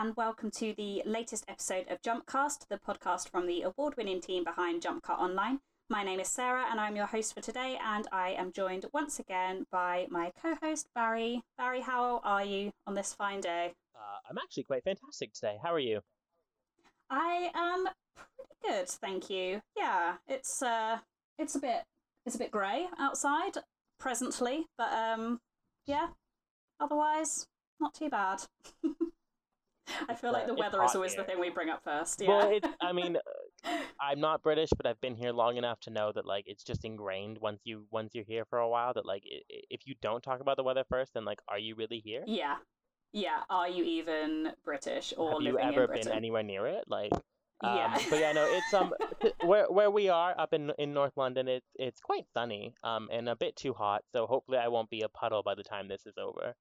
And 0.00 0.16
welcome 0.16 0.50
to 0.52 0.72
the 0.78 1.02
latest 1.04 1.44
episode 1.46 1.84
of 1.90 2.00
Jumpcast, 2.00 2.68
the 2.70 2.78
podcast 2.78 3.28
from 3.28 3.46
the 3.46 3.60
award 3.60 3.98
winning 3.98 4.22
team 4.22 4.44
behind 4.44 4.80
Jump 4.80 5.02
Cut 5.02 5.18
Online. 5.18 5.60
My 5.90 6.02
name 6.02 6.20
is 6.20 6.28
Sarah, 6.28 6.64
and 6.70 6.80
I'm 6.80 6.96
your 6.96 7.04
host 7.04 7.34
for 7.34 7.42
today, 7.42 7.78
and 7.84 8.08
I 8.10 8.30
am 8.30 8.50
joined 8.50 8.86
once 8.94 9.18
again 9.18 9.66
by 9.70 10.06
my 10.08 10.32
co 10.40 10.54
host, 10.62 10.88
Barry. 10.94 11.42
Barry, 11.58 11.82
how 11.82 12.22
are 12.24 12.42
you 12.42 12.70
on 12.86 12.94
this 12.94 13.12
fine 13.12 13.42
day? 13.42 13.74
Uh, 13.94 14.30
I'm 14.30 14.38
actually 14.38 14.62
quite 14.62 14.84
fantastic 14.84 15.34
today. 15.34 15.58
How 15.62 15.74
are 15.74 15.78
you? 15.78 16.00
I 17.10 17.50
am 17.54 17.84
pretty 18.16 18.54
good, 18.66 18.88
thank 18.88 19.28
you. 19.28 19.60
Yeah, 19.76 20.14
it's 20.26 20.62
uh, 20.62 21.00
it's 21.38 21.56
a 21.56 21.60
bit 21.60 21.84
it's 22.24 22.36
a 22.36 22.38
bit 22.38 22.50
grey 22.50 22.86
outside 22.98 23.58
presently, 23.98 24.64
but 24.78 24.90
um, 24.94 25.40
yeah, 25.84 26.06
otherwise 26.80 27.48
not 27.78 27.92
too 27.92 28.08
bad. 28.08 28.44
I 30.08 30.14
feel 30.14 30.32
like 30.32 30.46
the 30.46 30.54
weather 30.54 30.82
is 30.82 30.94
always 30.94 31.14
here. 31.14 31.22
the 31.22 31.26
thing 31.28 31.40
we 31.40 31.50
bring 31.50 31.68
up 31.68 31.82
first. 31.84 32.20
Yeah. 32.20 32.28
Well, 32.28 32.50
it's, 32.50 32.68
I 32.80 32.92
mean, 32.92 33.16
I'm 34.00 34.20
not 34.20 34.42
British, 34.42 34.70
but 34.76 34.86
I've 34.86 35.00
been 35.00 35.14
here 35.14 35.32
long 35.32 35.56
enough 35.56 35.80
to 35.80 35.90
know 35.90 36.12
that 36.14 36.26
like 36.26 36.44
it's 36.46 36.62
just 36.62 36.84
ingrained 36.84 37.38
once 37.38 37.60
you 37.64 37.86
once 37.90 38.14
you're 38.14 38.24
here 38.24 38.44
for 38.44 38.58
a 38.58 38.68
while 38.68 38.94
that 38.94 39.06
like 39.06 39.24
if 39.48 39.82
you 39.86 39.94
don't 40.00 40.22
talk 40.22 40.40
about 40.40 40.56
the 40.56 40.64
weather 40.64 40.84
first, 40.88 41.14
then 41.14 41.24
like 41.24 41.40
are 41.48 41.58
you 41.58 41.74
really 41.74 42.00
here? 42.04 42.22
Yeah, 42.26 42.56
yeah. 43.12 43.40
Are 43.48 43.68
you 43.68 43.84
even 43.84 44.52
British 44.64 45.12
or 45.16 45.32
have 45.32 45.42
you 45.42 45.58
ever 45.58 45.88
been 45.88 46.08
anywhere 46.08 46.42
near 46.42 46.66
it? 46.66 46.84
Like. 46.88 47.12
Um, 47.62 47.76
yeah. 47.76 47.98
but 48.08 48.18
yeah, 48.18 48.32
no, 48.32 48.46
it's 48.50 48.72
um 48.72 48.94
where 49.46 49.66
where 49.70 49.90
we 49.90 50.08
are 50.08 50.34
up 50.40 50.54
in 50.54 50.72
in 50.78 50.94
North 50.94 51.12
London. 51.16 51.46
It's 51.46 51.66
it's 51.74 52.00
quite 52.00 52.24
sunny 52.32 52.72
um 52.82 53.10
and 53.12 53.28
a 53.28 53.36
bit 53.36 53.54
too 53.54 53.74
hot. 53.74 54.00
So 54.14 54.26
hopefully 54.26 54.56
I 54.56 54.68
won't 54.68 54.88
be 54.88 55.02
a 55.02 55.10
puddle 55.10 55.42
by 55.42 55.54
the 55.54 55.62
time 55.62 55.86
this 55.86 56.06
is 56.06 56.14
over. 56.16 56.54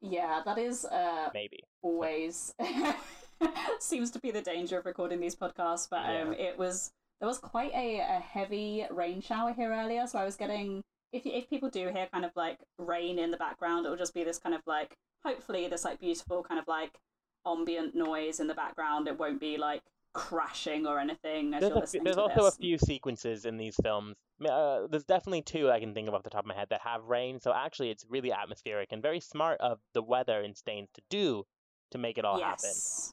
Yeah, 0.00 0.42
that 0.44 0.58
is 0.58 0.84
uh 0.84 1.28
maybe 1.34 1.64
always 1.82 2.54
seems 3.78 4.10
to 4.12 4.18
be 4.18 4.30
the 4.30 4.42
danger 4.42 4.78
of 4.78 4.86
recording 4.86 5.20
these 5.20 5.36
podcasts. 5.36 5.88
But 5.90 6.04
um, 6.06 6.32
yeah. 6.32 6.48
it 6.48 6.58
was 6.58 6.92
there 7.20 7.28
was 7.28 7.38
quite 7.38 7.72
a, 7.74 8.00
a 8.00 8.20
heavy 8.20 8.86
rain 8.90 9.20
shower 9.20 9.52
here 9.52 9.72
earlier, 9.72 10.06
so 10.06 10.18
I 10.18 10.24
was 10.24 10.36
getting 10.36 10.82
if 11.12 11.26
if 11.26 11.48
people 11.48 11.68
do 11.68 11.88
hear 11.88 12.08
kind 12.12 12.24
of 12.24 12.32
like 12.34 12.58
rain 12.78 13.18
in 13.18 13.30
the 13.30 13.36
background, 13.36 13.86
it 13.86 13.90
will 13.90 13.96
just 13.96 14.14
be 14.14 14.24
this 14.24 14.38
kind 14.38 14.54
of 14.54 14.62
like 14.66 14.96
hopefully 15.24 15.68
this 15.68 15.84
like 15.84 16.00
beautiful 16.00 16.42
kind 16.42 16.58
of 16.58 16.66
like 16.66 16.98
ambient 17.46 17.94
noise 17.94 18.40
in 18.40 18.46
the 18.46 18.54
background. 18.54 19.08
It 19.08 19.18
won't 19.18 19.40
be 19.40 19.56
like 19.56 19.82
crashing 20.12 20.86
or 20.86 20.98
anything. 20.98 21.50
there's, 21.50 21.94
a, 21.94 21.98
there's 22.02 22.16
also 22.16 22.44
this. 22.44 22.54
a 22.54 22.58
few 22.58 22.78
sequences 22.78 23.44
in 23.44 23.56
these 23.56 23.76
films. 23.82 24.16
Uh, 24.44 24.86
there's 24.90 25.04
definitely 25.04 25.42
two 25.42 25.70
I 25.70 25.80
can 25.80 25.94
think 25.94 26.08
of 26.08 26.14
off 26.14 26.22
the 26.22 26.30
top 26.30 26.44
of 26.44 26.46
my 26.46 26.54
head 26.54 26.68
that 26.70 26.80
have 26.82 27.04
rain. 27.04 27.40
So 27.40 27.52
actually, 27.52 27.90
it's 27.90 28.04
really 28.08 28.32
atmospheric 28.32 28.88
and 28.92 29.02
very 29.02 29.20
smart 29.20 29.60
of 29.60 29.78
the 29.94 30.02
weather 30.02 30.40
in 30.40 30.54
Staines 30.54 30.88
to 30.94 31.02
do 31.10 31.44
to 31.92 31.98
make 31.98 32.18
it 32.18 32.24
all 32.24 32.38
yes. 32.38 33.12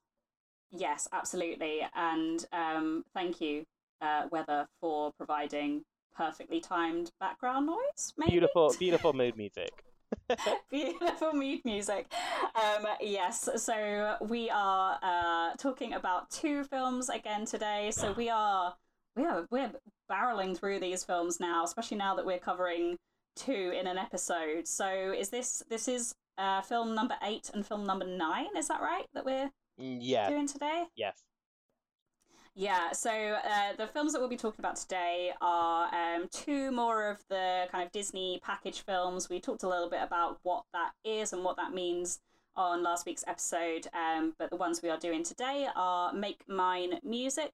happen. 0.72 0.82
Yes, 0.82 1.08
absolutely. 1.14 1.82
And 1.96 2.46
um, 2.52 3.04
thank 3.14 3.42
you, 3.42 3.64
uh, 4.02 4.24
Weather, 4.32 4.68
for 4.82 5.12
providing 5.18 5.84
perfectly 6.16 6.60
timed 6.60 7.12
background 7.20 7.68
noise. 7.68 8.14
Maybe? 8.18 8.32
Beautiful, 8.32 8.76
beautiful 8.80 9.14
mood 9.14 9.38
music. 9.38 9.72
Beautiful 10.72 11.34
mood 11.34 11.62
music. 11.66 12.12
Um, 12.56 12.88
yes, 13.02 13.50
so 13.56 14.16
we 14.22 14.50
are 14.50 15.00
uh, 15.02 15.56
talking 15.58 15.94
about 15.94 16.30
two 16.30 16.64
films 16.66 17.10
again 17.10 17.46
today. 17.46 17.92
So 17.92 18.14
we 18.14 18.30
are 18.30 18.76
we 19.16 19.26
are 19.26 19.48
we're 19.50 19.72
barreling 20.10 20.58
through 20.58 20.80
these 20.80 21.04
films 21.04 21.40
now, 21.40 21.64
especially 21.64 21.98
now 21.98 22.16
that 22.16 22.26
we're 22.26 22.40
covering 22.40 22.98
two 23.36 23.74
in 23.78 23.88
an 23.88 23.98
episode. 23.98 24.68
So 24.68 25.14
is 25.18 25.30
this 25.30 25.64
this 25.70 25.88
is 25.88 26.14
uh, 26.38 26.62
film 26.62 26.96
number 26.96 27.16
eight 27.24 27.50
and 27.54 27.66
film 27.66 27.86
number 27.86 28.06
nine? 28.06 28.56
Is 28.58 28.68
that 28.68 28.82
right? 28.82 29.06
That 29.14 29.26
we're 29.26 29.50
mm, 29.80 29.98
yeah 30.02 30.30
doing 30.30 30.48
today? 30.48 30.86
Yes. 30.96 31.24
Yeah, 32.60 32.92
so 32.92 33.12
uh, 33.12 33.76
the 33.78 33.86
films 33.86 34.14
that 34.14 34.20
we'll 34.20 34.30
be 34.30 34.36
talking 34.36 34.62
about 34.62 34.78
today 34.78 35.32
are 35.42 35.94
um, 35.94 36.28
two 36.32 36.72
more 36.72 37.08
of 37.08 37.20
the 37.30 37.68
kind 37.72 37.86
of 37.86 37.92
Disney 37.92 38.42
package 38.44 38.82
films. 38.82 39.30
We 39.30 39.40
talked 39.40 39.62
a 39.62 39.70
little 39.70 39.92
bit 39.92 40.02
about 40.02 40.40
what 40.42 40.64
that 40.74 40.94
is 41.06 41.34
and 41.34 41.44
what 41.44 41.56
that 41.58 41.76
means 41.76 42.20
on 42.56 42.82
last 42.82 43.06
week's 43.06 43.24
episode, 43.28 43.86
um, 43.94 44.34
but 44.40 44.50
the 44.50 44.56
ones 44.56 44.82
we 44.82 44.90
are 44.90 44.98
doing 44.98 45.22
today 45.22 45.68
are 45.76 46.12
Make 46.12 46.50
Mine 46.50 47.00
Music 47.04 47.52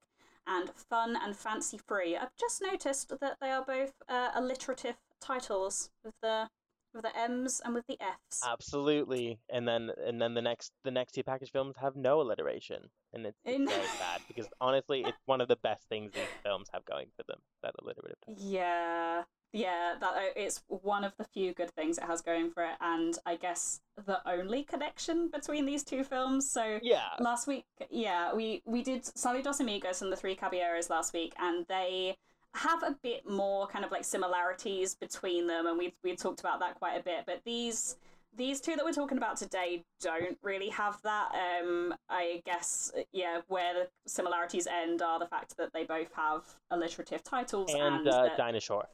and 0.47 0.69
Fun 0.69 1.17
and 1.21 1.35
Fancy 1.35 1.77
Free. 1.85 2.15
I've 2.15 2.37
just 2.39 2.61
noticed 2.61 3.09
that 3.09 3.35
they 3.41 3.49
are 3.49 3.65
both 3.65 3.91
uh, 4.07 4.29
alliterative 4.33 4.95
titles 5.19 5.89
with 6.05 6.13
the 6.21 6.47
with 6.93 7.03
the 7.03 7.17
M's 7.17 7.61
and 7.63 7.73
with 7.73 7.87
the 7.87 7.97
F's. 7.99 8.41
Absolutely, 8.45 9.39
and 9.49 9.67
then 9.67 9.89
and 10.05 10.21
then 10.21 10.33
the 10.33 10.41
next 10.41 10.71
the 10.83 10.91
next 10.91 11.13
two 11.13 11.23
package 11.23 11.51
films 11.51 11.75
have 11.79 11.95
no 11.95 12.21
alliteration, 12.21 12.89
and 13.13 13.25
it's, 13.25 13.37
it's 13.45 13.71
very 13.71 13.87
sad 13.87 14.21
because 14.27 14.47
honestly, 14.61 15.03
it's 15.05 15.17
one 15.25 15.41
of 15.41 15.47
the 15.47 15.57
best 15.57 15.87
things 15.89 16.11
these 16.13 16.23
films 16.43 16.67
have 16.73 16.85
going 16.85 17.07
for 17.15 17.23
them. 17.27 17.39
That 17.61 17.73
alliterative. 17.81 18.17
Yeah, 18.27 19.23
yeah, 19.53 19.93
that 19.99 20.13
uh, 20.13 20.33
it's 20.35 20.63
one 20.67 21.03
of 21.03 21.13
the 21.17 21.23
few 21.23 21.53
good 21.53 21.71
things 21.71 21.99
it 21.99 22.05
has 22.05 22.21
going 22.21 22.49
for 22.49 22.63
it, 22.63 22.75
and 22.81 23.17
I 23.25 23.35
guess 23.35 23.81
the 24.05 24.19
only 24.27 24.63
connection 24.63 25.29
between 25.29 25.65
these 25.65 25.83
two 25.83 26.03
films. 26.03 26.49
So 26.49 26.79
yeah, 26.81 27.09
last 27.19 27.47
week, 27.47 27.65
yeah, 27.91 28.33
we 28.33 28.63
we 28.65 28.81
did 28.81 29.03
Saludos 29.03 29.59
Amigos 29.59 30.01
and 30.01 30.11
the 30.11 30.17
Three 30.17 30.35
Caballeros 30.35 30.89
last 30.89 31.13
week, 31.13 31.33
and 31.39 31.65
they 31.67 32.17
have 32.55 32.83
a 32.83 32.95
bit 33.01 33.29
more 33.29 33.67
kind 33.67 33.83
of 33.83 33.91
like 33.91 34.03
similarities 34.03 34.95
between 34.95 35.47
them, 35.47 35.65
and 35.65 35.77
we 35.77 35.93
we 36.03 36.15
talked 36.15 36.39
about 36.39 36.59
that 36.59 36.75
quite 36.75 36.99
a 36.99 37.03
bit. 37.03 37.23
But 37.25 37.41
these 37.45 37.97
these 38.35 38.59
two 38.61 38.75
that 38.75 38.83
we're 38.83 38.93
talking 38.93 39.17
about 39.17 39.37
today 39.37 39.83
don't 40.01 40.37
really 40.41 40.69
have 40.69 41.01
that. 41.03 41.31
Um, 41.33 41.93
I 42.09 42.41
guess 42.45 42.91
yeah, 43.11 43.41
where 43.47 43.73
the 43.73 43.87
similarities 44.07 44.67
end 44.67 45.01
are 45.01 45.19
the 45.19 45.27
fact 45.27 45.57
that 45.57 45.73
they 45.73 45.83
both 45.83 46.13
have 46.15 46.43
alliterative 46.71 47.23
titles 47.23 47.73
and, 47.73 47.81
and 47.81 48.07
uh, 48.07 48.23
that... 48.23 48.37
dinosaur. 48.37 48.85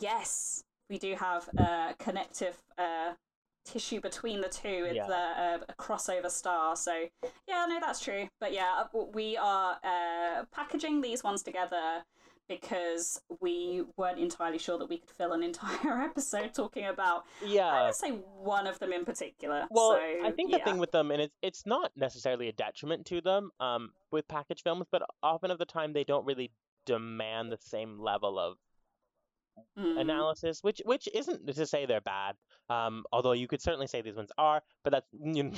Yes, 0.00 0.64
we 0.90 0.98
do 0.98 1.14
have 1.14 1.48
a 1.56 1.94
connective 1.98 2.56
uh, 2.78 3.12
tissue 3.64 4.00
between 4.00 4.40
the 4.40 4.48
two 4.48 4.86
It's 4.86 4.96
yeah. 4.96 5.58
uh, 5.60 5.64
a 5.68 5.74
crossover 5.74 6.30
star. 6.30 6.74
So 6.76 7.08
yeah, 7.48 7.66
no, 7.68 7.78
that's 7.80 8.00
true. 8.00 8.28
But 8.40 8.52
yeah, 8.52 8.84
we 9.12 9.36
are 9.36 9.78
uh, 9.84 10.44
packaging 10.52 11.00
these 11.00 11.22
ones 11.22 11.42
together 11.42 12.04
because 12.48 13.20
we 13.40 13.82
weren't 13.96 14.18
entirely 14.18 14.58
sure 14.58 14.78
that 14.78 14.88
we 14.88 14.98
could 14.98 15.10
fill 15.10 15.32
an 15.32 15.42
entire 15.42 16.00
episode 16.02 16.52
talking 16.54 16.86
about 16.86 17.24
yeah 17.44 17.66
I 17.66 17.84
would 17.86 17.94
say 17.94 18.10
one 18.10 18.66
of 18.66 18.78
them 18.78 18.92
in 18.92 19.04
particular. 19.04 19.66
Well, 19.70 19.92
so, 19.92 20.26
I 20.26 20.30
think 20.30 20.50
yeah. 20.50 20.58
the 20.58 20.64
thing 20.64 20.78
with 20.78 20.92
them, 20.92 21.10
and 21.10 21.20
it's 21.22 21.36
it's 21.42 21.66
not 21.66 21.92
necessarily 21.96 22.48
a 22.48 22.52
detriment 22.52 23.06
to 23.06 23.20
them 23.20 23.50
um, 23.60 23.90
with 24.10 24.28
package 24.28 24.62
films, 24.62 24.86
but 24.90 25.02
often 25.22 25.50
of 25.50 25.58
the 25.58 25.64
time 25.64 25.92
they 25.92 26.04
don't 26.04 26.26
really 26.26 26.50
demand 26.86 27.50
the 27.50 27.58
same 27.60 27.98
level 27.98 28.38
of 28.38 28.56
mm. 29.78 30.00
analysis, 30.00 30.62
which 30.62 30.80
which 30.84 31.08
isn't 31.14 31.46
to 31.46 31.66
say 31.66 31.86
they're 31.86 32.00
bad. 32.00 32.36
Um, 32.70 33.04
although 33.12 33.32
you 33.32 33.46
could 33.46 33.60
certainly 33.60 33.86
say 33.86 34.00
these 34.00 34.16
ones 34.16 34.30
are, 34.38 34.62
but 34.82 34.92
that's 34.92 35.06
you 35.12 35.44
know, 35.44 35.52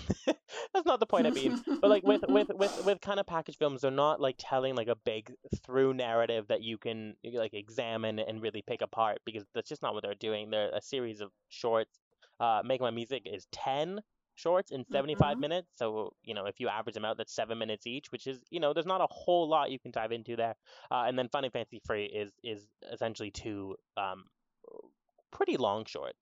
that's 0.75 0.87
not 0.87 1.01
the 1.01 1.07
point 1.07 1.27
I 1.27 1.31
mean. 1.31 1.63
but 1.81 1.91
like 1.91 2.03
with 2.03 2.25
with 2.29 2.51
with 2.55 2.85
with 2.85 3.01
kind 3.01 3.21
of 3.21 3.27
package 3.27 3.59
films, 3.59 3.83
they're 3.83 3.91
not 3.91 4.21
like 4.21 4.37
telling 4.39 4.75
like 4.75 4.89
a 4.89 4.97
big 4.97 5.33
through 5.65 5.95
narrative 5.95 6.47
that 6.49 6.63
you 6.63 6.79
can 6.79 7.15
like 7.25 7.55
examine 7.55 8.19
and 8.19 8.43
really 8.43 8.63
pick 8.67 8.83
apart 8.83 9.19
because 9.25 9.45
that's 9.55 9.69
just 9.69 9.83
not 9.83 9.95
what 9.95 10.03
they're 10.03 10.15
doing. 10.15 10.51
They're 10.51 10.71
a 10.71 10.83
series 10.83 11.21
of 11.21 11.31
shorts. 11.49 12.01
Uh, 12.39 12.61
Make 12.65 12.81
My 12.81 12.91
Music 12.91 13.23
is 13.25 13.47
ten 13.51 14.01
shorts 14.37 14.71
in 14.71 14.85
75 14.91 15.33
mm-hmm. 15.33 15.41
minutes. 15.41 15.69
So, 15.77 16.13
you 16.23 16.35
know, 16.35 16.47
if 16.47 16.61
you 16.61 16.69
average 16.69 16.95
them 16.95 17.05
out, 17.05 17.17
that's 17.19 17.35
seven 17.35 17.59
minutes 17.59 17.87
each, 17.87 18.13
which 18.13 18.27
is, 18.27 18.41
you 18.51 18.61
know, 18.61 18.73
there's 18.73 18.87
not 18.87 19.01
a 19.01 19.09
whole 19.11 19.49
lot 19.49 19.71
you 19.71 19.79
can 19.79 19.91
dive 19.91 20.13
into 20.13 20.37
there. 20.37 20.55
Uh, 20.91 21.05
and 21.07 21.19
then 21.19 21.29
Fun 21.29 21.45
and 21.45 21.53
Fancy 21.53 21.81
Free 21.85 22.07
is 22.07 22.33
is 22.43 22.67
essentially 22.93 23.31
two 23.31 23.77
um, 23.97 24.25
pretty 25.33 25.57
long 25.57 25.85
shorts. 25.85 26.19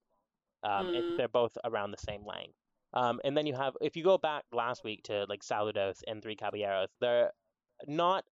Um, 0.62 0.86
mm. 0.86 0.94
it, 0.94 1.16
they're 1.18 1.28
both 1.28 1.56
around 1.64 1.90
the 1.90 1.98
same 1.98 2.24
length. 2.26 2.54
Um, 2.94 3.20
and 3.24 3.36
then 3.36 3.44
you 3.46 3.54
have, 3.54 3.74
if 3.80 3.96
you 3.96 4.04
go 4.04 4.18
back 4.18 4.44
last 4.52 4.84
week 4.84 5.02
to 5.04 5.26
like 5.28 5.42
Saludos 5.42 5.98
and 6.06 6.22
Three 6.22 6.36
Caballeros, 6.36 6.88
they're 7.00 7.32
not 7.86 8.24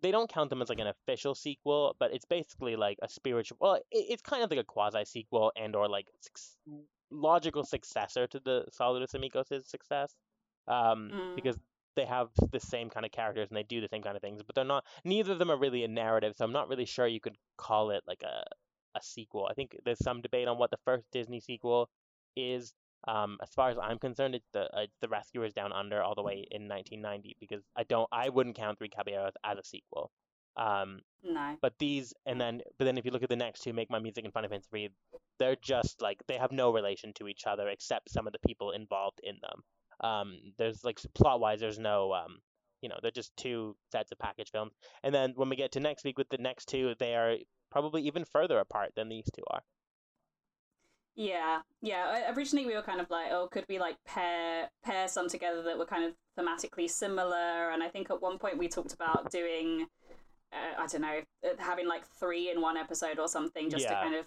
they 0.00 0.12
don't 0.12 0.30
count 0.30 0.50
them 0.50 0.62
as 0.62 0.68
like 0.68 0.78
an 0.78 0.86
official 0.86 1.34
sequel, 1.34 1.96
but 1.98 2.14
it's 2.14 2.24
basically 2.24 2.76
like 2.76 2.98
a 3.02 3.08
spiritual. 3.08 3.56
Well, 3.60 3.74
it, 3.74 3.82
it's 3.90 4.22
kind 4.22 4.42
of 4.42 4.50
like 4.50 4.60
a 4.60 4.64
quasi 4.64 5.04
sequel 5.04 5.52
and 5.56 5.74
or 5.74 5.88
like 5.88 6.06
logical 7.12 7.64
successor 7.64 8.26
to 8.26 8.40
the 8.40 8.64
Saludos 8.78 9.14
Amigos' 9.14 9.68
success, 9.68 10.14
um, 10.66 11.10
mm. 11.12 11.36
because 11.36 11.58
they 11.94 12.06
have 12.06 12.28
the 12.50 12.60
same 12.60 12.88
kind 12.88 13.04
of 13.04 13.12
characters 13.12 13.48
and 13.50 13.56
they 13.56 13.62
do 13.62 13.80
the 13.80 13.88
same 13.88 14.02
kind 14.02 14.16
of 14.16 14.22
things, 14.22 14.42
but 14.42 14.54
they're 14.54 14.64
not. 14.64 14.84
Neither 15.04 15.32
of 15.32 15.38
them 15.38 15.50
are 15.50 15.58
really 15.58 15.84
a 15.84 15.88
narrative, 15.88 16.34
so 16.36 16.44
I'm 16.44 16.52
not 16.52 16.68
really 16.68 16.86
sure 16.86 17.06
you 17.06 17.20
could 17.20 17.36
call 17.58 17.90
it 17.90 18.02
like 18.06 18.22
a 18.22 18.42
a 18.94 19.02
sequel. 19.02 19.48
I 19.50 19.54
think 19.54 19.76
there's 19.84 20.02
some 20.02 20.20
debate 20.20 20.48
on 20.48 20.58
what 20.58 20.70
the 20.70 20.78
first 20.84 21.04
Disney 21.12 21.40
sequel 21.40 21.88
is. 22.36 22.74
Um, 23.08 23.38
as 23.42 23.48
far 23.50 23.70
as 23.70 23.78
I'm 23.82 23.98
concerned, 23.98 24.34
it's 24.34 24.48
the 24.52 24.62
uh, 24.74 24.86
the 25.00 25.08
Rescuers 25.08 25.52
Down 25.52 25.72
Under 25.72 26.02
all 26.02 26.14
the 26.14 26.22
way 26.22 26.44
in 26.50 26.68
1990 26.68 27.36
because 27.40 27.62
I 27.76 27.84
don't 27.84 28.08
I 28.12 28.28
wouldn't 28.28 28.56
count 28.56 28.78
Three 28.78 28.88
Caballeros 28.88 29.32
as 29.44 29.58
a 29.58 29.64
sequel. 29.64 30.10
Um, 30.56 31.00
no. 31.24 31.56
But 31.60 31.74
these, 31.78 32.12
and 32.26 32.40
then, 32.40 32.62
but 32.78 32.84
then 32.84 32.98
if 32.98 33.04
you 33.04 33.10
look 33.10 33.22
at 33.22 33.28
the 33.28 33.36
next 33.36 33.60
two, 33.60 33.72
Make 33.72 33.90
My 33.90 33.98
Music 33.98 34.24
and 34.24 34.32
Fun 34.32 34.44
and 34.44 34.64
Three, 34.64 34.90
they're 35.38 35.56
just 35.62 36.02
like 36.02 36.18
they 36.26 36.36
have 36.36 36.52
no 36.52 36.72
relation 36.72 37.12
to 37.14 37.28
each 37.28 37.44
other 37.46 37.68
except 37.68 38.10
some 38.10 38.26
of 38.26 38.32
the 38.32 38.38
people 38.46 38.72
involved 38.72 39.20
in 39.22 39.36
them. 39.40 39.62
Um, 40.08 40.38
there's 40.58 40.84
like 40.84 40.98
plot 41.14 41.40
wise, 41.40 41.60
there's 41.60 41.78
no 41.78 42.12
um, 42.12 42.38
you 42.82 42.88
know, 42.88 42.96
they're 43.00 43.10
just 43.10 43.34
two 43.36 43.76
sets 43.90 44.12
of 44.12 44.18
package 44.18 44.50
films. 44.50 44.72
And 45.02 45.14
then 45.14 45.32
when 45.36 45.48
we 45.48 45.56
get 45.56 45.72
to 45.72 45.80
next 45.80 46.04
week 46.04 46.18
with 46.18 46.28
the 46.28 46.38
next 46.38 46.66
two, 46.66 46.94
they 46.98 47.14
are 47.14 47.36
probably 47.70 48.02
even 48.02 48.24
further 48.24 48.58
apart 48.58 48.92
than 48.96 49.08
these 49.08 49.30
two 49.34 49.44
are. 49.50 49.62
Yeah, 51.14 51.60
yeah. 51.82 52.32
Originally, 52.34 52.66
we 52.66 52.74
were 52.74 52.82
kind 52.82 53.00
of 53.00 53.10
like, 53.10 53.30
oh, 53.30 53.48
could 53.50 53.66
we 53.68 53.78
like 53.78 53.96
pair 54.06 54.70
pair 54.82 55.08
some 55.08 55.28
together 55.28 55.62
that 55.62 55.78
were 55.78 55.86
kind 55.86 56.04
of 56.04 56.14
thematically 56.38 56.88
similar? 56.88 57.70
And 57.70 57.82
I 57.82 57.88
think 57.88 58.10
at 58.10 58.22
one 58.22 58.38
point 58.38 58.58
we 58.58 58.68
talked 58.68 58.94
about 58.94 59.30
doing, 59.30 59.86
uh, 60.52 60.82
I 60.82 60.86
don't 60.86 61.02
know, 61.02 61.20
uh, 61.44 61.48
having 61.58 61.88
like 61.88 62.06
three 62.06 62.50
in 62.50 62.60
one 62.60 62.76
episode 62.76 63.18
or 63.18 63.28
something, 63.28 63.70
just 63.70 63.84
yeah. 63.84 63.90
to 63.90 63.94
kind 63.94 64.14
of 64.14 64.26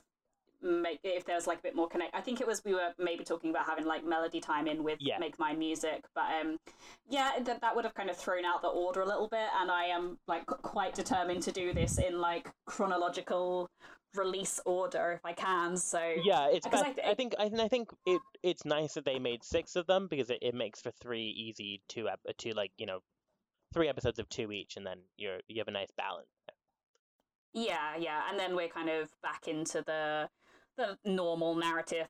make 0.62 1.00
if 1.04 1.26
there's 1.26 1.48
like 1.48 1.60
a 1.60 1.62
bit 1.62 1.76
more 1.76 1.88
connect. 1.88 2.16
I 2.16 2.22
think 2.22 2.42
it 2.42 2.48
was 2.48 2.64
we 2.66 2.74
were 2.74 2.94
maybe 2.98 3.24
talking 3.24 3.50
about 3.50 3.66
having 3.66 3.86
like 3.86 4.06
melody 4.06 4.42
time 4.42 4.68
in 4.68 4.84
with 4.84 4.98
yeah. 5.00 5.18
Make 5.20 5.40
my 5.40 5.54
Music, 5.54 6.04
but 6.14 6.26
um, 6.42 6.58
yeah, 7.08 7.34
that 7.42 7.62
that 7.62 7.76
would 7.76 7.86
have 7.86 7.94
kind 7.94 8.10
of 8.10 8.18
thrown 8.18 8.46
out 8.46 8.62
the 8.62 8.68
order 8.68 9.02
a 9.02 9.06
little 9.06 9.28
bit. 9.28 9.48
And 9.60 9.72
I 9.72 9.86
am 9.86 10.18
like 10.28 10.46
quite 10.46 10.94
determined 10.94 11.44
to 11.44 11.52
do 11.52 11.74
this 11.74 11.98
in 11.98 12.20
like 12.20 12.50
chronological 12.66 13.70
release 14.16 14.60
order 14.66 15.14
if 15.14 15.26
I 15.26 15.34
can. 15.34 15.78
So 15.78 16.00
yeah, 16.24 16.48
it's 16.52 16.66
I, 16.68 16.84
th- 16.84 16.98
I, 17.06 17.14
think 17.14 17.36
I, 17.38 17.52
I 17.60 17.68
think 17.68 17.90
it 18.06 18.22
it's 18.44 18.66
nice 18.66 18.94
that 18.94 19.06
they 19.06 19.20
made 19.20 19.44
six 19.44 19.76
of 19.76 19.88
them 19.88 20.08
because 20.10 20.30
it, 20.30 20.40
it 20.42 20.56
makes 20.56 20.82
for 20.82 20.92
three 20.92 21.28
easy 21.28 21.82
two 21.88 22.08
ep- 22.10 22.38
two 22.38 22.52
like 22.52 22.72
you 22.78 22.86
know 22.86 23.00
three 23.76 23.90
episodes 23.90 24.18
of 24.18 24.28
two 24.30 24.52
each, 24.52 24.78
and 24.78 24.86
then 24.88 25.00
you're 25.18 25.40
you 25.48 25.60
have 25.60 25.68
a 25.68 25.72
nice 25.72 25.92
balance. 25.96 26.28
Yeah, 27.54 27.96
yeah, 28.00 28.22
and 28.30 28.40
then 28.40 28.56
we're 28.56 28.70
kind 28.70 28.90
of 28.90 29.12
back 29.22 29.48
into 29.48 29.84
the 29.86 30.30
the 30.78 30.98
normal 31.06 31.56
narrative 31.56 32.08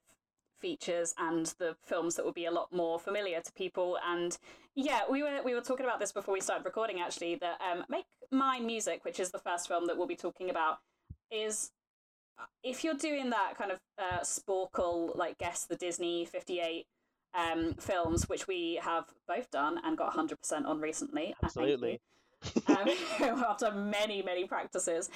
features 0.60 1.14
and 1.18 1.48
the 1.60 1.76
films 1.84 2.16
that 2.16 2.26
would 2.26 2.34
be 2.34 2.46
a 2.46 2.52
lot 2.52 2.72
more 2.72 2.98
familiar 2.98 3.42
to 3.42 3.52
people 3.52 3.98
and 4.08 4.38
yeah 4.74 5.02
we 5.12 5.22
were 5.22 5.42
we 5.44 5.54
were 5.54 5.60
talking 5.60 5.86
about 5.86 6.00
this 6.00 6.14
before 6.14 6.34
we 6.34 6.40
started 6.40 6.64
recording 6.64 7.02
actually 7.02 7.36
that 7.36 7.60
um, 7.62 7.84
make 7.90 8.06
mine 8.32 8.66
music 8.66 9.04
which 9.04 9.20
is 9.20 9.32
the 9.32 9.38
first 9.38 9.68
film 9.68 9.86
that 9.86 9.98
we'll 9.98 10.08
be 10.08 10.16
talking 10.16 10.50
about 10.50 10.78
is 11.30 11.72
if 12.64 12.84
you're 12.84 12.96
doing 12.96 13.30
that 13.30 13.54
kind 13.58 13.72
of 13.72 13.80
uh, 13.98 14.20
Sporcle, 14.20 15.16
like 15.16 15.38
guess 15.38 15.66
the 15.66 15.76
Disney 15.76 16.26
58 16.26 16.86
um, 17.36 17.74
films, 17.80 18.30
which 18.30 18.48
we 18.48 18.80
have 18.82 19.06
both 19.28 19.50
done 19.52 19.80
and 19.84 19.98
got 19.98 20.14
100% 20.14 20.66
on 20.66 20.80
recently. 20.80 21.36
Uh, 21.42 21.46
Absolutely. 21.46 22.02
Um, 22.68 22.90
after 23.48 23.72
many, 23.72 24.22
many 24.22 24.46
practices. 24.46 25.10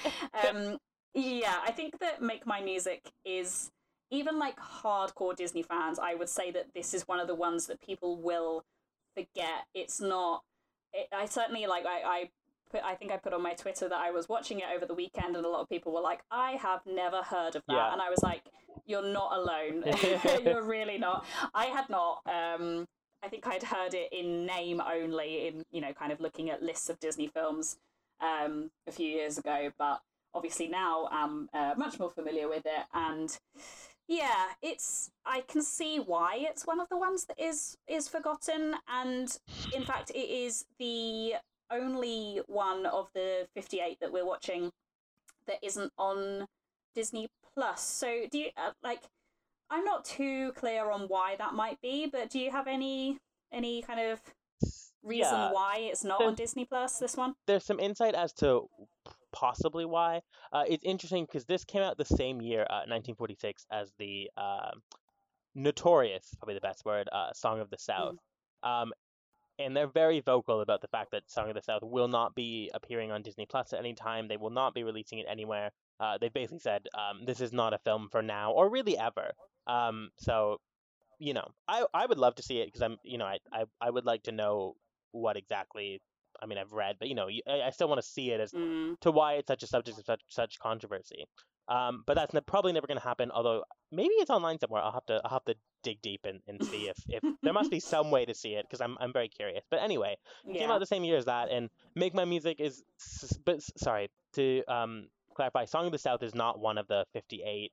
Um, 0.48 0.78
yeah, 1.14 1.58
I 1.64 1.72
think 1.72 1.98
that 2.00 2.22
Make 2.22 2.46
My 2.46 2.60
Music 2.60 3.10
is, 3.24 3.70
even 4.10 4.38
like 4.38 4.56
hardcore 4.58 5.34
Disney 5.34 5.62
fans, 5.62 5.98
I 5.98 6.14
would 6.14 6.28
say 6.28 6.50
that 6.52 6.66
this 6.74 6.94
is 6.94 7.06
one 7.08 7.20
of 7.20 7.26
the 7.26 7.34
ones 7.34 7.66
that 7.66 7.80
people 7.80 8.20
will 8.20 8.64
forget. 9.14 9.66
It's 9.74 10.00
not. 10.00 10.42
It, 10.92 11.08
I 11.12 11.26
certainly 11.26 11.66
like 11.66 11.84
I, 11.86 12.02
I 12.04 12.30
put, 12.70 12.82
I 12.84 12.94
think 12.94 13.12
I 13.12 13.16
put 13.16 13.32
on 13.32 13.42
my 13.42 13.54
Twitter 13.54 13.88
that 13.88 13.98
I 13.98 14.10
was 14.10 14.28
watching 14.28 14.58
it 14.58 14.66
over 14.74 14.86
the 14.86 14.94
weekend, 14.94 15.36
and 15.36 15.44
a 15.44 15.48
lot 15.48 15.60
of 15.60 15.68
people 15.68 15.92
were 15.92 16.00
like, 16.00 16.20
"I 16.30 16.52
have 16.52 16.80
never 16.86 17.22
heard 17.22 17.56
of 17.56 17.62
that," 17.68 17.74
yeah. 17.74 17.92
and 17.92 18.00
I 18.00 18.10
was 18.10 18.22
like, 18.22 18.42
"You're 18.86 19.12
not 19.12 19.32
alone. 19.36 19.84
You're 20.44 20.62
really 20.62 20.98
not." 20.98 21.24
I 21.54 21.66
had 21.66 21.88
not. 21.88 22.20
Um, 22.26 22.86
I 23.22 23.28
think 23.28 23.46
I'd 23.46 23.62
heard 23.62 23.94
it 23.94 24.12
in 24.12 24.46
name 24.46 24.80
only, 24.80 25.48
in 25.48 25.64
you 25.70 25.80
know, 25.80 25.92
kind 25.92 26.12
of 26.12 26.20
looking 26.20 26.50
at 26.50 26.62
lists 26.62 26.88
of 26.88 26.98
Disney 27.00 27.26
films 27.26 27.76
um, 28.20 28.70
a 28.86 28.92
few 28.92 29.06
years 29.06 29.38
ago, 29.38 29.70
but 29.78 30.00
obviously 30.34 30.68
now 30.68 31.08
I'm 31.10 31.48
uh, 31.52 31.74
much 31.76 31.98
more 31.98 32.10
familiar 32.10 32.48
with 32.48 32.64
it, 32.64 32.86
and 32.94 33.36
yeah, 34.08 34.46
it's 34.62 35.10
I 35.24 35.42
can 35.42 35.62
see 35.62 35.98
why 35.98 36.38
it's 36.40 36.66
one 36.66 36.80
of 36.80 36.88
the 36.88 36.96
ones 36.98 37.26
that 37.26 37.38
is 37.38 37.76
is 37.86 38.08
forgotten, 38.08 38.74
and 38.88 39.38
in 39.74 39.84
fact, 39.84 40.10
it 40.10 40.18
is 40.18 40.64
the 40.78 41.34
only 41.70 42.40
one 42.46 42.86
of 42.86 43.08
the 43.14 43.46
58 43.54 43.98
that 44.00 44.12
we're 44.12 44.26
watching 44.26 44.72
that 45.46 45.58
isn't 45.62 45.92
on 45.96 46.46
Disney 46.94 47.28
Plus. 47.60 47.82
So 47.82 48.26
do 48.30 48.38
you 48.38 48.46
uh, 48.56 48.70
like 48.82 49.02
I'm 49.70 49.84
not 49.84 50.04
too 50.04 50.52
clear 50.52 50.90
on 50.90 51.02
why 51.02 51.36
that 51.36 51.52
might 51.52 51.80
be, 51.82 52.06
but 52.06 52.30
do 52.30 52.38
you 52.38 52.50
have 52.50 52.66
any 52.66 53.18
any 53.52 53.82
kind 53.82 54.00
of 54.00 54.20
reason 55.02 55.32
yeah. 55.32 55.52
why 55.52 55.76
it's 55.78 56.02
not 56.02 56.20
there's, 56.20 56.28
on 56.28 56.34
Disney 56.36 56.64
Plus 56.64 56.98
this 56.98 57.16
one? 57.16 57.34
There's 57.46 57.64
some 57.64 57.78
insight 57.78 58.14
as 58.14 58.32
to 58.34 58.66
possibly 59.32 59.84
why. 59.84 60.20
Uh, 60.52 60.64
it's 60.68 60.84
interesting 60.84 61.24
because 61.24 61.44
this 61.44 61.64
came 61.64 61.82
out 61.82 61.98
the 61.98 62.04
same 62.04 62.40
year, 62.40 62.62
uh, 62.62 62.88
1946, 62.88 63.66
as 63.70 63.92
the 63.98 64.30
uh, 64.36 64.70
notorious, 65.54 66.34
probably 66.38 66.54
the 66.54 66.60
best 66.60 66.84
word, 66.84 67.08
uh, 67.12 67.32
Song 67.34 67.60
of 67.60 67.70
the 67.70 67.78
South. 67.78 68.16
Mm. 68.64 68.82
Um, 68.82 68.92
and 69.58 69.76
they're 69.76 69.86
very 69.86 70.20
vocal 70.20 70.62
about 70.62 70.80
the 70.80 70.88
fact 70.88 71.10
that 71.12 71.30
Song 71.30 71.48
of 71.48 71.54
the 71.54 71.62
South 71.62 71.82
will 71.82 72.08
not 72.08 72.34
be 72.34 72.70
appearing 72.72 73.12
on 73.12 73.22
Disney 73.22 73.46
Plus 73.46 73.72
at 73.72 73.78
any 73.78 73.94
time. 73.94 74.26
They 74.26 74.38
will 74.38 74.50
not 74.50 74.74
be 74.74 74.82
releasing 74.82 75.18
it 75.18 75.26
anywhere. 75.28 75.70
Uh, 76.00 76.18
they 76.18 76.28
basically 76.28 76.60
said 76.60 76.86
um, 76.94 77.24
this 77.26 77.40
is 77.40 77.52
not 77.52 77.74
a 77.74 77.78
film 77.78 78.08
for 78.10 78.22
now 78.22 78.52
or 78.52 78.70
really 78.70 78.96
ever. 78.96 79.32
Um, 79.66 80.10
so, 80.18 80.56
you 81.18 81.34
know, 81.34 81.48
I 81.68 81.84
I 81.92 82.06
would 82.06 82.18
love 82.18 82.34
to 82.36 82.42
see 82.42 82.58
it 82.58 82.66
because 82.66 82.82
I'm, 82.82 82.96
you 83.04 83.18
know, 83.18 83.26
I, 83.26 83.38
I 83.52 83.64
I 83.80 83.90
would 83.90 84.06
like 84.06 84.22
to 84.24 84.32
know 84.32 84.74
what 85.12 85.36
exactly. 85.36 86.00
I 86.42 86.46
mean, 86.46 86.58
I've 86.58 86.72
read, 86.72 86.96
but 86.98 87.08
you 87.08 87.14
know, 87.14 87.28
I, 87.46 87.62
I 87.66 87.70
still 87.70 87.88
want 87.88 88.00
to 88.00 88.06
see 88.06 88.30
it 88.30 88.40
as 88.40 88.52
mm. 88.52 88.98
to 89.00 89.10
why 89.10 89.34
it's 89.34 89.48
such 89.48 89.62
a 89.62 89.66
subject 89.66 89.98
of 89.98 90.04
such 90.04 90.22
such 90.28 90.58
controversy. 90.58 91.26
Um, 91.68 92.02
but 92.06 92.14
that's 92.14 92.34
ne- 92.34 92.40
probably 92.40 92.72
never 92.72 92.86
going 92.86 92.98
to 92.98 93.04
happen. 93.04 93.30
Although 93.30 93.62
maybe 93.92 94.14
it's 94.14 94.30
online 94.30 94.58
somewhere. 94.58 94.82
I'll 94.82 94.92
have 94.92 95.06
to 95.06 95.20
I'll 95.24 95.30
have 95.30 95.44
to 95.44 95.54
dig 95.82 96.02
deep 96.02 96.20
and, 96.24 96.40
and 96.48 96.62
see 96.64 96.88
if, 96.88 96.96
if 97.08 97.22
there 97.42 97.52
must 97.52 97.70
be 97.70 97.80
some 97.80 98.10
way 98.10 98.24
to 98.24 98.34
see 98.34 98.54
it 98.54 98.64
because 98.66 98.80
I'm 98.80 98.96
I'm 99.00 99.12
very 99.12 99.28
curious. 99.28 99.64
But 99.70 99.82
anyway, 99.82 100.16
yeah. 100.44 100.60
came 100.60 100.70
out 100.70 100.80
the 100.80 100.86
same 100.86 101.04
year 101.04 101.16
as 101.16 101.26
that, 101.26 101.50
and 101.50 101.68
Make 101.94 102.14
My 102.14 102.24
Music 102.24 102.60
is 102.60 102.82
but 103.44 103.60
sorry 103.78 104.10
to 104.34 104.64
um 104.66 105.06
clarify, 105.34 105.64
Song 105.64 105.86
of 105.86 105.92
the 105.92 105.98
South 105.98 106.22
is 106.22 106.34
not 106.34 106.58
one 106.58 106.78
of 106.78 106.86
the 106.88 107.04
58 107.12 107.72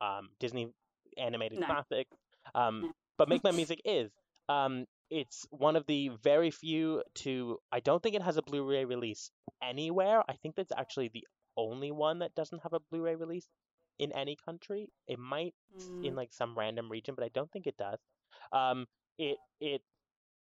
um 0.00 0.28
Disney 0.40 0.72
animated 1.18 1.60
no. 1.60 1.66
classics. 1.66 2.16
Um, 2.54 2.82
no. 2.82 2.92
but 3.18 3.28
Make 3.28 3.44
My 3.44 3.50
Music 3.52 3.80
is. 3.84 4.10
Um, 4.48 4.86
it's 5.10 5.46
one 5.50 5.76
of 5.76 5.86
the 5.86 6.10
very 6.22 6.50
few 6.50 7.02
to 7.16 7.58
I 7.70 7.80
don't 7.80 8.02
think 8.02 8.16
it 8.16 8.22
has 8.22 8.36
a 8.38 8.42
Blu-ray 8.42 8.84
release 8.84 9.30
anywhere. 9.62 10.22
I 10.28 10.34
think 10.42 10.56
that's 10.56 10.72
actually 10.76 11.10
the 11.12 11.26
only 11.56 11.90
one 11.90 12.20
that 12.20 12.34
doesn't 12.34 12.62
have 12.62 12.72
a 12.72 12.80
Blu-ray 12.90 13.16
release 13.16 13.46
in 13.98 14.10
any 14.12 14.36
country. 14.44 14.88
It 15.06 15.18
might 15.18 15.54
mm. 15.78 16.04
in 16.04 16.14
like 16.14 16.32
some 16.32 16.58
random 16.58 16.90
region, 16.90 17.14
but 17.14 17.24
I 17.24 17.30
don't 17.34 17.50
think 17.52 17.66
it 17.66 17.76
does. 17.76 17.98
Um, 18.52 18.86
it 19.18 19.36
it 19.60 19.82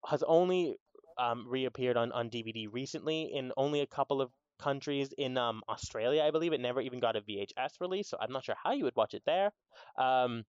has 0.07 0.23
only 0.23 0.77
um, 1.19 1.47
reappeared 1.49 1.97
on, 1.97 2.13
on 2.13 2.31
DVD 2.31 2.69
recently 2.71 3.31
in 3.35 3.53
only 3.57 3.81
a 3.81 3.87
couple 3.87 4.21
of 4.21 4.31
countries 4.59 5.13
in 5.17 5.39
um, 5.39 5.63
Australia, 5.69 6.23
I 6.23 6.31
believe. 6.31 6.53
It 6.53 6.61
never 6.61 6.81
even 6.81 7.01
got 7.01 7.17
a 7.17 7.21
VHS 7.21 7.81
release, 7.81 8.09
so 8.09 8.19
I'm 8.21 8.33
not 8.33 8.45
sure 8.45 8.57
how 8.63 8.73
you 8.73 8.85
would 8.85 8.97
watch 8.97 9.15
it 9.15 9.23
there. 9.27 9.51
Um, 9.97 10.45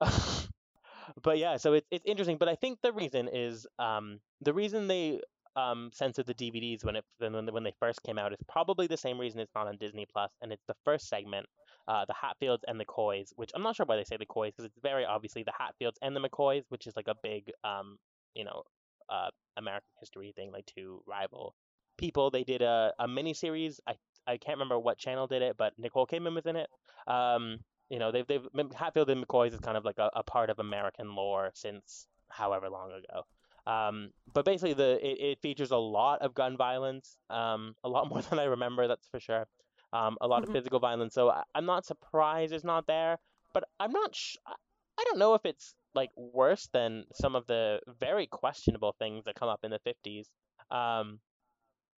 but 1.22 1.38
yeah, 1.38 1.56
so 1.56 1.74
it's 1.74 1.86
it's 1.90 2.04
interesting. 2.06 2.38
But 2.38 2.48
I 2.48 2.54
think 2.54 2.78
the 2.82 2.92
reason 2.92 3.28
is 3.32 3.66
um, 3.78 4.20
the 4.40 4.52
reason 4.52 4.88
they 4.88 5.20
um, 5.56 5.90
censored 5.92 6.26
the 6.26 6.34
DVDs 6.34 6.84
when 6.84 6.96
it 6.96 7.04
when 7.18 7.46
when 7.52 7.64
they 7.64 7.74
first 7.80 8.02
came 8.02 8.18
out 8.18 8.32
is 8.32 8.38
probably 8.48 8.86
the 8.86 8.96
same 8.96 9.18
reason 9.18 9.40
it's 9.40 9.54
not 9.54 9.66
on 9.66 9.76
Disney 9.78 10.06
Plus, 10.12 10.30
and 10.42 10.52
it's 10.52 10.64
the 10.66 10.76
first 10.84 11.08
segment, 11.08 11.46
uh, 11.88 12.04
the 12.06 12.14
Hatfields 12.14 12.64
and 12.66 12.78
the 12.78 12.84
Coys, 12.84 13.32
which 13.36 13.50
I'm 13.54 13.62
not 13.62 13.76
sure 13.76 13.86
why 13.86 13.96
they 13.96 14.04
say 14.04 14.16
the 14.16 14.26
Coys 14.26 14.52
because 14.52 14.66
it's 14.66 14.78
very 14.82 15.04
obviously 15.04 15.42
the 15.42 15.52
Hatfields 15.56 15.98
and 16.02 16.14
the 16.14 16.20
McCoys, 16.20 16.64
which 16.68 16.86
is 16.86 16.94
like 16.96 17.08
a 17.08 17.16
big 17.22 17.50
um, 17.64 17.98
you 18.34 18.44
know, 18.44 18.62
uh, 19.08 19.28
American 19.56 19.90
history 19.98 20.32
thing, 20.36 20.52
like 20.52 20.66
two 20.66 21.02
rival 21.06 21.54
people. 22.00 22.30
They 22.30 22.44
did 22.44 22.62
a 22.62 22.92
a 22.98 23.06
mini 23.06 23.34
series. 23.34 23.80
I 23.86 23.94
I 24.26 24.36
can't 24.36 24.56
remember 24.56 24.78
what 24.78 24.98
channel 24.98 25.26
did 25.26 25.42
it, 25.42 25.56
but 25.56 25.72
Nicole 25.78 26.06
Kidman 26.06 26.34
was 26.34 26.46
in 26.46 26.56
it. 26.56 26.68
Um, 27.06 27.60
you 27.88 27.98
know, 27.98 28.10
they've 28.10 28.26
they've 28.26 28.46
Hatfield 28.74 29.10
and 29.10 29.24
McCoys 29.24 29.52
is 29.52 29.60
kind 29.60 29.76
of 29.76 29.84
like 29.84 29.98
a, 29.98 30.10
a 30.14 30.22
part 30.22 30.50
of 30.50 30.58
American 30.58 31.14
lore 31.14 31.50
since 31.54 32.06
however 32.28 32.68
long 32.68 32.90
ago. 32.92 33.24
Um, 33.66 34.10
but 34.32 34.44
basically, 34.44 34.74
the 34.74 34.98
it, 35.04 35.20
it, 35.20 35.38
features 35.40 35.70
a 35.70 35.76
lot 35.76 36.22
of 36.22 36.34
gun 36.34 36.56
violence, 36.56 37.16
um, 37.28 37.74
a 37.84 37.88
lot 37.88 38.08
more 38.10 38.22
than 38.22 38.38
I 38.38 38.44
remember. 38.44 38.88
That's 38.88 39.06
for 39.08 39.20
sure. 39.20 39.46
Um, 39.92 40.16
a 40.20 40.26
lot 40.26 40.42
mm-hmm. 40.42 40.50
of 40.50 40.56
physical 40.56 40.78
violence. 40.78 41.14
So 41.14 41.30
I, 41.30 41.42
am 41.54 41.66
not 41.66 41.84
surprised 41.84 42.52
it's 42.52 42.64
not 42.64 42.86
there. 42.86 43.18
But 43.52 43.64
I'm 43.78 43.92
not. 43.92 44.14
Sh- 44.14 44.36
I 44.46 45.04
don't 45.04 45.18
know 45.18 45.34
if 45.34 45.44
it's 45.44 45.74
like 45.94 46.10
worse 46.16 46.68
than 46.72 47.04
some 47.14 47.34
of 47.34 47.46
the 47.46 47.80
very 47.98 48.26
questionable 48.26 48.94
things 48.98 49.24
that 49.24 49.34
come 49.34 49.48
up 49.48 49.60
in 49.64 49.70
the 49.70 49.80
50s. 49.80 50.26
Um, 50.70 51.18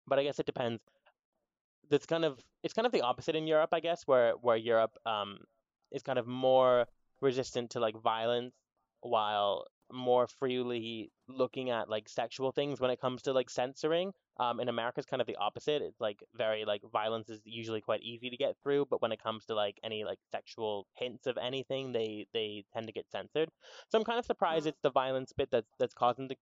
but 0.07 0.19
I 0.19 0.23
guess 0.23 0.39
it 0.39 0.45
depends. 0.45 0.81
That's 1.89 2.05
kind 2.05 2.25
of 2.25 2.39
it's 2.63 2.73
kind 2.73 2.85
of 2.85 2.91
the 2.91 3.01
opposite 3.01 3.35
in 3.35 3.47
Europe, 3.47 3.69
I 3.73 3.79
guess, 3.79 4.03
where 4.05 4.33
where 4.41 4.57
Europe 4.57 4.97
um, 5.05 5.39
is 5.91 6.03
kind 6.03 6.19
of 6.19 6.27
more 6.27 6.85
resistant 7.21 7.71
to 7.71 7.79
like 7.79 7.95
violence, 8.01 8.55
while 9.01 9.65
more 9.91 10.27
freely 10.39 11.11
looking 11.27 11.69
at 11.69 11.89
like 11.89 12.07
sexual 12.07 12.51
things 12.51 12.79
when 12.79 12.91
it 12.91 13.01
comes 13.01 13.23
to 13.23 13.33
like 13.33 13.49
censoring. 13.49 14.11
Um, 14.39 14.59
in 14.59 14.69
America, 14.69 14.99
it's 14.99 15.05
kind 15.05 15.21
of 15.21 15.27
the 15.27 15.35
opposite. 15.35 15.81
It's 15.81 15.99
like 15.99 16.23
very 16.35 16.65
like 16.65 16.81
violence 16.91 17.29
is 17.29 17.41
usually 17.45 17.81
quite 17.81 18.01
easy 18.01 18.29
to 18.29 18.37
get 18.37 18.55
through, 18.63 18.87
but 18.89 19.01
when 19.01 19.11
it 19.11 19.21
comes 19.21 19.45
to 19.45 19.55
like 19.55 19.77
any 19.83 20.03
like 20.03 20.19
sexual 20.31 20.87
hints 20.95 21.27
of 21.27 21.37
anything, 21.37 21.91
they 21.91 22.25
they 22.33 22.63
tend 22.73 22.87
to 22.87 22.93
get 22.93 23.11
censored. 23.11 23.49
So 23.89 23.99
I'm 23.99 24.05
kind 24.05 24.17
of 24.17 24.25
surprised 24.25 24.65
mm. 24.65 24.69
it's 24.69 24.81
the 24.81 24.91
violence 24.91 25.33
bit 25.35 25.49
that's 25.51 25.71
that's 25.77 25.93
causing 25.93 26.27
the 26.27 26.37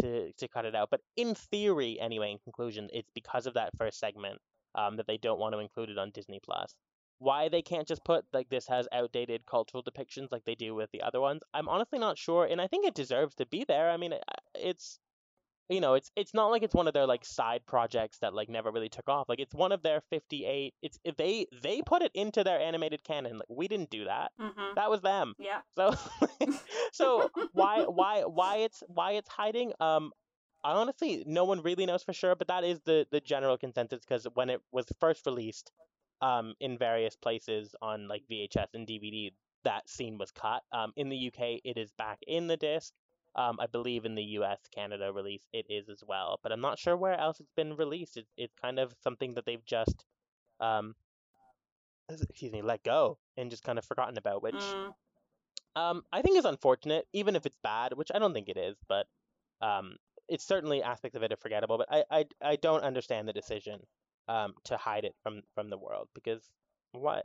to 0.00 0.32
to 0.32 0.48
cut 0.48 0.64
it 0.64 0.74
out. 0.74 0.90
But 0.90 1.00
in 1.16 1.34
theory, 1.34 1.98
anyway, 2.00 2.32
in 2.32 2.38
conclusion, 2.38 2.88
it's 2.92 3.10
because 3.14 3.46
of 3.46 3.54
that 3.54 3.76
first 3.76 3.98
segment 3.98 4.40
um, 4.74 4.96
that 4.96 5.06
they 5.06 5.18
don't 5.18 5.40
want 5.40 5.54
to 5.54 5.58
include 5.60 5.90
it 5.90 5.98
on 5.98 6.10
Disney 6.10 6.40
Plus. 6.42 6.74
Why 7.20 7.48
they 7.48 7.62
can't 7.62 7.88
just 7.88 8.04
put 8.04 8.24
like 8.32 8.48
this 8.48 8.68
has 8.68 8.86
outdated 8.92 9.44
cultural 9.46 9.82
depictions 9.82 10.30
like 10.30 10.44
they 10.44 10.54
do 10.54 10.74
with 10.74 10.90
the 10.92 11.02
other 11.02 11.20
ones, 11.20 11.42
I'm 11.52 11.68
honestly 11.68 11.98
not 11.98 12.16
sure, 12.18 12.44
and 12.46 12.60
I 12.60 12.68
think 12.68 12.86
it 12.86 12.94
deserves 12.94 13.34
to 13.36 13.46
be 13.46 13.64
there. 13.64 13.90
I 13.90 13.96
mean, 13.96 14.14
it's 14.54 15.00
you 15.68 15.80
know, 15.80 15.94
it's 15.94 16.10
it's 16.16 16.34
not 16.34 16.48
like 16.48 16.62
it's 16.62 16.74
one 16.74 16.88
of 16.88 16.94
their 16.94 17.06
like 17.06 17.24
side 17.24 17.62
projects 17.66 18.18
that 18.18 18.34
like 18.34 18.48
never 18.48 18.70
really 18.70 18.88
took 18.88 19.08
off. 19.08 19.28
Like 19.28 19.40
it's 19.40 19.54
one 19.54 19.72
of 19.72 19.82
their 19.82 20.00
58. 20.10 20.74
It's 20.82 20.98
they 21.16 21.46
they 21.62 21.82
put 21.82 22.02
it 22.02 22.10
into 22.14 22.44
their 22.44 22.58
animated 22.58 23.04
canon. 23.04 23.36
Like 23.36 23.48
we 23.48 23.68
didn't 23.68 23.90
do 23.90 24.04
that. 24.04 24.32
Mm-hmm. 24.40 24.74
That 24.76 24.90
was 24.90 25.02
them. 25.02 25.34
Yeah. 25.38 25.60
So 25.76 25.94
so 26.92 27.30
why 27.52 27.84
why 27.84 28.22
why 28.22 28.56
it's 28.58 28.82
why 28.88 29.12
it's 29.12 29.28
hiding? 29.28 29.72
Um, 29.80 30.12
I 30.64 30.72
honestly, 30.72 31.22
no 31.26 31.44
one 31.44 31.62
really 31.62 31.86
knows 31.86 32.02
for 32.02 32.12
sure, 32.12 32.34
but 32.34 32.48
that 32.48 32.64
is 32.64 32.80
the 32.84 33.06
the 33.10 33.20
general 33.20 33.58
consensus 33.58 34.00
because 34.06 34.26
when 34.34 34.50
it 34.50 34.60
was 34.72 34.86
first 35.00 35.26
released, 35.26 35.70
um, 36.20 36.54
in 36.60 36.78
various 36.78 37.16
places 37.16 37.74
on 37.82 38.08
like 38.08 38.22
VHS 38.30 38.68
and 38.74 38.86
DVD, 38.86 39.32
that 39.64 39.88
scene 39.88 40.18
was 40.18 40.30
cut. 40.30 40.62
Um, 40.72 40.92
in 40.96 41.08
the 41.08 41.28
UK, 41.28 41.60
it 41.64 41.76
is 41.76 41.92
back 41.92 42.18
in 42.26 42.46
the 42.46 42.56
disc. 42.56 42.92
Um, 43.38 43.58
I 43.60 43.66
believe 43.68 44.04
in 44.04 44.16
the 44.16 44.24
US, 44.40 44.58
Canada 44.74 45.12
release, 45.12 45.46
it 45.52 45.66
is 45.70 45.88
as 45.88 46.02
well, 46.06 46.40
but 46.42 46.52
I'm 46.52 46.60
not 46.60 46.78
sure 46.78 46.96
where 46.96 47.18
else 47.18 47.40
it's 47.40 47.52
been 47.56 47.76
released. 47.76 48.18
It, 48.18 48.26
it's 48.36 48.54
kind 48.60 48.80
of 48.80 48.94
something 49.02 49.34
that 49.34 49.46
they've 49.46 49.64
just, 49.64 50.04
um, 50.60 50.96
excuse 52.10 52.52
me, 52.52 52.62
let 52.62 52.82
go 52.82 53.18
and 53.36 53.50
just 53.50 53.64
kind 53.64 53.78
of 53.78 53.84
forgotten 53.86 54.18
about, 54.18 54.42
which 54.42 54.54
Mm. 54.54 54.94
um, 55.76 56.04
I 56.12 56.22
think 56.22 56.38
is 56.38 56.46
unfortunate, 56.46 57.06
even 57.12 57.36
if 57.36 57.46
it's 57.46 57.58
bad, 57.62 57.94
which 57.94 58.10
I 58.14 58.18
don't 58.18 58.34
think 58.34 58.48
it 58.48 58.58
is, 58.58 58.76
but 58.88 59.06
um, 59.62 59.96
it's 60.28 60.44
certainly 60.44 60.82
aspects 60.82 61.16
of 61.16 61.22
it 61.22 61.32
are 61.32 61.36
forgettable. 61.36 61.78
But 61.78 61.88
I, 61.90 62.04
I, 62.10 62.26
I 62.42 62.56
don't 62.56 62.82
understand 62.82 63.28
the 63.28 63.32
decision 63.32 63.80
um, 64.28 64.54
to 64.64 64.76
hide 64.76 65.04
it 65.04 65.14
from 65.22 65.42
from 65.54 65.70
the 65.70 65.78
world 65.78 66.08
because 66.14 66.42
why? 66.92 67.22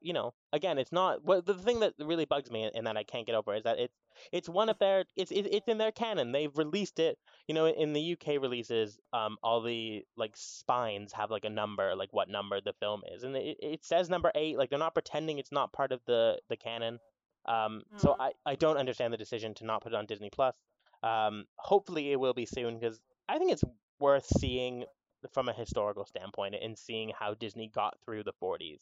You 0.00 0.12
know, 0.12 0.32
again, 0.52 0.78
it's 0.78 0.92
not. 0.92 1.24
Well, 1.24 1.42
the 1.42 1.54
thing 1.54 1.80
that 1.80 1.94
really 1.98 2.24
bugs 2.24 2.50
me 2.50 2.70
and 2.74 2.86
that 2.86 2.96
I 2.96 3.04
can't 3.04 3.26
get 3.26 3.34
over 3.34 3.54
is 3.54 3.64
that 3.64 3.78
it's 3.78 3.94
it's 4.32 4.48
one 4.48 4.68
of 4.68 4.78
their 4.78 5.04
it's 5.16 5.30
it, 5.30 5.46
it's 5.52 5.68
in 5.68 5.78
their 5.78 5.92
canon. 5.92 6.32
They've 6.32 6.56
released 6.56 6.98
it. 6.98 7.18
You 7.48 7.54
know, 7.54 7.66
in 7.66 7.92
the 7.92 8.12
UK 8.12 8.40
releases, 8.40 8.98
um, 9.12 9.36
all 9.42 9.60
the 9.62 10.04
like 10.16 10.32
spines 10.36 11.12
have 11.12 11.30
like 11.30 11.44
a 11.44 11.50
number, 11.50 11.94
like 11.96 12.12
what 12.12 12.28
number 12.28 12.60
the 12.60 12.72
film 12.80 13.02
is, 13.14 13.24
and 13.24 13.36
it, 13.36 13.58
it 13.60 13.84
says 13.84 14.08
number 14.08 14.32
eight. 14.34 14.56
Like 14.56 14.70
they're 14.70 14.78
not 14.78 14.94
pretending 14.94 15.38
it's 15.38 15.52
not 15.52 15.72
part 15.72 15.92
of 15.92 16.00
the 16.06 16.38
the 16.48 16.56
canon. 16.56 16.98
Um, 17.46 17.82
so 17.96 18.10
Mm. 18.12 18.20
I, 18.20 18.32
I 18.46 18.54
don't 18.54 18.76
understand 18.76 19.12
the 19.12 19.18
decision 19.18 19.54
to 19.54 19.64
not 19.64 19.82
put 19.82 19.92
it 19.92 19.96
on 19.96 20.06
Disney 20.06 20.30
Plus. 20.30 20.54
Um, 21.02 21.46
hopefully 21.56 22.12
it 22.12 22.20
will 22.20 22.34
be 22.34 22.46
soon 22.46 22.78
because 22.78 23.00
I 23.28 23.38
think 23.38 23.52
it's 23.52 23.64
worth 23.98 24.26
seeing 24.26 24.84
from 25.32 25.48
a 25.48 25.52
historical 25.52 26.04
standpoint 26.04 26.54
and 26.60 26.78
seeing 26.78 27.12
how 27.18 27.34
Disney 27.34 27.68
got 27.68 27.98
through 28.04 28.24
the 28.24 28.32
40s. 28.42 28.78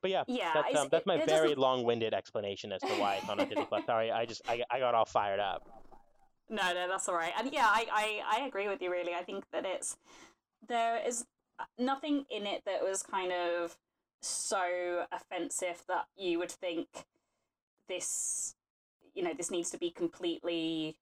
But 0.00 0.10
yeah, 0.12 0.24
Yeah, 0.28 0.52
that's 0.54 0.76
um, 0.76 0.88
that's 0.90 1.06
my 1.06 1.16
it 1.16 1.26
very 1.26 1.48
doesn't- 1.48 1.58
long-winded 1.58 2.14
explanation 2.14 2.70
as 2.72 2.80
to 2.82 2.88
why 3.00 3.16
it's 3.16 3.26
not 3.26 3.40
on 3.40 3.48
Disney 3.48 3.64
Plus. 3.66 3.84
Sorry, 3.84 4.10
I 4.12 4.26
just 4.26 4.42
I, 4.48 4.62
I 4.70 4.78
got 4.78 4.94
all 4.94 5.04
fired 5.04 5.40
up. 5.40 5.62
No, 6.48 6.72
no, 6.72 6.88
that's 6.88 7.08
all 7.08 7.14
right. 7.16 7.32
And 7.38 7.52
yeah, 7.52 7.66
I, 7.66 7.86
I, 7.92 8.40
I 8.42 8.46
agree 8.46 8.68
with 8.68 8.80
you. 8.80 8.90
Really, 8.90 9.12
I 9.14 9.22
think 9.22 9.44
that 9.52 9.66
it's 9.66 9.96
there 10.66 11.00
is 11.04 11.26
nothing 11.78 12.24
in 12.30 12.46
it 12.46 12.62
that 12.64 12.82
was 12.82 13.02
kind 13.02 13.32
of 13.32 13.76
so 14.22 15.04
offensive 15.12 15.82
that 15.88 16.06
you 16.16 16.38
would 16.38 16.50
think 16.50 16.86
this, 17.88 18.54
you 19.14 19.22
know, 19.22 19.32
this 19.36 19.50
needs 19.50 19.70
to 19.70 19.78
be 19.78 19.90
completely 19.90 20.96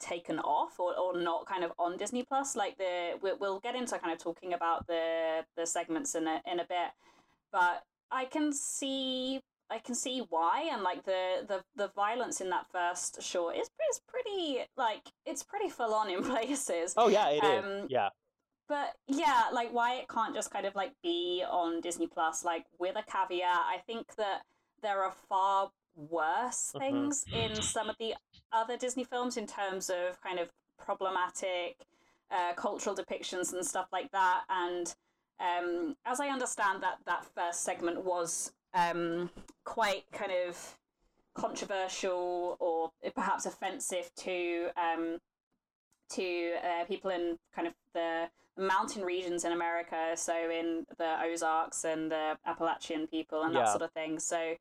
taken 0.00 0.38
off 0.38 0.78
or, 0.78 0.96
or 0.96 1.18
not 1.20 1.44
kind 1.46 1.64
of 1.64 1.72
on 1.78 1.96
Disney 1.96 2.22
Plus. 2.22 2.56
Like 2.56 2.78
the 2.78 3.18
we, 3.22 3.32
we'll 3.38 3.60
get 3.60 3.74
into 3.74 3.98
kind 3.98 4.12
of 4.12 4.18
talking 4.18 4.54
about 4.54 4.86
the 4.86 5.44
the 5.56 5.66
segments 5.66 6.14
in 6.14 6.26
a 6.26 6.40
in 6.50 6.58
a 6.60 6.64
bit, 6.64 6.90
but 7.52 7.84
I 8.10 8.24
can 8.26 8.52
see 8.52 9.40
I 9.70 9.78
can 9.78 9.94
see 9.94 10.20
why, 10.30 10.68
and 10.72 10.82
like 10.82 11.04
the 11.04 11.44
the 11.46 11.62
the 11.76 11.88
violence 11.94 12.40
in 12.40 12.48
that 12.50 12.66
first 12.72 13.22
short 13.22 13.56
is 13.56 13.68
is 13.90 14.00
pretty 14.06 14.60
like 14.76 15.02
it's 15.26 15.42
pretty 15.42 15.68
full 15.68 15.94
on 15.94 16.10
in 16.10 16.22
places. 16.32 16.94
Oh 16.96 17.08
yeah, 17.08 17.28
it 17.28 17.44
is. 17.44 17.64
Um, 17.64 17.86
Yeah, 17.90 18.08
But 18.68 18.94
yeah, 19.06 19.44
like 19.52 19.72
why 19.72 19.94
it 19.96 20.08
can't 20.08 20.34
just 20.34 20.50
kind 20.50 20.66
of 20.66 20.74
like 20.74 20.92
be 21.02 21.44
on 21.48 21.80
Disney 21.80 22.06
Plus, 22.06 22.44
like 22.44 22.64
with 22.78 22.96
a 22.96 23.02
caveat. 23.02 23.42
I 23.66 23.78
think 23.86 24.14
that 24.16 24.42
there 24.82 25.02
are 25.02 25.12
far 25.28 25.70
worse 25.96 26.72
Mhm. 26.74 26.78
things 26.80 27.26
in 27.32 27.62
some 27.62 27.90
of 27.90 27.96
the 27.98 28.14
other 28.52 28.76
Disney 28.76 29.04
films 29.04 29.36
in 29.36 29.46
terms 29.46 29.90
of 29.90 30.20
kind 30.22 30.38
of 30.38 30.48
problematic 30.78 31.76
uh, 32.30 32.52
cultural 32.54 32.94
depictions 32.96 33.52
and 33.52 33.64
stuff 33.66 33.88
like 33.92 34.10
that. 34.12 34.44
And 34.48 34.94
um, 35.40 35.96
as 36.04 36.20
I 36.20 36.28
understand 36.28 36.82
that 36.82 36.98
that 37.06 37.24
first 37.34 37.62
segment 37.64 38.04
was 38.04 38.52
um, 38.74 39.30
quite 39.64 40.04
kind 40.12 40.32
of 40.46 40.78
controversial 41.34 42.56
or 42.60 42.90
perhaps 43.14 43.46
offensive 43.46 44.10
to 44.16 44.68
um, 44.76 45.18
to 46.10 46.52
uh, 46.64 46.84
people 46.86 47.10
in 47.10 47.38
kind 47.54 47.68
of 47.68 47.74
the 47.92 48.28
mountain 48.56 49.02
regions 49.04 49.44
in 49.44 49.52
America, 49.52 50.12
so 50.16 50.32
in 50.50 50.84
the 50.96 51.22
Ozarks 51.22 51.84
and 51.84 52.10
the 52.10 52.36
Appalachian 52.44 53.06
people 53.06 53.42
and 53.42 53.54
that 53.54 53.60
Yeah. 53.66 53.70
sort 53.72 53.82
of 53.82 53.92
thing. 53.92 54.18
So 54.18 54.56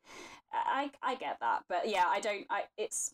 I 0.54 0.92
I 1.02 1.16
get 1.16 1.40
that, 1.40 1.64
but 1.68 1.90
yeah, 1.90 2.06
I 2.08 2.20
don't. 2.20 2.46
I 2.50 2.66
it's 2.78 3.14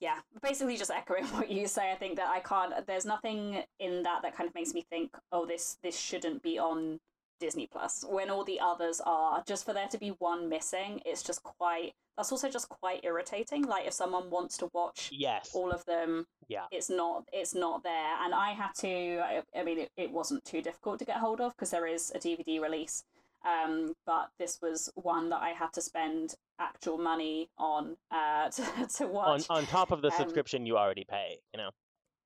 yeah, 0.00 0.18
basically 0.42 0.76
just 0.76 0.90
echoing 0.90 1.24
what 1.32 1.50
you 1.50 1.66
say. 1.66 1.92
I 1.92 1.96
think 1.96 2.16
that 2.16 2.28
I 2.28 2.40
can't. 2.40 2.86
There's 2.86 3.04
nothing 3.04 3.62
in 3.78 4.02
that 4.02 4.22
that 4.22 4.36
kind 4.36 4.48
of 4.48 4.54
makes 4.54 4.74
me 4.74 4.84
think, 4.90 5.16
oh, 5.32 5.46
this 5.46 5.78
this 5.82 5.98
shouldn't 5.98 6.42
be 6.42 6.58
on 6.58 6.98
Disney 7.40 7.68
Plus 7.70 8.04
when 8.08 8.30
all 8.30 8.44
the 8.44 8.60
others 8.60 9.00
are. 9.04 9.42
Just 9.46 9.64
for 9.64 9.72
there 9.72 9.88
to 9.88 9.98
be 9.98 10.10
one 10.18 10.48
missing, 10.48 11.00
it's 11.04 11.22
just 11.22 11.42
quite. 11.42 11.92
That's 12.16 12.32
also 12.32 12.50
just 12.50 12.68
quite 12.68 13.04
irritating. 13.04 13.64
Like 13.64 13.86
if 13.86 13.92
someone 13.92 14.30
wants 14.30 14.56
to 14.58 14.68
watch 14.72 15.10
yes, 15.12 15.50
all 15.54 15.70
of 15.70 15.84
them 15.84 16.26
yeah. 16.48 16.64
it's 16.70 16.90
not 16.90 17.24
it's 17.32 17.54
not 17.54 17.82
there 17.82 18.24
and 18.24 18.34
i 18.34 18.52
had 18.52 18.70
to 18.78 19.20
i, 19.20 19.42
I 19.56 19.62
mean 19.62 19.78
it, 19.78 19.90
it 19.96 20.10
wasn't 20.10 20.44
too 20.44 20.60
difficult 20.62 20.98
to 20.98 21.04
get 21.04 21.18
hold 21.18 21.40
of 21.40 21.54
because 21.54 21.70
there 21.70 21.86
is 21.86 22.10
a 22.14 22.18
dvd 22.18 22.60
release 22.60 23.04
um 23.46 23.92
but 24.06 24.28
this 24.38 24.58
was 24.60 24.90
one 24.94 25.30
that 25.30 25.40
i 25.40 25.50
had 25.50 25.72
to 25.72 25.80
spend 25.80 26.34
actual 26.58 26.98
money 26.98 27.48
on 27.58 27.96
uh 28.10 28.48
to, 28.50 28.62
to 28.96 29.06
watch 29.06 29.44
on 29.50 29.64
top 29.66 29.90
of 29.92 30.02
the 30.02 30.08
um, 30.08 30.14
subscription 30.16 30.66
you 30.66 30.76
already 30.76 31.04
pay, 31.08 31.38
you 31.54 31.58
know. 31.60 31.70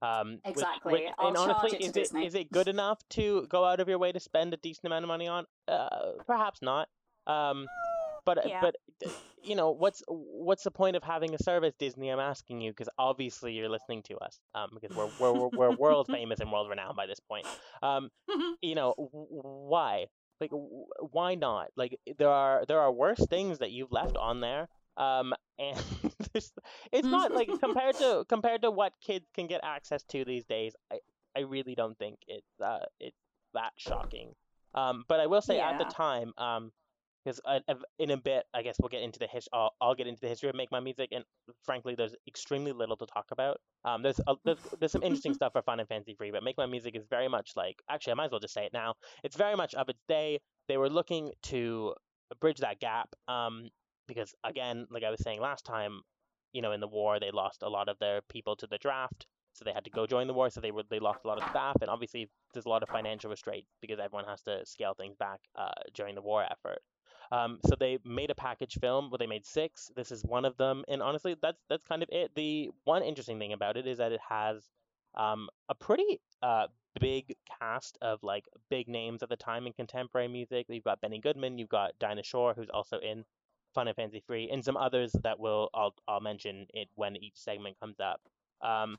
Um, 0.01 0.33
which- 0.33 0.41
Exactly. 0.57 0.93
which- 0.95 1.13
I'll 1.19 1.29
and 1.29 1.37
honestly, 1.37 1.79
it 1.79 1.97
is 1.97 2.13
it 2.13 2.19
is 2.25 2.35
it 2.35 2.51
good 2.51 2.67
enough 2.69 2.99
to 3.11 3.47
go 3.49 3.65
out 3.65 3.79
of 3.79 3.89
your 3.89 3.99
way 3.99 4.11
to 4.11 4.19
spend 4.19 4.53
a 4.55 4.57
decent 4.57 4.87
amount 4.87 5.05
of 5.05 5.09
money 5.09 5.29
on? 5.29 5.45
Uh, 5.69 6.13
perhaps 6.27 6.61
not. 6.63 6.89
Um, 7.27 7.67
but 8.25 8.49
Yeah. 8.49 8.61
but 8.61 8.75
you 9.45 9.55
know 9.55 9.71
what's 9.71 10.03
what's 10.09 10.63
the 10.65 10.71
point 10.71 10.97
of 10.97 11.03
having 11.03 11.35
a 11.35 11.39
service 11.43 11.75
Disney? 11.79 12.09
I'm 12.09 12.21
asking 12.21 12.61
you 12.61 12.71
because 12.73 12.89
obviously 12.99 13.53
you're 13.53 13.69
listening 13.69 14.03
to 14.05 14.17
us. 14.19 14.41
Um, 14.55 14.71
because 14.81 14.97
we're 14.97 15.11
we're 15.21 15.33
we're, 15.33 15.51
we're 15.57 15.77
world 15.77 16.07
famous 16.11 16.41
and 16.41 16.51
world 16.51 16.69
renowned 16.71 16.97
by 16.97 17.07
this 17.07 17.21
point. 17.21 17.47
Um, 17.83 18.09
you 18.63 18.75
know 18.75 18.95
why? 18.97 20.07
Like 20.43 20.51
w- 20.51 20.87
why 21.11 21.35
not? 21.37 21.69
Like 21.77 21.99
there 22.19 22.31
are 22.31 22.65
there 22.69 22.81
are 22.81 22.93
worse 22.93 23.25
things 23.27 23.61
that 23.61 23.73
you've 23.73 23.93
left 23.93 24.17
on 24.17 24.41
there. 24.41 24.69
Um, 24.99 25.35
and 25.59 25.79
it's 26.93 27.11
not 27.11 27.33
like 27.33 27.49
compared 27.61 27.97
to 27.99 28.25
compared 28.29 28.63
to 28.63 28.71
what 28.71 28.93
kids 29.01 29.27
can 29.35 29.47
get 29.47 29.61
access 29.65 30.03
to 30.05 30.25
these 30.25 30.45
days. 30.45 30.75
I 30.93 30.99
I 31.37 31.41
really 31.41 31.75
don't 31.75 31.99
think 31.99 32.19
it's 32.29 32.61
uh 32.61 32.81
it's 33.01 33.17
that 33.55 33.73
shocking. 33.77 34.35
Um, 34.75 35.05
but 35.09 35.21
I 35.21 35.27
will 35.27 35.43
say 35.43 35.61
at 35.61 35.79
the 35.79 35.85
time, 35.85 36.33
um, 36.39 36.73
because 37.25 37.41
in 37.99 38.11
a 38.11 38.17
bit, 38.17 38.45
I 38.53 38.63
guess 38.63 38.77
we'll 38.81 38.89
get 38.89 39.03
into 39.03 39.19
the 39.19 39.27
his. 39.27 39.49
I'll, 39.53 39.73
I'll 39.81 39.95
get 39.95 40.07
into 40.07 40.21
the 40.21 40.29
history 40.29 40.49
of 40.49 40.55
Make 40.55 40.71
My 40.73 40.81
Music, 40.81 41.11
and 41.13 41.25
frankly, 41.65 41.95
there's 41.95 42.17
extremely 42.27 42.73
little 42.73 42.97
to 42.97 43.07
talk 43.07 43.27
about. 43.31 43.59
Um, 43.85 44.03
there's 44.03 44.21
a, 44.27 44.35
there's, 44.45 44.59
there's 44.79 44.93
some 44.93 45.03
interesting 45.03 45.35
stuff 45.41 45.53
for 45.53 45.63
Fun 45.63 45.81
and 45.81 45.89
Fancy 45.89 46.15
Free, 46.15 46.31
but 46.31 46.43
Make 46.43 46.59
My 46.59 46.67
Music 46.67 46.97
is 46.97 47.05
very 47.09 47.29
much 47.29 47.53
like 47.57 47.77
actually, 47.89 48.13
I 48.13 48.15
might 48.15 48.27
as 48.27 48.31
well 48.33 48.41
just 48.41 48.55
say 48.55 48.65
it 48.65 48.73
now. 48.73 48.95
It's 49.23 49.37
very 49.37 49.57
much 49.57 49.75
of 49.75 49.89
its 49.89 50.03
day. 50.09 50.41
They 50.69 50.77
were 50.77 50.91
looking 50.91 51.33
to 51.45 51.95
bridge 52.41 52.59
that 52.59 52.81
gap. 52.81 53.09
Um, 53.29 53.69
because 54.09 54.35
again, 54.45 54.87
like 54.91 55.05
I 55.05 55.11
was 55.11 55.23
saying 55.23 55.41
last 55.41 55.65
time, 55.65 56.01
you 56.53 56.63
know, 56.63 56.73
in 56.73 56.81
the 56.81 56.89
war, 56.89 57.19
they 57.19 57.31
lost 57.31 57.63
a 57.63 57.69
lot 57.69 57.89
of 57.89 57.99
their 57.99 58.21
people 58.29 58.57
to 58.57 58.67
the 58.67 58.79
draft, 58.79 59.27
so 59.53 59.65
they 59.65 59.73
had 59.73 59.85
to 59.85 59.91
go 59.91 60.07
join 60.07 60.27
the 60.27 60.35
war. 60.35 60.51
So 60.51 60.61
they 60.61 60.71
were 60.71 60.83
they 60.91 60.99
lost 60.99 61.21
a 61.25 61.29
lot 61.29 61.41
of 61.41 61.49
staff, 61.51 61.77
and 61.81 61.89
obviously 61.89 62.29
there's 62.53 62.67
a 62.67 62.69
lot 62.69 62.83
of 62.83 62.89
financial 62.89 63.31
restraint 63.31 63.65
because 63.81 63.99
everyone 63.99 64.27
has 64.27 64.43
to 64.43 64.65
scale 64.67 64.95
things 64.95 65.17
back 65.17 65.41
uh, 65.57 65.71
during 65.95 66.15
the 66.15 66.23
war 66.23 66.45
effort. 66.45 66.81
Um, 67.33 67.61
so 67.67 67.75
they 67.81 67.99
made 68.05 68.31
a 68.31 68.35
package 68.35 68.79
film. 68.79 69.11
Well, 69.11 69.17
they 69.17 69.27
made 69.27 69.47
six. 69.47 69.91
This 69.97 70.13
is 70.13 70.23
one 70.23 70.45
of 70.45 70.59
them, 70.59 70.85
and 70.87 71.03
honestly, 71.03 71.35
that's 71.41 71.63
that's 71.71 71.85
kind 71.85 72.03
of 72.03 72.11
it. 72.13 72.31
The 72.35 72.69
one 72.85 73.03
interesting 73.03 73.39
thing 73.39 73.55
about 73.55 73.79
it 73.79 73.87
is 73.87 73.99
that 73.99 74.13
it 74.13 74.21
has 74.29 74.69
um, 75.15 75.49
a 75.71 75.75
pretty 75.75 76.21
uh, 76.43 76.67
big 77.01 77.35
cast 77.59 77.97
of 78.03 78.23
like 78.23 78.45
big 78.69 78.87
names 78.87 79.23
at 79.23 79.31
the 79.31 79.37
time 79.37 79.67
in 79.67 79.73
contemporary 79.73 80.29
music. 80.29 80.67
You've 80.69 80.85
got 80.85 81.01
Benny 81.01 81.21
Goodman, 81.21 81.57
you've 81.57 81.71
got 81.71 81.99
Dinah 81.99 82.23
Shore, 82.23 82.53
who's 82.55 82.69
also 82.69 82.99
in 82.99 83.25
Fun 83.75 83.89
and 83.89 83.97
Fancy 83.97 84.23
Free, 84.27 84.51
and 84.53 84.63
some 84.63 84.77
others 84.77 85.17
that 85.23 85.41
will 85.41 85.71
I'll 85.73 85.95
I'll 86.07 86.21
mention 86.21 86.67
it 86.75 86.89
when 86.97 87.17
each 87.17 87.37
segment 87.37 87.81
comes 87.81 87.99
up. 87.99 88.21
Um, 88.61 88.99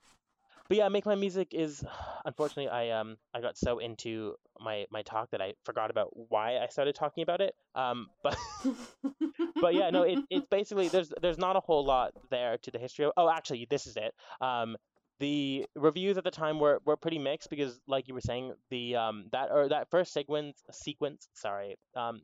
but 0.68 0.78
yeah, 0.78 0.88
make 0.90 1.06
my 1.06 1.16
music 1.16 1.50
is 1.54 1.84
unfortunately 2.26 2.70
I 2.70 2.90
um 2.92 3.18
I 3.34 3.42
got 3.42 3.58
so 3.58 3.80
into 3.80 4.36
my 4.60 4.86
my 4.92 5.02
talk 5.02 5.32
that 5.32 5.42
I 5.42 5.54
forgot 5.64 5.92
about 5.92 6.10
why 6.14 6.58
I 6.58 6.68
started 6.68 6.96
talking 6.96 7.24
about 7.24 7.42
it. 7.42 7.56
Um, 7.76 8.08
but 8.24 8.38
but 9.62 9.74
yeah, 9.74 9.90
no, 9.90 10.04
it, 10.04 10.20
it's 10.30 10.48
basically 10.50 10.90
there's 10.90 11.12
there's 11.22 11.38
not 11.38 11.56
a 11.56 11.60
whole 11.60 11.86
lot 11.86 12.12
there 12.30 12.58
to 12.64 12.72
the 12.72 12.80
history 12.80 13.06
of. 13.06 13.12
Oh, 13.18 13.30
actually, 13.30 13.68
this 13.70 13.88
is 13.88 13.98
it. 13.98 14.14
Um, 14.42 14.78
the 15.20 15.66
reviews 15.76 16.18
at 16.18 16.24
the 16.24 16.32
time 16.32 16.60
were, 16.60 16.80
were 16.86 16.98
pretty 16.98 17.20
mixed 17.20 17.50
because, 17.50 17.80
like 17.88 18.08
you 18.08 18.14
were 18.14 18.22
saying, 18.22 18.54
the 18.70 18.96
um 18.96 19.26
that 19.32 19.50
or 19.52 19.70
that 19.70 19.90
first 19.90 20.14
sequence 20.14 20.62
sequence 20.72 21.28
sorry 21.34 21.76
um 21.96 22.22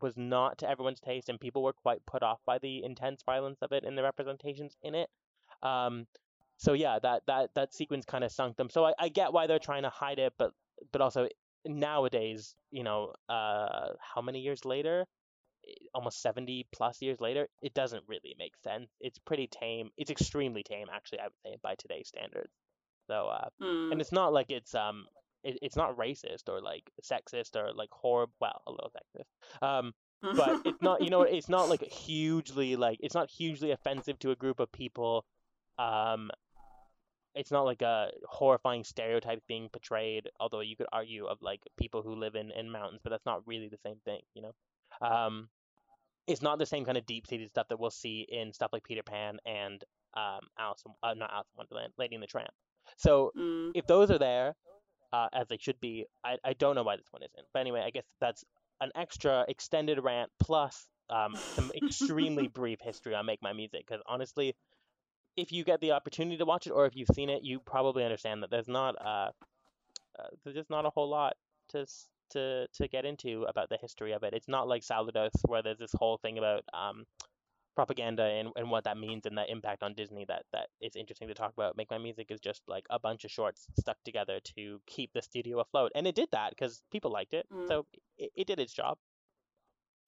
was 0.00 0.16
not 0.16 0.58
to 0.58 0.68
everyone's 0.68 1.00
taste, 1.00 1.28
and 1.28 1.40
people 1.40 1.62
were 1.62 1.72
quite 1.72 2.04
put 2.06 2.22
off 2.22 2.40
by 2.44 2.58
the 2.58 2.82
intense 2.84 3.22
violence 3.24 3.62
of 3.62 3.72
it 3.72 3.84
and 3.84 3.96
the 3.96 4.02
representations 4.02 4.76
in 4.82 4.94
it. 4.94 5.08
Um, 5.62 6.06
so 6.62 6.74
yeah, 6.74 7.00
that 7.02 7.22
that 7.26 7.50
that 7.56 7.74
sequence 7.74 8.04
kind 8.04 8.22
of 8.22 8.30
sunk 8.30 8.56
them. 8.56 8.70
So 8.70 8.84
I, 8.84 8.92
I 8.98 9.08
get 9.08 9.32
why 9.32 9.48
they're 9.48 9.58
trying 9.58 9.82
to 9.82 9.90
hide 9.90 10.20
it, 10.20 10.32
but 10.38 10.52
but 10.92 11.00
also 11.00 11.28
nowadays, 11.66 12.54
you 12.70 12.84
know, 12.84 13.14
uh, 13.28 13.88
how 14.14 14.22
many 14.22 14.40
years 14.40 14.64
later? 14.64 15.06
Almost 15.94 16.22
70 16.22 16.66
plus 16.72 17.02
years 17.02 17.20
later, 17.20 17.48
it 17.62 17.74
doesn't 17.74 18.02
really 18.08 18.34
make 18.38 18.56
sense. 18.64 18.90
It's 19.00 19.18
pretty 19.18 19.48
tame. 19.48 19.90
It's 19.96 20.10
extremely 20.10 20.62
tame, 20.62 20.86
actually, 20.92 21.20
I 21.20 21.24
would 21.24 21.32
say, 21.44 21.56
by 21.62 21.74
today's 21.78 22.08
standards. 22.08 22.52
So, 23.08 23.28
uh, 23.28 23.48
mm. 23.60 23.92
and 23.92 24.00
it's 24.00 24.12
not 24.12 24.32
like 24.32 24.50
it's 24.50 24.74
um, 24.74 25.06
it, 25.42 25.58
it's 25.62 25.76
not 25.76 25.96
racist 25.96 26.48
or 26.48 26.60
like 26.60 26.84
sexist 27.02 27.56
or 27.56 27.72
like 27.74 27.90
horrible. 27.90 28.34
Well, 28.40 28.62
a 28.68 28.70
little 28.70 28.90
sexist. 28.90 29.66
Um, 29.66 29.92
but 30.22 30.62
it's 30.64 30.80
not. 30.80 31.02
You 31.02 31.10
know, 31.10 31.22
it's 31.22 31.48
not 31.48 31.68
like 31.68 31.82
hugely 32.06 32.76
like 32.76 32.98
it's 33.00 33.14
not 33.14 33.30
hugely 33.30 33.72
offensive 33.72 34.20
to 34.20 34.30
a 34.30 34.36
group 34.36 34.60
of 34.60 34.70
people. 34.70 35.24
Um, 35.78 36.30
it's 37.34 37.50
not 37.50 37.62
like 37.62 37.82
a 37.82 38.10
horrifying 38.28 38.84
stereotype 38.84 39.42
being 39.48 39.68
portrayed, 39.68 40.28
although 40.38 40.60
you 40.60 40.76
could 40.76 40.86
argue 40.92 41.26
of 41.26 41.38
like 41.40 41.60
people 41.78 42.02
who 42.02 42.14
live 42.14 42.34
in, 42.34 42.50
in 42.50 42.70
mountains, 42.70 43.00
but 43.02 43.10
that's 43.10 43.26
not 43.26 43.46
really 43.46 43.68
the 43.68 43.78
same 43.78 43.96
thing, 44.04 44.20
you 44.34 44.42
know? 44.42 44.52
Um, 45.00 45.48
it's 46.26 46.42
not 46.42 46.58
the 46.58 46.66
same 46.66 46.84
kind 46.84 46.98
of 46.98 47.06
deep 47.06 47.26
seated 47.26 47.48
stuff 47.48 47.68
that 47.68 47.80
we'll 47.80 47.90
see 47.90 48.26
in 48.28 48.52
stuff 48.52 48.70
like 48.72 48.84
Peter 48.84 49.02
Pan 49.02 49.38
and 49.46 49.82
um, 50.14 50.40
Alice, 50.58 50.82
uh, 51.02 51.14
not 51.14 51.32
Alice 51.32 51.48
in 51.54 51.58
Wonderland, 51.58 51.92
Lady 51.98 52.14
and 52.14 52.22
the 52.22 52.26
Tramp. 52.26 52.50
So 52.96 53.32
mm. 53.36 53.72
if 53.74 53.86
those 53.86 54.10
are 54.10 54.18
there, 54.18 54.54
uh, 55.12 55.28
as 55.32 55.48
they 55.48 55.58
should 55.58 55.80
be, 55.80 56.06
I, 56.24 56.36
I 56.44 56.52
don't 56.54 56.74
know 56.74 56.82
why 56.82 56.96
this 56.96 57.08
one 57.10 57.22
isn't. 57.22 57.46
But 57.52 57.60
anyway, 57.60 57.82
I 57.84 57.90
guess 57.90 58.04
that's 58.20 58.44
an 58.80 58.90
extra 58.94 59.44
extended 59.48 60.02
rant 60.02 60.30
plus 60.40 60.86
um, 61.10 61.34
some 61.54 61.70
extremely 61.82 62.48
brief 62.48 62.80
history 62.80 63.14
on 63.14 63.26
Make 63.26 63.42
My 63.42 63.52
Music 63.52 63.84
because 63.86 64.02
honestly, 64.06 64.54
if 65.36 65.52
you 65.52 65.64
get 65.64 65.80
the 65.80 65.92
opportunity 65.92 66.36
to 66.36 66.44
watch 66.44 66.66
it 66.66 66.70
or 66.70 66.86
if 66.86 66.96
you've 66.96 67.08
seen 67.14 67.30
it, 67.30 67.42
you 67.42 67.60
probably 67.60 68.04
understand 68.04 68.42
that 68.42 68.50
there's 68.50 68.68
not 68.68 68.94
uh, 69.00 69.30
uh 70.18 70.28
there's 70.44 70.56
just 70.56 70.70
not 70.70 70.86
a 70.86 70.90
whole 70.90 71.08
lot 71.08 71.34
to 71.70 71.86
to 72.30 72.66
to 72.74 72.88
get 72.88 73.04
into 73.04 73.44
about 73.48 73.68
the 73.68 73.78
history 73.80 74.12
of 74.12 74.22
it. 74.22 74.34
It's 74.34 74.48
not 74.48 74.68
like 74.68 74.82
Saludos 74.82 75.30
where 75.46 75.62
there's 75.62 75.78
this 75.78 75.94
whole 75.94 76.18
thing 76.18 76.38
about 76.38 76.64
um, 76.74 77.04
propaganda 77.74 78.24
and, 78.24 78.48
and 78.56 78.70
what 78.70 78.84
that 78.84 78.98
means 78.98 79.26
and 79.26 79.36
the 79.36 79.50
impact 79.50 79.82
on 79.82 79.94
Disney 79.94 80.24
that 80.26 80.42
that 80.52 80.68
is 80.80 80.96
interesting 80.96 81.28
to 81.28 81.34
talk 81.34 81.52
about. 81.56 81.76
Make 81.76 81.90
My 81.90 81.98
Music 81.98 82.26
is 82.30 82.40
just 82.40 82.62
like 82.68 82.84
a 82.90 82.98
bunch 82.98 83.24
of 83.24 83.30
shorts 83.30 83.66
stuck 83.78 83.96
together 84.04 84.40
to 84.56 84.80
keep 84.86 85.12
the 85.12 85.22
studio 85.22 85.60
afloat, 85.60 85.92
and 85.94 86.06
it 86.06 86.14
did 86.14 86.28
that 86.32 86.50
because 86.50 86.82
people 86.90 87.10
liked 87.10 87.34
it, 87.34 87.46
mm. 87.52 87.66
so 87.68 87.86
it, 88.18 88.30
it 88.34 88.46
did 88.46 88.60
its 88.60 88.72
job. 88.72 88.98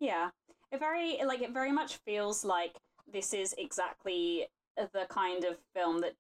Yeah, 0.01 0.31
it 0.73 0.81
very 0.81 1.19
like 1.25 1.43
it 1.43 1.53
very 1.53 1.73
much 1.73 1.97
feels 1.97 2.45
like 2.45 2.77
this 3.11 3.33
is 3.33 3.55
exactly 3.59 4.47
the 4.77 5.07
kind 5.09 5.45
of 5.45 5.57
film 5.75 6.01
that, 6.01 6.15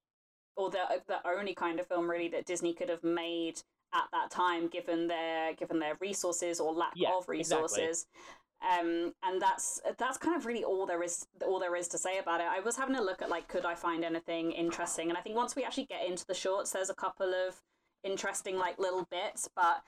or 0.56 0.70
the 0.70 1.02
the 1.06 1.26
only 1.26 1.54
kind 1.54 1.80
of 1.80 1.86
film 1.86 2.10
really 2.10 2.28
that 2.28 2.46
Disney 2.46 2.72
could 2.72 2.88
have 2.88 3.04
made 3.04 3.60
at 3.92 4.04
that 4.12 4.30
time, 4.30 4.68
given 4.68 5.06
their 5.06 5.54
given 5.54 5.78
their 5.78 5.96
resources 6.00 6.60
or 6.60 6.72
lack 6.72 6.92
yeah, 6.96 7.10
of 7.16 7.28
resources. 7.28 8.06
Exactly. 8.06 8.40
Um, 8.62 9.12
and 9.22 9.42
that's 9.42 9.80
that's 9.98 10.16
kind 10.16 10.36
of 10.36 10.46
really 10.46 10.64
all 10.64 10.86
there 10.86 11.02
is 11.02 11.26
all 11.46 11.60
there 11.60 11.76
is 11.76 11.88
to 11.88 11.98
say 11.98 12.18
about 12.18 12.40
it. 12.40 12.46
I 12.48 12.60
was 12.60 12.76
having 12.76 12.96
a 12.96 13.02
look 13.02 13.20
at 13.20 13.28
like 13.28 13.48
could 13.48 13.64
I 13.64 13.74
find 13.74 14.04
anything 14.04 14.52
interesting, 14.52 15.08
and 15.10 15.18
I 15.18 15.20
think 15.20 15.36
once 15.36 15.54
we 15.54 15.64
actually 15.64 15.86
get 15.86 16.06
into 16.06 16.24
the 16.26 16.34
shorts, 16.34 16.70
there's 16.72 16.90
a 16.90 16.94
couple 16.94 17.32
of 17.34 17.60
interesting 18.04 18.56
like 18.56 18.78
little 18.78 19.06
bits, 19.10 19.48
but 19.54 19.82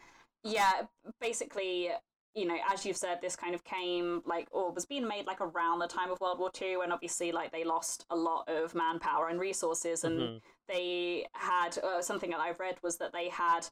yeah, 0.45 0.83
basically 1.21 1.91
you 2.37 2.47
know, 2.47 2.57
as 2.71 2.85
you've 2.85 2.99
said, 2.99 3.21
this 3.23 3.35
kind 3.35 3.55
of 3.55 3.65
came 3.65 4.23
like 4.27 4.47
or 4.53 4.71
was 4.71 4.85
being 4.85 5.09
made 5.09 5.27
like 5.27 5.41
around 5.41 5.79
the 5.79 5.89
time 5.89 6.11
of 6.11 6.21
World 6.21 6.39
War 6.39 6.51
II, 6.61 6.77
and 6.85 6.93
obviously 6.93 7.33
like 7.33 7.51
they 7.51 7.65
lost 7.65 8.05
a 8.11 8.17
lot 8.17 8.49
of 8.49 8.75
manpower 8.75 9.29
and 9.29 9.41
resources, 9.41 10.05
and 10.05 10.21
mm-hmm. 10.21 10.37
they 10.69 11.27
had 11.33 11.79
uh, 11.79 12.03
something 12.03 12.31
that 12.31 12.41
I've 12.41 12.61
read 12.61 12.77
was 12.83 12.99
that 12.99 13.13
they 13.13 13.31
had 13.31 13.67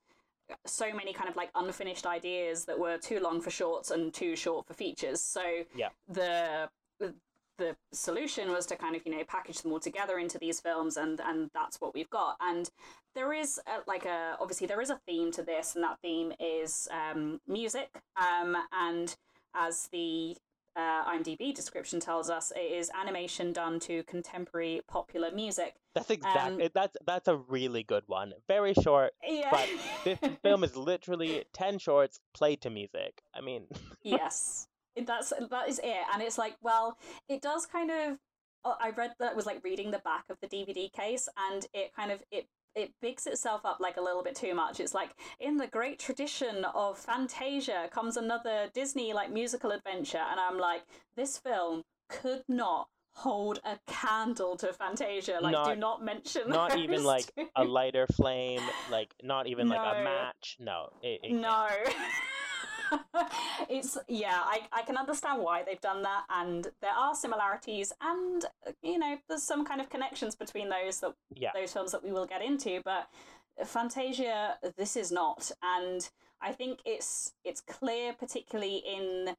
so 0.67 0.93
many 0.93 1.13
kind 1.13 1.29
of 1.29 1.37
like 1.37 1.51
unfinished 1.55 2.07
ideas 2.07 2.65
that 2.65 2.79
were 2.79 2.97
too 2.97 3.21
long 3.21 3.41
for 3.41 3.51
shorts 3.51 3.91
and 3.91 4.13
too 4.13 4.35
short 4.35 4.67
for 4.67 4.75
features. 4.75 5.21
So 5.21 5.43
yeah. 5.77 5.89
the 6.09 6.69
the 7.59 7.77
solution 7.93 8.51
was 8.51 8.67
to 8.67 8.77
kind 8.77 8.97
of 8.97 9.03
you 9.05 9.17
know 9.17 9.25
package 9.25 9.63
them 9.63 9.73
all 9.73 9.81
together 9.81 10.19
into 10.19 10.39
these 10.39 10.61
films 10.61 10.97
and 10.97 11.21
and 11.21 11.51
that's 11.55 11.81
what 11.81 11.95
we've 11.95 12.11
got 12.11 12.37
and 12.41 12.71
there 13.15 13.33
is 13.33 13.61
a, 13.67 13.89
like 13.89 14.05
a 14.05 14.37
obviously 14.41 14.67
there 14.67 14.81
is 14.81 14.91
a 14.91 15.01
theme 15.07 15.31
to 15.31 15.43
this 15.43 15.75
and 15.75 15.85
that 15.85 15.99
theme 16.03 16.33
is 16.41 16.89
um, 16.91 17.41
music 17.47 17.89
um, 18.17 18.57
and 18.73 19.17
as 19.55 19.89
the 19.93 20.37
uh, 20.77 21.05
IMDb 21.05 21.55
description 21.55 22.01
tells 22.01 22.29
us 22.29 22.53
it 22.57 22.73
is 22.73 22.91
animation 22.99 23.53
done 23.53 23.79
to 23.81 24.03
contemporary 24.05 24.81
popular 24.89 25.31
music. 25.31 25.75
That's 25.95 26.11
exactly 26.11 26.65
um, 26.65 26.71
that's 26.75 26.97
that's 27.07 27.29
a 27.29 27.37
really 27.37 27.85
good 27.85 28.05
one. 28.07 28.33
Very 28.49 28.75
short, 28.75 29.13
yeah. 29.25 29.51
but 29.51 29.69
this 30.05 30.19
film 30.43 30.65
is 30.65 30.77
literally 30.77 31.45
ten 31.53 31.79
shorts 31.79 32.19
played 32.35 32.61
to 32.63 32.71
music. 32.71 33.23
I 33.35 33.41
mean, 33.41 33.67
yes, 34.03 34.67
that's 35.07 35.33
that 35.51 35.69
is 35.69 35.81
it 35.83 36.05
and 36.13 36.23
it's 36.23 36.39
like 36.39 36.57
well 36.63 36.97
it 37.29 37.43
does 37.43 37.67
kind 37.67 37.91
of 37.91 38.19
uh, 38.65 38.75
i 38.81 38.91
read 38.91 39.13
that 39.19 39.37
was 39.37 39.47
like 39.47 39.63
reading 39.65 39.91
the 39.91 39.99
back 40.01 40.25
of 40.31 40.37
the 40.41 40.49
dvd 40.49 40.93
case 40.93 41.29
and 41.51 41.67
it 41.73 41.91
kind 41.95 42.11
of 42.11 42.23
it 42.31 42.47
it 42.75 42.93
bigs 43.01 43.27
itself 43.27 43.61
up 43.65 43.79
like 43.81 43.97
a 43.97 44.01
little 44.01 44.23
bit 44.23 44.35
too 44.35 44.55
much 44.55 44.81
it's 44.81 44.95
like 44.95 45.11
in 45.41 45.57
the 45.57 45.67
great 45.67 45.99
tradition 45.99 46.65
of 46.75 46.99
fantasia 46.99 47.89
comes 47.93 48.17
another 48.17 48.69
disney 48.75 49.13
like 49.13 49.31
musical 49.31 49.71
adventure 49.71 50.23
and 50.31 50.41
i'm 50.41 50.59
like 50.59 50.83
this 51.17 51.39
film 51.39 51.83
could 52.09 52.43
not 52.49 52.89
hold 53.17 53.61
a 53.65 53.79
candle 53.87 54.57
to 54.57 54.73
Fantasia. 54.73 55.39
Like, 55.41 55.53
not, 55.53 55.67
do 55.67 55.77
not 55.77 56.05
mention. 56.05 56.49
Not 56.49 56.77
even 56.77 57.05
like 57.05 57.31
a 57.57 57.65
lighter 57.65 58.07
flame. 58.09 58.61
Like, 58.91 59.15
not 59.23 59.47
even 59.47 59.69
no. 59.69 59.77
like 59.77 59.97
a 59.97 60.05
match. 60.05 60.57
No. 60.59 60.89
It, 61.03 61.21
it 61.23 61.33
no. 61.33 61.69
it's 63.69 63.99
yeah, 64.09 64.41
I, 64.43 64.61
I 64.73 64.83
can 64.83 64.97
understand 64.97 65.43
why 65.43 65.63
they've 65.63 65.81
done 65.81 66.03
that, 66.03 66.25
and 66.31 66.69
there 66.81 66.93
are 66.97 67.15
similarities, 67.15 67.93
and 68.01 68.45
you 68.83 68.99
know, 68.99 69.17
there's 69.29 69.43
some 69.43 69.65
kind 69.65 69.81
of 69.81 69.91
connections 69.91 70.35
between 70.35 70.69
those 70.69 71.01
that 71.01 71.15
yeah. 71.35 71.51
those 71.55 71.73
films 71.73 71.93
that 71.93 72.05
we 72.05 72.13
will 72.13 72.27
get 72.27 72.43
into, 72.43 72.81
but 72.85 73.09
Fantasia, 73.65 74.57
this 74.77 74.97
is 74.97 75.13
not, 75.13 75.51
and 75.63 76.09
I 76.41 76.53
think 76.53 76.81
it's 76.85 77.33
it's 77.45 77.61
clear, 77.61 78.13
particularly 78.13 78.77
in 78.79 79.35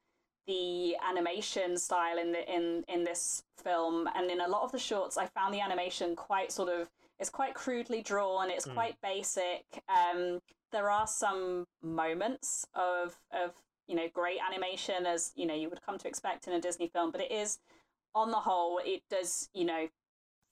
the 0.46 0.96
animation 1.08 1.76
style 1.76 2.18
in 2.18 2.32
the 2.32 2.54
in 2.54 2.84
in 2.88 3.04
this 3.04 3.42
film, 3.62 4.08
and 4.14 4.30
in 4.30 4.40
a 4.40 4.48
lot 4.48 4.62
of 4.62 4.72
the 4.72 4.78
shorts, 4.78 5.18
I 5.18 5.26
found 5.26 5.52
the 5.52 5.60
animation 5.60 6.16
quite 6.16 6.52
sort 6.52 6.68
of 6.68 6.88
it's 7.18 7.30
quite 7.30 7.54
crudely 7.54 8.02
drawn. 8.02 8.50
It's 8.50 8.66
mm. 8.66 8.74
quite 8.74 8.96
basic. 9.02 9.64
Um, 9.88 10.40
there 10.72 10.90
are 10.90 11.06
some 11.06 11.66
moments 11.82 12.66
of 12.74 13.16
of 13.32 13.52
you 13.86 13.94
know 13.94 14.08
great 14.12 14.38
animation 14.46 15.06
as 15.06 15.32
you 15.36 15.46
know 15.46 15.54
you 15.54 15.68
would 15.68 15.82
come 15.82 15.98
to 15.98 16.08
expect 16.08 16.46
in 16.46 16.52
a 16.52 16.60
Disney 16.60 16.88
film, 16.88 17.10
but 17.10 17.20
it 17.20 17.30
is 17.30 17.58
on 18.14 18.30
the 18.30 18.36
whole 18.36 18.80
it 18.84 19.02
does 19.10 19.48
you 19.54 19.64
know 19.64 19.88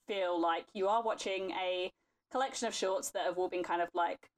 feel 0.07 0.39
like 0.41 0.67
you 0.75 0.89
are 0.89 1.03
watching 1.03 1.51
a 1.53 1.91
collection 2.31 2.69
of 2.69 2.75
shorts 2.75 3.11
that 3.11 3.25
have 3.25 3.39
all 3.39 3.49
been 3.49 3.63
kind 3.63 3.81
of 3.81 3.89
like 3.95 4.31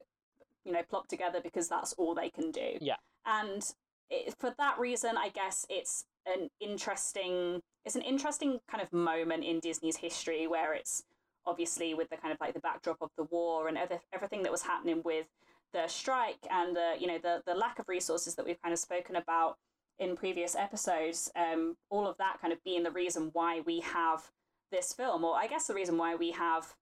you 0.63 0.71
know 0.71 0.81
plopped 0.89 1.09
together 1.09 1.39
because 1.41 1.67
that's 1.67 1.93
all 1.93 2.15
they 2.15 2.29
can 2.29 2.51
do. 2.51 2.77
Yeah. 2.81 2.95
And 3.25 3.63
it, 4.09 4.33
for 4.39 4.53
that 4.57 4.79
reason, 4.79 5.17
I 5.17 5.29
guess 5.29 5.65
it's 5.69 6.05
an 6.25 6.49
interesting 6.59 7.61
it's 7.85 7.95
an 7.95 8.01
interesting 8.01 8.59
kind 8.69 8.83
of 8.83 8.91
moment 8.91 9.43
in 9.43 9.59
Disney's 9.59 9.97
history 9.97 10.45
where 10.47 10.73
it's 10.73 11.03
obviously 11.45 11.93
with 11.93 12.09
the 12.09 12.17
kind 12.17 12.33
of 12.33 12.37
like 12.41 12.53
the 12.53 12.59
backdrop 12.59 12.97
of 13.01 13.09
the 13.17 13.23
war 13.23 13.69
and 13.69 13.77
everything 14.13 14.43
that 14.43 14.51
was 14.51 14.61
happening 14.61 15.01
with 15.05 15.27
the 15.73 15.87
strike 15.87 16.45
and 16.49 16.75
the 16.75 16.93
you 16.99 17.07
know 17.07 17.17
the 17.21 17.41
the 17.45 17.53
lack 17.53 17.79
of 17.79 17.87
resources 17.87 18.35
that 18.35 18.45
we've 18.45 18.61
kind 18.61 18.73
of 18.73 18.79
spoken 18.79 19.15
about 19.15 19.57
in 19.99 20.15
previous 20.15 20.55
episodes 20.55 21.31
um, 21.35 21.75
all 21.89 22.07
of 22.07 22.17
that 22.17 22.37
kind 22.41 22.53
of 22.53 22.63
being 22.63 22.83
the 22.83 22.91
reason 22.91 23.29
why 23.33 23.61
we 23.65 23.79
have 23.79 24.31
this 24.71 24.93
film 24.93 25.23
or 25.23 25.35
i 25.35 25.47
guess 25.47 25.67
the 25.67 25.73
reason 25.73 25.97
why 25.97 26.15
we 26.15 26.31
have 26.31 26.73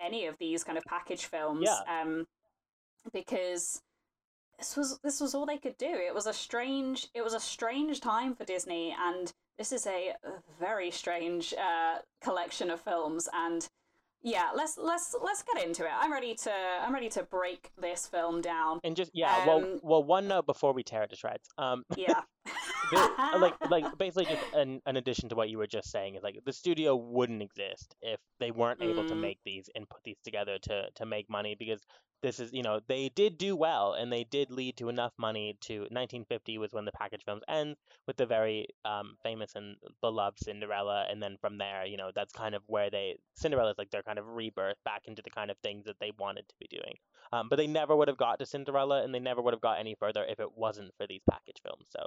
any 0.00 0.26
of 0.26 0.36
these 0.38 0.64
kind 0.64 0.76
of 0.76 0.84
package 0.84 1.26
films 1.26 1.66
yeah. 1.66 2.02
um, 2.02 2.26
because 3.12 3.80
this 4.58 4.76
was 4.76 4.98
this 5.02 5.20
was 5.20 5.34
all 5.34 5.46
they 5.46 5.58
could 5.58 5.76
do 5.78 5.86
it 5.88 6.14
was 6.14 6.26
a 6.26 6.32
strange 6.32 7.08
it 7.14 7.22
was 7.22 7.34
a 7.34 7.40
strange 7.40 8.00
time 8.00 8.34
for 8.34 8.44
disney 8.44 8.94
and 9.06 9.32
this 9.58 9.72
is 9.72 9.86
a 9.86 10.14
very 10.58 10.90
strange 10.90 11.54
uh, 11.54 11.98
collection 12.20 12.70
of 12.70 12.80
films, 12.80 13.28
and 13.32 13.68
yeah, 14.24 14.48
let's 14.56 14.78
let's 14.78 15.14
let's 15.22 15.42
get 15.42 15.64
into 15.64 15.84
it. 15.84 15.90
I'm 15.94 16.10
ready 16.10 16.34
to 16.34 16.52
I'm 16.82 16.94
ready 16.94 17.10
to 17.10 17.22
break 17.24 17.70
this 17.78 18.06
film 18.06 18.40
down. 18.40 18.80
And 18.82 18.96
just 18.96 19.10
yeah, 19.12 19.36
um, 19.42 19.46
well, 19.46 19.78
well, 19.82 20.02
one 20.02 20.28
note 20.28 20.46
before 20.46 20.72
we 20.72 20.82
tear 20.82 21.02
it 21.02 21.10
to 21.10 21.16
shreds. 21.16 21.46
Um, 21.58 21.84
yeah, 21.94 22.22
the, 22.90 23.10
like 23.38 23.54
like 23.70 23.98
basically 23.98 24.24
just 24.24 24.42
an, 24.54 24.80
an 24.86 24.96
addition 24.96 25.28
to 25.28 25.34
what 25.34 25.50
you 25.50 25.58
were 25.58 25.66
just 25.66 25.90
saying 25.90 26.14
is 26.14 26.22
like 26.22 26.38
the 26.46 26.54
studio 26.54 26.96
wouldn't 26.96 27.42
exist 27.42 27.94
if 28.00 28.18
they 28.40 28.50
weren't 28.50 28.82
able 28.82 29.02
mm. 29.02 29.08
to 29.08 29.14
make 29.14 29.40
these 29.44 29.68
and 29.74 29.86
put 29.90 30.00
these 30.04 30.18
together 30.24 30.56
to 30.62 30.86
to 30.94 31.04
make 31.04 31.28
money 31.28 31.54
because 31.58 31.82
this 32.24 32.40
is 32.40 32.52
you 32.54 32.62
know 32.62 32.80
they 32.88 33.10
did 33.14 33.36
do 33.36 33.54
well 33.54 33.92
and 33.92 34.10
they 34.10 34.24
did 34.24 34.50
lead 34.50 34.76
to 34.78 34.88
enough 34.88 35.12
money 35.18 35.58
to 35.60 35.80
1950 35.80 36.56
was 36.56 36.72
when 36.72 36.86
the 36.86 36.92
package 36.92 37.22
films 37.22 37.42
end 37.48 37.76
with 38.06 38.16
the 38.16 38.24
very 38.24 38.66
um, 38.86 39.14
famous 39.22 39.52
and 39.54 39.76
beloved 40.00 40.38
Cinderella 40.42 41.06
and 41.10 41.22
then 41.22 41.36
from 41.38 41.58
there 41.58 41.84
you 41.84 41.98
know 41.98 42.10
that's 42.14 42.32
kind 42.32 42.54
of 42.54 42.62
where 42.66 42.88
they 42.88 43.16
cinderella 43.34 43.72
is 43.72 43.78
like 43.78 43.90
their 43.90 44.02
kind 44.02 44.18
of 44.18 44.26
rebirth 44.26 44.76
back 44.86 45.02
into 45.04 45.20
the 45.22 45.30
kind 45.30 45.50
of 45.50 45.58
things 45.58 45.84
that 45.84 45.96
they 46.00 46.12
wanted 46.18 46.48
to 46.48 46.54
be 46.58 46.66
doing. 46.70 46.94
Um, 47.32 47.48
but 47.50 47.56
they 47.56 47.66
never 47.66 47.94
would 47.94 48.08
have 48.08 48.16
got 48.16 48.38
to 48.38 48.46
Cinderella 48.46 49.02
and 49.02 49.14
they 49.14 49.20
never 49.20 49.42
would 49.42 49.52
have 49.54 49.60
got 49.60 49.78
any 49.78 49.94
further 49.94 50.24
if 50.26 50.40
it 50.40 50.56
wasn't 50.56 50.92
for 50.96 51.06
these 51.06 51.22
package 51.30 51.60
films 51.62 51.86
so. 51.90 52.06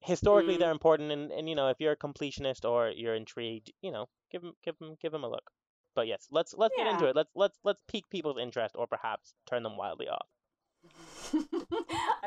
Historically 0.00 0.56
mm. 0.56 0.58
they're 0.58 0.72
important 0.72 1.10
and, 1.10 1.30
and 1.30 1.48
you 1.48 1.54
know 1.54 1.68
if 1.68 1.80
you're 1.80 1.92
a 1.92 1.96
completionist 1.96 2.68
or 2.68 2.90
you're 2.90 3.14
intrigued 3.14 3.72
you 3.80 3.90
know 3.90 4.06
give 4.30 4.42
them 4.42 4.52
give 4.64 4.78
them 4.78 4.96
give 5.00 5.12
them 5.12 5.24
a 5.24 5.28
look 5.28 5.50
but 5.94 6.06
yes, 6.06 6.28
let's 6.30 6.54
let's 6.56 6.74
yeah. 6.76 6.84
get 6.84 6.94
into 6.94 7.06
it. 7.06 7.16
Let's 7.16 7.30
let's 7.34 7.58
let's 7.64 7.82
pique 7.88 8.08
people's 8.10 8.38
interest 8.40 8.74
or 8.78 8.86
perhaps 8.86 9.34
turn 9.46 9.62
them 9.62 9.76
wildly 9.76 10.08
off. 10.08 10.26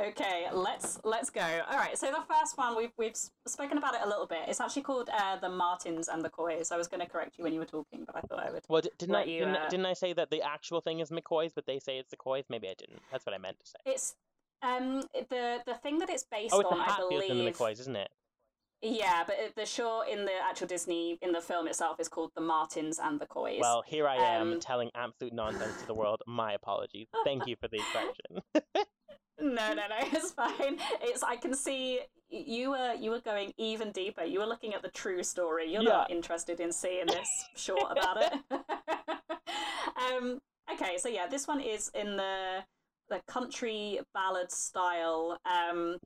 okay, 0.01 0.45
let's 0.53 0.99
let's 1.03 1.29
go. 1.29 1.41
All 1.69 1.77
right, 1.77 1.97
so 1.97 2.07
the 2.07 2.23
first 2.33 2.57
one 2.57 2.75
we've 2.75 2.91
we've 2.97 3.15
spoken 3.47 3.77
about 3.77 3.95
it 3.95 4.01
a 4.03 4.07
little 4.07 4.25
bit. 4.25 4.39
It's 4.47 4.61
actually 4.61 4.83
called 4.83 5.09
uh, 5.13 5.37
the 5.37 5.49
Martins 5.49 6.07
and 6.07 6.23
the 6.23 6.29
Coys. 6.29 6.71
I 6.71 6.77
was 6.77 6.87
going 6.87 7.01
to 7.01 7.05
correct 7.05 7.37
you 7.37 7.43
when 7.43 7.53
you 7.53 7.59
were 7.59 7.65
talking, 7.65 8.05
but 8.05 8.15
I 8.15 8.21
thought 8.21 8.39
I 8.39 8.51
would. 8.51 8.63
Well, 8.69 8.81
didn't 8.97 9.15
I 9.15 9.25
you, 9.25 9.39
didn't, 9.39 9.55
uh... 9.55 9.69
didn't 9.69 9.85
I 9.85 9.93
say 9.93 10.13
that 10.13 10.29
the 10.29 10.41
actual 10.41 10.81
thing 10.81 10.99
is 10.99 11.11
McCoys, 11.11 11.51
but 11.53 11.65
they 11.65 11.79
say 11.79 11.97
it's 11.97 12.09
the 12.09 12.17
Coys? 12.17 12.45
Maybe 12.49 12.67
I 12.67 12.75
didn't. 12.77 13.01
That's 13.11 13.25
what 13.25 13.35
I 13.35 13.37
meant 13.37 13.59
to 13.59 13.65
say. 13.65 13.77
It's 13.85 14.15
um 14.63 15.03
the 15.29 15.59
the 15.65 15.75
thing 15.75 15.99
that 15.99 16.09
it's 16.09 16.23
based 16.23 16.53
oh, 16.53 16.61
it's 16.61 16.71
on. 16.71 16.79
I 16.79 16.95
believe. 16.97 17.27
the 17.27 17.51
McCoys, 17.51 17.79
isn't 17.81 17.95
it? 17.95 18.09
Yeah, 18.87 19.23
but 19.25 19.35
the 19.55 19.65
show 19.65 20.03
in 20.09 20.25
the 20.25 20.31
actual 20.47 20.67
Disney 20.67 21.17
in 21.23 21.31
the 21.31 21.41
film 21.41 21.67
itself 21.67 21.99
is 21.99 22.07
called 22.07 22.31
The 22.35 22.41
Martins 22.41 22.99
and 22.99 23.19
the 23.19 23.25
Coys. 23.25 23.57
Well, 23.59 23.83
here 23.87 24.07
I 24.07 24.15
am 24.15 24.53
um, 24.53 24.59
telling 24.59 24.91
absolute 24.93 25.33
nonsense 25.33 25.81
to 25.81 25.87
the 25.87 25.95
world. 25.95 26.21
My 26.27 26.53
apologies. 26.53 27.07
Thank 27.23 27.47
you 27.47 27.55
for 27.59 27.67
the 27.67 27.79
correction. 27.91 28.63
no, 29.39 29.73
no, 29.73 29.73
no, 29.73 29.95
it's 29.99 30.31
fine. 30.33 30.77
It's 31.01 31.23
I 31.23 31.35
can 31.35 31.55
see 31.55 32.01
you 32.29 32.71
were 32.71 32.93
you 32.93 33.09
were 33.09 33.21
going 33.21 33.53
even 33.57 33.91
deeper. 33.91 34.23
You 34.23 34.39
were 34.39 34.45
looking 34.45 34.75
at 34.75 34.83
the 34.83 34.89
true 34.89 35.23
story. 35.23 35.71
You're 35.71 35.81
yeah. 35.81 35.89
not 35.89 36.11
interested 36.11 36.59
in 36.59 36.71
seeing 36.71 37.07
this 37.07 37.29
short 37.55 37.91
about 37.91 38.21
it. 38.21 38.33
um, 40.11 40.39
okay, 40.71 40.97
so 40.99 41.09
yeah, 41.09 41.25
this 41.25 41.47
one 41.47 41.59
is 41.59 41.89
in 41.95 42.17
the 42.17 42.63
the 43.09 43.19
country 43.27 43.99
ballad 44.13 44.51
style. 44.51 45.39
Um, 45.43 45.97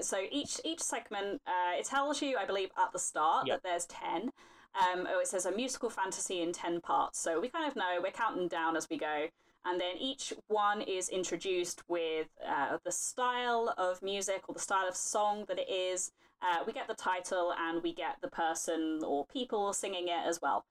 so 0.00 0.18
each 0.30 0.60
each 0.64 0.80
segment 0.80 1.40
uh, 1.46 1.78
it 1.78 1.86
tells 1.86 2.20
you 2.20 2.36
i 2.36 2.44
believe 2.44 2.70
at 2.76 2.92
the 2.92 2.98
start 2.98 3.46
yep. 3.46 3.62
that 3.62 3.68
there's 3.68 3.86
10 3.86 4.30
um, 4.74 5.06
oh, 5.08 5.20
it 5.20 5.28
says 5.28 5.46
a 5.46 5.52
musical 5.52 5.88
fantasy 5.88 6.42
in 6.42 6.52
10 6.52 6.80
parts. 6.80 7.18
So 7.20 7.40
we 7.40 7.48
kind 7.48 7.68
of 7.68 7.76
know 7.76 8.00
we're 8.02 8.10
counting 8.10 8.48
down 8.48 8.76
as 8.76 8.88
we 8.90 8.98
go. 8.98 9.26
And 9.64 9.80
then 9.80 9.96
each 9.98 10.32
one 10.48 10.82
is 10.82 11.08
introduced 11.08 11.82
with 11.88 12.28
uh, 12.46 12.78
the 12.84 12.92
style 12.92 13.72
of 13.78 14.02
music 14.02 14.42
or 14.48 14.54
the 14.54 14.60
style 14.60 14.86
of 14.88 14.96
song 14.96 15.44
that 15.48 15.58
it 15.58 15.70
is. 15.70 16.10
Uh, 16.42 16.64
we 16.66 16.72
get 16.72 16.88
the 16.88 16.94
title 16.94 17.54
and 17.58 17.82
we 17.82 17.94
get 17.94 18.16
the 18.20 18.28
person 18.28 19.00
or 19.06 19.24
people 19.26 19.72
singing 19.72 20.08
it 20.08 20.26
as 20.26 20.40
well. 20.42 20.64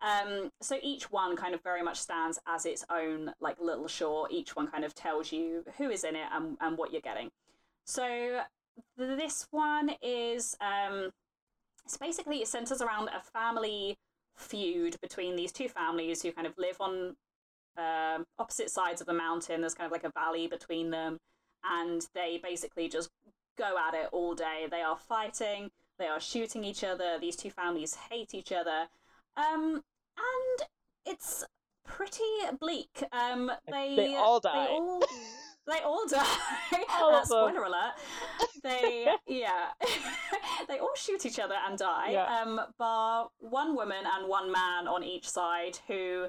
Um, 0.00 0.50
so 0.60 0.78
each 0.82 1.12
one 1.12 1.36
kind 1.36 1.54
of 1.54 1.62
very 1.62 1.82
much 1.82 1.98
stands 1.98 2.40
as 2.48 2.64
its 2.64 2.84
own 2.90 3.32
like 3.40 3.60
little 3.60 3.86
short. 3.86 4.32
Each 4.32 4.56
one 4.56 4.66
kind 4.66 4.84
of 4.84 4.94
tells 4.94 5.30
you 5.30 5.64
who 5.76 5.90
is 5.90 6.02
in 6.02 6.16
it 6.16 6.26
and, 6.32 6.56
and 6.60 6.76
what 6.78 6.90
you're 6.90 7.02
getting. 7.02 7.30
So 7.84 8.40
this 8.96 9.46
one 9.50 9.92
is 10.02 10.56
um, 10.60 11.10
it's 11.84 11.96
basically 11.96 12.38
it 12.38 12.48
centers 12.48 12.80
around 12.80 13.08
a 13.08 13.20
family 13.20 13.96
feud 14.36 14.96
between 15.00 15.36
these 15.36 15.52
two 15.52 15.68
families 15.68 16.22
who 16.22 16.32
kind 16.32 16.46
of 16.46 16.54
live 16.56 16.76
on 16.80 17.16
um, 17.76 18.26
opposite 18.38 18.70
sides 18.70 19.00
of 19.00 19.06
the 19.06 19.14
mountain. 19.14 19.60
There's 19.60 19.74
kind 19.74 19.86
of 19.86 19.92
like 19.92 20.04
a 20.04 20.12
valley 20.12 20.46
between 20.46 20.90
them, 20.90 21.18
and 21.64 22.06
they 22.14 22.40
basically 22.42 22.88
just 22.88 23.10
go 23.58 23.76
at 23.88 23.94
it 23.94 24.08
all 24.12 24.34
day. 24.34 24.66
They 24.70 24.82
are 24.82 24.96
fighting, 24.96 25.70
they 25.98 26.06
are 26.06 26.20
shooting 26.20 26.64
each 26.64 26.84
other. 26.84 27.18
These 27.20 27.36
two 27.36 27.50
families 27.50 27.96
hate 28.10 28.34
each 28.34 28.52
other, 28.52 28.88
um, 29.36 29.82
and 30.16 30.68
it's 31.06 31.44
pretty 31.86 32.22
bleak. 32.58 33.02
Um, 33.12 33.50
they 33.70 33.96
they 33.96 34.16
all 34.16 34.40
die. 34.40 34.66
They 34.66 34.72
all, 34.72 35.02
they 35.70 35.80
all 35.80 36.06
die. 36.06 36.24
All 37.00 37.14
uh, 37.14 37.24
spoiler 37.24 37.64
alert. 37.64 37.94
They 38.62 39.06
yeah, 39.26 39.66
they 40.68 40.78
all 40.78 40.94
shoot 40.96 41.24
each 41.24 41.38
other 41.38 41.54
and 41.66 41.78
die. 41.78 42.10
Yeah. 42.12 42.40
Um, 42.42 42.60
bar 42.78 43.30
one 43.38 43.74
woman 43.74 44.04
and 44.16 44.28
one 44.28 44.50
man 44.50 44.86
on 44.86 45.02
each 45.02 45.28
side 45.28 45.78
who 45.86 46.26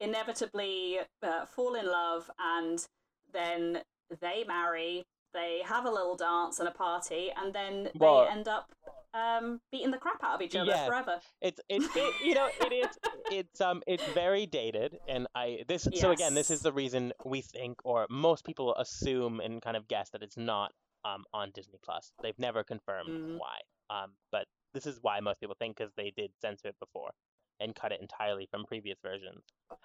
inevitably 0.00 0.98
uh, 1.22 1.46
fall 1.46 1.74
in 1.74 1.86
love 1.86 2.30
and 2.38 2.86
then 3.32 3.82
they 4.20 4.44
marry. 4.46 5.04
They 5.32 5.60
have 5.64 5.84
a 5.84 5.90
little 5.90 6.16
dance 6.16 6.58
and 6.58 6.68
a 6.68 6.72
party, 6.72 7.30
and 7.40 7.54
then 7.54 7.88
well, 7.94 8.24
they 8.24 8.32
end 8.32 8.48
up 8.48 8.72
um, 9.14 9.60
beating 9.72 9.90
the 9.90 9.98
crap 9.98 10.22
out 10.22 10.36
of 10.36 10.42
each 10.42 10.54
other 10.56 10.72
forever. 10.86 11.20
It's 11.40 11.60
it's 11.68 11.86
it, 11.94 12.14
you 12.24 12.34
know 12.34 12.48
it 12.60 12.72
is 12.72 12.98
it's 13.30 13.60
um 13.60 13.82
it's 13.86 14.04
very 14.12 14.46
dated, 14.46 14.98
and 15.08 15.26
I 15.34 15.64
this 15.68 15.88
yes. 15.90 16.00
so 16.00 16.10
again 16.10 16.34
this 16.34 16.50
is 16.50 16.60
the 16.60 16.72
reason 16.72 17.12
we 17.24 17.42
think 17.42 17.78
or 17.84 18.06
most 18.10 18.44
people 18.44 18.74
assume 18.76 19.40
and 19.40 19.60
kind 19.60 19.76
of 19.76 19.88
guess 19.88 20.10
that 20.10 20.22
it's 20.22 20.36
not 20.36 20.72
um 21.04 21.24
on 21.32 21.50
Disney 21.54 21.78
Plus. 21.84 22.12
They've 22.22 22.38
never 22.38 22.62
confirmed 22.62 23.10
mm-hmm. 23.10 23.36
why. 23.38 23.58
Um, 23.90 24.12
but 24.30 24.46
this 24.74 24.86
is 24.86 24.98
why 25.02 25.18
most 25.20 25.40
people 25.40 25.56
think 25.58 25.76
because 25.76 25.92
they 25.96 26.12
did 26.16 26.30
censor 26.40 26.68
it 26.68 26.76
before 26.78 27.10
and 27.58 27.74
cut 27.74 27.92
it 27.92 28.00
entirely 28.00 28.48
from 28.50 28.64
previous 28.64 28.98
versions. 29.02 29.42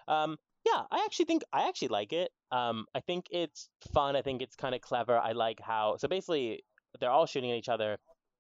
Um, 0.08 0.38
yeah, 0.66 0.84
I 0.92 1.04
actually 1.06 1.26
think 1.26 1.44
I 1.52 1.68
actually 1.68 1.90
like 1.90 2.14
it. 2.14 2.32
Um, 2.52 2.86
I 2.96 3.02
think 3.02 3.26
it's 3.32 3.70
fun. 3.94 4.16
I 4.16 4.22
think 4.22 4.42
it's 4.42 4.56
kind 4.56 4.76
of 4.76 4.82
clever. 4.82 5.18
I 5.18 5.34
like 5.34 5.60
how 5.60 5.98
so 5.98 6.08
basically 6.08 6.64
they're 7.00 7.12
all 7.12 7.26
shooting 7.26 7.52
at 7.52 7.58
each 7.58 7.70
other 7.70 7.98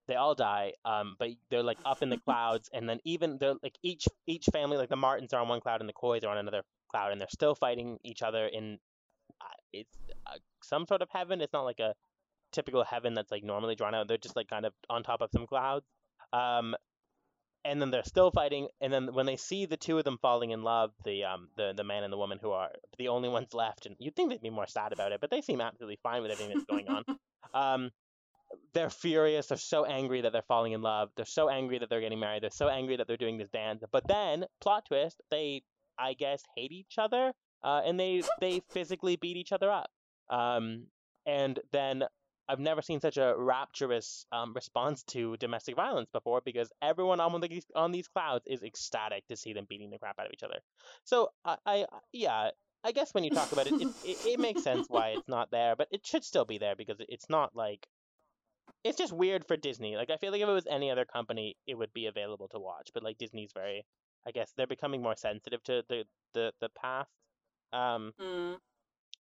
they 0.07 0.15
all 0.15 0.35
die 0.35 0.73
um 0.85 1.15
but 1.19 1.29
they're 1.49 1.63
like 1.63 1.77
up 1.85 2.01
in 2.01 2.09
the 2.09 2.17
clouds 2.25 2.69
and 2.73 2.87
then 2.87 2.99
even 3.03 3.37
they're 3.39 3.55
like 3.63 3.77
each 3.83 4.07
each 4.27 4.45
family 4.51 4.77
like 4.77 4.89
the 4.89 4.95
martins 4.95 5.33
are 5.33 5.41
on 5.41 5.47
one 5.47 5.61
cloud 5.61 5.79
and 5.79 5.89
the 5.89 5.93
coys 5.93 6.23
are 6.23 6.29
on 6.29 6.37
another 6.37 6.61
cloud 6.91 7.11
and 7.11 7.19
they're 7.19 7.27
still 7.31 7.55
fighting 7.55 7.97
each 8.03 8.21
other 8.21 8.45
in 8.45 8.77
uh, 9.41 9.45
it's 9.73 9.97
uh, 10.27 10.37
some 10.63 10.85
sort 10.87 11.01
of 11.01 11.09
heaven. 11.11 11.41
It's 11.41 11.51
not 11.51 11.63
like 11.63 11.79
a 11.79 11.93
typical 12.53 12.83
heaven 12.83 13.13
that's 13.15 13.31
like 13.31 13.43
normally 13.43 13.75
drawn 13.75 13.93
out. 13.93 14.07
They're 14.07 14.17
just 14.17 14.35
like 14.35 14.47
kind 14.47 14.65
of 14.65 14.73
on 14.89 15.03
top 15.03 15.21
of 15.21 15.29
some 15.33 15.47
clouds 15.47 15.85
um 16.33 16.75
and 17.63 17.81
then 17.81 17.89
they're 17.89 18.03
still 18.03 18.29
fighting 18.31 18.67
and 18.81 18.93
then 18.93 19.13
when 19.13 19.25
they 19.25 19.35
see 19.35 19.65
the 19.65 19.77
two 19.77 19.97
of 19.97 20.03
them 20.03 20.17
falling 20.21 20.51
in 20.51 20.63
love 20.63 20.91
the 21.03 21.23
um 21.23 21.47
the 21.57 21.73
the 21.75 21.83
man 21.83 22.03
and 22.03 22.11
the 22.11 22.17
woman 22.17 22.39
who 22.41 22.51
are 22.51 22.69
the 22.97 23.07
only 23.07 23.29
ones 23.29 23.53
left 23.53 23.85
and 23.85 23.95
you'd 23.99 24.15
think 24.15 24.29
they'd 24.29 24.41
be 24.41 24.49
more 24.49 24.67
sad 24.67 24.93
about 24.93 25.11
it 25.11 25.21
but 25.21 25.29
they 25.29 25.41
seem 25.41 25.61
absolutely 25.61 25.99
fine 26.03 26.21
with 26.21 26.31
everything 26.31 26.53
that's 26.53 26.65
going 26.65 26.87
on 26.87 27.03
um 27.53 27.91
they're 28.73 28.89
furious. 28.89 29.47
They're 29.47 29.57
so 29.57 29.85
angry 29.85 30.21
that 30.21 30.33
they're 30.33 30.43
falling 30.47 30.73
in 30.73 30.81
love. 30.81 31.09
They're 31.15 31.25
so 31.25 31.49
angry 31.49 31.79
that 31.79 31.89
they're 31.89 32.01
getting 32.01 32.19
married. 32.19 32.43
They're 32.43 32.49
so 32.51 32.67
angry 32.67 32.97
that 32.97 33.07
they're 33.07 33.17
doing 33.17 33.37
this 33.37 33.49
dance. 33.49 33.83
But 33.91 34.07
then, 34.07 34.45
plot 34.61 34.85
twist, 34.87 35.21
they, 35.31 35.63
I 35.97 36.13
guess, 36.13 36.43
hate 36.55 36.71
each 36.71 36.95
other, 36.97 37.31
uh, 37.63 37.81
and 37.85 37.99
they 37.99 38.21
they 38.39 38.61
physically 38.71 39.15
beat 39.15 39.37
each 39.37 39.51
other 39.51 39.71
up. 39.71 39.89
Um, 40.29 40.87
and 41.25 41.59
then 41.71 42.03
I've 42.47 42.59
never 42.59 42.81
seen 42.81 42.99
such 42.99 43.17
a 43.17 43.33
rapturous 43.35 44.25
um, 44.31 44.53
response 44.53 45.03
to 45.03 45.35
domestic 45.37 45.75
violence 45.75 46.09
before 46.11 46.41
because 46.45 46.71
everyone 46.81 47.19
on 47.19 47.41
these 47.41 47.65
on 47.75 47.91
these 47.91 48.07
clouds 48.07 48.45
is 48.47 48.61
ecstatic 48.61 49.27
to 49.27 49.37
see 49.37 49.53
them 49.53 49.65
beating 49.67 49.89
the 49.89 49.97
crap 49.97 50.19
out 50.19 50.27
of 50.27 50.33
each 50.33 50.43
other. 50.43 50.59
So 51.05 51.29
I, 51.43 51.57
I 51.65 51.85
yeah, 52.13 52.51
I 52.83 52.91
guess 52.91 53.13
when 53.13 53.23
you 53.23 53.31
talk 53.31 53.51
about 53.51 53.67
it, 53.67 53.73
it, 53.73 53.87
it, 54.03 54.17
it 54.25 54.39
makes 54.39 54.63
sense 54.63 54.87
why 54.89 55.09
it's 55.09 55.27
not 55.27 55.49
there, 55.49 55.75
but 55.75 55.87
it 55.91 56.05
should 56.05 56.23
still 56.23 56.45
be 56.45 56.59
there 56.59 56.75
because 56.75 56.97
it's 56.99 57.29
not 57.29 57.55
like 57.55 57.87
it's 58.85 58.99
just 58.99 59.11
weird 59.11 59.43
for 59.45 59.57
Disney. 59.57 59.97
Like 59.97 60.11
I 60.11 60.17
feel 60.17 60.31
like 60.31 60.41
if 60.41 60.47
it 60.47 60.51
was 60.51 60.67
any 60.69 60.91
other 60.91 61.05
company, 61.05 61.57
it 61.65 61.75
would 61.75 61.91
be 61.91 62.05
available 62.05 62.47
to 62.49 62.59
watch. 62.59 62.91
But 62.93 63.03
like 63.03 63.17
Disney's 63.17 63.51
very, 63.51 63.83
I 64.27 64.31
guess 64.31 64.53
they're 64.55 64.67
becoming 64.67 65.01
more 65.01 65.15
sensitive 65.17 65.63
to 65.63 65.83
the 65.89 66.03
the 66.35 66.53
the 66.61 66.69
past. 66.69 67.09
Um, 67.73 68.13
mm. 68.21 68.57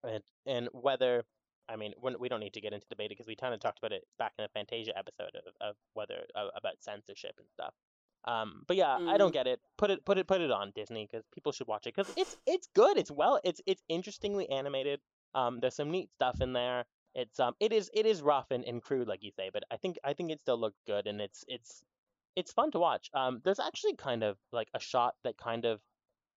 and 0.04 0.24
and 0.46 0.70
whether 0.74 1.24
I 1.70 1.78
mean 1.78 1.94
we 2.20 2.28
don't 2.28 2.42
need 2.42 2.54
to 2.54 2.62
get 2.62 2.74
into 2.74 2.86
the 2.90 2.96
debate 2.96 3.10
because 3.10 3.26
we 3.26 3.38
kind 3.38 3.54
of 3.54 3.62
talked 3.62 3.80
about 3.80 3.94
it 3.94 4.04
back 4.20 4.34
in 4.38 4.44
the 4.44 4.50
Fantasia 4.50 4.96
episode 4.98 5.32
of, 5.36 5.54
of 5.62 5.76
whether 5.94 6.26
uh, 6.36 6.50
about 6.56 6.74
censorship 6.82 7.36
and 7.38 7.48
stuff. 7.50 7.74
Um, 8.26 8.64
but 8.68 8.76
yeah, 8.76 8.98
mm. 9.00 9.08
I 9.08 9.18
don't 9.18 9.30
mm. 9.30 9.34
get 9.34 9.48
it. 9.48 9.62
Put 9.78 9.92
it 9.92 10.04
put 10.04 10.18
it 10.18 10.28
put 10.28 10.42
it 10.42 10.52
on 10.52 10.74
Disney 10.76 11.08
because 11.10 11.26
people 11.34 11.54
should 11.54 11.68
watch 11.68 11.88
it 11.88 11.96
because 11.96 12.12
it's 12.18 12.36
it's 12.46 12.68
good. 12.76 12.98
It's 12.98 13.12
well. 13.12 13.40
It's 13.46 13.62
it's 13.66 13.82
interestingly 13.88 14.50
animated. 14.50 15.00
Um, 15.34 15.60
there's 15.62 15.76
some 15.76 15.90
neat 15.90 16.10
stuff 16.12 16.42
in 16.42 16.52
there 16.52 16.84
it's 17.18 17.40
um 17.42 17.56
it 17.60 17.74
is 17.74 17.92
it 17.94 18.06
is 18.06 18.22
rough 18.22 18.52
and, 18.52 18.64
and 18.66 18.84
crude 18.84 19.08
like 19.10 19.24
you 19.24 19.32
say 19.32 19.50
but 19.54 19.64
i 19.72 19.78
think 19.78 19.98
i 20.06 20.14
think 20.14 20.32
it 20.32 20.40
still 20.42 20.58
looked 20.60 20.78
good 20.88 21.08
and 21.08 21.22
it's 21.22 21.44
it's 21.50 21.84
it's 22.38 22.54
fun 22.54 22.72
to 22.72 22.80
watch. 22.80 23.10
Um, 23.16 23.42
there's 23.44 23.60
actually 23.60 23.96
kind 23.96 24.24
of 24.24 24.38
like 24.54 24.70
a 24.76 24.80
shot 24.80 25.16
that 25.24 25.38
kind 25.38 25.66
of 25.66 25.82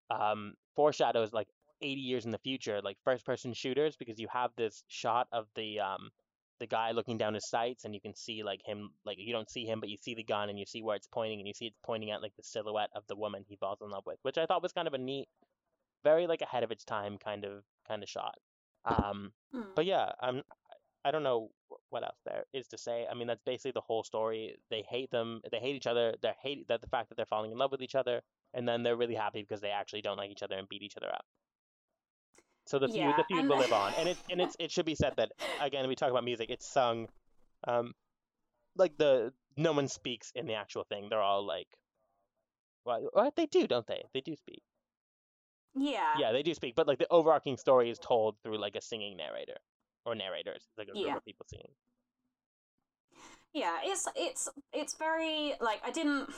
um 0.09 0.55
foreshadows 0.75 1.33
like 1.33 1.49
80 1.81 2.01
years 2.01 2.25
in 2.25 2.31
the 2.31 2.39
future, 2.39 2.81
like 2.81 2.97
first 3.03 3.25
person 3.25 3.53
shooters, 3.53 3.97
because 3.97 4.19
you 4.19 4.27
have 4.31 4.51
this 4.55 4.83
shot 4.87 5.27
of 5.33 5.47
the 5.55 5.81
um 5.81 6.09
the 6.59 6.67
guy 6.67 6.91
looking 6.91 7.17
down 7.17 7.33
his 7.33 7.49
sights 7.49 7.85
and 7.85 7.93
you 7.93 8.01
can 8.01 8.15
see 8.15 8.43
like 8.43 8.61
him 8.65 8.91
like 9.05 9.17
you 9.19 9.33
don't 9.33 9.49
see 9.49 9.65
him 9.65 9.79
but 9.81 9.89
you 9.89 9.97
see 9.97 10.15
the 10.15 10.23
gun 10.23 10.49
and 10.49 10.59
you 10.59 10.65
see 10.65 10.81
where 10.81 10.95
it's 10.95 11.07
pointing 11.07 11.39
and 11.39 11.47
you 11.47 11.53
see 11.53 11.67
it's 11.67 11.79
pointing 11.85 12.11
at 12.11 12.21
like 12.21 12.35
the 12.37 12.43
silhouette 12.43 12.89
of 12.95 13.03
the 13.07 13.15
woman 13.15 13.45
he 13.47 13.55
falls 13.55 13.79
in 13.81 13.89
love 13.89 14.03
with 14.05 14.19
which 14.23 14.37
i 14.37 14.45
thought 14.45 14.61
was 14.61 14.73
kind 14.73 14.87
of 14.87 14.93
a 14.93 14.97
neat 14.97 15.29
very 16.03 16.27
like 16.27 16.41
ahead 16.41 16.63
of 16.63 16.71
its 16.71 16.83
time 16.83 17.17
kind 17.17 17.45
of 17.45 17.63
kind 17.87 18.03
of 18.03 18.09
shot 18.09 18.35
um 18.85 19.31
Hmm. 19.53 19.61
but 19.75 19.85
yeah 19.85 20.11
i'm 20.21 20.43
i 21.05 21.11
don't 21.11 21.23
know 21.23 21.49
what 21.89 22.03
else 22.03 22.17
there 22.25 22.43
is 22.53 22.67
to 22.67 22.77
say 22.77 23.05
i 23.09 23.13
mean 23.13 23.27
that's 23.27 23.43
basically 23.45 23.71
the 23.71 23.81
whole 23.81 24.03
story 24.03 24.55
they 24.69 24.83
hate 24.89 25.11
them 25.11 25.41
they 25.51 25.59
hate 25.59 25.75
each 25.75 25.87
other 25.87 26.13
they 26.21 26.31
hate 26.41 26.67
that 26.67 26.81
the 26.81 26.87
fact 26.87 27.09
that 27.09 27.15
they're 27.15 27.25
falling 27.25 27.51
in 27.51 27.57
love 27.57 27.71
with 27.71 27.81
each 27.81 27.95
other 27.95 28.21
and 28.53 28.67
then 28.67 28.83
they're 28.83 28.97
really 28.97 29.15
happy 29.15 29.41
because 29.41 29.61
they 29.61 29.69
actually 29.71 30.01
don't 30.01 30.17
like 30.17 30.31
each 30.31 30.43
other 30.43 30.57
and 30.57 30.67
beat 30.69 30.81
each 30.81 30.97
other 30.97 31.07
up 31.07 31.25
so 32.69 32.77
the 32.77 32.87
feud, 32.87 32.97
Yeah, 32.97 33.13
the 33.17 33.23
feud 33.23 33.47
will 33.47 33.57
live 33.57 33.73
on, 33.73 33.93
and 33.97 34.09
it 34.09 34.17
and 34.29 34.39
it's 34.39 34.55
it 34.59 34.69
should 34.71 34.85
be 34.85 34.93
said 34.93 35.13
that 35.17 35.31
again 35.59 35.87
we 35.87 35.95
talk 35.95 36.11
about 36.11 36.23
music. 36.23 36.51
It's 36.51 36.67
sung, 36.67 37.07
um, 37.67 37.95
like 38.75 38.95
the 38.97 39.33
no 39.57 39.71
one 39.71 39.87
speaks 39.87 40.31
in 40.35 40.45
the 40.45 40.53
actual 40.53 40.83
thing. 40.83 41.07
They're 41.09 41.19
all 41.19 41.43
like, 41.45 41.67
well, 42.85 43.09
what 43.13 43.35
they 43.35 43.47
do, 43.47 43.65
don't 43.65 43.87
they? 43.87 44.03
They 44.13 44.21
do 44.21 44.35
speak. 44.35 44.61
yeah. 45.75 46.13
Yeah, 46.19 46.31
they 46.31 46.43
do 46.43 46.53
speak, 46.53 46.75
but 46.75 46.87
like 46.87 46.99
the 46.99 47.07
overarching 47.09 47.57
story 47.57 47.89
is 47.89 47.97
told 47.97 48.35
through 48.43 48.59
like 48.59 48.75
a 48.75 48.81
singing 48.81 49.17
narrator 49.17 49.57
or 50.09 50.15
narrators, 50.15 50.63
like 50.77 50.87
a 50.87 50.91
group 50.91 51.05
Yeah. 51.05 51.17
of 51.17 51.25
people 51.25 51.45
singing. 51.49 51.71
Yeah, 53.53 53.77
it's 53.83 54.07
it's 54.15 54.47
it's 54.73 54.95
very 54.95 55.53
like 55.59 55.81
I 55.83 55.91
didn't 55.91 56.29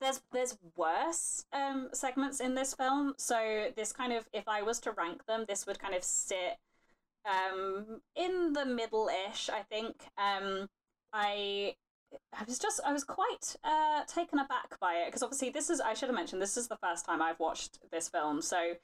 there's 0.00 0.20
there's 0.32 0.56
worse 0.76 1.44
um 1.52 1.88
segments 1.92 2.40
in 2.40 2.54
this 2.54 2.74
film. 2.74 3.14
So 3.18 3.68
this 3.76 3.92
kind 3.92 4.12
of 4.12 4.28
if 4.32 4.46
I 4.48 4.62
was 4.62 4.78
to 4.80 4.92
rank 4.92 5.24
them, 5.26 5.44
this 5.48 5.66
would 5.66 5.78
kind 5.78 5.94
of 5.94 6.04
sit 6.04 6.58
um 7.24 8.00
in 8.16 8.52
the 8.52 8.66
middle-ish, 8.66 9.48
I 9.50 9.62
think. 9.62 9.96
Um 10.18 10.68
I 11.12 11.74
I 12.34 12.44
was 12.46 12.58
just 12.58 12.80
I 12.84 12.92
was 12.92 13.04
quite 13.04 13.56
uh 13.64 14.04
taken 14.06 14.38
aback 14.38 14.78
by 14.80 14.94
it 14.96 15.06
because 15.06 15.22
obviously 15.22 15.50
this 15.50 15.70
is 15.70 15.80
I 15.80 15.94
should 15.94 16.08
have 16.08 16.16
mentioned 16.16 16.42
this 16.42 16.56
is 16.58 16.68
the 16.68 16.76
first 16.76 17.06
time 17.06 17.22
I've 17.22 17.40
watched 17.40 17.78
this 17.90 18.08
film. 18.08 18.42
So 18.42 18.74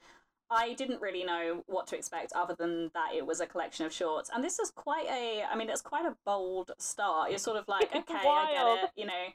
I 0.51 0.73
didn't 0.73 1.01
really 1.01 1.23
know 1.23 1.63
what 1.67 1.87
to 1.87 1.97
expect 1.97 2.33
other 2.33 2.55
than 2.57 2.89
that 2.93 3.13
it 3.15 3.25
was 3.25 3.39
a 3.39 3.45
collection 3.45 3.85
of 3.85 3.93
shorts. 3.93 4.29
And 4.33 4.43
this 4.43 4.59
is 4.59 4.71
quite 4.71 5.05
a, 5.07 5.43
I 5.43 5.55
mean, 5.55 5.69
it's 5.69 5.81
quite 5.81 6.05
a 6.05 6.15
bold 6.25 6.71
start. 6.79 7.29
You're 7.29 7.39
sort 7.39 7.57
of 7.57 7.67
like, 7.67 7.93
okay, 7.95 8.15
I 8.15 8.51
get 8.51 8.83
it, 8.85 8.91
you 8.95 9.05
know. 9.05 9.27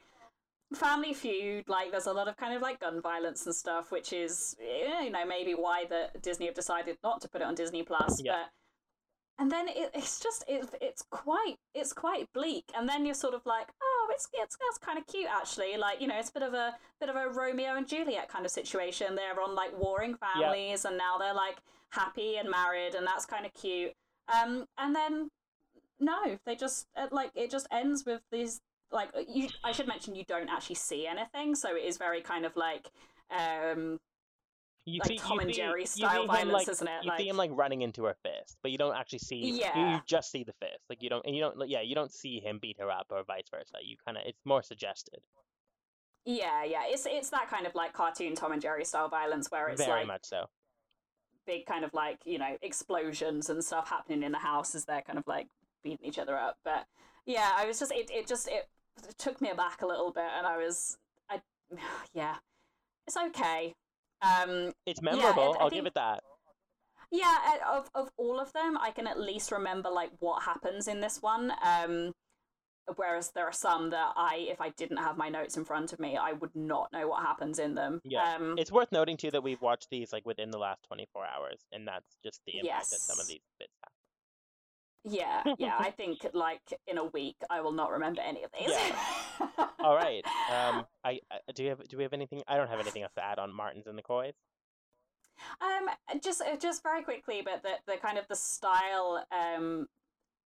Family 0.74 1.14
Feud, 1.14 1.68
like 1.68 1.92
there's 1.92 2.07
a 2.07 2.12
lot 2.12 2.27
of 2.27 2.37
kind 2.37 2.55
of 2.55 2.62
like 2.62 2.81
gun 2.81 3.00
violence 3.00 3.46
and 3.46 3.55
stuff, 3.55 3.92
which 3.92 4.12
is, 4.12 4.57
you 4.59 5.11
know, 5.11 5.24
maybe 5.24 5.53
why 5.53 5.85
the 5.88 6.09
Disney 6.20 6.46
have 6.46 6.55
decided 6.55 6.98
not 7.05 7.20
to 7.20 7.29
put 7.29 7.42
it 7.42 7.44
on 7.44 7.55
Disney 7.55 7.85
Plus. 7.85 8.20
Yeah. 8.20 8.33
But 8.33 8.50
and 9.38 9.50
then 9.50 9.68
it, 9.68 9.90
it's 9.94 10.20
just 10.20 10.44
it, 10.46 10.68
it's 10.80 11.04
quite 11.10 11.56
it's 11.74 11.92
quite 11.92 12.32
bleak. 12.32 12.64
And 12.76 12.88
then 12.88 13.04
you're 13.04 13.14
sort 13.14 13.34
of 13.34 13.44
like 13.46 13.68
oh 13.82 14.08
it's 14.12 14.28
it's 14.32 14.56
that's 14.56 14.78
kind 14.78 14.98
of 14.98 15.06
cute 15.06 15.28
actually. 15.30 15.76
Like 15.76 16.00
you 16.00 16.06
know 16.06 16.18
it's 16.18 16.30
a 16.30 16.32
bit 16.32 16.42
of 16.42 16.54
a 16.54 16.74
bit 17.00 17.08
of 17.08 17.16
a 17.16 17.28
romeo 17.28 17.76
and 17.76 17.86
juliet 17.86 18.28
kind 18.28 18.44
of 18.44 18.50
situation. 18.50 19.14
They're 19.14 19.40
on 19.40 19.54
like 19.54 19.76
warring 19.78 20.16
families 20.16 20.84
and 20.84 20.96
now 20.96 21.18
they're 21.18 21.34
like 21.34 21.56
happy 21.90 22.36
and 22.36 22.48
married 22.50 22.94
and 22.94 23.06
that's 23.06 23.26
kind 23.26 23.44
of 23.44 23.52
cute. 23.54 23.92
Um 24.32 24.66
and 24.78 24.94
then 24.94 25.30
no 26.00 26.38
they 26.44 26.56
just 26.56 26.86
uh, 26.96 27.06
like 27.10 27.30
it 27.34 27.50
just 27.50 27.66
ends 27.72 28.04
with 28.04 28.20
these 28.30 28.60
like 28.90 29.10
you 29.28 29.48
i 29.62 29.72
should 29.72 29.86
mention 29.86 30.14
you 30.14 30.24
don't 30.24 30.48
actually 30.48 30.74
see 30.74 31.06
anything 31.06 31.54
so 31.54 31.74
it 31.74 31.84
is 31.84 31.96
very 31.96 32.20
kind 32.20 32.44
of 32.44 32.56
like 32.56 32.90
um 33.30 33.98
You 34.86 35.00
Like 35.00 35.08
see, 35.08 35.16
Tom 35.18 35.36
you 35.36 35.40
and 35.40 35.50
see- 35.54 35.56
Jerry 35.60 35.86
style 35.86 36.26
violence, 36.26 36.52
like, 36.52 36.68
isn't 36.68 36.86
it? 36.86 37.04
You 37.04 37.12
see 37.16 37.28
him 37.28 37.36
like 37.38 37.50
running 37.54 37.80
into 37.82 38.04
her 38.04 38.14
fist, 38.22 38.58
but 38.62 38.70
you 38.70 38.76
don't 38.78 38.94
actually 38.94 39.20
see. 39.20 39.36
You, 39.36 39.64
you 39.74 40.00
just 40.06 40.30
see 40.30 40.44
the 40.44 40.52
fist. 40.60 40.80
Like 40.90 41.02
you 41.02 41.08
don't, 41.08 41.24
and 41.26 41.34
you 41.34 41.40
don't. 41.40 41.68
Yeah, 41.68 41.80
you 41.80 41.94
don't 41.94 42.12
see 42.12 42.38
him 42.40 42.58
beat 42.60 42.76
her 42.80 42.90
up 42.90 43.06
or 43.10 43.22
vice 43.24 43.44
versa. 43.50 43.78
You 43.82 43.96
kind 44.04 44.18
of. 44.18 44.24
It's 44.26 44.40
more 44.44 44.62
suggested. 44.62 45.20
yeah 46.26 46.64
yeah 46.64 46.82
it's 46.86 47.06
it's 47.06 47.28
that 47.30 47.48
kind 47.50 47.66
of 47.66 47.74
like 47.74 47.92
cartoon 47.92 48.34
tom 48.34 48.50
and 48.52 48.62
jerry 48.62 48.82
style 48.84 49.08
violence 49.10 49.50
where 49.50 49.68
it's 49.68 49.84
Very 49.84 50.00
like 50.00 50.06
much 50.06 50.24
so. 50.24 50.46
big 51.46 51.66
kind 51.66 51.84
of 51.84 51.92
like 51.92 52.18
you 52.24 52.38
know 52.38 52.56
explosions 52.62 53.50
and 53.50 53.62
stuff 53.62 53.90
happening 53.90 54.22
in 54.22 54.32
the 54.32 54.38
house 54.38 54.74
as 54.74 54.86
they're 54.86 55.02
kind 55.02 55.18
of 55.18 55.26
like 55.26 55.48
beating 55.82 56.06
each 56.06 56.18
other 56.18 56.34
up 56.34 56.56
but 56.64 56.86
yeah 57.26 57.52
i 57.58 57.66
was 57.66 57.78
just 57.78 57.92
it, 57.92 58.10
it 58.10 58.26
just 58.26 58.48
it, 58.48 58.68
took 59.18 59.42
me 59.42 59.50
aback 59.50 59.82
a 59.82 59.86
little 59.86 60.10
bit 60.12 60.24
and 60.38 60.46
i 60.46 60.56
was 60.56 60.96
i 61.28 61.42
yeah 62.14 62.36
it's 63.06 63.18
okay 63.18 63.74
um 64.24 64.72
It's 64.87 65.02
memorable. 65.02 65.56
I 65.58 65.64
I'll 65.64 65.70
give 65.70 65.87
it 65.87 65.94
that. 65.94 66.22
yeah 67.12 67.37
of, 67.70 67.88
of 67.94 68.10
all 68.16 68.40
of 68.40 68.52
them 68.52 68.76
i 68.80 68.90
can 68.90 69.06
at 69.06 69.18
least 69.20 69.52
remember 69.52 69.90
like 69.90 70.10
what 70.20 70.42
happens 70.42 70.88
in 70.88 71.00
this 71.00 71.20
one 71.22 71.52
um 71.62 72.12
whereas 72.96 73.30
there 73.34 73.46
are 73.46 73.52
some 73.52 73.90
that 73.90 74.12
i 74.16 74.46
if 74.50 74.60
i 74.60 74.70
didn't 74.70 74.96
have 74.98 75.16
my 75.16 75.28
notes 75.28 75.56
in 75.56 75.64
front 75.64 75.92
of 75.92 75.98
me 76.00 76.16
i 76.16 76.32
would 76.32 76.54
not 76.54 76.88
know 76.92 77.06
what 77.08 77.22
happens 77.22 77.58
in 77.58 77.74
them 77.74 78.00
Yeah. 78.04 78.34
um 78.34 78.56
It's 78.58 78.72
worth 78.72 78.90
noting 78.92 79.16
too 79.16 79.30
that 79.30 79.42
we've 79.42 79.60
watched 79.62 79.88
these 79.90 80.12
like 80.12 80.26
within 80.26 80.50
the 80.50 80.58
last 80.58 80.80
24 80.88 81.24
hours, 81.26 81.60
and 81.72 81.87
that's 81.88 82.16
just 82.24 82.40
the 82.46 82.58
impact 82.58 82.90
that 82.90 83.00
some 83.00 83.18
of 83.20 83.26
these 83.26 83.40
bits 83.58 83.72
have. 83.84 83.92
Yeah, 85.04 85.42
yeah. 85.58 85.76
I 85.78 85.90
think 85.90 86.26
like 86.32 86.62
in 86.86 86.98
a 86.98 87.04
week 87.04 87.36
I 87.50 87.60
will 87.60 87.72
not 87.72 87.90
remember 87.90 88.22
any 88.22 88.42
of 88.42 88.50
these. 88.58 88.70
Yeah. 88.70 89.66
All 89.84 89.94
right. 89.94 90.24
Um, 90.50 90.86
I, 91.04 91.20
I 91.30 91.52
do 91.54 91.62
you 91.62 91.68
have 91.70 91.86
do 91.88 91.96
we 91.96 92.02
have 92.02 92.12
anything? 92.12 92.42
I 92.48 92.56
don't 92.56 92.68
have 92.68 92.80
anything 92.80 93.02
else 93.02 93.12
to 93.16 93.24
add 93.24 93.38
on 93.38 93.52
Martins 93.52 93.86
and 93.86 93.98
the 93.98 94.02
Coys. 94.02 94.34
um, 95.60 96.20
just 96.22 96.42
just 96.60 96.82
very 96.82 97.02
quickly, 97.02 97.42
but 97.44 97.62
the 97.62 97.92
the 97.92 97.98
kind 97.98 98.18
of 98.18 98.26
the 98.28 98.36
style 98.36 99.24
um 99.30 99.86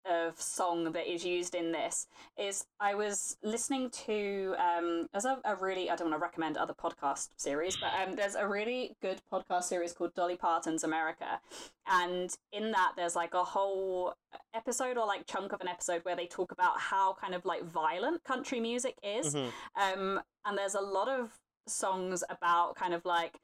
of 0.06 0.40
song 0.42 0.92
that 0.92 1.12
is 1.12 1.26
used 1.26 1.56
in 1.56 1.72
this 1.72 2.08
is 2.38 2.66
I 2.80 2.94
was 2.96 3.38
listening 3.44 3.90
to 4.06 4.56
um 4.60 5.08
there's 5.12 5.26
a, 5.26 5.40
a 5.46 5.56
really 5.56 5.90
I 5.90 5.96
don't 5.96 6.10
want 6.10 6.20
to 6.20 6.24
recommend 6.24 6.58
other 6.58 6.74
podcast 6.74 7.30
series 7.38 7.78
but 7.78 7.92
um 8.02 8.16
there's 8.16 8.36
a 8.36 8.48
really 8.48 8.96
good 9.02 9.22
podcast 9.32 9.64
series 9.64 9.94
called 9.94 10.14
Dolly 10.14 10.36
Parton's 10.36 10.84
America 10.84 11.40
and 11.88 12.36
in 12.52 12.72
that 12.72 12.94
there's 12.98 13.16
like 13.16 13.34
a 13.34 13.44
whole 13.44 14.14
episode 14.54 14.98
or 14.98 15.06
like 15.06 15.26
chunk 15.26 15.54
of 15.54 15.62
an 15.62 15.68
episode 15.68 16.04
where 16.04 16.16
they 16.16 16.28
talk 16.28 16.52
about 16.52 16.80
how 16.80 17.14
kind 17.14 17.34
of 17.34 17.46
like 17.46 17.64
violent 17.64 18.24
country 18.24 18.60
music 18.60 18.96
is 19.04 19.34
Mhm. 19.34 19.52
um 19.82 20.22
and 20.46 20.58
there's 20.58 20.76
a 20.76 20.82
lot 20.82 21.08
of 21.08 21.32
songs 21.66 22.24
about 22.30 22.76
kind 22.76 22.94
of 22.94 23.06
like 23.06 23.40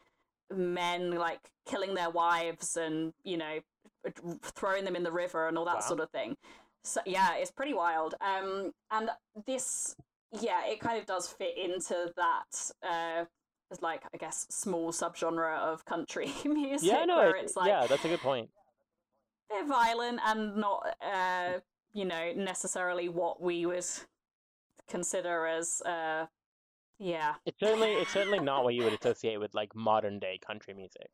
men 0.54 1.12
like 1.12 1.40
killing 1.66 1.94
their 1.94 2.10
wives 2.10 2.76
and 2.76 3.14
you 3.24 3.38
know 3.38 3.60
throwing 4.44 4.86
them 4.86 4.96
in 4.96 5.04
the 5.04 5.12
river 5.12 5.48
and 5.48 5.58
all 5.58 5.66
that 5.66 5.76
Wow. 5.76 5.82
sort 5.82 6.00
of 6.00 6.10
thing 6.12 6.36
so 6.84 7.02
yeah 7.06 7.36
it's 7.36 7.52
pretty 7.52 7.74
wild 7.74 8.16
um 8.22 8.72
and 8.92 9.10
this 9.46 9.96
yeah 10.42 10.66
it 10.66 10.80
kind 10.80 10.98
of 10.98 11.06
does 11.06 11.28
fit 11.28 11.58
into 11.58 12.12
that 12.16 12.72
uh 12.88 13.26
as 13.72 13.82
like 13.82 14.04
i 14.14 14.18
guess 14.18 14.48
small 14.50 14.92
subgenre 14.92 15.58
of 15.60 15.84
country 15.86 16.32
music 16.46 16.88
Yeah, 16.90 17.06
no, 17.06 17.18
where 17.18 17.36
it's 17.36 17.56
like 17.56 17.68
yeah, 17.68 17.86
that's 17.88 18.06
a 18.06 18.08
good 18.08 18.22
point. 18.22 18.50
they're 19.50 19.66
violent 19.68 20.20
and 20.26 20.56
not 20.58 20.96
uh 21.02 21.60
you 21.94 22.06
know 22.06 22.32
necessarily 22.36 23.10
what 23.10 23.42
we 23.42 23.66
would 23.66 23.86
consider 24.88 25.46
as 25.48 25.82
uh 25.86 26.26
yeah 27.00 27.36
It's 27.46 27.60
certainly 27.60 27.94
it's 27.94 28.12
certainly 28.12 28.40
not 28.40 28.64
what 28.64 28.74
you 28.74 28.84
would 28.84 28.94
associate 29.02 29.40
with 29.40 29.54
like 29.54 29.76
modern 29.76 30.20
day 30.20 30.40
country 30.46 30.74
music. 30.74 31.10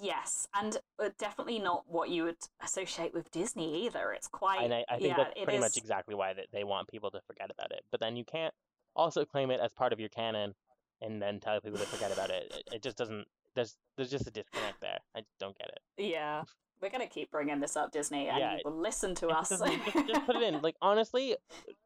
Yes 0.00 0.46
and 0.54 0.78
uh, 1.02 1.08
definitely 1.18 1.58
not 1.58 1.84
what 1.86 2.08
you 2.10 2.24
would 2.24 2.36
associate 2.62 3.12
with 3.14 3.30
disney 3.30 3.84
either 3.84 4.12
it's 4.12 4.28
quite 4.28 4.62
And 4.62 4.72
I, 4.74 4.84
I 4.88 4.98
think 4.98 5.08
yeah, 5.08 5.16
that's 5.16 5.44
pretty 5.44 5.58
much 5.58 5.76
exactly 5.76 6.14
why 6.14 6.32
they, 6.34 6.46
they 6.52 6.64
want 6.64 6.88
people 6.88 7.10
to 7.10 7.20
forget 7.26 7.50
about 7.50 7.72
it. 7.72 7.82
But 7.90 8.00
then 8.00 8.16
you 8.16 8.24
can't 8.24 8.54
also 8.94 9.24
claim 9.24 9.50
it 9.50 9.60
as 9.60 9.72
part 9.72 9.92
of 9.92 10.00
your 10.00 10.08
canon 10.08 10.54
and 11.00 11.20
then 11.22 11.40
tell 11.40 11.60
people 11.60 11.78
to 11.78 11.86
forget 11.86 12.12
about 12.12 12.30
it. 12.30 12.52
It, 12.54 12.74
it 12.76 12.82
just 12.82 12.96
doesn't. 12.96 13.26
There's 13.54 13.76
there's 13.96 14.10
just 14.10 14.26
a 14.26 14.30
disconnect 14.30 14.80
there. 14.80 14.98
I 15.16 15.22
don't 15.40 15.56
get 15.58 15.68
it. 15.68 16.04
yeah 16.04 16.42
we're 16.80 16.90
gonna 16.90 17.06
keep 17.08 17.30
bringing 17.30 17.60
this 17.60 17.76
up 17.76 17.90
disney 17.92 18.28
and 18.28 18.38
Yeah, 18.38 18.54
you 18.54 18.60
will 18.64 18.80
listen 18.80 19.14
to 19.16 19.28
us 19.28 19.48
just, 19.48 19.64
just 20.06 20.26
put 20.26 20.36
it 20.36 20.42
in. 20.42 20.60
Like 20.60 20.76
honestly, 20.80 21.36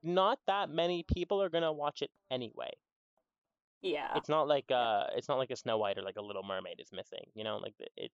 not 0.02 0.38
that 0.46 0.70
many 0.70 1.02
people 1.02 1.42
are 1.42 1.48
gonna 1.48 1.72
watch 1.72 2.02
it 2.02 2.10
anyway. 2.30 2.70
Yeah 3.82 4.16
It's 4.16 4.28
not 4.28 4.48
like 4.48 4.70
uh, 4.70 5.04
it's 5.16 5.28
not 5.28 5.38
like 5.38 5.50
a 5.50 5.56
Snow 5.56 5.76
White 5.78 5.98
or 5.98 6.02
like 6.02 6.16
a 6.16 6.22
Little 6.22 6.42
Mermaid 6.42 6.80
is 6.80 6.90
missing. 6.92 7.24
You 7.34 7.44
know, 7.44 7.58
like 7.58 7.74
it. 7.96 8.10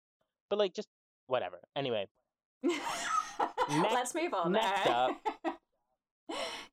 But 0.51 0.59
like 0.59 0.75
just 0.75 0.89
whatever. 1.27 1.59
Anyway, 1.77 2.07
let's 3.69 4.15
move 4.15 4.35
on 4.35 4.53
next 4.53 4.85
there. 4.85 4.95
up. 4.95 5.11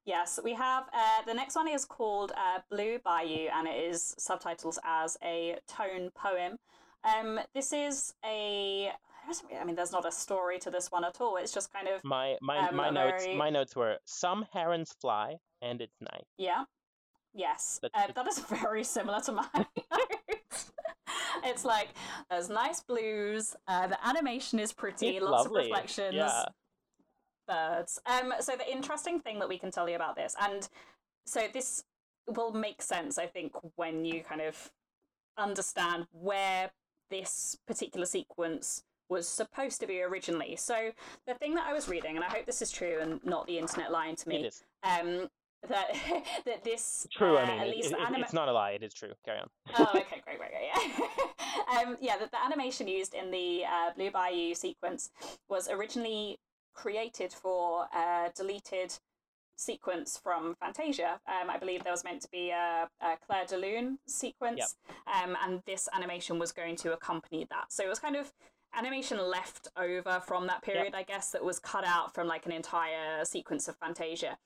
yes 0.05 0.39
we 0.43 0.53
have 0.53 0.83
uh, 0.93 1.21
the 1.25 1.33
next 1.33 1.55
one 1.55 1.67
is 1.67 1.85
called 1.85 2.31
uh, 2.33 2.59
blue 2.69 2.99
bayou 3.03 3.47
and 3.53 3.67
it 3.67 3.83
is 3.91 4.13
subtitles 4.17 4.77
as 4.83 5.17
a 5.23 5.57
tone 5.67 6.09
poem 6.15 6.57
um, 7.05 7.39
this 7.53 7.71
is 7.71 8.13
a 8.25 8.91
there 9.21 9.31
isn't 9.31 9.47
really- 9.47 9.59
I 9.59 9.63
mean, 9.63 9.75
there's 9.75 9.91
not 9.91 10.05
a 10.05 10.11
story 10.11 10.59
to 10.59 10.69
this 10.71 10.91
one 10.91 11.03
at 11.03 11.19
all. 11.19 11.37
It's 11.37 11.51
just 11.51 11.71
kind 11.73 11.87
of 11.87 12.03
my 12.03 12.37
my 12.41 12.67
Um, 12.67 12.75
my 12.75 12.87
a 12.89 12.91
notes 12.91 13.25
my 13.35 13.49
notes 13.49 13.75
were 13.75 13.97
some 14.05 14.45
herons 14.53 14.93
fly 15.01 15.37
and 15.61 15.81
it's 15.81 15.95
night. 15.99 16.25
Yeah. 16.37 16.65
Yes, 17.35 17.81
uh, 17.83 18.07
that 18.15 18.27
is 18.27 18.39
very 18.61 18.83
similar 18.83 19.19
to 19.21 19.33
mine. 19.33 19.65
it's 21.43 21.65
like 21.65 21.89
there's 22.29 22.49
nice 22.49 22.81
blues. 22.81 23.55
Uh, 23.67 23.87
the 23.87 24.07
animation 24.07 24.57
is 24.57 24.71
pretty. 24.71 25.17
It's 25.17 25.23
lots 25.23 25.43
lovely. 25.43 25.63
of 25.63 25.65
reflections. 25.65 26.15
Yeah. 26.15 26.45
Birds. 27.47 27.99
Um. 28.05 28.33
So 28.39 28.55
the 28.55 28.71
interesting 28.71 29.19
thing 29.19 29.39
that 29.39 29.49
we 29.49 29.57
can 29.57 29.69
tell 29.69 29.89
you 29.89 29.95
about 29.95 30.15
this, 30.15 30.33
and 30.41 30.67
so 31.25 31.47
this 31.53 31.83
will 32.27 32.53
make 32.53 32.81
sense, 32.81 33.17
I 33.17 33.27
think, 33.27 33.51
when 33.75 34.05
you 34.05 34.23
kind 34.23 34.41
of 34.41 34.71
understand 35.37 36.07
where 36.11 36.71
this 37.09 37.57
particular 37.67 38.05
sequence 38.05 38.83
was 39.09 39.27
supposed 39.27 39.79
to 39.81 39.87
be 39.87 40.01
originally. 40.01 40.55
So 40.55 40.91
the 41.27 41.35
thing 41.35 41.53
that 41.55 41.67
I 41.67 41.73
was 41.73 41.87
reading, 41.87 42.15
and 42.15 42.25
I 42.25 42.29
hope 42.29 42.45
this 42.45 42.61
is 42.61 42.71
true 42.71 42.97
and 43.01 43.23
not 43.23 43.45
the 43.45 43.59
internet 43.59 43.91
lying 43.91 44.15
to 44.15 44.29
me. 44.29 44.49
Um, 44.83 45.29
that 45.69 45.95
that 46.45 46.63
this 46.63 47.07
true. 47.11 47.37
uh, 47.37 47.41
I 47.41 47.45
mean, 47.47 47.59
at 47.61 47.67
least 47.69 47.91
it- 47.91 47.97
it- 47.99 48.01
anima- 48.01 48.23
it's 48.23 48.33
not 48.33 48.47
a 48.49 48.53
lie. 48.53 48.71
It 48.71 48.83
is 48.83 48.93
true. 48.93 49.11
Carry 49.25 49.39
on. 49.39 49.49
oh, 49.77 49.89
okay, 49.95 50.21
great, 50.23 50.37
great, 50.37 50.51
great, 50.51 50.69
yeah. 50.73 51.79
um, 51.81 51.97
yeah, 52.01 52.17
the, 52.17 52.25
the 52.27 52.43
animation 52.43 52.87
used 52.87 53.13
in 53.13 53.31
the 53.31 53.63
uh, 53.65 53.91
Blue 53.95 54.11
Bayou 54.11 54.53
sequence 54.55 55.09
was 55.49 55.69
originally 55.69 56.37
created 56.73 57.31
for 57.31 57.85
a 57.95 58.31
deleted 58.35 58.93
sequence 59.57 60.19
from 60.21 60.55
Fantasia. 60.59 61.19
Um, 61.27 61.49
I 61.49 61.57
believe 61.57 61.83
there 61.83 61.93
was 61.93 62.03
meant 62.03 62.21
to 62.23 62.27
be 62.31 62.49
a, 62.49 62.89
a 63.01 63.17
Clair 63.25 63.45
de 63.45 63.57
Lune 63.57 63.99
sequence, 64.05 64.75
um, 65.07 65.37
and 65.43 65.61
this 65.65 65.87
animation 65.95 66.39
was 66.39 66.51
going 66.51 66.75
to 66.77 66.91
accompany 66.93 67.47
that. 67.49 67.71
So 67.71 67.83
it 67.85 67.87
was 67.89 67.99
kind 67.99 68.17
of 68.17 68.33
animation 68.77 69.17
left 69.17 69.69
over 69.77 70.19
from 70.27 70.47
that 70.47 70.61
period, 70.61 70.93
I 70.93 71.03
guess, 71.03 71.31
that 71.31 71.41
was 71.45 71.59
cut 71.59 71.85
out 71.85 72.13
from 72.13 72.27
like 72.27 72.45
an 72.45 72.51
entire 72.51 73.23
sequence 73.23 73.69
of 73.69 73.77
Fantasia. 73.77 74.37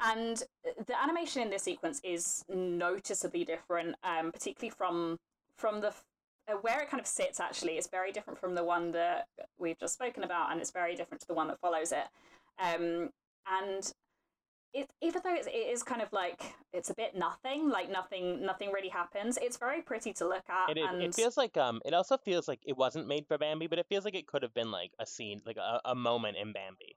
And 0.00 0.42
the 0.86 1.00
animation 1.00 1.42
in 1.42 1.50
this 1.50 1.62
sequence 1.62 2.00
is 2.04 2.44
noticeably 2.48 3.44
different, 3.44 3.96
um, 4.04 4.30
particularly 4.32 4.72
from 4.76 5.18
from 5.56 5.80
the 5.80 5.88
uh, 6.48 6.54
where 6.60 6.80
it 6.80 6.88
kind 6.88 7.00
of 7.00 7.06
sits. 7.06 7.40
Actually, 7.40 7.72
it's 7.72 7.88
very 7.88 8.12
different 8.12 8.38
from 8.38 8.54
the 8.54 8.64
one 8.64 8.92
that 8.92 9.26
we've 9.58 9.78
just 9.78 9.94
spoken 9.94 10.22
about, 10.22 10.52
and 10.52 10.60
it's 10.60 10.70
very 10.70 10.94
different 10.94 11.20
to 11.22 11.26
the 11.26 11.34
one 11.34 11.48
that 11.48 11.58
follows 11.60 11.92
it. 11.92 12.06
Um, 12.60 13.10
and 13.46 13.92
it, 14.74 14.88
even 15.00 15.22
though 15.24 15.34
it's, 15.34 15.46
it 15.46 15.50
is 15.50 15.82
kind 15.82 16.02
of 16.02 16.12
like 16.12 16.42
it's 16.72 16.90
a 16.90 16.94
bit 16.94 17.16
nothing, 17.16 17.68
like 17.68 17.90
nothing, 17.90 18.44
nothing 18.44 18.70
really 18.70 18.88
happens. 18.88 19.38
It's 19.40 19.56
very 19.56 19.82
pretty 19.82 20.12
to 20.14 20.28
look 20.28 20.44
at, 20.48 20.76
It, 20.76 20.78
and 20.78 21.02
it 21.02 21.14
feels 21.14 21.36
like 21.36 21.56
um. 21.56 21.80
It 21.84 21.94
also 21.94 22.16
feels 22.16 22.46
like 22.46 22.60
it 22.66 22.76
wasn't 22.76 23.08
made 23.08 23.26
for 23.26 23.38
Bambi, 23.38 23.66
but 23.66 23.78
it 23.78 23.86
feels 23.88 24.04
like 24.04 24.14
it 24.14 24.26
could 24.26 24.42
have 24.42 24.54
been 24.54 24.70
like 24.70 24.92
a 25.00 25.06
scene, 25.06 25.40
like 25.44 25.56
a, 25.56 25.80
a 25.84 25.94
moment 25.94 26.36
in 26.36 26.52
Bambi, 26.52 26.96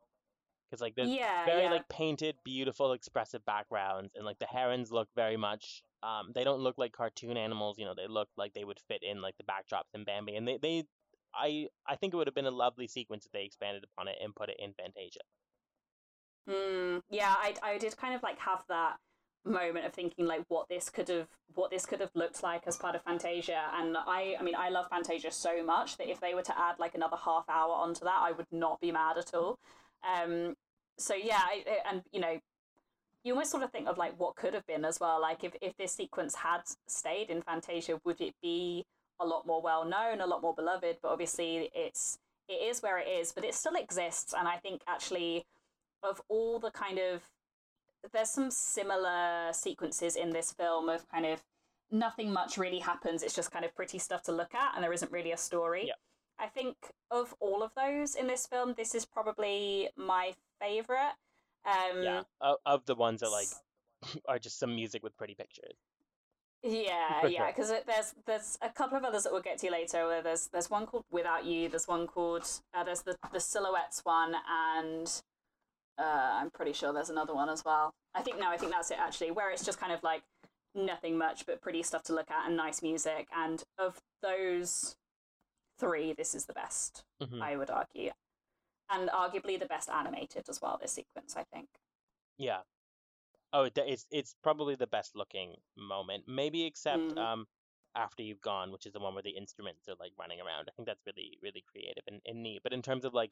because 0.72 0.82
like 0.82 0.96
there's 0.96 1.10
yeah, 1.10 1.46
very 1.46 1.64
yeah. 1.64 1.72
like 1.72 1.90
painted, 1.90 2.36
beautiful, 2.46 2.94
expressive 2.94 3.44
backgrounds, 3.46 4.14
and 4.16 4.26
like 4.26 4.40
the 4.40 4.46
herons 4.46 4.92
look 4.92 5.10
very 5.16 5.38
much. 5.38 5.84
Um, 6.02 6.32
they 6.34 6.44
don't 6.44 6.62
look 6.62 6.78
like 6.78 6.94
cartoon 6.94 7.36
animals. 7.36 7.78
You 7.78 7.86
know, 7.86 7.94
they 7.96 8.08
look 8.08 8.30
like 8.38 8.54
they 8.54 8.64
would 8.64 8.80
fit 8.88 9.04
in 9.04 9.22
like 9.22 9.36
the 9.38 9.44
backdrops 9.44 9.94
in 9.94 10.04
Bambi, 10.06 10.36
and 10.36 10.48
they 10.48 10.58
they. 10.62 10.84
I 11.34 11.68
I 11.88 11.96
think 11.96 12.14
it 12.14 12.18
would 12.18 12.28
have 12.28 12.36
been 12.36 12.46
a 12.46 12.52
lovely 12.52 12.88
sequence 12.88 13.26
if 13.26 13.32
they 13.32 13.44
expanded 13.44 13.84
upon 13.84 14.08
it 14.08 14.16
and 14.22 14.36
put 14.36 14.50
it 14.50 14.58
in 14.60 14.74
Fantasia. 14.74 15.22
Mm, 16.50 17.02
yeah, 17.10 17.36
I 17.38 17.54
I 17.62 17.78
did 17.78 17.96
kind 17.98 18.16
of 18.16 18.24
like 18.24 18.40
have 18.40 18.64
that 18.70 18.98
moment 19.44 19.86
of 19.86 19.94
thinking 19.94 20.26
like 20.26 20.44
what 20.50 20.70
this 20.70 20.90
could 20.90 21.08
have 21.08 21.28
what 21.56 21.72
this 21.72 21.86
could 21.86 22.00
have 22.00 22.12
looked 22.14 22.44
like 22.44 22.62
as 22.68 22.78
part 22.78 22.96
of 22.96 23.04
Fantasia 23.04 23.60
and 23.74 23.98
I 23.98 24.36
I 24.40 24.44
mean 24.44 24.56
I 24.56 24.70
love 24.70 24.88
Fantasia 24.88 25.32
so 25.32 25.64
much 25.64 25.98
that 25.98 26.10
if 26.10 26.20
they 26.20 26.36
were 26.36 26.44
to 26.44 26.60
add 26.60 26.78
like 26.78 26.94
another 26.94 27.18
half 27.18 27.46
hour 27.50 27.74
onto 27.74 28.06
that 28.06 28.20
I 28.22 28.34
would 28.34 28.46
not 28.52 28.80
be 28.80 28.92
mad 28.92 29.18
at 29.18 29.34
all. 29.34 29.58
Um 30.08 30.56
so 31.02 31.16
yeah, 31.16 31.42
I, 31.44 31.64
I- 31.68 31.90
and 31.92 32.04
you 32.12 32.20
know 32.22 32.40
you 33.24 33.34
almost 33.34 33.52
sort 33.52 33.64
of 33.64 33.72
think 33.72 33.88
of 33.88 33.98
like 33.98 34.20
what 34.20 34.36
could 34.36 34.54
have 34.54 34.66
been 34.68 34.86
as 34.86 35.00
well. 35.00 35.22
Like 35.22 35.44
if 35.44 35.54
if 35.62 35.76
this 35.78 35.94
sequence 35.94 36.36
had 36.36 36.62
stayed 36.88 37.30
in 37.30 37.42
Fantasia 37.42 38.00
would 38.06 38.20
it 38.22 38.34
be 38.42 38.86
a 39.20 39.26
lot 39.26 39.46
more 39.46 39.62
well 39.62 39.86
known, 39.86 40.22
a 40.22 40.26
lot 40.26 40.42
more 40.42 40.56
beloved, 40.56 40.98
but 41.02 41.10
obviously 41.10 41.70
it's 41.76 42.18
it 42.50 42.54
is 42.54 42.82
where 42.82 42.98
it 42.98 43.08
is, 43.08 43.32
but 43.32 43.46
it 43.46 43.54
still 43.56 43.76
exists. 43.76 44.34
And 44.38 44.48
I 44.48 44.58
think 44.58 44.82
actually 44.88 45.46
of 46.04 46.22
all 46.30 46.60
the 46.60 46.72
kind 46.72 46.98
of 47.00 47.22
there's 48.12 48.32
some 48.32 48.50
similar 48.50 49.52
sequences 49.54 50.16
in 50.16 50.32
this 50.32 50.52
film 50.52 50.90
of 50.90 51.08
kind 51.10 51.26
of 51.26 51.44
nothing 51.92 52.32
much 52.34 52.58
really 52.58 52.80
happens. 52.80 53.22
It's 53.22 53.36
just 53.36 53.52
kind 53.52 53.66
of 53.66 53.76
pretty 53.76 54.00
stuff 54.00 54.24
to 54.24 54.32
look 54.32 54.56
at 54.56 54.72
and 54.76 54.84
there 54.84 54.94
isn't 54.94 55.12
really 55.12 55.32
a 55.32 55.38
story. 55.38 55.92
I 56.40 56.48
think 56.48 56.76
of 57.12 57.36
all 57.40 57.62
of 57.62 57.72
those 57.76 58.16
in 58.16 58.26
this 58.26 58.48
film 58.48 58.74
this 58.76 58.96
is 58.96 59.06
probably 59.06 59.90
my 59.96 60.34
favorite 60.62 61.14
um 61.66 62.04
yeah, 62.04 62.22
of, 62.40 62.58
of 62.66 62.86
the 62.86 62.96
ones 62.96 63.22
that 63.22 63.30
like 63.30 63.48
are 64.28 64.40
just 64.40 64.60
some 64.60 64.76
music 64.76 65.04
with 65.04 65.16
pretty 65.18 65.36
pictures. 65.36 65.76
Yeah, 66.64 67.26
yeah, 67.26 67.48
because 67.48 67.70
there's 67.88 68.14
there's 68.28 68.60
a 68.62 68.70
couple 68.70 68.96
of 68.96 69.04
others 69.04 69.24
that 69.24 69.32
we'll 69.34 69.42
get 69.42 69.58
to 69.60 69.72
later. 69.72 70.06
Where 70.06 70.22
there's 70.22 70.48
there's 70.54 70.70
one 70.70 70.86
called 70.86 71.06
Without 71.10 71.44
You. 71.44 71.70
There's 71.70 71.88
one 71.88 72.06
called 72.06 72.48
uh, 72.76 72.84
there's 72.84 73.02
the 73.02 73.16
the 73.34 73.40
silhouettes 73.40 74.02
one, 74.04 74.36
and 74.48 75.12
uh, 75.98 76.04
I'm 76.40 76.52
pretty 76.52 76.74
sure 76.74 76.94
there's 76.94 77.10
another 77.10 77.34
one 77.34 77.50
as 77.50 77.66
well. 77.66 77.96
I 78.14 78.22
think 78.22 78.40
no, 78.40 78.48
I 78.48 78.58
think 78.58 78.72
that's 78.72 78.92
it 78.92 79.00
actually. 79.00 79.32
Where 79.32 79.50
it's 79.50 79.66
just 79.66 79.80
kind 79.80 79.92
of 79.92 80.04
like 80.04 80.22
nothing 80.76 81.18
much 81.18 81.48
but 81.48 81.62
pretty 81.62 81.82
stuff 81.82 82.04
to 82.04 82.14
look 82.14 82.30
at 82.30 82.46
and 82.46 82.56
nice 82.56 82.84
music. 82.84 83.28
And 83.36 83.64
of 83.80 84.00
those 84.22 84.96
three, 85.80 86.14
this 86.14 86.36
is 86.36 86.46
the 86.46 86.54
best. 86.54 87.04
Mhm. 87.24 87.42
I 87.42 87.58
would 87.58 87.72
argue, 87.72 88.12
and 88.92 89.10
arguably 89.10 89.60
the 89.60 89.66
best 89.66 89.90
animated 89.90 90.50
as 90.50 90.62
well. 90.62 90.78
This 90.82 90.94
sequence, 90.94 91.36
I 91.38 91.44
think. 91.54 91.68
Yeah. 92.38 92.62
Oh, 93.54 93.68
it's 93.76 94.06
it's 94.12 94.36
probably 94.44 94.76
the 94.76 94.88
best 94.88 95.16
looking 95.16 95.56
moment, 95.78 96.24
maybe 96.28 96.64
except 96.66 97.02
Mhm. 97.02 97.18
um 97.18 97.48
after 97.96 98.24
you've 98.24 98.42
gone, 98.42 98.72
which 98.72 98.86
is 98.86 98.94
the 98.94 99.00
one 99.00 99.14
where 99.14 99.24
the 99.24 99.32
instruments 99.38 99.88
are 99.90 99.96
like 100.00 100.14
running 100.18 100.40
around. 100.40 100.70
I 100.70 100.72
think 100.76 100.88
that's 100.88 101.06
really 101.06 101.38
really 101.42 101.62
creative 101.72 102.04
and, 102.08 102.22
and 102.26 102.42
neat. 102.44 102.62
But 102.64 102.74
in 102.74 102.82
terms 102.82 103.06
of 103.06 103.14
like, 103.14 103.32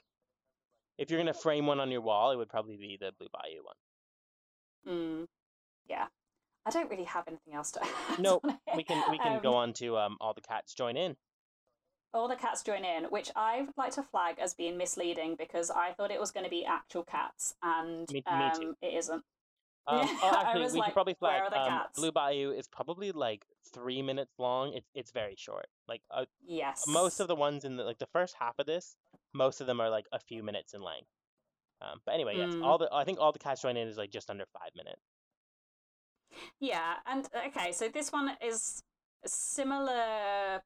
if 0.98 1.10
you're 1.10 1.20
gonna 1.20 1.34
frame 1.34 1.66
one 1.68 1.80
on 1.80 1.92
your 1.92 2.02
wall, 2.02 2.32
it 2.32 2.36
would 2.38 2.50
probably 2.50 2.78
be 2.78 2.98
the 3.00 3.12
Blue 3.18 3.30
Bayou 3.32 3.64
one. 3.64 3.76
Mm, 4.88 5.28
yeah, 5.90 6.08
I 6.66 6.70
don't 6.72 6.90
really 6.90 7.06
have 7.06 7.28
anything 7.28 7.54
else 7.54 7.72
to 7.72 7.82
add. 8.10 8.20
No, 8.20 8.42
We 8.76 8.84
can 8.84 9.04
we 9.12 9.18
can 9.18 9.36
Um, 9.36 9.42
go 9.42 9.56
on 9.56 9.74
to 9.74 9.98
um 9.98 10.18
all 10.22 10.34
the 10.34 10.42
cats 10.42 10.74
join 10.74 10.98
in. 10.98 11.16
All 12.14 12.28
the 12.28 12.36
cats 12.36 12.64
join 12.64 12.84
in, 12.86 13.06
which 13.06 13.32
I 13.36 13.62
would 13.62 13.78
like 13.78 13.94
to 13.94 14.04
flag 14.04 14.40
as 14.40 14.54
being 14.54 14.78
misleading 14.78 15.36
because 15.38 15.70
I 15.70 15.94
thought 15.94 16.12
it 16.12 16.20
was 16.20 16.32
going 16.32 16.44
to 16.44 16.50
be 16.50 16.66
actual 16.66 17.04
cats, 17.04 17.56
and 17.62 18.10
Me- 18.12 18.24
um, 18.28 18.76
it 18.82 18.94
isn't. 18.96 19.24
Um, 19.88 19.98
Yeah, 19.98 20.18
oh, 20.22 20.44
actually, 20.46 20.72
we 20.72 20.80
like, 20.80 20.88
should 20.90 20.94
probably 20.94 21.14
flag 21.16 21.42
um. 21.54 21.82
Blue 21.96 22.12
Bayou 22.12 22.52
is 22.52 22.68
probably 22.68 23.12
like 23.12 23.44
three 23.74 24.04
minutes 24.04 24.32
long. 24.38 24.74
It's 24.76 24.88
it's 24.94 25.10
very 25.12 25.36
short. 25.36 25.66
Like 25.88 26.02
uh, 26.12 26.26
Yes. 26.46 26.86
most 26.88 27.20
of 27.20 27.28
the 27.28 27.34
ones 27.36 27.66
in 27.66 27.76
the 27.76 27.84
like 27.84 27.98
the 27.98 28.06
first 28.14 28.36
half 28.40 28.54
of 28.60 28.68
this, 28.68 28.96
most 29.34 29.62
of 29.62 29.68
them 29.68 29.82
are 29.82 29.90
like 29.90 30.06
a 30.12 30.20
few 30.20 30.44
minutes 30.44 30.76
in 30.76 30.84
length. 30.84 31.08
Um, 31.82 32.02
but 32.06 32.14
anyway, 32.14 32.38
yes, 32.38 32.54
Mm. 32.54 32.64
all 32.66 32.78
the 32.78 32.88
I 32.94 33.04
think 33.04 33.20
all 33.20 33.32
the 33.32 33.40
cats 33.40 33.64
join 33.64 33.78
in 33.78 33.88
is 33.88 33.98
like 33.98 34.12
just 34.12 34.30
under 34.30 34.46
five 34.54 34.70
minutes. 34.76 35.02
Yeah, 36.60 36.96
and 37.08 37.28
okay, 37.48 37.72
so 37.72 37.90
this 37.90 38.12
one 38.12 38.38
is 38.46 38.84
similar 39.26 40.62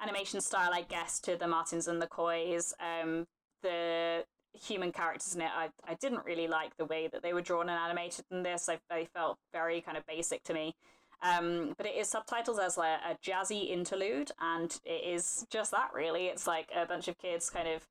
animation 0.00 0.40
style, 0.40 0.70
I 0.72 0.82
guess, 0.82 1.20
to 1.20 1.36
the 1.36 1.48
Martins 1.48 1.88
and 1.88 2.00
the 2.00 2.06
Coys. 2.06 2.74
Um, 2.80 3.26
the 3.62 4.24
human 4.52 4.92
characters 4.92 5.34
in 5.34 5.40
it, 5.40 5.50
I, 5.54 5.70
I 5.86 5.94
didn't 5.94 6.24
really 6.24 6.46
like 6.46 6.76
the 6.76 6.84
way 6.84 7.08
that 7.08 7.22
they 7.22 7.32
were 7.32 7.40
drawn 7.40 7.68
and 7.68 7.78
animated 7.78 8.24
in 8.30 8.42
this. 8.42 8.68
I, 8.68 8.78
they 8.90 9.08
felt 9.14 9.38
very 9.52 9.80
kind 9.80 9.96
of 9.96 10.06
basic 10.06 10.42
to 10.44 10.54
me. 10.54 10.74
Um, 11.22 11.74
but 11.78 11.86
it 11.86 11.96
is 11.96 12.12
subtitled 12.12 12.58
as 12.58 12.76
like 12.76 12.98
a 13.00 13.16
jazzy 13.24 13.70
interlude, 13.70 14.30
and 14.40 14.78
it 14.84 15.04
is 15.04 15.46
just 15.50 15.70
that 15.70 15.90
really. 15.94 16.26
It's 16.26 16.46
like 16.46 16.68
a 16.76 16.86
bunch 16.86 17.08
of 17.08 17.16
kids 17.18 17.48
kind 17.48 17.68
of 17.68 17.82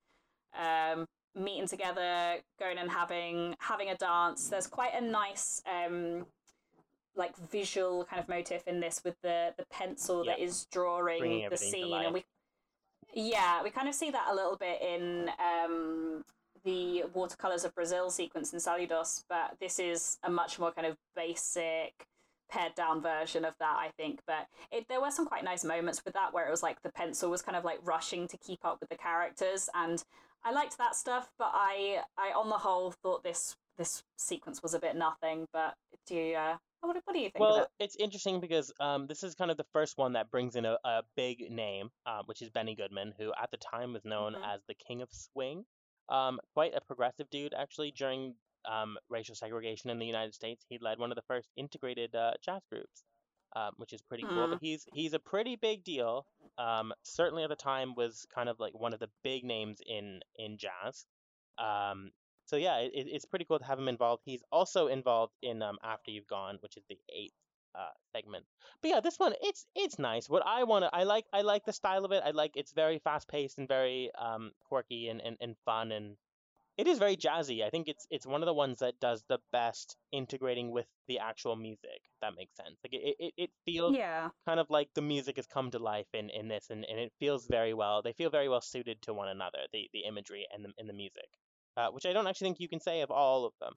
um, 0.59 1.07
meeting 1.36 1.67
together, 1.67 2.38
going 2.59 2.78
and 2.78 2.91
having 2.91 3.55
having 3.59 3.89
a 3.89 3.95
dance. 3.95 4.49
There's 4.49 4.67
quite 4.67 4.93
a 4.93 5.01
nice 5.01 5.63
um, 5.65 6.28
like 7.16 7.36
visual 7.51 8.05
kind 8.05 8.22
of 8.22 8.28
motif 8.28 8.68
in 8.68 8.80
this 8.80 9.01
with 9.03 9.16
the 9.22 9.53
the 9.57 9.66
pencil 9.72 10.24
that 10.26 10.39
is 10.39 10.66
drawing 10.72 11.47
the 11.49 11.57
scene, 11.57 11.93
and 11.93 12.14
we 12.14 12.26
yeah 13.14 13.61
we 13.64 13.70
kind 13.70 13.88
of 13.88 13.95
see 13.95 14.11
that 14.11 14.28
a 14.32 14.36
little 14.36 14.57
bit 14.57 14.82
in 14.82 15.30
um, 15.39 16.24
the 16.64 17.03
watercolors 17.14 17.66
of 17.66 17.76
Brazil 17.76 18.09
sequence 18.09 18.53
in 18.53 18.59
Saludos, 18.59 19.24
but 19.30 19.57
this 19.59 19.80
is 19.80 20.18
a 20.24 20.30
much 20.30 20.59
more 20.59 20.72
kind 20.72 20.88
of 20.88 20.97
basic 21.16 22.07
pared 22.49 22.76
down 22.76 23.01
version 23.01 23.45
of 23.45 23.53
that, 23.59 23.76
I 23.78 23.89
think. 23.97 24.20
But 24.28 24.47
it, 24.72 24.86
there 24.88 25.01
were 25.01 25.11
some 25.11 25.26
quite 25.26 25.43
nice 25.43 25.64
moments 25.64 26.03
with 26.05 26.14
that 26.14 26.34
where 26.34 26.47
it 26.47 26.51
was 26.51 26.64
like 26.64 26.82
the 26.82 26.91
pencil 26.91 27.30
was 27.30 27.41
kind 27.41 27.57
of 27.57 27.66
like 27.66 27.80
rushing 27.84 28.28
to 28.28 28.38
keep 28.38 28.64
up 28.64 28.78
with 28.80 28.89
the 28.89 28.97
characters, 28.97 29.70
and 29.74 30.03
I 30.43 30.51
liked 30.51 30.78
that 30.78 30.95
stuff. 30.95 31.30
But 31.38 31.51
I, 31.53 32.01
I 32.18 32.32
on 32.32 32.49
the 32.49 32.57
whole 32.57 32.91
thought 32.91 33.24
this 33.24 33.55
this 33.78 34.03
sequence 34.18 34.61
was 34.61 34.74
a 34.74 34.80
bit 34.80 34.95
nothing. 34.95 35.47
But 35.51 35.76
do 36.07 36.16
you, 36.16 36.36
uh, 36.36 36.57
what, 36.84 36.97
what 37.05 37.13
do 37.13 37.19
you 37.19 37.29
think 37.29 37.39
Well, 37.39 37.67
it's 37.79 37.95
interesting 37.95 38.39
because 38.39 38.71
um, 38.79 39.07
this 39.07 39.23
is 39.23 39.36
kind 39.36 39.51
of 39.51 39.57
the 39.57 39.65
first 39.73 39.97
one 39.97 40.13
that 40.13 40.29
brings 40.31 40.55
in 40.55 40.65
a, 40.65 40.77
a 40.84 41.01
big 41.15 41.49
name, 41.49 41.89
uh, 42.05 42.21
which 42.25 42.41
is 42.41 42.49
Benny 42.49 42.75
Goodman, 42.75 43.13
who 43.17 43.31
at 43.41 43.49
the 43.51 43.57
time 43.57 43.93
was 43.93 44.03
known 44.05 44.34
Mhm. 44.34 44.53
as 44.55 44.61
the 44.67 44.75
King 44.75 45.01
of 45.01 45.09
Swing. 45.11 45.65
Um, 46.09 46.39
quite 46.53 46.73
a 46.75 46.81
progressive 46.81 47.29
dude, 47.29 47.53
actually. 47.53 47.91
During 47.91 48.36
um, 48.65 48.97
racial 49.09 49.36
segregation 49.36 49.89
in 49.89 49.99
the 49.99 50.05
United 50.05 50.34
States. 50.34 50.65
He 50.69 50.77
led 50.79 50.99
one 50.99 51.11
of 51.11 51.15
the 51.15 51.21
first 51.23 51.49
integrated 51.57 52.15
uh, 52.15 52.31
jazz 52.43 52.61
groups, 52.71 53.03
um, 53.55 53.71
which 53.77 53.93
is 53.93 54.01
pretty 54.01 54.23
cool. 54.23 54.47
But 54.47 54.59
he's 54.61 54.86
he's 54.93 55.13
a 55.13 55.19
pretty 55.19 55.55
big 55.55 55.84
deal. 55.84 56.25
Um, 56.57 56.93
certainly 57.03 57.43
at 57.43 57.49
the 57.49 57.55
time 57.55 57.93
was 57.95 58.25
kind 58.34 58.49
of 58.49 58.59
like 58.59 58.73
one 58.73 58.93
of 58.93 58.99
the 58.99 59.09
big 59.23 59.43
names 59.43 59.79
in 59.86 60.21
in 60.38 60.57
jazz. 60.57 61.05
Um, 61.57 62.11
so 62.45 62.55
yeah, 62.55 62.77
it, 62.77 62.91
it's 62.93 63.25
pretty 63.25 63.45
cool 63.45 63.59
to 63.59 63.65
have 63.65 63.79
him 63.79 63.87
involved. 63.87 64.23
He's 64.25 64.43
also 64.51 64.87
involved 64.87 65.33
in 65.41 65.61
um, 65.61 65.77
After 65.83 66.11
You've 66.11 66.27
Gone, 66.27 66.57
which 66.61 66.77
is 66.77 66.83
the 66.89 66.97
eighth 67.15 67.33
uh, 67.75 67.91
segment. 68.15 68.45
But 68.81 68.91
yeah, 68.91 68.99
this 68.99 69.17
one 69.17 69.33
it's 69.41 69.65
it's 69.75 69.99
nice. 69.99 70.29
What 70.29 70.43
I 70.45 70.63
want 70.63 70.85
to 70.85 70.89
I 70.93 71.03
like 71.03 71.25
I 71.33 71.41
like 71.41 71.65
the 71.65 71.73
style 71.73 72.05
of 72.05 72.11
it. 72.11 72.23
I 72.25 72.31
like 72.31 72.51
it's 72.55 72.71
very 72.71 72.99
fast 72.99 73.27
paced 73.27 73.57
and 73.57 73.67
very 73.67 74.11
um, 74.17 74.51
quirky 74.67 75.09
and, 75.09 75.21
and, 75.21 75.37
and 75.41 75.55
fun 75.65 75.91
and 75.91 76.15
it 76.75 76.87
is 76.87 76.97
very 76.97 77.15
jazzy. 77.15 77.63
I 77.63 77.69
think 77.69 77.87
it's 77.87 78.07
it's 78.09 78.25
one 78.25 78.41
of 78.41 78.47
the 78.47 78.53
ones 78.53 78.79
that 78.79 78.99
does 78.99 79.23
the 79.29 79.39
best 79.51 79.95
integrating 80.11 80.71
with 80.71 80.87
the 81.07 81.19
actual 81.19 81.55
music. 81.55 82.01
If 82.03 82.19
that 82.21 82.33
makes 82.35 82.55
sense. 82.55 82.77
Like 82.83 82.93
it, 82.93 83.15
it, 83.19 83.33
it 83.37 83.49
feels 83.65 83.95
yeah. 83.95 84.29
kind 84.45 84.59
of 84.59 84.69
like 84.69 84.89
the 84.95 85.01
music 85.01 85.35
has 85.37 85.45
come 85.45 85.69
to 85.71 85.79
life 85.79 86.07
in, 86.13 86.29
in 86.29 86.47
this 86.47 86.69
and, 86.69 86.83
and 86.85 86.99
it 86.99 87.11
feels 87.19 87.47
very 87.47 87.73
well. 87.73 88.01
They 88.01 88.13
feel 88.13 88.29
very 88.29 88.49
well 88.49 88.61
suited 88.61 89.01
to 89.03 89.13
one 89.13 89.29
another, 89.29 89.59
the, 89.71 89.87
the 89.93 90.01
imagery 90.01 90.47
and 90.53 90.65
the 90.65 90.71
and 90.77 90.89
the 90.89 90.93
music. 90.93 91.29
Uh, 91.76 91.89
which 91.89 92.05
I 92.05 92.13
don't 92.13 92.28
actually 92.28 92.47
think 92.47 92.59
you 92.59 92.69
can 92.69 92.80
say 92.80 93.01
of 93.01 93.11
all 93.11 93.45
of 93.45 93.53
them. 93.59 93.74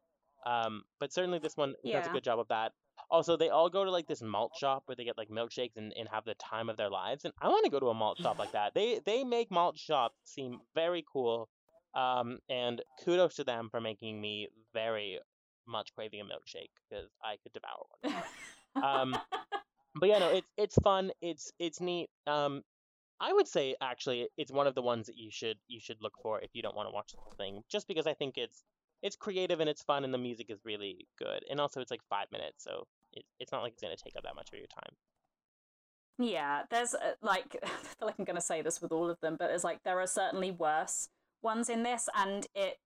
Um, 0.47 0.83
but 1.01 1.13
certainly 1.13 1.39
this 1.39 1.57
one 1.57 1.75
yeah. 1.83 1.99
does 1.99 2.09
a 2.09 2.13
good 2.13 2.25
job 2.25 2.39
of 2.39 2.49
that. 2.49 2.73
Also, 3.11 3.37
they 3.37 3.51
all 3.51 3.69
go 3.69 3.85
to 3.85 3.91
like 3.91 4.07
this 4.07 4.23
malt 4.23 4.53
shop 4.59 4.83
where 4.87 4.97
they 4.97 5.05
get 5.05 5.19
like 5.19 5.29
milkshakes 5.29 5.77
and, 5.77 5.93
and 5.99 6.09
have 6.09 6.25
the 6.25 6.35
time 6.35 6.69
of 6.69 6.77
their 6.77 6.91
lives. 6.91 7.25
And 7.25 7.33
I 7.41 7.49
want 7.49 7.65
to 7.65 7.71
go 7.71 7.81
to 7.81 7.89
a 7.89 7.95
malt 7.95 8.19
shop 8.19 8.39
like 8.39 8.53
that. 8.53 8.75
They 8.75 9.01
they 9.05 9.25
make 9.25 9.51
malt 9.51 9.79
shops 9.79 10.17
seem 10.25 10.59
very 10.75 11.05
cool. 11.13 11.49
Um, 11.95 12.39
and 12.51 12.83
kudos 13.05 13.37
to 13.37 13.45
them 13.45 13.69
for 13.71 13.81
making 13.81 14.21
me 14.21 14.49
very 14.75 15.19
much 15.67 15.95
craving 15.95 16.21
a 16.21 16.25
milkshake 16.25 16.71
because 16.89 17.09
I 17.25 17.37
could 17.43 17.53
devour 17.53 18.23
one. 18.75 18.85
um, 18.85 19.19
but 19.99 20.09
yeah, 20.09 20.19
no, 20.19 20.31
it's 20.31 20.49
it's 20.57 20.77
fun. 20.83 21.11
It's 21.21 21.53
it's 21.59 21.81
neat. 21.81 22.09
Um, 22.27 22.63
I 23.21 23.33
would 23.33 23.49
say 23.49 23.75
actually 23.81 24.29
it's 24.37 24.53
one 24.53 24.67
of 24.67 24.75
the 24.75 24.83
ones 24.83 25.07
that 25.07 25.17
you 25.17 25.31
should 25.31 25.57
you 25.69 25.81
should 25.81 25.99
look 26.01 26.15
for 26.23 26.41
if 26.41 26.51
you 26.53 26.63
don't 26.63 26.77
want 26.77 26.89
to 26.89 26.95
watch 26.95 27.13
the 27.13 27.21
whole 27.21 27.35
thing, 27.37 27.63
just 27.69 27.89
because 27.89 28.07
I 28.07 28.15
think 28.15 28.37
it's 28.37 28.65
it's 29.03 29.17
creative 29.17 29.61
and 29.61 29.69
it's 29.69 29.83
fun 29.83 30.05
and 30.05 30.13
the 30.13 30.19
music 30.19 30.47
is 30.51 30.61
really 30.65 31.07
good. 31.19 31.45
And 31.51 31.61
also 31.61 31.81
it's 31.81 31.91
like 31.91 32.03
five 32.09 32.27
minutes, 32.33 32.63
so 32.65 32.87
it, 33.13 33.25
it's 33.39 33.53
not 33.53 33.63
like 33.63 33.73
it's 33.73 33.83
gonna 33.83 33.97
take 33.97 34.17
up 34.17 34.25
that 34.25 34.35
much 34.35 34.49
of 34.53 34.59
your 34.59 34.69
time. 34.69 34.97
Yeah, 36.19 36.63
there's 36.71 36.95
uh, 36.95 37.13
like 37.23 37.57
I 37.65 37.69
feel 37.69 38.07
like 38.07 38.17
I'm 38.19 38.25
gonna 38.25 38.41
say 38.41 38.63
this 38.63 38.81
with 38.81 38.93
all 38.93 39.11
of 39.11 39.21
them, 39.21 39.37
but 39.39 39.49
there's 39.49 39.65
like 39.65 39.83
there 39.85 40.01
are 40.01 40.07
certainly 40.07 40.51
worse 40.51 41.09
ones 41.43 41.69
in 41.69 41.83
this, 41.83 42.09
and 42.15 42.47
it 42.55 42.79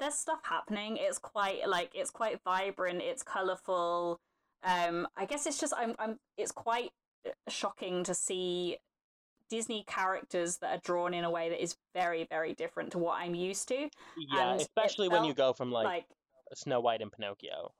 there's 0.00 0.14
stuff 0.14 0.40
happening. 0.44 0.96
It's 0.98 1.18
quite 1.18 1.68
like 1.68 1.90
it's 1.94 2.10
quite 2.10 2.40
vibrant. 2.44 3.02
It's 3.02 3.22
colorful. 3.22 4.20
Um, 4.62 5.06
I 5.16 5.24
guess 5.24 5.46
it's 5.46 5.58
just 5.58 5.74
I'm 5.76 5.94
I'm 5.98 6.18
it's 6.36 6.52
quite 6.52 6.90
uh, 7.26 7.30
shocking 7.48 8.04
to 8.04 8.14
see 8.14 8.78
Disney 9.48 9.84
characters 9.86 10.58
that 10.58 10.76
are 10.76 10.80
drawn 10.84 11.14
in 11.14 11.24
a 11.24 11.30
way 11.30 11.48
that 11.48 11.62
is 11.62 11.76
very, 11.94 12.26
very 12.30 12.54
different 12.54 12.92
to 12.92 12.98
what 12.98 13.18
I'm 13.20 13.34
used 13.34 13.68
to. 13.68 13.88
Yeah, 14.16 14.52
and 14.52 14.60
especially 14.60 15.08
when 15.08 15.24
you 15.24 15.34
go 15.34 15.52
from 15.52 15.70
like, 15.70 15.84
like 15.84 16.06
Snow 16.54 16.80
White 16.80 17.00
and 17.00 17.12
Pinocchio. 17.12 17.72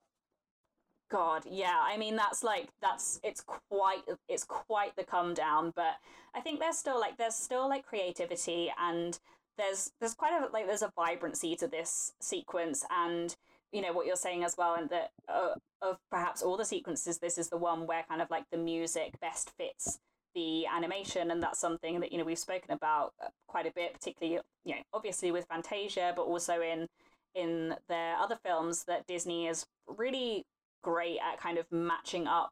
God, 1.10 1.44
yeah. 1.48 1.80
I 1.82 1.96
mean, 1.96 2.16
that's 2.16 2.44
like 2.44 2.68
that's 2.82 3.18
it's 3.22 3.42
quite 3.70 4.02
it's 4.28 4.44
quite 4.44 4.94
the 4.96 5.04
come 5.04 5.34
down, 5.34 5.72
but 5.74 5.94
I 6.34 6.40
think 6.40 6.60
there's 6.60 6.76
still 6.76 7.00
like 7.00 7.16
there's 7.16 7.34
still 7.34 7.68
like 7.68 7.86
creativity 7.86 8.70
and 8.78 9.18
there's 9.58 9.90
there's 10.00 10.14
quite 10.14 10.32
a 10.32 10.48
like 10.52 10.66
there's 10.66 10.82
a 10.82 10.92
vibrancy 10.96 11.56
to 11.56 11.66
this 11.66 12.12
sequence 12.20 12.84
and 12.90 13.36
you 13.72 13.82
know 13.82 13.92
what 13.92 14.06
you're 14.06 14.16
saying 14.16 14.44
as 14.44 14.56
well 14.56 14.74
and 14.74 14.88
that 14.88 15.10
uh, 15.28 15.54
of 15.82 15.98
perhaps 16.10 16.42
all 16.42 16.56
the 16.56 16.64
sequences 16.64 17.18
this 17.18 17.36
is 17.36 17.48
the 17.48 17.56
one 17.56 17.86
where 17.86 18.04
kind 18.08 18.22
of 18.22 18.30
like 18.30 18.44
the 18.50 18.56
music 18.56 19.18
best 19.20 19.50
fits 19.58 19.98
the 20.38 20.66
animation, 20.66 21.32
and 21.32 21.42
that's 21.42 21.58
something 21.58 21.98
that 22.00 22.12
you 22.12 22.18
know 22.18 22.24
we've 22.24 22.38
spoken 22.38 22.70
about 22.70 23.12
uh, 23.22 23.28
quite 23.48 23.66
a 23.66 23.72
bit, 23.74 23.92
particularly 23.92 24.40
you 24.64 24.74
know 24.76 24.82
obviously 24.92 25.32
with 25.32 25.46
Fantasia, 25.46 26.12
but 26.14 26.22
also 26.22 26.60
in 26.60 26.86
in 27.34 27.74
their 27.88 28.16
other 28.16 28.38
films 28.44 28.84
that 28.84 29.06
Disney 29.06 29.48
is 29.48 29.66
really 29.86 30.44
great 30.82 31.18
at 31.18 31.40
kind 31.40 31.58
of 31.58 31.66
matching 31.72 32.28
up 32.28 32.50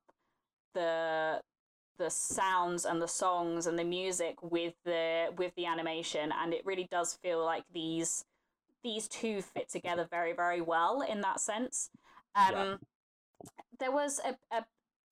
the 0.74 1.40
the 1.98 2.10
sounds 2.10 2.84
and 2.84 3.00
the 3.00 3.08
songs 3.08 3.66
and 3.66 3.78
the 3.78 3.84
music 3.84 4.34
with 4.42 4.74
the 4.84 5.28
with 5.38 5.52
the 5.56 5.64
animation 5.64 6.30
and 6.42 6.52
it 6.52 6.60
really 6.66 6.86
does 6.90 7.18
feel 7.22 7.42
like 7.42 7.64
these 7.72 8.24
these 8.84 9.08
two 9.08 9.40
fit 9.40 9.70
together 9.70 10.06
very 10.10 10.34
very 10.34 10.60
well 10.60 11.00
in 11.00 11.22
that 11.22 11.40
sense 11.40 11.88
um 12.34 12.52
yeah. 12.52 12.74
there 13.80 13.92
was 13.92 14.20
a, 14.26 14.36
a 14.54 14.62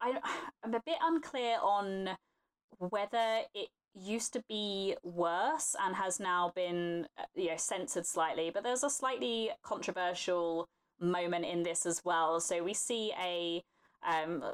I, 0.02 0.18
i'm 0.62 0.74
a 0.74 0.82
bit 0.84 0.98
unclear 1.02 1.56
on 1.62 2.10
whether 2.78 3.40
it 3.54 3.68
used 3.94 4.32
to 4.32 4.42
be 4.48 4.96
worse 5.02 5.76
and 5.80 5.94
has 5.94 6.18
now 6.18 6.52
been 6.54 7.06
uh, 7.18 7.22
you 7.34 7.48
know 7.48 7.56
censored 7.56 8.04
slightly 8.04 8.50
but 8.52 8.64
there's 8.64 8.82
a 8.82 8.90
slightly 8.90 9.50
controversial 9.62 10.68
moment 11.00 11.44
in 11.44 11.62
this 11.62 11.86
as 11.86 12.02
well 12.04 12.40
so 12.40 12.62
we 12.62 12.74
see 12.74 13.12
a 13.22 13.62
um, 14.06 14.44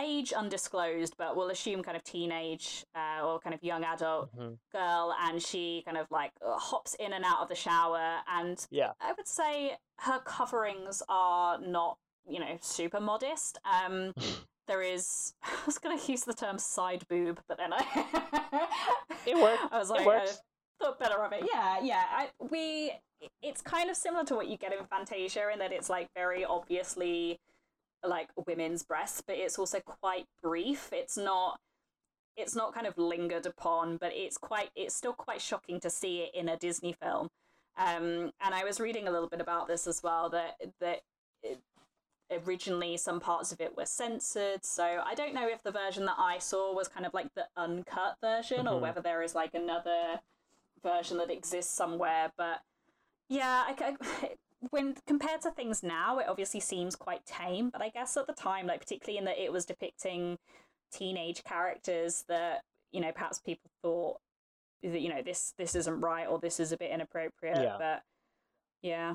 age 0.00 0.32
undisclosed, 0.32 1.14
but 1.18 1.36
we'll 1.36 1.50
assume 1.50 1.82
kind 1.82 1.96
of 1.96 2.04
teenage 2.04 2.84
uh, 2.94 3.24
or 3.24 3.40
kind 3.40 3.54
of 3.54 3.62
young 3.62 3.84
adult 3.84 4.34
mm-hmm. 4.36 4.54
girl, 4.72 5.14
and 5.22 5.42
she 5.42 5.82
kind 5.84 5.96
of 5.96 6.06
like 6.10 6.32
hops 6.42 6.94
in 6.94 7.12
and 7.12 7.24
out 7.24 7.40
of 7.40 7.48
the 7.48 7.54
shower. 7.54 8.18
And 8.28 8.64
yeah, 8.70 8.92
I 9.00 9.12
would 9.16 9.26
say 9.26 9.76
her 10.00 10.20
coverings 10.20 11.02
are 11.08 11.58
not, 11.60 11.98
you 12.28 12.40
know, 12.40 12.58
super 12.60 13.00
modest. 13.00 13.58
Um, 13.64 14.12
there 14.72 14.82
is 14.82 15.34
I 15.42 15.50
was 15.66 15.78
gonna 15.78 16.00
use 16.06 16.22
the 16.22 16.32
term 16.32 16.58
side 16.58 17.04
boob, 17.08 17.40
but 17.48 17.58
then 17.58 17.72
I 17.72 17.84
It 19.26 19.36
works. 19.36 19.62
I 19.70 19.78
was 19.78 19.90
like 19.90 20.06
I 20.06 20.26
thought 20.80 20.98
better 20.98 21.22
of 21.22 21.32
it. 21.32 21.44
Yeah, 21.52 21.78
yeah. 21.82 22.04
I, 22.10 22.28
we 22.50 22.92
it's 23.40 23.60
kind 23.60 23.88
of 23.88 23.96
similar 23.96 24.24
to 24.24 24.34
what 24.34 24.48
you 24.48 24.56
get 24.56 24.72
in 24.72 24.84
Fantasia 24.86 25.48
in 25.52 25.58
that 25.60 25.72
it's 25.72 25.88
like 25.88 26.08
very 26.16 26.44
obviously 26.44 27.38
like 28.04 28.28
women's 28.46 28.82
breasts, 28.82 29.22
but 29.24 29.36
it's 29.36 29.58
also 29.58 29.78
quite 29.80 30.24
brief. 30.42 30.88
It's 30.92 31.16
not 31.16 31.60
it's 32.36 32.56
not 32.56 32.74
kind 32.74 32.86
of 32.86 32.96
lingered 32.96 33.46
upon, 33.46 33.98
but 33.98 34.12
it's 34.14 34.38
quite 34.38 34.70
it's 34.74 34.94
still 34.94 35.12
quite 35.12 35.40
shocking 35.40 35.80
to 35.80 35.90
see 35.90 36.20
it 36.20 36.34
in 36.34 36.48
a 36.48 36.56
Disney 36.56 36.94
film. 37.00 37.28
Um, 37.76 38.32
and 38.44 38.54
I 38.54 38.64
was 38.64 38.80
reading 38.80 39.06
a 39.06 39.10
little 39.10 39.28
bit 39.28 39.40
about 39.40 39.68
this 39.68 39.86
as 39.86 40.02
well 40.02 40.30
that 40.30 40.56
that 40.80 41.00
originally 42.32 42.96
some 42.96 43.20
parts 43.20 43.52
of 43.52 43.60
it 43.60 43.76
were 43.76 43.86
censored 43.86 44.64
so 44.64 45.00
i 45.04 45.14
don't 45.14 45.34
know 45.34 45.48
if 45.48 45.62
the 45.62 45.70
version 45.70 46.04
that 46.06 46.16
i 46.18 46.38
saw 46.38 46.74
was 46.74 46.88
kind 46.88 47.06
of 47.06 47.14
like 47.14 47.32
the 47.34 47.46
uncut 47.56 48.16
version 48.20 48.58
mm-hmm. 48.58 48.68
or 48.68 48.80
whether 48.80 49.00
there 49.00 49.22
is 49.22 49.34
like 49.34 49.54
another 49.54 50.20
version 50.82 51.18
that 51.18 51.30
exists 51.30 51.72
somewhere 51.72 52.32
but 52.36 52.60
yeah 53.28 53.64
I, 53.66 53.94
I, 54.00 54.30
when 54.70 54.94
compared 55.06 55.42
to 55.42 55.50
things 55.50 55.82
now 55.82 56.18
it 56.18 56.26
obviously 56.28 56.60
seems 56.60 56.96
quite 56.96 57.24
tame 57.26 57.70
but 57.70 57.82
i 57.82 57.88
guess 57.88 58.16
at 58.16 58.26
the 58.26 58.32
time 58.32 58.66
like 58.66 58.80
particularly 58.80 59.18
in 59.18 59.24
that 59.24 59.38
it 59.38 59.52
was 59.52 59.64
depicting 59.64 60.38
teenage 60.92 61.42
characters 61.44 62.24
that 62.28 62.62
you 62.92 63.00
know 63.00 63.12
perhaps 63.12 63.40
people 63.40 63.70
thought 63.82 64.18
that 64.82 65.00
you 65.00 65.08
know 65.08 65.22
this 65.22 65.54
this 65.58 65.74
isn't 65.74 66.00
right 66.00 66.26
or 66.26 66.38
this 66.38 66.60
is 66.60 66.72
a 66.72 66.76
bit 66.76 66.90
inappropriate 66.90 67.56
yeah. 67.56 67.76
but 67.78 68.02
yeah 68.82 69.14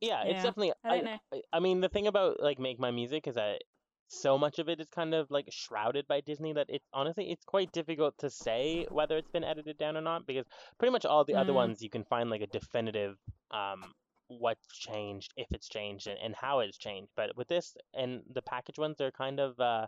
yeah, 0.00 0.22
it's 0.24 0.42
definitely. 0.42 0.72
I 0.84 0.96
don't 0.96 1.04
know. 1.04 1.18
I, 1.32 1.40
I 1.52 1.60
mean, 1.60 1.80
the 1.80 1.88
thing 1.88 2.06
about 2.06 2.42
like 2.42 2.58
make 2.58 2.78
mine 2.78 2.94
music 2.94 3.26
is 3.26 3.34
that 3.34 3.62
so 4.08 4.38
much 4.38 4.58
of 4.58 4.68
it 4.68 4.80
is 4.80 4.88
kind 4.88 5.14
of 5.14 5.30
like 5.30 5.48
shrouded 5.50 6.06
by 6.08 6.20
Disney 6.20 6.52
that 6.54 6.66
it's 6.68 6.86
honestly 6.92 7.30
it's 7.30 7.44
quite 7.44 7.70
difficult 7.72 8.16
to 8.18 8.30
say 8.30 8.86
whether 8.90 9.16
it's 9.18 9.30
been 9.30 9.44
edited 9.44 9.76
down 9.76 9.96
or 9.96 10.00
not 10.00 10.26
because 10.26 10.46
pretty 10.78 10.92
much 10.92 11.04
all 11.04 11.24
the 11.24 11.34
other 11.34 11.52
mm. 11.52 11.56
ones 11.56 11.82
you 11.82 11.90
can 11.90 12.04
find 12.04 12.30
like 12.30 12.40
a 12.40 12.46
definitive 12.46 13.16
um 13.50 13.92
what's 14.28 14.66
changed 14.78 15.32
if 15.36 15.46
it's 15.52 15.68
changed 15.68 16.06
and, 16.06 16.18
and 16.22 16.34
how 16.34 16.60
it's 16.60 16.78
changed 16.78 17.10
but 17.16 17.36
with 17.36 17.48
this 17.48 17.76
and 17.94 18.22
the 18.32 18.42
package 18.42 18.78
ones 18.78 18.96
they're 18.98 19.10
kind 19.10 19.40
of 19.40 19.58
uh 19.60 19.86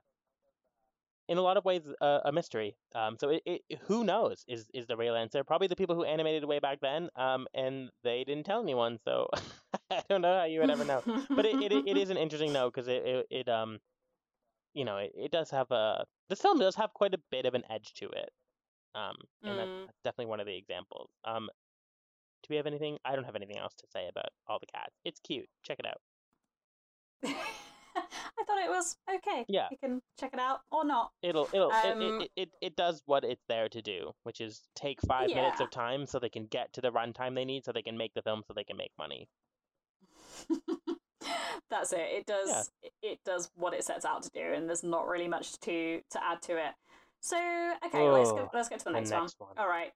in 1.31 1.39
a 1.39 1.43
lot 1.43 1.57
of 1.57 1.65
ways 1.65 1.83
uh, 2.01 2.19
a 2.25 2.33
mystery. 2.33 2.75
Um, 2.93 3.17
so 3.17 3.29
it, 3.31 3.43
it, 3.47 3.63
who 3.83 4.03
knows 4.03 4.45
is 4.49 4.67
is 4.75 4.87
the 4.87 4.97
real 4.97 5.15
answer? 5.15 5.45
Probably 5.45 5.69
the 5.69 5.77
people 5.77 5.95
who 5.95 6.03
animated 6.03 6.45
way 6.45 6.59
back 6.59 6.81
then, 6.83 7.09
um, 7.15 7.47
and 7.55 7.89
they 8.03 8.25
didn't 8.25 8.47
tell 8.47 8.61
anyone. 8.61 8.99
So 9.05 9.29
I 9.99 10.03
don't 10.09 10.23
know 10.23 10.39
how 10.39 10.45
you 10.45 10.61
would 10.61 10.71
ever 10.71 10.85
know. 10.85 11.03
but 11.31 11.47
it, 11.47 11.63
it, 11.63 11.73
it 11.73 11.97
is 11.97 12.11
an 12.11 12.17
interesting 12.17 12.53
note 12.53 12.75
because 12.75 12.89
it, 12.89 13.03
it, 13.05 13.27
it 13.31 13.49
um 13.49 13.79
you 14.75 14.85
know 14.85 14.99
it, 14.99 15.13
it 15.17 15.31
does 15.31 15.51
have 15.51 15.71
a 15.71 16.05
the 16.29 16.37
film 16.37 16.59
does 16.59 16.77
have 16.77 16.93
quite 16.95 17.15
a 17.15 17.21
bit 17.31 17.45
of 17.45 17.55
an 17.55 17.65
edge 17.71 17.93
to 17.95 18.07
it. 18.07 18.31
Um, 18.95 19.15
and 19.45 19.53
mm. 19.53 19.87
that's 19.87 19.99
definitely 20.03 20.27
one 20.27 20.41
of 20.41 20.47
the 20.47 20.57
examples. 20.57 21.11
Um, 21.25 21.49
do 22.43 22.47
we 22.51 22.57
have 22.57 22.67
anything? 22.67 22.99
I 23.05 23.15
don't 23.15 23.25
have 23.25 23.37
anything 23.37 23.59
else 23.59 23.75
to 23.75 23.87
say 23.93 24.09
about 24.09 24.31
all 24.49 24.59
the 24.59 24.67
cats. 24.67 24.95
It's 25.05 25.21
cute. 25.21 25.47
Check 25.63 25.79
it 25.79 25.87
out. 25.87 26.01
I 27.97 28.45
thought 28.47 28.59
it 28.65 28.71
was 28.71 28.97
okay. 29.13 29.45
Yeah, 29.49 29.67
you 29.71 29.77
can 29.77 30.01
check 30.19 30.31
it 30.33 30.39
out 30.39 30.61
or 30.71 30.85
not. 30.85 31.11
It'll 31.23 31.49
it'll 31.53 31.71
um, 31.71 32.01
it, 32.01 32.23
it, 32.23 32.31
it, 32.37 32.49
it 32.63 32.77
does 32.77 33.03
what 33.07 33.25
it's 33.25 33.43
there 33.49 33.69
to 33.69 33.83
do, 33.83 34.13
which 34.23 34.41
is 34.41 34.63
take 34.75 35.01
five 35.03 35.29
yeah. 35.29 35.37
minutes 35.37 35.61
of 35.61 35.71
time 35.71 36.07
so 36.07 36.19
they 36.19 36.29
can 36.29 36.47
get 36.47 36.73
to 36.75 36.81
the 36.81 36.91
runtime 36.91 37.35
they 37.35 37.45
need, 37.45 37.65
so 37.65 37.73
they 37.73 37.83
can 37.83 37.99
make 37.99 38.15
the 38.15 38.23
film, 38.23 38.43
so 38.47 38.55
they 38.55 38.65
can 38.65 38.77
make 38.77 38.93
money. 38.99 39.29
That's 41.71 41.93
it. 41.93 42.01
It 42.01 42.27
does 42.27 42.71
yeah. 42.83 42.91
it 43.03 43.19
does 43.25 43.51
what 43.55 43.75
it 43.75 43.85
sets 43.85 44.05
out 44.05 44.23
to 44.25 44.31
do, 44.31 44.41
and 44.41 44.69
there's 44.69 44.83
not 44.83 45.07
really 45.07 45.29
much 45.29 45.59
to 45.61 46.01
to 46.11 46.25
add 46.25 46.43
to 46.43 46.57
it. 46.57 46.73
So 47.21 47.37
okay, 47.87 47.99
oh, 47.99 48.13
let's 48.13 48.33
go. 48.33 48.51
Let's 48.53 48.69
get 48.69 48.79
to 48.81 48.87
the 48.87 48.93
next, 48.93 49.11
the 49.11 49.21
next 49.21 49.39
one. 49.39 49.49
one. 49.49 49.59
All 49.59 49.69
right. 49.69 49.93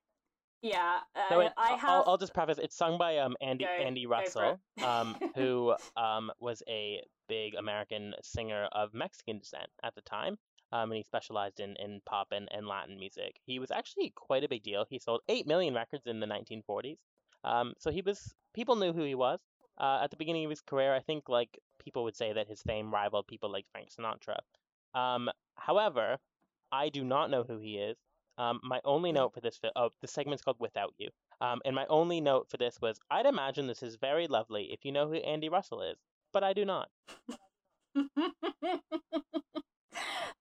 Yeah, 0.63 0.99
uh, 1.15 1.37
wait, 1.37 1.51
I 1.59 1.77
have. 1.77 1.91
I'll, 1.91 2.05
I'll, 2.07 2.17
just 2.17 2.33
preface. 2.33 2.59
It's 2.59 2.77
sung 2.77 2.97
by 2.97 3.19
um 3.19 3.37
Andy 3.43 3.65
go, 3.65 3.71
Andy 3.71 4.07
Russell, 4.07 4.59
um 4.83 5.17
who 5.35 5.75
um 5.97 6.31
was 6.41 6.63
a 6.69 7.03
big 7.29 7.55
American 7.55 8.15
singer 8.23 8.69
of 8.73 8.95
Mexican 8.95 9.39
descent 9.39 9.69
at 9.83 9.95
the 9.95 10.01
time. 10.03 10.37
Um, 10.73 10.91
and 10.91 10.97
he 10.97 11.03
specialized 11.05 11.61
in, 11.61 11.77
in 11.77 12.01
pop 12.05 12.29
and, 12.33 12.49
and 12.51 12.67
Latin 12.67 12.99
music. 12.99 13.37
He 13.47 13.61
was 13.61 13.71
actually 13.71 14.13
quite 14.17 14.43
a 14.43 14.49
big 14.49 14.65
deal. 14.65 14.85
He 14.89 14.99
sold 14.99 15.21
8 15.29 15.47
million 15.47 15.73
records 15.73 16.07
in 16.07 16.19
the 16.19 16.27
1940s. 16.27 16.97
Um, 17.45 17.75
so 17.79 17.93
he 17.93 18.03
was, 18.03 18.35
people 18.55 18.75
knew 18.75 18.93
who 18.93 19.05
he 19.05 19.15
was. 19.15 19.39
Uh, 19.79 20.01
at 20.03 20.11
the 20.11 20.17
beginning 20.17 20.45
of 20.45 20.51
his 20.51 20.61
career, 20.61 20.95
I 20.95 21.01
think 21.01 21.29
like 21.29 21.59
people 21.79 22.05
would 22.05 22.17
say 22.17 22.33
that 22.33 22.49
his 22.49 22.63
fame 22.63 22.93
rivaled 22.93 23.27
people 23.27 23.51
like 23.51 23.67
Frank 23.73 23.89
Sinatra. 23.91 24.39
Um, 24.99 25.29
however, 25.57 26.19
I 26.71 26.89
do 26.89 27.05
not 27.05 27.31
know 27.31 27.43
who 27.43 27.59
he 27.59 27.77
is. 27.79 27.97
Um, 28.37 28.61
my 28.65 28.81
only 28.85 29.13
note 29.13 29.33
for 29.33 29.41
this, 29.41 29.61
oh, 29.77 29.91
the 30.01 30.09
segment's 30.09 30.43
called 30.43 30.57
Without 30.59 30.93
You. 30.99 31.09
Um, 31.41 31.61
and 31.65 31.75
my 31.75 31.87
only 31.89 32.21
note 32.21 32.49
for 32.51 32.57
this 32.57 32.79
was, 32.81 32.99
I'd 33.11 33.27
imagine 33.27 33.67
this 33.67 33.83
is 33.83 33.97
very 33.97 34.27
lovely 34.27 34.73
if 34.73 34.85
you 34.85 34.93
know 34.93 35.09
who 35.09 35.15
Andy 35.15 35.49
Russell 35.49 35.83
is, 35.83 35.99
but 36.33 36.43
I 36.43 36.53
do 36.53 36.65
not. 36.65 36.89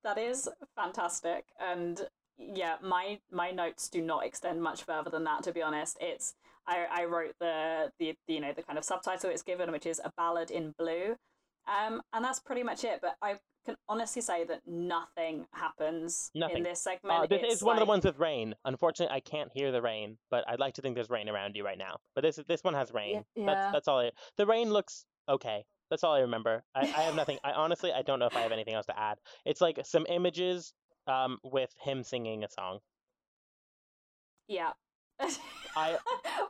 that 0.03 0.17
is 0.17 0.49
fantastic, 0.75 1.45
and 1.59 2.01
yeah, 2.37 2.77
my 2.81 3.19
my 3.31 3.51
notes 3.51 3.89
do 3.89 4.01
not 4.01 4.25
extend 4.25 4.61
much 4.61 4.83
further 4.83 5.09
than 5.09 5.23
that. 5.25 5.43
To 5.43 5.51
be 5.51 5.61
honest, 5.61 5.97
it's 6.01 6.33
I, 6.67 6.85
I 6.89 7.05
wrote 7.05 7.33
the, 7.39 7.91
the 7.99 8.15
you 8.27 8.39
know 8.39 8.53
the 8.53 8.63
kind 8.63 8.77
of 8.77 8.85
subtitle 8.85 9.29
it's 9.29 9.43
given, 9.43 9.71
which 9.71 9.85
is 9.85 9.99
a 10.03 10.11
ballad 10.17 10.51
in 10.51 10.73
blue, 10.77 11.15
um, 11.67 12.01
and 12.13 12.23
that's 12.23 12.39
pretty 12.39 12.63
much 12.63 12.83
it. 12.83 12.99
But 13.01 13.15
I 13.21 13.35
can 13.65 13.75
honestly 13.87 14.21
say 14.21 14.43
that 14.45 14.61
nothing 14.65 15.45
happens 15.51 16.31
nothing. 16.35 16.57
in 16.57 16.63
this 16.63 16.81
segment. 16.81 17.23
Uh, 17.23 17.27
this 17.27 17.41
it's 17.43 17.55
is 17.55 17.63
one 17.63 17.75
like... 17.75 17.81
of 17.81 17.87
the 17.87 17.89
ones 17.89 18.05
with 18.05 18.19
rain. 18.19 18.55
Unfortunately, 18.65 19.15
I 19.15 19.19
can't 19.19 19.49
hear 19.53 19.71
the 19.71 19.81
rain, 19.81 20.17
but 20.29 20.43
I'd 20.47 20.59
like 20.59 20.75
to 20.75 20.81
think 20.81 20.95
there's 20.95 21.09
rain 21.09 21.29
around 21.29 21.55
you 21.55 21.65
right 21.65 21.77
now. 21.77 21.97
But 22.15 22.21
this 22.23 22.39
this 22.47 22.63
one 22.63 22.73
has 22.73 22.93
rain. 22.93 23.23
Yeah. 23.35 23.45
That's 23.45 23.73
that's 23.73 23.87
all. 23.87 23.99
I, 23.99 24.11
the 24.37 24.45
rain 24.45 24.71
looks 24.71 25.05
okay. 25.29 25.65
That's 25.89 26.03
all 26.03 26.13
I 26.13 26.19
remember. 26.19 26.63
I, 26.73 26.81
I 26.81 27.01
have 27.03 27.15
nothing. 27.15 27.37
I 27.43 27.51
honestly 27.51 27.91
I 27.91 28.01
don't 28.01 28.19
know 28.19 28.25
if 28.25 28.35
I 28.35 28.41
have 28.41 28.51
anything 28.51 28.73
else 28.73 28.85
to 28.87 28.99
add. 28.99 29.17
It's 29.45 29.61
like 29.61 29.79
some 29.83 30.05
images 30.09 30.73
um 31.07 31.37
with 31.43 31.73
him 31.81 32.03
singing 32.03 32.43
a 32.43 32.49
song. 32.49 32.79
Yeah. 34.47 34.71
I 35.75 35.97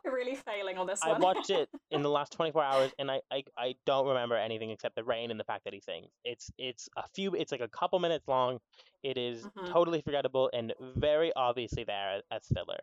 we're 0.04 0.14
really 0.14 0.36
failing 0.36 0.78
on 0.78 0.88
this 0.88 1.02
I 1.04 1.18
watched 1.18 1.50
it 1.50 1.70
in 1.92 2.02
the 2.02 2.10
last 2.10 2.34
24 2.34 2.64
hours 2.64 2.92
and 3.00 3.10
I, 3.10 3.22
I 3.32 3.44
I 3.58 3.76
don't 3.86 4.08
remember 4.08 4.36
anything 4.36 4.70
except 4.72 4.96
the 4.96 5.04
rain 5.04 5.32
and 5.32 5.40
the 5.40 5.44
fact 5.44 5.64
that 5.66 5.74
he 5.74 5.82
sings. 5.82 6.08
It's 6.24 6.52
it's 6.58 6.90
a 6.98 7.04
few 7.14 7.34
it's 7.34 7.52
like 7.52 7.62
a 7.62 7.68
couple 7.68 8.00
minutes 8.00 8.28
long. 8.28 8.60
It 9.04 9.18
is 9.18 9.44
mm-hmm. 9.44 9.72
totally 9.72 10.02
forgettable 10.02 10.50
and 10.54 10.74
very 10.96 11.32
obviously 11.36 11.84
there 11.84 12.22
as 12.32 12.44
filler. 12.54 12.80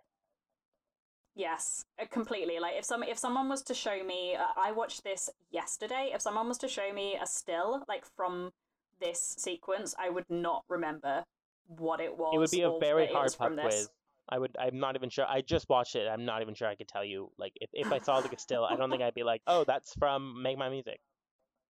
Yes, 1.34 1.84
uh, 2.01 2.07
completely. 2.11 2.59
Like 2.59 2.74
if 2.76 2.84
some 2.84 3.03
if 3.03 3.18
someone 3.18 3.49
was 3.49 3.62
to 3.62 3.74
show 3.74 4.03
me, 4.05 4.34
uh, 4.36 4.43
I 4.61 4.72
watched 4.72 5.05
this 5.05 5.30
yesterday. 5.51 6.11
If 6.12 6.20
someone 6.20 6.49
was 6.49 6.59
to 6.59 6.68
show 6.68 6.93
me 6.93 7.16
a 7.20 7.26
still 7.26 7.84
like 7.88 8.05
from 8.16 8.53
this 9.01 9.36
sequence, 9.38 9.95
I 9.99 10.11
would 10.11 10.28
not 10.28 10.64
remember 10.68 11.24
what 11.66 12.01
it 12.01 12.16
was. 12.16 12.32
It 12.34 12.38
would 12.38 12.51
be 12.51 12.62
a 12.62 12.78
very 12.78 13.07
hard 13.07 13.34
pub 13.38 13.59
quiz. 13.59 13.88
I 14.31 14.39
would. 14.39 14.57
I'm 14.59 14.78
not 14.78 14.97
even 14.97 15.11
sure. 15.11 15.26
I 15.26 15.41
just 15.41 15.68
watched 15.68 15.97
it. 15.97 16.09
I'm 16.09 16.24
not 16.24 16.43
even 16.43 16.55
sure 16.55 16.68
I 16.68 16.76
could 16.76 16.89
tell 16.89 17.05
you. 17.05 17.31
Like, 17.39 17.53
if, 17.61 17.70
if 17.72 17.93
I 17.93 17.99
saw 17.99 18.18
like 18.18 18.33
a 18.33 18.39
still, 18.39 18.64
I 18.64 18.76
don't 18.76 18.91
think 18.91 19.03
I'd 19.03 19.14
be 19.14 19.24
like, 19.24 19.43
oh, 19.47 19.64
that's 19.64 19.95
from 19.95 20.43
Make 20.43 20.59
Mine 20.59 20.72
Music. 20.72 21.01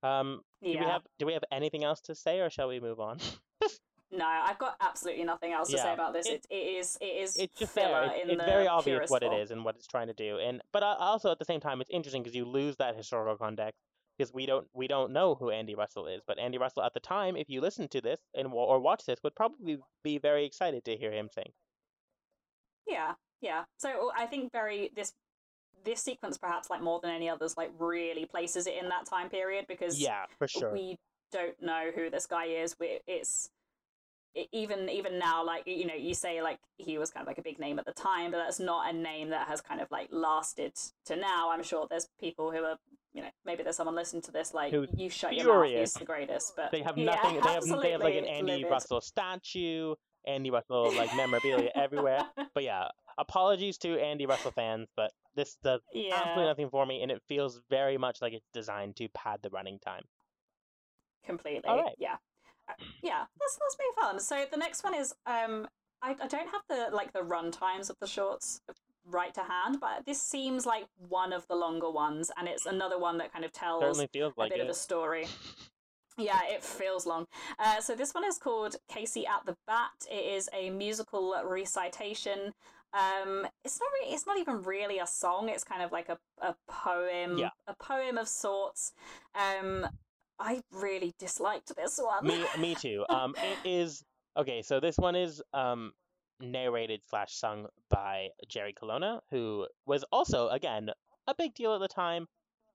Um, 0.03 0.41
yeah. 0.61 0.73
do 0.73 0.79
we 0.79 0.85
have 0.87 1.03
Do 1.19 1.27
we 1.27 1.33
have 1.35 1.45
anything 1.53 1.85
else 1.85 2.01
to 2.03 2.15
say, 2.15 2.41
or 2.41 2.51
shall 2.51 2.69
we 2.69 2.81
move 2.81 3.01
on? 3.01 3.19
no, 4.11 4.27
I've 4.27 4.59
got 4.59 4.77
absolutely 4.81 5.25
nothing 5.25 5.53
else 5.53 5.71
to 5.71 5.79
say 5.79 5.93
about 5.93 6.13
this. 6.13 6.27
It, 6.27 6.47
it, 6.51 6.55
it 6.55 6.79
is. 6.79 6.99
It 7.01 7.05
is. 7.05 7.37
It's 7.37 7.59
just 7.59 7.75
there. 7.75 8.11
It's, 8.15 8.31
it's 8.31 8.45
very 8.45 8.67
obvious 8.67 9.11
what 9.11 9.23
form. 9.23 9.35
it 9.35 9.41
is 9.41 9.51
and 9.51 9.65
what 9.65 9.77
it's 9.77 9.87
trying 9.87 10.09
to 10.09 10.15
do. 10.15 10.39
And 10.39 10.63
but 10.73 10.83
also 10.83 11.31
at 11.31 11.39
the 11.39 11.45
same 11.45 11.61
time, 11.61 11.81
it's 11.81 11.91
interesting 11.91 12.23
because 12.23 12.35
you 12.35 12.45
lose 12.45 12.77
that 12.77 12.97
historical 12.97 13.37
context 13.37 13.81
because 14.17 14.35
we 14.35 14.45
don't 14.45 14.67
we 14.75 14.87
don't 14.87 15.13
know 15.13 15.35
who 15.35 15.51
Andy 15.51 15.75
Russell 15.75 16.07
is. 16.07 16.21
But 16.27 16.39
Andy 16.39 16.59
Russell 16.59 16.83
at 16.83 16.93
the 16.93 17.01
time, 17.01 17.37
if 17.37 17.49
you 17.49 17.61
listen 17.61 17.89
to 17.89 18.01
this 18.01 18.21
and 18.35 18.49
or 18.53 18.81
watch 18.81 19.05
this, 19.07 19.19
would 19.23 19.35
probably 19.35 19.79
be 20.05 20.19
very 20.19 20.45
excited 20.45 20.85
to 20.85 20.97
hear 20.97 21.13
him 21.13 21.29
sing. 21.33 21.53
Yeah, 22.91 23.15
yeah. 23.41 23.65
So 23.79 24.11
I 24.17 24.27
think 24.27 24.53
very 24.53 24.91
this 24.95 25.13
this 25.85 26.03
sequence 26.03 26.39
perhaps 26.39 26.71
like 26.71 26.83
more 26.83 27.01
than 27.03 27.11
any 27.11 27.29
others 27.29 27.57
like 27.57 27.71
really 27.79 28.27
places 28.27 28.67
it 28.67 28.75
in 28.81 28.89
that 28.89 29.07
time 29.07 29.29
period 29.29 29.65
because 29.69 29.99
yeah 29.99 30.25
for 30.39 30.47
sure 30.47 30.73
we 30.73 30.99
don't 31.33 31.61
know 31.63 31.91
who 31.95 32.11
this 32.11 32.27
guy 32.27 32.47
is 32.47 32.77
we, 32.79 32.99
it's 33.07 33.49
it, 34.35 34.49
even 34.53 34.89
even 34.89 35.19
now 35.19 35.45
like 35.45 35.63
you 35.67 35.87
know 35.87 35.95
you 35.95 36.15
say 36.15 36.43
like 36.43 36.59
he 36.77 36.99
was 36.99 37.11
kind 37.11 37.23
of 37.23 37.29
like 37.29 37.39
a 37.39 37.43
big 37.43 37.59
name 37.59 37.79
at 37.79 37.85
the 37.85 37.93
time 37.93 38.31
but 38.31 38.39
that's 38.39 38.61
not 38.61 38.93
a 38.93 38.97
name 38.97 39.31
that 39.31 39.49
has 39.49 39.61
kind 39.61 39.81
of 39.81 39.91
like 39.91 40.09
lasted 40.13 40.73
to 41.05 41.17
now 41.17 41.51
i'm 41.51 41.63
sure 41.63 41.87
there's 41.89 42.09
people 42.21 42.51
who 42.51 42.63
are 42.63 42.77
you 43.13 43.23
know 43.23 43.29
maybe 43.45 43.63
there's 43.63 43.77
someone 43.77 43.97
listening 43.97 44.23
to 44.23 44.31
this 44.31 44.55
like 44.55 44.73
Who's 44.73 44.89
you 44.97 45.11
shut 45.11 45.31
furious. 45.31 45.47
your 45.47 45.65
mouth 45.65 45.73
he's 45.73 45.93
the 45.95 46.05
greatest 46.05 46.53
but 46.57 46.71
they 46.71 46.83
have 46.83 46.97
nothing 46.97 47.37
yeah, 47.37 47.41
they 47.41 47.53
have 47.53 47.83
they 47.83 47.91
have 47.93 48.01
like 48.01 48.15
an 48.15 48.27
andy 48.27 48.53
livid. 48.53 48.71
russell 48.71 49.01
statue 49.01 49.95
Andy 50.27 50.51
Russell 50.51 50.93
like 50.95 51.15
memorabilia 51.17 51.71
everywhere. 51.75 52.25
But 52.55 52.65
yeah, 52.65 52.89
apologies 53.17 53.79
to 53.79 54.01
Andy 54.01 54.27
Russell 54.27 54.51
fans, 54.51 54.89
but 54.97 55.13
this 55.37 55.57
does 55.63 55.81
yeah. 55.93 56.17
absolutely 56.17 56.47
nothing 56.47 56.69
for 56.69 56.85
me, 56.85 57.03
and 57.03 57.13
it 57.13 57.23
feels 57.29 57.61
very 57.71 57.97
much 57.97 58.21
like 58.21 58.33
it's 58.33 58.49
designed 58.53 58.97
to 58.97 59.09
pad 59.11 59.39
the 59.43 59.51
running 59.51 59.79
time. 59.79 60.03
Completely. 61.25 61.71
Right. 61.71 61.95
Yeah. 61.99 62.17
Uh, 62.69 62.73
yeah. 63.03 63.25
Let's 63.41 63.59
let's 63.61 63.77
move 63.79 64.09
on. 64.09 64.21
So 64.21 64.45
the 64.51 64.57
next 64.57 64.83
one 64.83 64.95
is 64.95 65.15
um 65.27 65.69
I, 66.03 66.17
I 66.21 66.27
don't 66.27 66.49
have 66.49 66.63
the 66.69 66.89
like 66.95 67.13
the 67.13 67.23
run 67.23 67.51
times 67.51 67.91
of 67.91 67.97
the 68.01 68.07
shorts 68.07 68.63
right 69.07 69.33
to 69.35 69.43
hand, 69.43 69.79
but 69.81 70.05
this 70.07 70.21
seems 70.21 70.67
like 70.67 70.87
one 71.09 71.33
of 71.33 71.47
the 71.49 71.55
longer 71.55 71.91
ones, 71.91 72.31
and 72.37 72.49
it's 72.49 72.67
another 72.67 72.99
one 72.99 73.19
that 73.19 73.33
kind 73.33 73.45
of 73.45 73.53
tells 73.53 73.99
like 73.99 74.11
a 74.15 74.39
bit 74.39 74.53
it. 74.53 74.61
of 74.61 74.69
a 74.69 74.75
story. 74.75 75.27
Yeah, 76.19 76.41
it 76.45 76.63
feels 76.63 77.07
long. 77.07 77.27
Uh, 77.59 77.81
so 77.81 77.95
this 77.95 78.13
one 78.13 78.25
is 78.25 78.39
called 78.39 78.77
Casey 78.89 79.27
at 79.27 79.47
the 79.47 79.57
Bat. 79.67 80.07
It 80.11 80.35
is 80.35 80.49
a 80.53 80.71
musical 80.71 81.35
recitation. 81.45 82.53
Um, 82.93 83.47
it's 83.65 83.79
not 83.81 83.89
really, 83.95 84.15
it's 84.15 84.27
not 84.27 84.39
even 84.39 84.63
really 84.63 84.99
a 84.99 85.07
song. 85.07 85.49
It's 85.49 85.65
kind 85.65 85.83
of 85.83 85.93
like 85.93 86.09
a, 86.09 86.19
a 86.43 86.55
poem, 86.69 87.39
yeah. 87.39 87.51
a 87.67 87.75
poem 87.75 88.19
of 88.19 88.29
sorts. 88.29 88.93
Um, 89.35 89.87
I 90.39 90.63
really 90.73 91.15
disliked 91.19 91.75
this 91.77 92.01
one. 92.03 92.27
Me, 92.27 92.45
me 92.59 92.75
too. 92.81 93.05
Um, 93.09 93.35
it 93.37 93.69
is 93.69 94.03
okay. 94.37 94.63
So 94.63 94.81
this 94.81 94.97
one 94.97 95.15
is 95.15 95.43
um 95.53 95.93
narrated 96.41 97.03
slash 97.09 97.35
sung 97.35 97.67
by 97.91 98.29
Jerry 98.49 98.73
Colonna, 98.73 99.21
who 99.31 99.67
was 99.87 100.05
also 100.11 100.49
again 100.49 100.91
a 101.27 101.35
big 101.35 101.55
deal 101.55 101.75
at 101.75 101.81
the 101.81 101.89
time. 101.89 102.27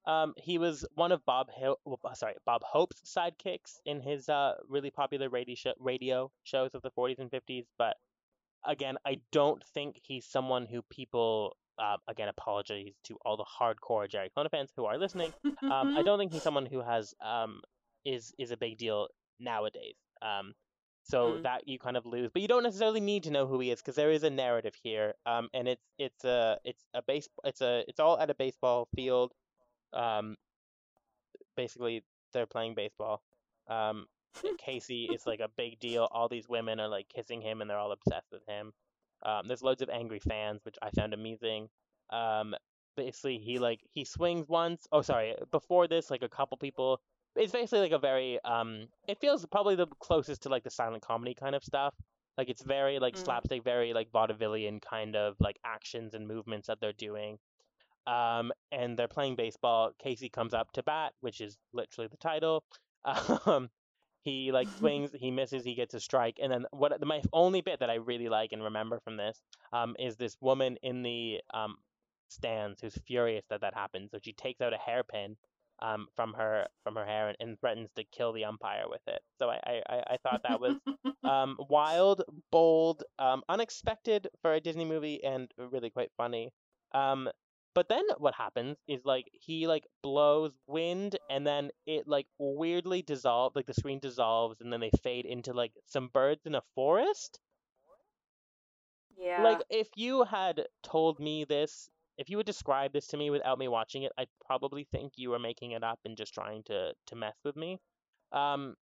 Um, 0.08 0.34
he 0.38 0.58
was 0.58 0.86
one 0.94 1.12
of 1.12 1.26
Bob 1.26 1.50
Hill, 1.52 1.80
sorry, 2.14 2.36
Bob 2.46 2.62
Hope's 2.64 3.02
sidekicks 3.06 3.80
in 3.86 4.02
his 4.02 4.30
uh, 4.30 4.54
really 4.70 4.92
popular 4.92 5.30
radio, 5.30 5.56
show, 5.56 5.74
radio 5.80 6.32
shows 6.44 6.72
of 6.76 6.84
the 6.84 6.92
40s 6.92 7.20
and 7.20 7.32
50s. 7.32 7.66
But 7.78 7.96
again, 8.66 8.98
I 9.06 9.20
don't 9.32 9.64
think 9.74 10.00
he's 10.02 10.26
someone 10.26 10.66
who 10.66 10.82
people. 10.84 11.58
Uh, 11.78 11.98
again, 12.08 12.30
apologies 12.30 12.94
to 13.04 13.18
all 13.26 13.36
the 13.36 13.44
hardcore 13.44 14.10
Jerry 14.10 14.32
Colonna 14.34 14.50
fans 14.50 14.72
who 14.78 14.86
are 14.86 14.98
listening. 14.98 15.34
Um, 15.62 15.98
I 15.98 16.04
don't 16.06 16.18
think 16.18 16.32
he's 16.32 16.42
someone 16.42 16.66
who 16.66 16.82
has 16.82 17.14
um, 17.22 17.60
is 18.06 18.34
is 18.40 18.52
a 18.52 18.58
big 18.58 18.78
deal 18.78 19.10
nowadays. 19.42 19.96
Um, 20.22 20.54
so 21.04 21.34
mm. 21.34 21.44
that 21.44 21.68
you 21.68 21.78
kind 21.78 21.98
of 21.98 22.06
lose, 22.06 22.32
but 22.32 22.42
you 22.42 22.48
don't 22.48 22.64
necessarily 22.64 23.02
need 23.02 23.24
to 23.24 23.32
know 23.32 23.46
who 23.46 23.60
he 23.60 23.72
is 23.72 23.80
because 23.80 23.96
there 23.96 24.10
is 24.10 24.24
a 24.24 24.30
narrative 24.30 24.74
here, 24.82 25.14
um, 25.26 25.50
and 25.54 25.68
it's 25.68 25.84
it's 26.00 26.24
a 26.24 26.58
it's 26.64 26.84
a 26.94 27.02
base 27.02 27.28
it's 27.44 27.62
a 27.62 27.84
it's 27.88 28.00
all 28.00 28.18
at 28.20 28.30
a 28.30 28.36
baseball 28.36 28.88
field 28.96 29.34
um, 29.96 30.36
basically 31.56 32.04
they're 32.34 32.46
playing 32.46 32.76
baseball. 32.76 33.22
Um, 33.68 34.06
Casey 34.58 35.06
is 35.06 35.26
like 35.26 35.40
a 35.40 35.50
big 35.58 35.80
deal. 35.80 36.08
All 36.12 36.28
these 36.28 36.50
women 36.50 36.80
are 36.80 36.88
like 36.88 37.08
kissing 37.10 37.42
him 37.42 37.62
and 37.62 37.70
they're 37.70 37.78
all 37.78 37.92
obsessed 37.92 38.32
with 38.32 38.42
him. 38.48 38.74
Um, 39.24 39.48
there's 39.48 39.64
loads 39.64 39.82
of 39.82 39.90
angry 39.90 40.20
fans, 40.20 40.62
which 40.64 40.76
I 40.82 40.90
found 40.92 41.14
amusing. 41.14 41.70
Um, 42.12 42.54
basically, 42.96 43.38
he 43.38 43.60
like 43.60 43.80
he 43.94 44.06
swings 44.06 44.48
once. 44.48 44.88
Oh, 44.92 45.02
sorry. 45.02 45.36
Before 45.52 45.88
this, 45.88 46.12
like 46.12 46.22
a 46.22 46.30
couple 46.30 46.58
people. 46.58 47.00
It's 47.36 47.52
basically 47.52 47.80
like 47.80 47.92
a 47.92 48.00
very 48.00 48.40
um. 48.46 48.88
It 49.08 49.20
feels 49.20 49.46
probably 49.46 49.76
the 49.76 49.88
closest 50.00 50.44
to 50.44 50.50
like 50.50 50.64
the 50.64 50.70
silent 50.70 51.04
comedy 51.04 51.34
kind 51.34 51.56
of 51.56 51.64
stuff. 51.64 51.94
Like 52.38 52.50
it's 52.50 52.64
very 52.64 53.00
like 53.00 53.16
mm. 53.16 53.24
slapstick, 53.24 53.64
very 53.64 53.94
like 53.94 54.12
vaudevillian 54.12 54.82
kind 54.82 55.16
of 55.16 55.36
like 55.40 55.58
actions 55.66 56.14
and 56.14 56.28
movements 56.28 56.68
that 56.68 56.80
they're 56.82 56.94
doing 56.94 57.38
um, 58.08 58.52
and 58.72 58.98
they're 58.98 59.08
playing 59.08 59.36
baseball. 59.36 59.92
Casey 60.00 60.30
comes 60.30 60.54
up 60.54 60.72
to 60.74 60.84
bat, 60.84 61.14
which 61.22 61.42
is 61.42 61.58
literally 61.74 62.08
the 62.08 62.18
title. 62.18 62.64
Um, 63.46 63.70
he 64.24 64.52
like 64.52 64.68
swings, 64.80 65.12
he 65.14 65.32
misses, 65.32 65.64
he 65.64 65.76
gets 65.76 65.94
a 65.94 66.00
strike, 66.00 66.40
and 66.42 66.52
then 66.52 66.66
what 66.72 67.00
my 67.06 67.22
only 67.32 67.62
bit 67.62 67.80
that 67.80 67.90
I 67.92 67.96
really 67.96 68.28
like 68.28 68.52
and 68.52 68.64
remember 68.64 69.00
from 69.00 69.16
this 69.16 69.40
um, 69.72 69.96
is 70.00 70.18
this 70.18 70.36
woman 70.42 70.78
in 70.82 71.04
the 71.04 71.40
um, 71.54 71.76
stands 72.30 72.82
who's 72.82 72.98
furious 73.06 73.46
that 73.50 73.62
that 73.62 73.76
happens. 73.76 74.10
So 74.12 74.18
she 74.22 74.34
takes 74.34 74.60
out 74.60 74.74
a 74.74 74.78
hairpin 74.78 75.38
um, 75.82 76.08
from 76.16 76.34
her 76.34 76.68
from 76.84 76.96
her 76.96 77.06
hair 77.06 77.28
and, 77.28 77.38
and, 77.40 77.60
threatens 77.60 77.90
to 77.96 78.04
kill 78.06 78.34
the 78.34 78.46
umpire 78.46 78.86
with 78.90 79.02
it. 79.08 79.22
So 79.40 79.50
I 79.50 79.82
I, 79.90 80.04
I 80.12 80.18
thought 80.24 80.42
that 80.48 80.60
was 80.60 80.78
um, 81.24 81.58
wild, 81.70 82.24
bold, 82.52 83.04
um, 83.20 83.44
unexpected 83.50 84.28
for 84.42 84.54
a 84.54 84.60
Disney 84.60 84.86
movie, 84.86 85.24
and 85.24 85.52
really 85.58 85.90
quite 85.90 86.12
funny. 86.18 86.52
Um, 86.94 87.30
but 87.76 87.90
then 87.90 88.04
what 88.18 88.34
happens 88.34 88.78
is 88.88 89.02
like 89.04 89.30
he 89.34 89.68
like 89.68 89.84
blows 90.02 90.54
wind 90.66 91.20
and 91.30 91.46
then 91.46 91.70
it 91.86 92.08
like 92.08 92.26
weirdly 92.40 93.02
dissolves 93.02 93.56
like 93.56 93.68
the 93.68 93.74
screen 93.74 94.00
dissolves 94.00 94.62
and 94.62 94.72
then 94.72 94.80
they 94.80 94.90
fade 95.04 95.26
into 95.26 95.54
like 95.54 95.74
some 95.86 96.10
birds 96.12 96.46
in 96.46 96.56
a 96.56 96.62
forest. 96.74 97.40
Yeah. 99.18 99.44
Like 99.44 99.62
if 99.70 99.90
you 99.96 100.24
had 100.24 100.64
told 100.84 101.20
me 101.20 101.44
this 101.44 101.90
if 102.18 102.30
you 102.30 102.38
would 102.38 102.46
describe 102.46 102.94
this 102.94 103.08
to 103.08 103.18
me 103.18 103.30
without 103.30 103.60
me 103.60 103.68
watching 103.68 104.04
it, 104.04 104.14
I'd 104.18 104.30
probably 104.46 104.88
think 104.90 105.14
you 105.18 105.32
were 105.32 105.40
making 105.40 105.72
it 105.72 105.84
up 105.84 106.00
and 106.06 106.16
just 106.16 106.34
trying 106.34 106.64
to 106.64 106.94
to 107.08 107.16
mess 107.16 107.36
with 107.44 107.58
me. 107.58 107.82
Um, 108.32 108.76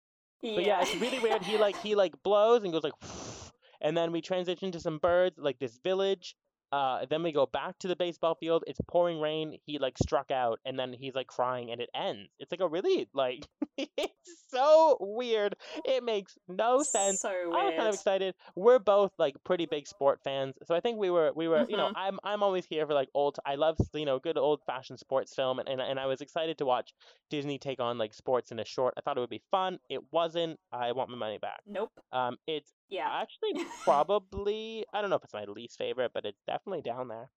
yeah. 0.43 0.55
but 0.55 0.67
yeah, 0.67 0.83
it's 0.83 0.95
really 0.97 1.19
weird. 1.19 1.43
He 1.43 1.57
like 1.57 1.77
he 1.83 1.95
like 1.95 2.13
blows 2.23 2.63
and 2.63 2.73
goes 2.75 2.85
like, 2.85 2.93
and 3.81 3.97
then 3.97 4.13
we 4.13 4.21
transition 4.21 4.71
to 4.73 4.81
some 4.81 4.99
birds, 4.99 5.39
like 5.39 5.59
this 5.59 5.79
village, 5.83 6.37
uh, 6.73 7.05
then 7.11 7.23
we 7.23 7.33
go 7.33 7.47
back 7.47 7.79
to 7.81 7.89
the 7.89 7.97
baseball 7.97 8.35
field. 8.35 8.65
It's 8.67 8.81
pouring 8.89 9.21
rain. 9.21 9.59
He 9.67 9.79
like 9.79 9.99
struck 9.99 10.31
out, 10.31 10.59
and 10.65 10.79
then 10.79 10.95
he's 10.99 11.15
like 11.15 11.27
crying, 11.27 11.71
and 11.71 11.81
it 11.81 11.91
ends. 11.95 12.31
It's 12.39 12.51
like 12.51 12.61
a 12.61 12.69
really 12.69 13.09
like 13.13 13.47
it's 13.77 14.47
so 14.49 14.97
weird. 14.99 15.55
It 15.85 16.03
makes 16.03 16.37
no 16.49 16.83
sense. 16.83 17.21
So 17.21 17.31
weird. 17.31 17.55
I 17.55 17.65
was 17.65 17.75
kind 17.77 17.89
of 17.89 17.95
excited. 17.95 18.35
We're 18.57 18.79
both 18.79 19.13
like 19.19 19.35
pretty 19.45 19.67
big 19.67 19.87
sport 19.87 20.21
fans, 20.25 20.55
so 20.67 20.75
I 20.75 20.81
think 20.81 20.99
we 20.99 21.11
were 21.11 21.33
we 21.37 21.47
were 21.47 21.59
mm-hmm. 21.59 21.71
you 21.71 21.77
know 21.77 21.89
mm-hmm. 21.89 21.99
I'm 21.99 22.19
I'm 22.25 22.43
always 22.43 22.65
here 22.65 22.87
for 22.87 22.95
like 22.95 23.09
old. 23.15 23.37
I 23.45 23.57
love 23.57 23.77
you 23.93 24.07
know 24.07 24.19
good 24.19 24.39
old 24.39 24.61
fashioned 24.67 24.99
sports 24.99 25.35
film, 25.35 25.59
and, 25.59 25.69
and 25.69 25.81
and 25.81 26.01
I 26.01 26.07
was 26.07 26.23
excited 26.23 26.57
to 26.59 26.65
watch 26.65 26.95
Disney 27.29 27.59
take 27.59 27.81
on 27.81 27.99
like 27.99 28.15
sports 28.15 28.51
in 28.51 28.59
a 28.59 28.65
short. 28.65 28.95
I 28.97 29.03
thought 29.03 29.19
it 29.19 29.21
would 29.21 29.29
be 29.29 29.43
fun. 29.51 29.79
It 29.91 30.01
wasn't. 30.11 30.59
I 30.73 30.93
want 30.93 31.11
my 31.11 31.17
money 31.17 31.39
back. 31.39 31.61
Nope. 31.67 31.91
Um, 32.13 32.37
it's 32.47 32.73
yeah. 32.93 33.09
Actually, 33.11 33.65
probably 33.85 34.85
I 34.93 35.01
don't 35.01 35.11
know 35.11 35.17
if 35.17 35.25
it's 35.25 35.33
my 35.33 35.45
least 35.45 35.79
favorite, 35.79 36.13
but 36.15 36.25
it's 36.25 36.43
definitely 36.47 36.83
down 36.83 37.09
there. 37.09 37.31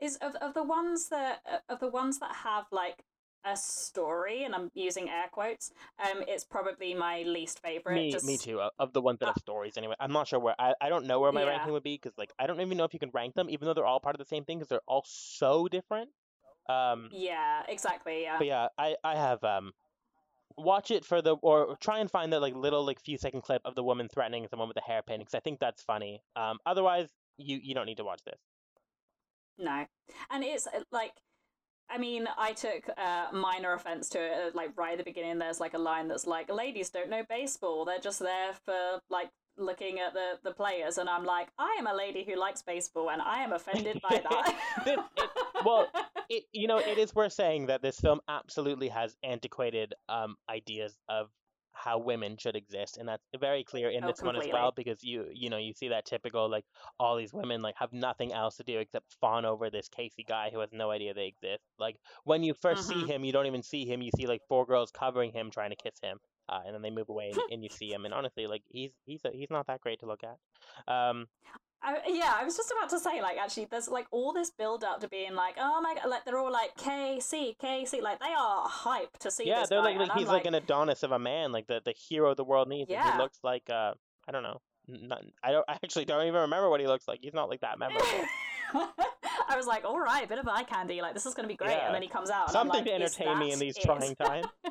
Is 0.00 0.16
of 0.16 0.34
of 0.36 0.54
the 0.54 0.64
ones 0.64 1.08
that 1.08 1.40
uh, 1.50 1.58
of 1.68 1.80
the 1.80 1.88
ones 1.88 2.18
that 2.20 2.34
have 2.34 2.64
like 2.70 3.04
a 3.44 3.56
story, 3.56 4.44
and 4.44 4.54
I'm 4.54 4.70
using 4.74 5.08
air 5.08 5.26
quotes. 5.30 5.70
Um, 6.02 6.22
it's 6.26 6.44
probably 6.44 6.94
my 6.94 7.22
least 7.22 7.60
favorite. 7.60 7.94
Me, 7.94 8.10
just... 8.10 8.24
me 8.24 8.38
too. 8.38 8.60
Of 8.78 8.92
the 8.92 9.02
ones 9.02 9.18
that 9.20 9.26
have 9.26 9.36
uh, 9.36 9.40
stories, 9.40 9.76
anyway. 9.76 9.94
I'm 10.00 10.12
not 10.12 10.28
sure 10.28 10.38
where. 10.38 10.54
I, 10.58 10.74
I 10.80 10.88
don't 10.88 11.06
know 11.06 11.20
where 11.20 11.32
my 11.32 11.42
yeah. 11.42 11.50
ranking 11.50 11.72
would 11.72 11.82
be 11.82 11.94
because 12.00 12.16
like 12.16 12.32
I 12.38 12.46
don't 12.46 12.60
even 12.60 12.78
know 12.78 12.84
if 12.84 12.92
you 12.94 13.00
can 13.00 13.10
rank 13.12 13.34
them, 13.34 13.48
even 13.50 13.66
though 13.66 13.74
they're 13.74 13.86
all 13.86 14.00
part 14.00 14.14
of 14.14 14.18
the 14.18 14.28
same 14.28 14.44
thing 14.44 14.58
because 14.58 14.68
they're 14.68 14.80
all 14.86 15.04
so 15.06 15.68
different. 15.68 16.10
Um, 16.68 17.10
yeah, 17.12 17.62
exactly. 17.68 18.22
Yeah. 18.22 18.38
But 18.38 18.46
yeah, 18.46 18.68
I 18.78 18.96
I 19.04 19.16
have 19.16 19.44
um 19.44 19.72
watch 20.56 20.90
it 20.90 21.04
for 21.04 21.20
the 21.20 21.36
or 21.42 21.76
try 21.80 21.98
and 21.98 22.10
find 22.10 22.32
that 22.32 22.40
like 22.40 22.54
little 22.54 22.84
like 22.84 23.00
few 23.00 23.18
second 23.18 23.42
clip 23.42 23.62
of 23.64 23.74
the 23.74 23.82
woman 23.82 24.08
threatening 24.08 24.46
someone 24.48 24.68
with 24.68 24.76
a 24.76 24.82
hairpin 24.82 25.20
because 25.20 25.34
I 25.34 25.40
think 25.40 25.58
that's 25.60 25.82
funny. 25.82 26.22
Um, 26.36 26.58
otherwise 26.66 27.08
you 27.36 27.58
you 27.62 27.74
don't 27.74 27.86
need 27.86 27.96
to 27.98 28.04
watch 28.04 28.20
this. 28.24 28.38
No, 29.58 29.86
and 30.30 30.44
it's 30.44 30.66
uh, 30.66 30.80
like. 30.90 31.12
I 31.90 31.98
mean, 31.98 32.26
I 32.38 32.54
took 32.54 32.88
uh, 32.96 33.26
minor 33.30 33.74
offense 33.74 34.08
to 34.10 34.18
it. 34.18 34.32
Uh, 34.32 34.50
like 34.54 34.70
right 34.74 34.92
at 34.92 34.98
the 34.98 35.04
beginning, 35.04 35.38
there's 35.38 35.60
like 35.60 35.74
a 35.74 35.78
line 35.78 36.08
that's 36.08 36.26
like, 36.26 36.50
"Ladies 36.50 36.88
don't 36.88 37.10
know 37.10 37.22
baseball. 37.28 37.84
They're 37.84 37.98
just 37.98 38.20
there 38.20 38.54
for 38.64 39.00
like 39.10 39.28
looking 39.58 40.00
at 40.00 40.14
the 40.14 40.38
the 40.42 40.52
players." 40.52 40.96
And 40.96 41.10
I'm 41.10 41.24
like, 41.24 41.48
I 41.58 41.76
am 41.78 41.86
a 41.86 41.94
lady 41.94 42.24
who 42.24 42.40
likes 42.40 42.62
baseball, 42.62 43.10
and 43.10 43.20
I 43.20 43.44
am 43.44 43.52
offended 43.52 44.00
by 44.00 44.22
that. 44.28 44.56
it, 44.86 44.98
well, 45.62 45.86
it 46.28 46.44
you 46.52 46.66
know 46.66 46.78
it 46.78 46.98
is 46.98 47.14
worth 47.14 47.32
saying 47.32 47.66
that 47.66 47.82
this 47.82 47.98
film 47.98 48.20
absolutely 48.28 48.88
has 48.88 49.16
antiquated 49.22 49.94
um, 50.08 50.36
ideas 50.48 50.96
of 51.08 51.28
how 51.74 51.98
women 51.98 52.36
should 52.38 52.56
exist 52.56 52.96
and 52.96 53.08
that's 53.08 53.22
very 53.38 53.64
clear 53.64 53.90
in 53.90 54.04
oh, 54.04 54.06
this 54.06 54.20
completely. 54.20 54.48
one 54.52 54.56
as 54.56 54.62
well 54.62 54.72
because 54.74 55.02
you 55.02 55.26
you 55.34 55.50
know 55.50 55.56
you 55.56 55.72
see 55.74 55.88
that 55.88 56.06
typical 56.06 56.48
like 56.48 56.64
all 57.00 57.16
these 57.16 57.34
women 57.34 57.60
like 57.60 57.74
have 57.76 57.92
nothing 57.92 58.32
else 58.32 58.56
to 58.56 58.62
do 58.62 58.78
except 58.78 59.12
fawn 59.20 59.44
over 59.44 59.68
this 59.70 59.88
casey 59.88 60.24
guy 60.26 60.50
who 60.52 60.60
has 60.60 60.70
no 60.72 60.90
idea 60.90 61.12
they 61.12 61.26
exist 61.26 61.62
like 61.78 61.96
when 62.22 62.42
you 62.42 62.54
1st 62.54 62.78
see 62.78 62.94
mm-hmm. 62.94 63.06
him 63.06 63.24
you 63.24 63.32
don't 63.32 63.46
even 63.46 63.62
see 63.62 63.84
him 63.84 64.00
you 64.00 64.10
see 64.16 64.26
like 64.26 64.40
four 64.48 64.64
girls 64.64 64.90
covering 64.92 65.32
him 65.32 65.50
trying 65.50 65.70
to 65.70 65.76
kiss 65.76 65.98
him 66.00 66.18
uh, 66.48 66.60
and 66.64 66.74
then 66.74 66.82
they 66.82 66.90
move 66.90 67.08
away 67.08 67.30
and, 67.30 67.40
and, 67.50 67.62
you 67.62 67.70
see 67.70 67.90
him 67.92 68.04
and 68.04 68.14
honestly 68.14 68.46
like 68.46 68.62
he's 68.68 68.92
he's 69.04 69.24
a, 69.24 69.30
he's 69.32 69.50
not 69.50 69.66
that 69.66 69.80
great 69.80 69.98
to 69.98 70.06
look 70.06 70.20
at 70.22 70.38
um 70.92 71.26
I, 71.84 71.98
yeah, 72.08 72.34
I 72.38 72.44
was 72.44 72.56
just 72.56 72.72
about 72.72 72.88
to 72.90 72.98
say, 72.98 73.20
like, 73.20 73.36
actually, 73.36 73.66
there's 73.70 73.88
like 73.88 74.06
all 74.10 74.32
this 74.32 74.50
build 74.50 74.84
up 74.84 75.00
to 75.00 75.08
being 75.08 75.34
like, 75.34 75.56
oh 75.58 75.80
my 75.82 75.94
god, 75.94 76.08
like 76.08 76.24
they're 76.24 76.38
all 76.38 76.50
like 76.50 76.74
Casey, 76.76 77.56
Casey, 77.60 78.00
like 78.00 78.20
they 78.20 78.32
are 78.36 78.66
hyped 78.66 79.18
to 79.20 79.30
see. 79.30 79.46
Yeah, 79.46 79.66
they're 79.68 79.80
guy. 79.80 79.96
like, 79.96 80.08
like 80.08 80.12
he's 80.12 80.26
like, 80.26 80.44
like, 80.44 80.46
an 80.46 80.54
Adonis 80.54 81.02
of 81.02 81.12
a 81.12 81.18
man, 81.18 81.52
like 81.52 81.66
the 81.66 81.82
the 81.84 81.92
hero 81.92 82.34
the 82.34 82.44
world 82.44 82.68
needs. 82.68 82.90
Yeah. 82.90 83.12
he 83.12 83.18
looks 83.18 83.38
like 83.42 83.64
uh, 83.70 83.92
I 84.26 84.32
don't 84.32 84.42
know, 84.42 84.62
not, 84.88 85.22
I 85.42 85.52
don't 85.52 85.64
I 85.68 85.74
actually 85.84 86.06
don't 86.06 86.26
even 86.26 86.40
remember 86.40 86.70
what 86.70 86.80
he 86.80 86.86
looks 86.86 87.06
like. 87.06 87.20
He's 87.22 87.34
not 87.34 87.50
like 87.50 87.60
that 87.60 87.78
memorable. 87.78 88.06
I 89.46 89.56
was 89.56 89.66
like, 89.66 89.84
all 89.84 90.00
right, 90.00 90.26
bit 90.26 90.38
of 90.38 90.48
eye 90.48 90.62
candy, 90.62 91.02
like 91.02 91.12
this 91.12 91.26
is 91.26 91.34
gonna 91.34 91.48
be 91.48 91.56
great, 91.56 91.72
yeah. 91.72 91.86
and 91.86 91.94
then 91.94 92.02
he 92.02 92.08
comes 92.08 92.30
out. 92.30 92.50
Something 92.50 92.78
like, 92.78 92.86
to 92.86 92.94
entertain 92.94 93.38
me 93.38 93.52
in 93.52 93.58
these 93.58 93.76
trying 93.76 94.16
times. 94.16 94.46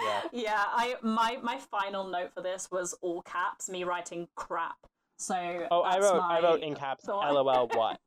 yeah. 0.00 0.20
yeah, 0.32 0.64
I 0.66 0.94
my 1.02 1.38
my 1.42 1.58
final 1.58 2.06
note 2.06 2.32
for 2.32 2.42
this 2.42 2.70
was 2.70 2.94
all 3.02 3.22
caps, 3.22 3.68
me 3.68 3.82
writing 3.82 4.28
crap 4.36 4.76
so 5.18 5.66
oh, 5.72 5.80
I 5.82 5.98
wrote 5.98 6.20
I 6.20 6.40
wrote 6.40 6.62
in 6.62 6.74
caps 6.74 7.04
thought. 7.04 7.32
LOL 7.32 7.68
what? 7.74 8.00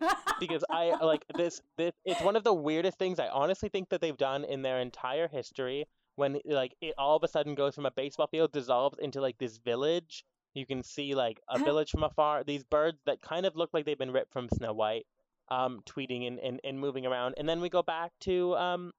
Because 0.38 0.64
I 0.70 0.94
like 1.02 1.24
this 1.36 1.60
this 1.76 1.92
it's 2.04 2.22
one 2.22 2.36
of 2.36 2.44
the 2.44 2.54
weirdest 2.54 2.96
things 2.96 3.18
I 3.18 3.26
honestly 3.28 3.68
think 3.68 3.88
that 3.90 4.00
they've 4.00 4.16
done 4.16 4.44
in 4.44 4.62
their 4.62 4.78
entire 4.78 5.26
history 5.26 5.86
when 6.14 6.38
like 6.46 6.74
it 6.80 6.94
all 6.96 7.16
of 7.16 7.24
a 7.24 7.28
sudden 7.28 7.56
goes 7.56 7.74
from 7.74 7.86
a 7.86 7.90
baseball 7.90 8.28
field 8.28 8.52
dissolves 8.52 8.98
into 9.00 9.20
like 9.20 9.36
this 9.38 9.58
village. 9.58 10.24
You 10.54 10.64
can 10.64 10.84
see 10.84 11.14
like 11.14 11.40
a 11.48 11.58
village 11.64 11.90
from 11.90 12.04
afar. 12.04 12.44
These 12.44 12.62
birds 12.62 12.98
that 13.04 13.20
kind 13.20 13.44
of 13.44 13.56
look 13.56 13.70
like 13.72 13.84
they've 13.84 13.98
been 13.98 14.12
ripped 14.12 14.32
from 14.32 14.48
Snow 14.48 14.72
White 14.72 15.06
um 15.48 15.82
tweeting 15.84 16.28
and, 16.28 16.38
and, 16.38 16.60
and 16.62 16.78
moving 16.78 17.04
around. 17.04 17.34
And 17.36 17.48
then 17.48 17.60
we 17.60 17.68
go 17.68 17.82
back 17.82 18.12
to 18.20 18.54
um 18.54 18.92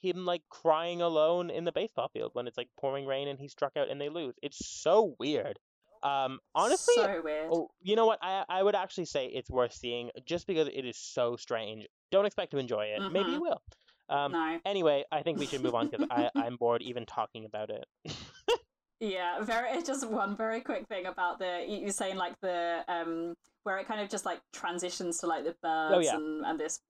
him 0.00 0.26
like 0.26 0.42
crying 0.50 1.00
alone 1.00 1.48
in 1.48 1.64
the 1.64 1.72
baseball 1.72 2.08
field 2.08 2.30
when 2.34 2.48
it's 2.48 2.58
like 2.58 2.68
pouring 2.76 3.06
rain 3.06 3.28
and 3.28 3.38
he 3.38 3.46
struck 3.46 3.76
out 3.76 3.88
and 3.88 4.00
they 4.00 4.08
lose. 4.08 4.34
It's 4.42 4.66
so 4.66 5.14
weird 5.20 5.60
um, 6.02 6.38
honestly, 6.54 6.94
so 6.96 7.20
weird. 7.24 7.48
Oh, 7.52 7.70
you 7.82 7.96
know 7.96 8.06
what? 8.06 8.18
I 8.22 8.44
I 8.48 8.62
would 8.62 8.74
actually 8.74 9.06
say 9.06 9.26
it's 9.26 9.50
worth 9.50 9.72
seeing 9.72 10.10
just 10.24 10.46
because 10.46 10.68
it 10.68 10.84
is 10.84 10.96
so 10.96 11.36
strange. 11.36 11.86
Don't 12.10 12.26
expect 12.26 12.52
to 12.52 12.58
enjoy 12.58 12.86
it. 12.86 13.00
Mm-hmm. 13.00 13.12
Maybe 13.12 13.30
you 13.30 13.40
will. 13.40 13.62
Um, 14.08 14.32
no. 14.32 14.58
Anyway, 14.64 15.04
I 15.12 15.22
think 15.22 15.38
we 15.38 15.46
should 15.46 15.62
move 15.62 15.74
on 15.74 15.88
because 15.88 16.06
I 16.10 16.30
I'm 16.34 16.56
bored 16.56 16.82
even 16.82 17.06
talking 17.06 17.44
about 17.44 17.70
it. 17.70 17.84
yeah, 19.00 19.42
very. 19.42 19.82
Just 19.82 20.08
one 20.08 20.36
very 20.36 20.60
quick 20.60 20.86
thing 20.88 21.06
about 21.06 21.38
the 21.38 21.64
you 21.68 21.90
saying 21.90 22.16
like 22.16 22.38
the 22.40 22.84
um 22.88 23.34
where 23.64 23.78
it 23.78 23.86
kind 23.86 24.00
of 24.00 24.08
just 24.08 24.24
like 24.24 24.40
transitions 24.52 25.18
to 25.18 25.26
like 25.26 25.44
the 25.44 25.54
birds 25.62 25.94
oh, 25.94 25.98
yeah. 25.98 26.16
and, 26.16 26.46
and 26.46 26.58
this 26.58 26.80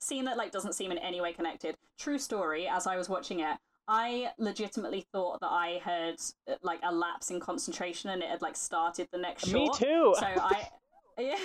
scene 0.00 0.24
that 0.24 0.36
like 0.36 0.50
doesn't 0.50 0.72
seem 0.72 0.90
in 0.90 0.98
any 0.98 1.20
way 1.20 1.32
connected. 1.32 1.76
True 1.98 2.18
story. 2.18 2.66
As 2.66 2.86
I 2.86 2.96
was 2.96 3.08
watching 3.08 3.40
it, 3.40 3.56
I 3.86 4.30
legitimately 4.38 5.06
thought 5.12 5.40
that 5.40 5.50
I 5.50 5.80
had 5.84 6.16
uh, 6.48 6.54
like 6.62 6.80
a 6.82 6.92
lapse 6.92 7.30
in 7.30 7.40
concentration 7.40 8.10
and 8.10 8.22
it 8.22 8.28
had 8.28 8.42
like 8.42 8.56
started 8.56 9.08
the 9.12 9.18
next 9.18 9.46
shot. 9.46 9.54
Me 9.54 9.70
too. 9.74 10.14
So 10.18 10.26
I 10.26 10.68
yeah, 11.18 11.36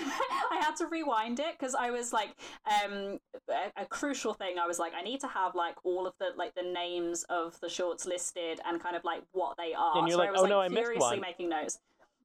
I 0.52 0.62
had 0.62 0.76
to 0.78 0.88
rewind 0.88 1.40
it 1.40 1.56
because 1.58 1.76
I 1.76 1.92
was 1.92 2.12
like, 2.12 2.30
um, 2.66 3.20
a, 3.50 3.84
a, 3.84 3.86
crucial 3.86 4.34
thing. 4.34 4.58
I 4.58 4.66
was 4.66 4.80
like, 4.80 4.94
I 4.98 5.04
need 5.04 5.20
to 5.22 5.28
have 5.28 5.54
like 5.54 5.76
all 5.84 6.08
of 6.08 6.14
the 6.20 6.30
like 6.36 6.56
the 6.56 6.64
names 6.64 7.24
of 7.30 7.60
the 7.62 7.70
shorts 7.70 8.08
listed 8.08 8.60
and 8.66 8.82
kind 8.82 8.96
of 8.96 9.04
like 9.04 9.22
what 9.32 9.58
they 9.58 9.74
are. 9.74 10.00
And 10.00 10.08
you're 10.08 10.16
so 10.16 10.20
like, 10.20 10.30
I 10.30 10.32
was 10.32 10.40
oh 10.40 10.44
like, 10.44 10.50
no, 10.50 10.62
I 10.62 10.70
missed 10.70 11.00
one. 11.00 11.22
making 11.22 11.50
notes. 11.50 11.78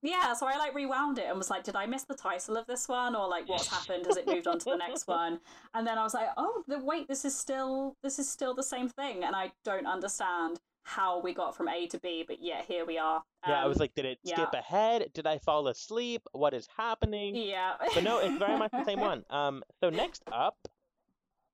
Yeah, 0.05 0.35
so 0.35 0.47
I 0.47 0.59
like 0.59 0.75
rewound 0.75 1.19
it 1.19 1.25
and 1.29 1.39
was 1.39 1.49
like, 1.49 1.65
did 1.65 1.77
I 1.77 1.87
miss 1.87 2.05
the 2.05 2.15
title 2.15 2.59
of 2.59 2.67
this 2.67 2.89
one 2.89 3.17
or 3.17 3.27
like 3.27 3.49
what's 3.49 3.69
happened? 3.69 4.05
Has 4.05 4.19
it 4.19 4.27
moved 4.27 4.47
on 4.47 4.59
to 4.59 4.65
the 4.67 4.77
next 4.77 5.09
one? 5.09 5.41
And 5.73 5.87
then 5.87 5.97
I 5.97 6.03
was 6.03 6.13
like, 6.13 6.29
oh, 6.37 6.63
the, 6.69 6.79
wait, 6.79 7.09
this 7.09 7.25
is 7.25 7.35
still 7.35 7.97
this 8.03 8.19
is 8.19 8.29
still 8.29 8.55
the 8.55 8.63
same 8.63 8.89
thing, 8.89 9.25
and 9.25 9.35
I 9.35 9.53
don't 9.65 9.87
understand 9.87 10.61
how 10.83 11.21
we 11.21 11.33
got 11.33 11.57
from 11.57 11.69
A 11.69 11.87
to 11.87 11.99
B, 11.99 12.23
but 12.27 12.43
yeah, 12.43 12.61
here 12.61 12.85
we 12.85 12.99
are. 12.99 13.17
Um, 13.17 13.49
yeah, 13.49 13.65
I 13.65 13.67
was 13.67 13.79
um, 13.79 13.81
like, 13.81 13.95
did 13.95 14.05
it 14.05 14.19
yeah. 14.23 14.35
skip 14.35 14.53
ahead? 14.53 15.07
Did 15.15 15.27
I 15.27 15.39
fall 15.39 15.67
asleep? 15.69 16.21
What 16.33 16.53
is 16.53 16.69
happening? 16.77 17.35
Yeah. 17.35 17.73
but 17.95 18.05
no, 18.05 18.19
it's 18.19 18.39
very 18.39 18.59
much 18.59 18.73
the 18.73 18.85
same 18.85 19.01
one. 19.13 19.25
Um, 19.31 19.63
so 19.83 19.89
next 19.89 20.23
up 20.31 20.57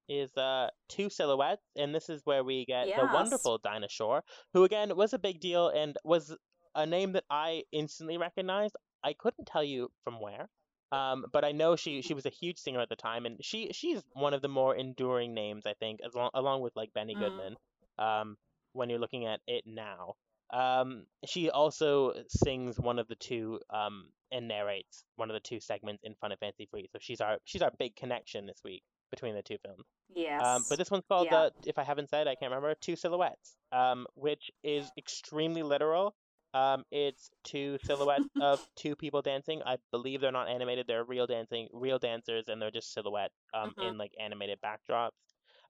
is 0.09 0.36
uh 0.36 0.66
two 0.88 1.09
silhouettes, 1.09 1.62
and 1.76 1.94
this 1.94 2.09
is 2.09 2.22
where 2.24 2.42
we 2.42 2.64
get 2.64 2.88
yes. 2.88 2.98
the 2.98 3.07
wonderful 3.14 3.59
dinosaur 3.62 4.24
who 4.53 4.64
again 4.64 4.96
was 4.96 5.12
a 5.12 5.20
big 5.20 5.38
deal 5.38 5.68
and 5.68 5.96
was 6.03 6.36
a 6.75 6.87
name 6.87 7.12
that 7.12 7.25
I 7.31 7.64
instantly 7.73 8.18
recognized. 8.18 8.77
I 9.03 9.14
couldn't 9.14 9.47
tell 9.47 9.64
you 9.64 9.91
from 10.05 10.21
where, 10.21 10.49
um, 10.93 11.27
but 11.33 11.45
I 11.45 11.53
know 11.53 11.77
she 11.77 12.03
she 12.03 12.14
was 12.14 12.27
a 12.27 12.31
huge 12.31 12.59
singer 12.59 12.81
at 12.81 12.89
the 12.89 12.97
time, 12.97 13.27
and 13.27 13.37
she 13.43 13.71
she's 13.73 14.03
one 14.12 14.35
of 14.35 14.43
the 14.43 14.49
more 14.49 14.75
enduring 14.75 15.35
names 15.35 15.64
I 15.66 15.75
think, 15.75 16.01
as 16.07 16.14
long, 16.14 16.31
along 16.35 16.61
with 16.62 16.75
like 16.77 16.93
Benny 16.93 17.14
mm. 17.14 17.21
Goodman. 17.21 17.57
Um, 17.99 18.37
when 18.73 18.89
you're 18.89 18.99
looking 19.01 19.27
at 19.27 19.41
it 19.47 19.64
now, 19.66 20.14
um, 20.53 21.07
she 21.27 21.51
also 21.51 22.12
sings 22.29 22.79
one 22.79 22.99
of 22.99 23.09
the 23.09 23.16
two 23.16 23.61
um 23.71 24.09
and 24.33 24.47
narrates 24.47 25.05
one 25.16 25.29
of 25.31 25.35
the 25.35 25.41
two 25.41 25.61
segments 25.61 26.05
in 26.05 26.14
Fun 26.21 26.31
and 26.31 26.39
Fancy 26.39 26.68
Free. 26.71 26.89
So 26.93 26.99
she's 27.01 27.21
our 27.21 27.39
she's 27.45 27.62
our 27.62 27.73
big 27.79 27.97
connection 27.97 28.47
this 28.47 28.61
week. 28.64 28.83
between 29.11 29.35
the 29.35 29.43
two 29.43 29.59
films. 29.64 29.85
Yes. 30.14 30.41
Um, 30.45 30.64
but 30.68 30.79
this 30.79 30.91
one's 30.91 31.05
called 31.09 31.29
Yeah. 31.31 31.39
uh, 31.39 31.51
if 31.66 31.79
I 31.79 31.85
haven't 31.85 32.11
said, 32.11 32.29
I 32.29 32.35
can't 32.35 32.51
remember, 32.51 32.75
Two 32.81 32.97
Silhouettes, 32.97 33.57
um, 33.73 34.07
which 34.14 34.51
is 34.62 34.91
extremely 34.97 35.62
literal. 35.62 36.14
Um, 36.53 36.84
it's 36.90 37.30
two 37.44 37.78
silhouettes 37.84 38.26
of 38.40 38.61
two 38.76 38.96
people 38.96 39.22
dancing. 39.22 39.62
I 39.64 39.78
believe 39.92 40.20
they're 40.20 40.32
not 40.32 40.48
animated; 40.48 40.86
they're 40.86 41.05
real 41.05 41.26
dancing, 41.26 41.68
real 41.72 41.98
dancers, 41.98 42.48
and 42.48 42.61
they're 42.61 42.70
just 42.70 42.92
silhouette 42.92 43.32
um, 43.55 43.72
Mhm. 43.78 43.90
in 43.90 43.98
like 43.98 44.12
animated 44.18 44.61
backdrops. 44.61 45.11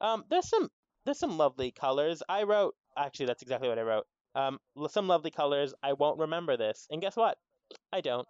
Um, 0.00 0.24
there's 0.30 0.48
some 0.48 0.70
there's 1.04 1.18
some 1.18 1.36
lovely 1.38 1.70
colors. 1.72 2.22
I 2.28 2.44
wrote 2.44 2.74
actually 2.96 3.26
that's 3.26 3.42
exactly 3.42 3.68
what 3.68 3.78
I 3.78 3.82
wrote. 3.82 4.06
Um, 4.34 4.58
some 4.88 5.08
lovely 5.08 5.30
colors. 5.30 5.74
I 5.82 5.92
won't 5.94 6.18
remember 6.18 6.56
this, 6.56 6.86
and 6.90 7.00
guess 7.00 7.16
what? 7.16 7.36
I 7.92 8.00
don't. 8.00 8.26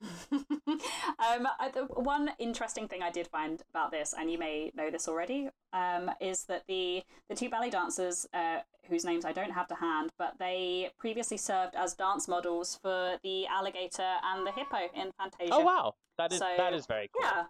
um, 0.32 1.46
one 1.90 2.30
interesting 2.38 2.88
thing 2.88 3.02
I 3.02 3.10
did 3.10 3.28
find 3.28 3.62
about 3.70 3.90
this, 3.90 4.14
and 4.18 4.30
you 4.30 4.38
may 4.38 4.70
know 4.74 4.90
this 4.90 5.08
already, 5.08 5.48
um, 5.72 6.10
is 6.20 6.44
that 6.44 6.64
the 6.68 7.02
the 7.28 7.34
two 7.34 7.50
ballet 7.50 7.70
dancers, 7.70 8.26
uh, 8.32 8.58
whose 8.88 9.04
names 9.04 9.24
I 9.24 9.32
don't 9.32 9.50
have 9.50 9.68
to 9.68 9.74
hand, 9.74 10.10
but 10.18 10.34
they 10.38 10.90
previously 10.98 11.36
served 11.36 11.74
as 11.74 11.94
dance 11.94 12.28
models 12.28 12.78
for 12.80 13.18
the 13.22 13.46
alligator 13.46 14.14
and 14.24 14.46
the 14.46 14.52
hippo 14.52 14.88
in 14.94 15.12
Fantasia. 15.18 15.52
Oh 15.52 15.60
wow, 15.60 15.94
that 16.18 16.32
is 16.32 16.38
So, 16.38 16.48
that 16.56 16.72
is 16.72 16.86
very 16.86 17.10
cool. 17.14 17.28
Yeah, 17.30 17.44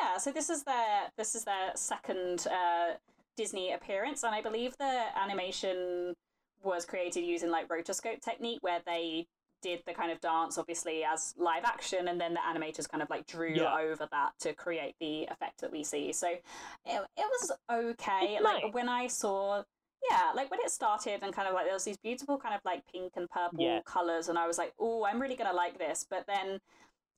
yeah. 0.00 0.18
So 0.18 0.30
this 0.30 0.50
is 0.50 0.62
their 0.62 1.10
this 1.16 1.34
is 1.34 1.44
their 1.44 1.72
second 1.74 2.46
uh, 2.48 2.94
Disney 3.36 3.72
appearance, 3.72 4.22
and 4.22 4.34
I 4.34 4.40
believe 4.40 4.76
the 4.78 5.04
animation 5.16 6.14
was 6.62 6.84
created 6.84 7.24
using 7.24 7.50
like 7.50 7.68
rotoscope 7.68 8.20
technique, 8.20 8.58
where 8.62 8.80
they 8.86 9.26
did 9.62 9.82
the 9.86 9.92
kind 9.94 10.10
of 10.10 10.20
dance 10.20 10.58
obviously 10.58 11.04
as 11.04 11.34
live 11.36 11.64
action, 11.64 12.08
and 12.08 12.20
then 12.20 12.34
the 12.34 12.40
animators 12.40 12.88
kind 12.88 13.02
of 13.02 13.10
like 13.10 13.26
drew 13.26 13.54
Yeah. 13.54 13.76
over 13.78 14.06
that 14.10 14.32
to 14.40 14.52
create 14.54 14.94
the 15.00 15.24
effect 15.30 15.60
that 15.60 15.70
we 15.72 15.84
see. 15.84 16.12
So 16.12 16.28
it, 16.28 16.42
it 16.84 17.00
was 17.16 17.52
okay. 17.70 18.34
It's 18.36 18.44
like 18.44 18.62
nice. 18.64 18.72
when 18.74 18.88
I 18.88 19.06
saw. 19.06 19.62
Yeah, 20.10 20.32
like 20.34 20.50
when 20.50 20.60
it 20.60 20.70
started 20.70 21.18
and 21.22 21.30
kind 21.30 21.46
of 21.46 21.52
like 21.52 21.66
there 21.66 21.74
was 21.74 21.84
these 21.84 21.98
beautiful 21.98 22.38
kind 22.38 22.54
of 22.54 22.62
like 22.64 22.82
pink 22.90 23.12
and 23.16 23.28
purple 23.28 23.60
Yeah. 23.62 23.80
colors, 23.84 24.28
and 24.30 24.38
I 24.38 24.46
was 24.46 24.56
like, 24.56 24.72
"Oh, 24.78 25.04
I'm 25.04 25.20
really 25.20 25.36
gonna 25.36 25.52
like 25.52 25.78
this." 25.78 26.06
But 26.08 26.24
then 26.26 26.58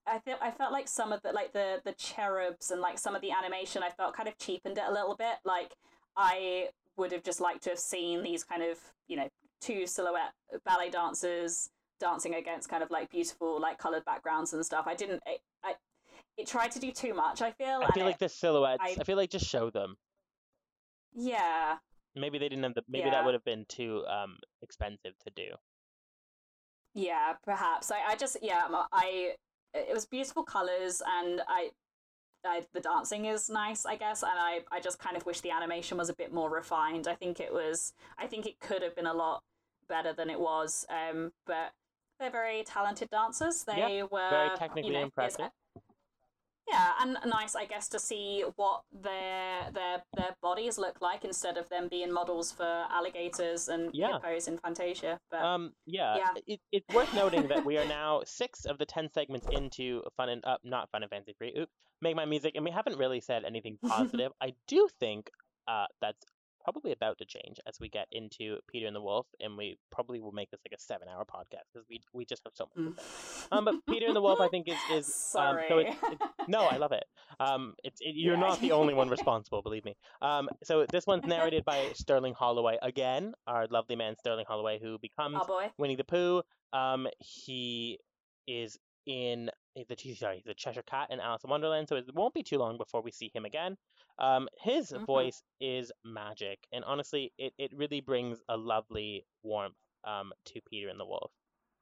I 0.05 0.19
feel 0.19 0.37
I 0.43 0.51
felt 0.51 0.73
like 0.73 0.89
some 0.89 1.13
of 1.13 1.23
the 1.23 1.31
like 1.31 1.53
the 1.53 1.81
the 1.85 1.93
cherubs 1.93 2.73
and 2.73 2.81
like 2.81 2.99
some 2.99 3.15
of 3.15 3.23
the 3.23 3.31
animation 3.31 3.85
I 3.85 3.91
felt 3.91 4.17
kind 4.17 4.29
of 4.29 4.37
cheapened 4.37 4.79
it 4.79 4.85
a 4.85 4.93
little 4.93 5.15
bit. 5.15 5.37
Like 5.45 5.77
I 6.17 6.71
would 6.97 7.13
have 7.13 7.23
just 7.23 7.41
liked 7.41 7.63
to 7.65 7.71
have 7.71 7.79
seen 7.79 8.25
these 8.25 8.43
kind 8.43 8.65
of 8.65 8.79
you 9.07 9.17
know 9.17 9.29
two 9.61 9.87
silhouette 9.87 10.33
ballet 10.65 10.91
dancers 10.91 11.71
dancing 12.03 12.35
against 12.35 12.69
kind 12.69 12.83
of 12.83 12.91
like 12.91 13.11
beautiful 13.11 13.61
like 13.61 13.79
colored 13.79 14.05
backgrounds 14.05 14.53
and 14.53 14.65
stuff. 14.67 14.85
I 14.87 14.95
didn't. 14.95 15.23
I, 15.27 15.37
I 15.65 15.73
it 16.37 16.47
tried 16.47 16.71
to 16.73 16.79
do 16.81 16.91
too 16.93 17.15
much. 17.15 17.41
I 17.43 17.53
feel. 17.53 17.83
I 17.87 17.91
feel 17.93 18.03
it- 18.05 18.11
like 18.11 18.19
the 18.19 18.29
silhouettes. 18.29 18.83
I- 18.83 18.97
I 19.01 19.05
feel 19.05 19.17
like 19.17 19.31
just 19.31 19.47
show 19.47 19.71
them. 19.71 19.97
yeah. 21.15 21.79
Maybe 22.15 22.39
they 22.39 22.49
didn't 22.51 22.65
have 22.65 22.75
the. 22.75 22.83
Maybe 22.89 23.05
Yeah. 23.07 23.13
that 23.13 23.25
would 23.25 23.35
have 23.35 23.45
been 23.45 23.65
too 23.69 24.05
um 24.07 24.39
expensive 24.61 25.15
to 25.25 25.31
do. 25.35 25.49
Yeah, 26.95 27.35
perhaps. 27.43 27.91
I, 27.91 28.01
I 28.09 28.17
just 28.17 28.37
yeah, 28.43 28.67
I 28.93 29.35
it 29.73 29.95
was 29.95 30.05
beautiful 30.05 30.43
colors 30.45 31.01
and 31.07 31.41
I, 31.49 31.71
I 32.45 32.67
the 32.75 32.81
dancing 32.81 33.25
is 33.25 33.49
nice, 33.49 33.87
I 33.87 33.97
guess, 33.97 34.23
and 34.23 34.33
I 34.37 34.61
I 34.71 34.81
just 34.81 34.99
kind 34.99 35.17
of 35.17 35.25
wish 35.25 35.41
the 35.41 35.51
animation 35.51 35.97
was 35.97 36.11
a 36.11 36.15
bit 36.15 36.33
more 36.35 36.51
refined. 36.51 37.09
I 37.09 37.15
think 37.15 37.41
it 37.41 37.53
was 37.53 37.95
I 38.19 38.27
think 38.27 38.45
it 38.47 38.61
could 38.61 38.83
have 38.83 38.95
been 38.95 39.07
a 39.07 39.15
lot 39.15 39.43
better 39.89 40.13
than 40.13 40.29
it 40.29 40.39
was. 40.41 40.85
Um 40.91 41.33
but 41.47 41.73
they're 42.23 42.31
very 42.31 42.63
talented 42.63 43.11
dancers. 43.11 43.65
They 43.65 44.03
were 44.11 44.31
very 44.31 44.57
technically 44.57 44.93
you 44.93 44.99
know, 44.99 45.03
impressive. 45.05 45.51
Yeah, 46.69 46.93
and 47.01 47.19
nice, 47.27 47.57
I 47.57 47.65
guess, 47.67 47.89
to 47.89 47.99
see 47.99 48.45
what 48.55 48.83
their 48.93 49.71
their 49.75 50.03
their 50.17 50.37
bodies 50.41 50.79
look 50.79 51.03
like 51.03 51.25
instead 51.25 51.59
of 51.59 51.69
them 51.69 51.89
being 51.89 52.13
models 52.13 52.53
for 52.53 52.87
alligators 52.89 53.69
and 53.69 53.91
Yeah. 53.93 54.13
hippos 54.15 54.47
in 54.47 54.59
Fantasia. 54.59 55.19
But 55.31 55.43
Um, 55.43 55.73
yeah, 55.87 56.17
yeah. 56.17 56.35
It, 56.47 56.61
it's 56.71 56.95
worth 56.95 57.13
noting 57.15 57.49
that 57.49 57.65
we 57.65 57.77
are 57.79 57.85
now 57.85 58.23
six 58.25 58.65
of 58.65 58.79
the 58.79 58.87
ten 58.87 59.11
segments 59.13 59.49
into 59.51 60.03
Fun 60.17 60.29
and 60.29 60.43
Up, 60.45 60.61
not 60.63 60.89
Fun 60.91 61.03
and 61.03 61.11
Fancy 61.11 61.35
Free. 61.37 61.53
Oops, 61.59 61.73
Make 62.01 62.15
Mine 62.15 62.31
Music, 62.31 62.53
and 62.55 62.65
we 62.65 62.71
haven't 62.71 62.97
really 62.97 63.21
said 63.21 63.45
anything 63.45 63.77
positive. 63.87 64.31
I 64.41 64.55
do 64.69 64.89
think 65.01 65.31
uh, 65.67 65.87
that's 66.01 66.25
probably 66.65 66.93
about 66.93 67.19
to 67.19 67.25
change 67.25 67.59
as 67.67 67.79
we 67.81 67.89
get 67.89 68.07
into 68.13 68.59
Peter 68.69 68.87
and 68.87 68.95
the 68.97 69.01
Wolf, 69.01 69.27
and 69.41 69.57
we 69.57 69.79
probably 69.91 70.21
will 70.21 70.33
make 70.33 70.51
this 70.51 70.61
like 70.67 70.77
a 70.79 70.81
seven-hour 70.81 71.25
podcast 71.25 71.65
because 71.73 71.87
we 71.89 72.01
we 72.13 72.25
just 72.25 72.43
have 72.45 72.53
so 72.55 72.69
much. 72.77 72.95
Um, 73.51 73.65
but 73.65 73.75
Peter 73.89 74.07
and 74.07 74.17
the 74.17 74.21
Wolf, 74.21 74.41
I 74.41 74.49
think 74.49 74.69
is 74.69 74.77
is 74.93 75.07
um, 75.37 75.57
Sorry. 75.57 75.65
so 75.69 75.79
it's, 75.79 75.97
it's 76.13 76.23
no, 76.49 76.65
I 76.65 76.77
love 76.77 76.93
it. 76.93 77.05
Um, 77.41 77.75
it's 77.85 78.01
it, 78.01 78.15
you're 78.15 78.35
Yeah. 78.35 78.41
not 78.41 78.61
the 78.61 78.73
only 78.73 78.95
one 78.95 79.09
responsible, 79.19 79.63
believe 79.63 79.85
me. 79.85 79.97
Um, 80.21 80.49
so 80.63 80.87
this 80.91 81.07
one's 81.07 81.25
narrated 81.27 81.65
by 81.65 81.91
Sterling 81.95 82.35
Holloway 82.35 82.79
again, 82.83 83.35
our 83.47 83.67
lovely 83.69 83.97
man 83.97 84.17
Sterling 84.17 84.47
Holloway, 84.49 84.79
who 84.81 84.99
becomes 84.99 85.37
oh 85.41 85.47
boy. 85.47 85.71
Winnie 85.79 85.97
the 85.97 86.05
Pooh. 86.05 86.43
Um, 86.73 87.07
he 87.19 87.99
is 88.47 88.79
in 89.07 89.51
the 89.75 90.15
sorry, 90.17 90.43
the 90.45 90.55
Cheshire 90.55 90.83
Cat 90.83 91.11
in 91.11 91.21
Alice 91.21 91.45
in 91.45 91.51
Wonderland, 91.51 91.89
so 91.89 91.97
it 91.97 92.15
won't 92.15 92.35
be 92.35 92.43
too 92.43 92.59
long 92.59 92.79
before 92.79 93.03
we 93.03 93.11
see 93.11 93.31
him 93.35 93.45
again. 93.45 93.77
Um, 94.19 94.49
his 94.59 94.93
Mhm. 94.95 95.07
voice 95.07 95.43
is 95.61 95.93
magic, 96.05 96.67
and 96.73 96.85
honestly, 96.85 97.33
it, 97.39 97.55
it 97.59 97.73
really 97.75 98.01
brings 98.01 98.41
a 98.49 98.57
lovely 98.57 99.27
warmth 99.43 99.77
um 100.05 100.33
to 100.47 100.61
Peter 100.69 100.89
and 100.89 100.99
the 101.01 101.07
Wolf. 101.07 101.33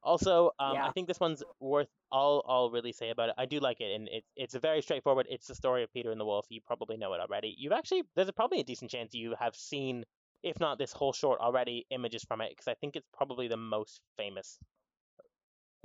Also, 0.02 0.50
um, 0.58 0.80
Yeah. 0.80 0.82
I 0.82 0.92
think 0.92 1.08
this 1.08 1.20
one's 1.20 1.42
worth 1.58 1.88
all 2.10 2.42
I'll 2.48 2.70
really 2.70 2.92
say 2.92 3.10
about 3.10 3.28
it. 3.30 3.34
I 3.38 3.44
do 3.46 3.60
like 3.60 3.80
it, 3.80 3.94
and 3.94 4.08
it's 4.08 4.30
it's 4.36 4.54
very 4.54 4.80
straightforward. 4.82 5.26
It's 5.28 5.46
the 5.46 5.54
story 5.54 5.82
of 5.82 5.92
Peter 5.92 6.10
and 6.10 6.20
the 6.20 6.24
Wolf. 6.24 6.46
You 6.50 6.60
probably 6.62 6.96
know 6.96 7.12
it 7.14 7.20
already. 7.20 7.54
You've 7.58 7.72
actually 7.72 8.04
there's 8.14 8.28
a, 8.28 8.32
probably 8.32 8.60
a 8.60 8.64
decent 8.64 8.90
chance 8.90 9.14
you 9.14 9.34
have 9.38 9.54
seen, 9.54 10.04
if 10.42 10.58
not 10.58 10.78
this 10.78 10.92
whole 10.92 11.12
short 11.12 11.40
already, 11.40 11.86
images 11.90 12.24
from 12.24 12.40
it 12.40 12.50
because 12.50 12.68
I 12.68 12.74
think 12.74 12.96
it's 12.96 13.06
probably 13.12 13.48
the 13.48 13.58
most 13.58 14.00
famous 14.16 14.58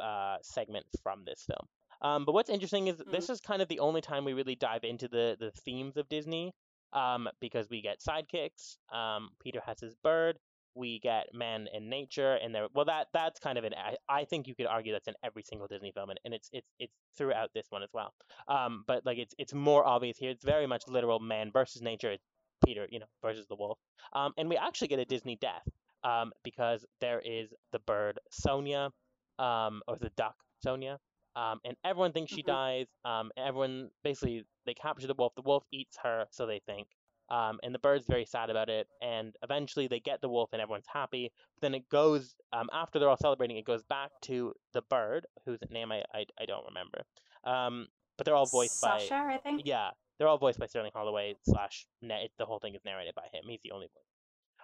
uh, 0.02 0.38
segment 0.42 0.86
from 1.04 1.24
this 1.26 1.46
film. 1.48 1.68
Um, 2.02 2.26
but 2.26 2.34
what's 2.34 2.50
interesting 2.50 2.88
is 2.88 3.02
this 3.12 3.30
is 3.30 3.40
kind 3.40 3.62
of 3.62 3.68
the 3.68 3.80
only 3.80 4.02
time 4.02 4.26
we 4.26 4.34
really 4.34 4.56
dive 4.56 4.84
into 4.84 5.08
the 5.08 5.38
the 5.40 5.52
themes 5.52 5.98
of 5.98 6.10
Disney, 6.10 6.54
um, 6.94 7.28
because 7.40 7.70
we 7.70 7.82
get 7.82 8.00
sidekicks. 8.00 8.78
Um, 8.94 9.30
Peter 9.42 9.62
has 9.66 9.80
his 9.80 9.96
bird. 9.96 10.38
We 10.76 11.00
get 11.00 11.28
man 11.34 11.68
and 11.74 11.90
nature, 11.90 12.34
and 12.36 12.54
there. 12.54 12.68
Well, 12.74 12.86
that 12.86 13.08
that's 13.14 13.40
kind 13.40 13.58
of 13.58 13.64
an. 13.64 13.74
I, 13.74 13.96
I 14.10 14.26
think 14.26 14.48
you 14.48 14.56
could 14.56 14.68
argue 14.68 14.92
that's 14.92 15.08
in 15.08 15.14
every 15.24 15.44
single 15.44 15.68
Disney 15.68 15.94
film, 15.94 16.10
and, 16.10 16.20
and 16.26 16.34
it's 16.34 16.50
it's 16.52 16.70
it's 16.80 16.94
throughout 17.18 17.50
this 17.54 17.68
one 17.70 17.82
as 17.82 17.90
well. 17.94 18.14
Um, 18.50 18.84
but 18.86 19.06
like 19.06 19.18
it's 19.18 19.34
it's 19.38 19.54
more 19.54 19.88
obvious 19.88 20.18
here. 20.18 20.32
It's 20.32 20.44
very 20.44 20.68
much 20.68 20.84
literal 20.88 21.20
man 21.20 21.52
versus 21.52 21.82
nature. 21.82 22.12
It's 22.12 22.26
Peter, 22.66 22.88
you 22.90 23.00
know, 23.00 23.06
versus 23.22 23.48
the 23.48 23.56
wolf. 23.56 23.80
Um, 24.14 24.34
and 24.38 24.50
we 24.50 24.58
actually 24.58 24.90
get 24.90 25.00
a 25.00 25.06
Disney 25.06 25.38
death. 25.40 25.68
Um, 26.04 26.34
because 26.44 26.86
there 27.02 27.20
is 27.26 27.52
the 27.72 27.80
bird 27.80 28.20
Sonia, 28.30 28.92
um, 29.40 29.82
or 29.88 29.98
the 29.98 30.10
duck 30.12 30.36
Sonia, 30.64 31.00
um, 31.36 31.60
and 31.66 31.76
everyone 31.84 32.12
thinks 32.14 32.32
she 32.32 32.44
Mhm. 32.44 32.48
dies. 32.48 32.88
Um, 33.04 33.32
everyone 33.38 33.92
basically 34.04 34.46
they 34.66 34.74
capture 34.74 35.08
the 35.08 35.14
wolf. 35.14 35.34
The 35.36 35.42
wolf 35.42 35.64
eats 35.72 35.98
her, 36.04 36.28
so 36.32 36.46
they 36.46 36.60
think. 36.60 36.88
Um, 37.30 37.60
and 37.64 37.74
the 37.74 37.80
bird's 37.80 38.06
very 38.06 38.26
sad 38.26 38.50
about 38.52 38.70
it. 38.70 38.88
And 39.02 39.36
eventually 39.42 39.88
they 39.88 40.00
get 40.00 40.22
the 40.22 40.30
wolf, 40.30 40.54
and 40.54 40.62
everyone's 40.62 40.86
happy. 40.88 41.32
But 41.56 41.62
then 41.62 41.74
it 41.76 41.90
goes 41.90 42.36
um, 42.54 42.70
after 42.72 43.00
they're 43.00 43.10
all 43.10 43.18
celebrating. 43.18 43.58
It 43.58 43.66
goes 43.66 43.84
back 43.84 44.12
to 44.24 44.54
the 44.74 44.84
bird, 44.84 45.26
whose 45.46 45.60
name 45.70 45.92
I 45.92 46.04
I, 46.14 46.26
I 46.40 46.46
don't 46.46 46.66
remember. 46.66 47.02
Um, 47.44 47.88
but 48.18 48.26
they're 48.26 48.36
all 48.36 48.46
voiced 48.46 48.80
Sasha, 48.80 48.96
by 48.96 49.00
Sasha, 49.06 49.34
I 49.34 49.38
think. 49.40 49.64
yeah, 49.66 49.90
they're 50.18 50.28
all 50.28 50.38
voiced 50.38 50.60
by 50.60 50.68
Sterling 50.68 50.92
Holloway 50.94 51.36
slash. 51.44 51.86
The 52.02 52.46
whole 52.46 52.60
thing 52.60 52.76
is 52.76 52.86
narrated 52.86 53.14
by 53.16 53.28
him. 53.34 53.44
He's 53.50 53.62
the 53.64 53.72
only 53.72 53.88
voice. 53.88 54.15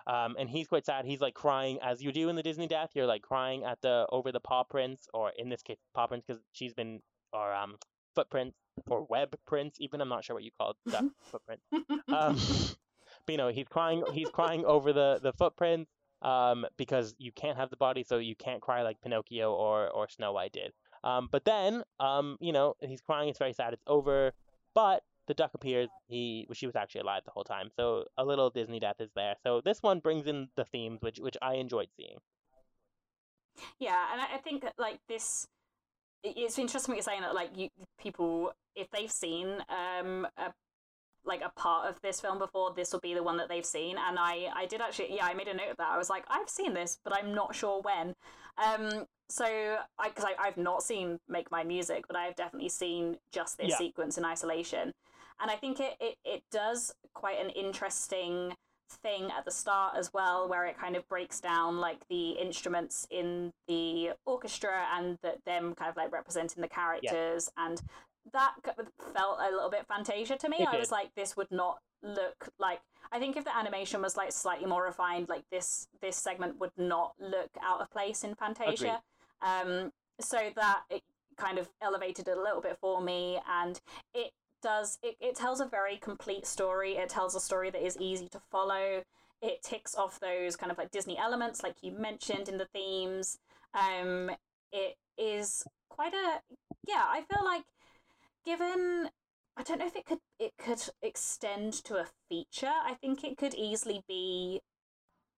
Um, 0.08 0.36
and 0.40 0.50
he's 0.50 0.68
quite 0.68 0.86
sad. 0.86 1.06
He's 1.06 1.22
like 1.22 1.34
crying 1.34 1.80
as 1.82 2.02
you 2.02 2.12
do 2.12 2.30
in 2.30 2.36
the 2.36 2.44
Disney 2.44 2.68
death. 2.68 2.92
You're 2.94 3.06
like 3.06 3.22
crying 3.22 3.64
at 3.64 3.82
the 3.82 4.06
over 4.12 4.32
the 4.32 4.40
paw 4.40 4.64
prints, 4.64 5.08
or 5.14 5.32
in 5.38 5.50
this 5.50 5.62
case, 5.62 5.78
paw 5.94 6.08
prints 6.08 6.26
because 6.28 6.42
she's 6.52 6.74
been 6.74 7.02
or 7.34 7.54
um 7.54 7.76
footprints 8.16 8.58
or 8.88 9.06
web 9.10 9.36
prints. 9.46 9.78
Even 9.80 10.02
I'm 10.02 10.10
not 10.10 10.24
sure 10.24 10.36
what 10.36 10.44
you 10.44 10.52
call 10.58 10.72
it, 10.72 10.92
duck 10.92 11.06
footprint. 11.24 11.62
Um, 12.08 12.38
but 13.26 13.32
you 13.32 13.38
know, 13.38 13.50
he's 13.50 13.68
crying. 13.68 14.04
He's 14.14 14.30
crying 14.30 14.66
over 14.66 14.94
the 14.94 15.20
the 15.22 15.34
footprints. 15.34 15.92
Um, 16.24 16.68
because 16.78 17.16
you 17.18 17.32
can't 17.32 17.58
have 17.58 17.72
the 17.72 17.78
body, 17.78 18.04
so 18.04 18.20
you 18.20 18.36
can't 18.36 18.62
cry 18.62 18.84
like 18.84 19.02
Pinocchio 19.02 19.52
or 19.52 19.90
or 19.90 20.08
Snow 20.08 20.34
White 20.34 20.52
did. 20.52 20.72
Um, 21.04 21.30
but 21.32 21.46
then, 21.46 21.84
um, 22.00 22.38
you 22.40 22.54
know, 22.54 22.76
he's 22.80 23.02
crying. 23.02 23.30
It's 23.30 23.40
very 23.40 23.54
sad. 23.54 23.74
It's 23.74 23.84
over. 23.88 24.34
But 24.76 25.02
the 25.28 25.34
duck 25.34 25.52
appears. 25.54 25.90
He, 26.08 26.48
she 26.54 26.66
was 26.66 26.76
actually 26.76 27.02
alive 27.02 27.24
the 27.26 27.32
whole 27.32 27.44
time. 27.44 27.70
So 27.76 28.06
a 28.18 28.26
little 28.26 28.50
Disney 28.50 28.80
death 28.80 29.00
is 29.00 29.10
there. 29.16 29.36
So 29.44 29.62
this 29.64 29.82
one 29.82 30.00
brings 30.00 30.28
in 30.28 30.50
the 30.56 30.66
themes, 30.66 31.00
which 31.02 31.20
which 31.20 31.38
I 31.42 31.56
enjoyed 31.56 31.90
seeing. 31.98 32.20
Yeah, 33.80 34.12
and 34.12 34.22
I, 34.22 34.36
I 34.36 34.38
think 34.38 34.62
that, 34.64 34.74
like 34.78 35.00
this, 35.08 35.48
it's 36.24 36.60
interesting 36.60 36.92
what 36.94 36.98
you're 36.98 37.04
saying 37.04 37.22
that 37.22 37.34
like 37.36 37.58
you 37.58 37.70
people 38.00 38.54
if 38.76 38.90
they've 38.92 39.12
seen 39.12 39.48
um 39.70 40.28
a 40.38 40.54
like 41.26 41.42
a 41.44 41.50
part 41.60 41.90
of 41.90 42.02
this 42.02 42.22
film 42.22 42.40
before, 42.40 42.74
this 42.76 42.94
will 42.94 43.00
be 43.02 43.14
the 43.14 43.24
one 43.24 43.38
that 43.38 43.50
they've 43.50 43.66
seen. 43.66 43.98
And 43.98 44.18
I 44.20 44.48
I 44.56 44.66
did 44.68 44.82
actually 44.82 45.16
yeah 45.16 45.26
I 45.26 45.34
made 45.34 45.48
a 45.48 45.54
note 45.54 45.72
of 45.72 45.78
that. 45.78 45.90
I 45.92 45.98
was 45.98 46.10
like 46.10 46.26
I've 46.30 46.50
seen 46.50 46.74
this, 46.74 47.00
but 47.04 47.14
I'm 47.16 47.34
not 47.34 47.56
sure 47.56 47.82
when. 47.82 48.16
Um, 48.64 49.06
so 49.30 49.46
I 49.46 50.10
because 50.10 50.26
I, 50.26 50.36
I've 50.48 50.58
not 50.58 50.84
seen 50.84 51.20
Make 51.30 51.52
Mine 51.52 51.68
Music, 51.68 52.06
but 52.08 52.18
I've 52.18 52.36
definitely 52.36 52.70
seen 52.70 53.18
just 53.32 53.58
this 53.58 53.72
Yeah. 53.72 53.78
sequence 53.78 54.18
in 54.18 54.26
isolation. 54.26 54.94
And 55.42 55.50
I 55.52 55.56
think 55.56 55.80
it, 55.80 55.96
it 56.00 56.16
it 56.24 56.44
does 56.52 56.94
quite 57.14 57.40
an 57.40 57.50
interesting 57.50 58.56
thing 59.02 59.30
at 59.38 59.46
the 59.46 59.52
start 59.52 59.96
as 59.98 60.12
well 60.14 60.50
where 60.50 60.66
it 60.66 60.78
kind 60.78 60.98
of 60.98 61.08
breaks 61.08 61.40
down 61.40 61.80
like 61.80 62.06
the 62.10 62.32
instruments 62.32 63.08
in 63.10 63.54
the 63.68 64.10
orchestra 64.26 64.86
and 64.98 65.18
that 65.24 65.38
them 65.46 65.74
kind 65.76 65.90
of 65.90 65.96
like 65.96 66.12
representing 66.12 66.62
the 66.62 66.68
characters. 66.68 67.50
Yeah. 67.58 67.68
and 67.68 67.82
that 68.34 68.54
felt 69.14 69.40
a 69.40 69.50
little 69.50 69.70
bit 69.70 69.88
fantasia 69.88 70.38
to 70.38 70.50
me. 70.50 70.68
I 70.70 70.78
was 70.78 70.92
like 70.92 71.10
this 71.16 71.36
would 71.38 71.52
not 71.52 71.80
look 72.04 72.50
like 72.58 72.80
i 73.12 73.20
think 73.20 73.38
if 73.38 73.44
the 73.44 73.56
animation 73.56 74.02
was 74.02 74.18
like 74.18 74.32
slightly 74.32 74.66
more 74.66 74.84
refined 74.84 75.30
like 75.30 75.44
this 75.52 75.88
this 76.02 76.16
segment 76.18 76.60
would 76.60 76.72
not 76.76 77.14
look 77.20 77.52
out 77.64 77.80
of 77.80 77.92
place 77.92 78.24
in 78.24 78.34
fantasia. 78.34 79.00
Agreed. 79.44 79.78
um 79.84 79.92
so 80.20 80.50
that 80.56 80.82
it 80.90 81.04
kind 81.38 81.58
of 81.58 81.70
elevated 81.82 82.28
it 82.28 82.38
a 82.38 82.42
little 82.42 82.62
bit 82.62 82.78
for 82.80 83.02
me. 83.02 83.40
And 83.50 83.80
it 84.14 84.32
does 84.62 84.98
it, 85.04 85.16
it 85.20 85.36
tells 85.36 85.60
a 85.60 85.66
very 85.66 85.98
complete 85.98 86.46
story. 86.46 86.94
It 86.94 87.10
tells 87.10 87.36
a 87.36 87.40
story 87.40 87.70
that 87.70 87.86
is 87.86 87.98
easy 88.00 88.28
to 88.30 88.42
follow. 88.52 89.04
It 89.42 89.64
ticks 89.64 89.96
off 89.96 90.20
those 90.20 90.56
kind 90.56 90.72
of 90.72 90.78
like 90.78 90.92
disney 90.92 91.18
elements 91.18 91.64
like 91.64 91.76
you 91.82 91.92
mentioned 91.92 92.50
in 92.50 92.58
the 92.58 92.68
themes. 92.74 93.38
Um 93.74 94.32
it 94.72 94.96
is 95.18 95.66
quite 95.90 96.14
a 96.14 96.42
yeah 96.88 97.04
i 97.06 97.22
feel 97.30 97.44
like 97.44 97.64
given 98.46 99.10
i 99.58 99.64
don't 99.64 99.80
know 99.80 99.86
if 99.86 99.96
it 99.96 100.06
could 100.06 100.20
it 100.40 100.54
could 100.58 100.82
extend 101.02 101.74
to 101.74 101.96
a 101.98 102.06
feature. 102.30 102.72
I 102.84 102.96
think 102.96 103.24
it 103.24 103.38
could 103.38 103.54
easily 103.54 104.04
be 104.08 104.62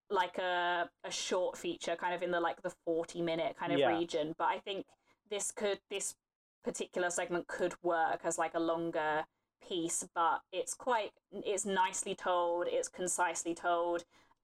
like 0.10 0.38
a 0.38 0.90
a 1.04 1.12
short 1.12 1.58
feature 1.58 1.96
kind 1.96 2.14
of 2.14 2.22
in 2.22 2.32
the 2.32 2.40
like 2.40 2.62
the 2.62 2.72
40 2.86 3.22
minute 3.22 3.56
kind 3.60 3.74
of 3.74 3.80
yeah. 3.80 3.98
region 3.98 4.36
but 4.38 4.46
i 4.46 4.60
think 4.60 4.86
this 5.30 5.52
could 5.52 5.80
this 5.90 6.16
particular 6.64 7.10
segment 7.10 7.48
could 7.48 7.74
work 7.84 8.22
as 8.24 8.38
like 8.38 8.54
a 8.54 8.60
longer 8.60 9.26
piece, 9.68 10.06
but 10.16 10.42
it's 10.52 10.74
quite 10.74 11.12
it's 11.32 11.66
nicely 11.66 12.16
told, 12.16 12.68
it's 12.68 12.90
concisely 12.90 13.54
told. 13.54 14.04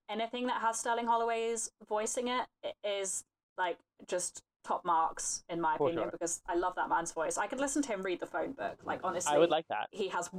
Anything 0.10 0.48
that 0.48 0.62
has 0.62 0.80
Sterling 0.80 1.06
Holloway's 1.06 1.72
voicing 1.88 2.30
it 2.30 2.48
is 2.84 3.24
like 3.58 3.78
just 4.08 4.42
top 4.64 4.84
marks 4.84 5.44
in 5.50 5.62
my 5.62 5.76
opinion 5.76 6.04
sure. 6.04 6.12
because 6.12 6.42
I 6.48 6.56
love 6.56 6.74
that 6.76 6.90
man's 6.90 7.12
voice. 7.12 7.38
I 7.38 7.48
could 7.48 7.60
listen 7.60 7.82
to 7.84 7.90
him 7.90 8.02
read 8.02 8.20
the 8.20 8.26
phone 8.26 8.54
book. 8.54 8.80
Like 8.84 9.02
honestly, 9.04 9.34
I 9.34 9.38
would 9.38 9.52
like 9.52 9.68
that. 9.70 9.88
He 9.92 10.10
has, 10.10 10.30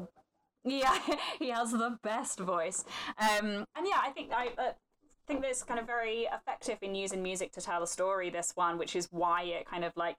yeah, 0.64 0.98
he 1.38 1.50
has 1.50 1.70
the 1.70 1.98
best 2.02 2.40
voice. 2.40 2.84
Um, 3.18 3.64
and 3.76 3.86
yeah, 3.86 4.00
I 4.02 4.10
think 4.10 4.32
I 4.32 4.48
uh, 4.58 4.72
think 5.26 5.42
that 5.42 5.50
it's 5.50 5.62
kind 5.62 5.78
of 5.78 5.86
very 5.86 6.26
effective 6.32 6.78
in 6.82 6.94
using 6.94 7.22
music 7.22 7.52
to 7.52 7.60
tell 7.60 7.82
a 7.82 7.86
story. 7.86 8.30
This 8.30 8.52
one, 8.56 8.76
which 8.76 8.96
is 8.96 9.08
why 9.10 9.42
it 9.44 9.66
kind 9.66 9.84
of 9.84 9.92
like 9.96 10.16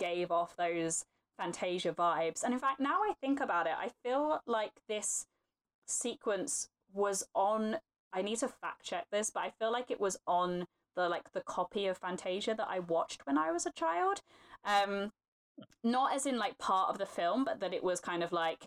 gave 0.00 0.32
off 0.32 0.56
those 0.56 1.04
Fantasia 1.38 1.92
vibes. 1.92 2.42
And 2.42 2.52
in 2.52 2.60
fact, 2.60 2.80
now 2.80 3.00
I 3.02 3.14
think 3.20 3.40
about 3.40 3.66
it, 3.66 3.74
I 3.78 3.90
feel 4.02 4.40
like 4.46 4.72
this 4.88 5.26
sequence 5.86 6.68
was 6.92 7.24
on. 7.34 7.76
I 8.12 8.22
need 8.22 8.38
to 8.38 8.48
fact 8.48 8.82
check 8.82 9.06
this, 9.12 9.30
but 9.30 9.40
I 9.44 9.50
feel 9.58 9.70
like 9.70 9.90
it 9.90 10.00
was 10.00 10.18
on 10.26 10.66
the 10.96 11.08
like 11.08 11.32
the 11.32 11.40
copy 11.40 11.86
of 11.86 11.98
Fantasia 11.98 12.54
that 12.54 12.68
I 12.68 12.80
watched 12.80 13.24
when 13.24 13.38
I 13.38 13.52
was 13.52 13.66
a 13.66 13.72
child. 13.72 14.20
Um, 14.64 15.12
not 15.84 16.14
as 16.14 16.26
in 16.26 16.38
like 16.38 16.58
part 16.58 16.90
of 16.90 16.98
the 16.98 17.06
film, 17.06 17.44
but 17.44 17.60
that 17.60 17.72
it 17.72 17.84
was 17.84 18.00
kind 18.00 18.22
of 18.22 18.32
like 18.32 18.66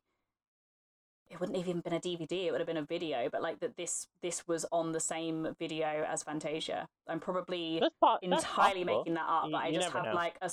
it 1.30 1.40
wouldn't 1.40 1.58
have 1.58 1.68
even 1.68 1.82
been 1.82 1.94
a 1.94 2.00
DVD; 2.00 2.46
it 2.46 2.52
would 2.52 2.62
have 2.62 2.68
been 2.68 2.78
a 2.78 2.86
video. 2.86 3.30
But 3.32 3.42
like 3.42 3.60
that, 3.60 3.76
this 3.76 4.08
this 4.22 4.48
was 4.48 4.66
on 4.72 4.92
the 4.92 5.00
same 5.00 5.56
video 5.60 6.06
as 6.08 6.24
Fantasia. 6.24 6.88
I'm 7.08 7.20
probably 7.20 7.82
part, 8.02 8.24
entirely 8.24 8.84
making 8.84 9.16
that 9.16 9.28
up, 9.28 9.50
but 9.52 9.58
I 9.58 9.72
just 9.72 9.90
have 9.90 10.06
know. 10.06 10.14
like 10.14 10.38
a 10.42 10.50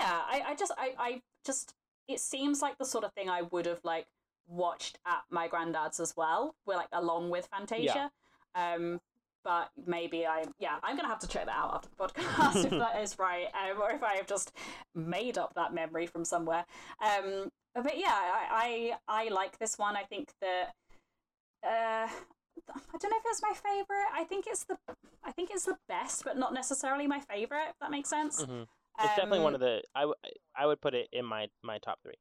yeah 0.00 0.20
I, 0.26 0.42
I 0.48 0.54
just 0.54 0.72
I, 0.76 0.94
I 0.98 1.22
just 1.44 1.74
it 2.08 2.20
seems 2.20 2.62
like 2.62 2.78
the 2.78 2.84
sort 2.84 3.04
of 3.04 3.12
thing 3.14 3.28
i 3.30 3.42
would 3.42 3.66
have 3.66 3.80
like 3.84 4.06
watched 4.48 4.98
at 5.06 5.22
my 5.30 5.48
granddad's 5.48 6.00
as 6.00 6.14
well 6.16 6.54
we're 6.66 6.76
like 6.76 6.88
along 6.92 7.30
with 7.30 7.46
fantasia. 7.46 8.10
Yeah. 8.54 8.74
um 8.74 9.00
but 9.44 9.70
maybe 9.86 10.24
I 10.26 10.44
yeah 10.60 10.76
I'm 10.82 10.96
gonna 10.96 11.08
have 11.08 11.18
to 11.20 11.28
check 11.28 11.46
that 11.46 11.56
out 11.56 11.74
after 11.74 11.88
the 11.88 12.28
podcast 12.28 12.64
if 12.64 12.70
that 12.70 13.02
is 13.02 13.18
right 13.18 13.46
um, 13.54 13.80
or 13.80 13.90
if 13.90 14.02
I 14.02 14.14
have 14.14 14.26
just 14.26 14.52
made 14.94 15.36
up 15.38 15.54
that 15.54 15.74
memory 15.74 16.06
from 16.06 16.24
somewhere. 16.24 16.64
Um 17.00 17.50
but 17.74 17.98
yeah 17.98 18.12
I 18.12 18.92
I, 19.08 19.24
I 19.24 19.28
like 19.30 19.58
this 19.58 19.78
one. 19.78 19.96
I 19.96 20.04
think 20.04 20.28
that 20.40 20.74
uh 21.64 22.08
I 22.08 22.98
don't 22.98 23.10
know 23.10 23.16
if 23.16 23.24
it's 23.26 23.42
my 23.42 23.52
favorite. 23.54 24.08
I 24.14 24.24
think 24.24 24.46
it's 24.46 24.64
the 24.64 24.76
I 25.24 25.32
think 25.32 25.50
it's 25.52 25.64
the 25.64 25.78
best 25.88 26.22
but 26.24 26.36
not 26.38 26.54
necessarily 26.54 27.06
my 27.06 27.20
favorite 27.20 27.68
if 27.70 27.76
that 27.80 27.90
makes 27.90 28.10
sense. 28.10 28.42
Mm-hmm. 28.42 28.62
It's 28.98 29.08
um, 29.08 29.16
definitely 29.16 29.40
one 29.40 29.54
of 29.54 29.62
um, 29.62 29.68
the 29.68 29.82
I, 29.94 30.00
w- 30.00 30.14
I 30.56 30.66
would 30.66 30.80
put 30.80 30.94
it 30.94 31.08
in 31.12 31.24
my 31.24 31.48
my 31.62 31.78
top 31.78 32.00
three. 32.02 32.14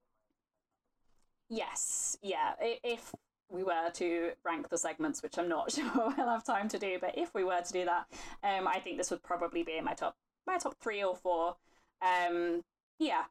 Yes, 1.49 2.17
yeah. 2.21 2.53
If 2.59 3.13
we 3.49 3.63
were 3.63 3.89
to 3.93 4.31
rank 4.45 4.69
the 4.69 4.77
segments, 4.77 5.21
which 5.21 5.37
I'm 5.37 5.49
not 5.49 5.71
sure 5.75 5.91
we'll 5.95 6.11
have 6.29 6.45
time 6.45 6.69
to 6.69 6.79
do, 6.79 6.97
but 6.99 7.17
if 7.17 7.33
we 7.33 7.43
were 7.43 7.61
to 7.61 7.73
do 7.73 7.85
that, 7.85 8.07
um, 8.43 8.67
I 8.67 8.79
think 8.79 8.97
this 8.97 9.11
would 9.11 9.23
probably 9.23 9.63
be 9.63 9.77
in 9.77 9.83
my 9.83 9.93
top 9.93 10.15
my 10.47 10.57
top 10.57 10.75
three 10.81 11.03
or 11.03 11.15
four. 11.15 11.55
Um, 12.01 12.63
yeah, 12.99 13.23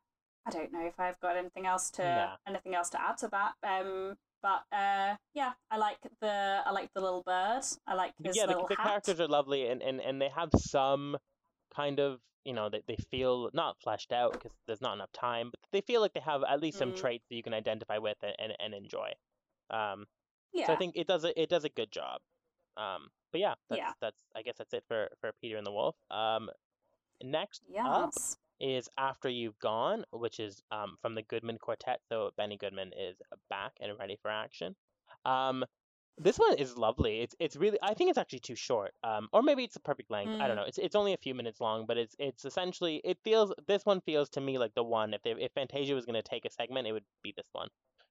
I 0.46 0.50
don't 0.50 0.72
know 0.72 0.86
if 0.86 0.98
I've 0.98 1.18
got 1.20 1.36
anything 1.36 1.66
else 1.66 1.90
to 1.92 2.02
nah. 2.02 2.36
anything 2.46 2.74
else 2.74 2.90
to 2.90 3.02
add 3.02 3.18
to 3.18 3.28
that. 3.28 3.52
Um, 3.62 4.16
but 4.42 4.62
uh, 4.72 5.16
yeah, 5.34 5.52
I 5.70 5.76
like 5.76 5.98
the 6.20 6.60
I 6.64 6.70
like 6.72 6.92
the 6.94 7.00
little 7.00 7.22
bird. 7.22 7.62
I 7.86 7.94
like 7.94 8.12
his 8.22 8.36
yeah. 8.36 8.46
The, 8.46 8.64
the 8.68 8.76
characters 8.76 9.20
are 9.20 9.28
lovely, 9.28 9.66
and, 9.66 9.82
and 9.82 10.00
and 10.00 10.20
they 10.20 10.30
have 10.34 10.50
some 10.56 11.16
kind 11.74 12.00
of 12.00 12.20
you 12.44 12.52
know 12.52 12.68
they, 12.68 12.82
they 12.86 12.96
feel 13.10 13.50
not 13.52 13.76
fleshed 13.82 14.12
out 14.12 14.32
because 14.32 14.52
there's 14.66 14.80
not 14.80 14.94
enough 14.94 15.12
time 15.12 15.50
but 15.50 15.60
they 15.72 15.80
feel 15.80 16.00
like 16.00 16.12
they 16.12 16.20
have 16.20 16.42
at 16.48 16.60
least 16.60 16.78
some 16.78 16.92
mm. 16.92 16.96
traits 16.96 17.26
that 17.28 17.36
you 17.36 17.42
can 17.42 17.54
identify 17.54 17.98
with 17.98 18.16
and, 18.22 18.34
and, 18.38 18.52
and 18.58 18.74
enjoy 18.74 19.10
um 19.70 20.06
yeah. 20.52 20.66
so 20.66 20.72
i 20.72 20.76
think 20.76 20.96
it 20.96 21.06
does 21.06 21.24
a, 21.24 21.40
it 21.40 21.48
does 21.48 21.64
a 21.64 21.68
good 21.68 21.90
job 21.90 22.20
um 22.76 23.08
but 23.32 23.40
yeah 23.40 23.54
that's 23.68 23.78
yeah. 23.78 23.92
that's 24.00 24.22
i 24.36 24.42
guess 24.42 24.56
that's 24.58 24.72
it 24.72 24.84
for 24.88 25.08
for 25.20 25.32
peter 25.40 25.56
and 25.56 25.66
the 25.66 25.72
wolf 25.72 25.96
um 26.10 26.48
next 27.22 27.62
yes. 27.68 27.84
up 27.86 28.10
is 28.60 28.88
after 28.98 29.28
you've 29.28 29.58
gone 29.58 30.04
which 30.12 30.40
is 30.40 30.62
um 30.70 30.96
from 31.00 31.14
the 31.14 31.22
goodman 31.22 31.58
quartet 31.58 32.00
so 32.08 32.30
benny 32.36 32.56
goodman 32.56 32.90
is 32.98 33.16
back 33.48 33.72
and 33.80 33.92
ready 33.98 34.18
for 34.20 34.30
action 34.30 34.74
um 35.24 35.64
this 36.18 36.38
one 36.38 36.54
is 36.58 36.76
lovely. 36.76 37.20
It's 37.20 37.34
it's 37.38 37.56
really 37.56 37.78
I 37.82 37.94
think 37.94 38.10
it's 38.10 38.18
actually 38.18 38.40
too 38.40 38.54
short. 38.54 38.92
Um, 39.02 39.28
or 39.32 39.42
maybe 39.42 39.64
it's 39.64 39.74
the 39.74 39.80
perfect 39.80 40.10
length. 40.10 40.30
Mm. 40.30 40.40
I 40.40 40.46
don't 40.46 40.56
mm. 40.56 40.60
know. 40.60 40.66
It's 40.66 40.78
it's 40.78 40.94
only 40.94 41.14
a 41.14 41.18
few 41.18 41.34
minutes 41.34 41.60
long, 41.60 41.86
but 41.86 41.96
it's 41.96 42.14
it's 42.18 42.44
essentially 42.44 43.00
it 43.04 43.18
feels 43.24 43.52
this 43.66 43.84
one 43.84 44.00
feels 44.00 44.28
to 44.30 44.40
me 44.40 44.58
like 44.58 44.74
the 44.74 44.84
one. 44.84 45.14
If 45.14 45.22
they, 45.22 45.30
if 45.32 45.52
Fantasia 45.52 45.94
was 45.94 46.06
gonna 46.06 46.22
take 46.22 46.44
a 46.44 46.50
segment, 46.50 46.86
it 46.86 46.92
would 46.92 47.04
be 47.22 47.32
this 47.36 47.48
one. 47.52 47.68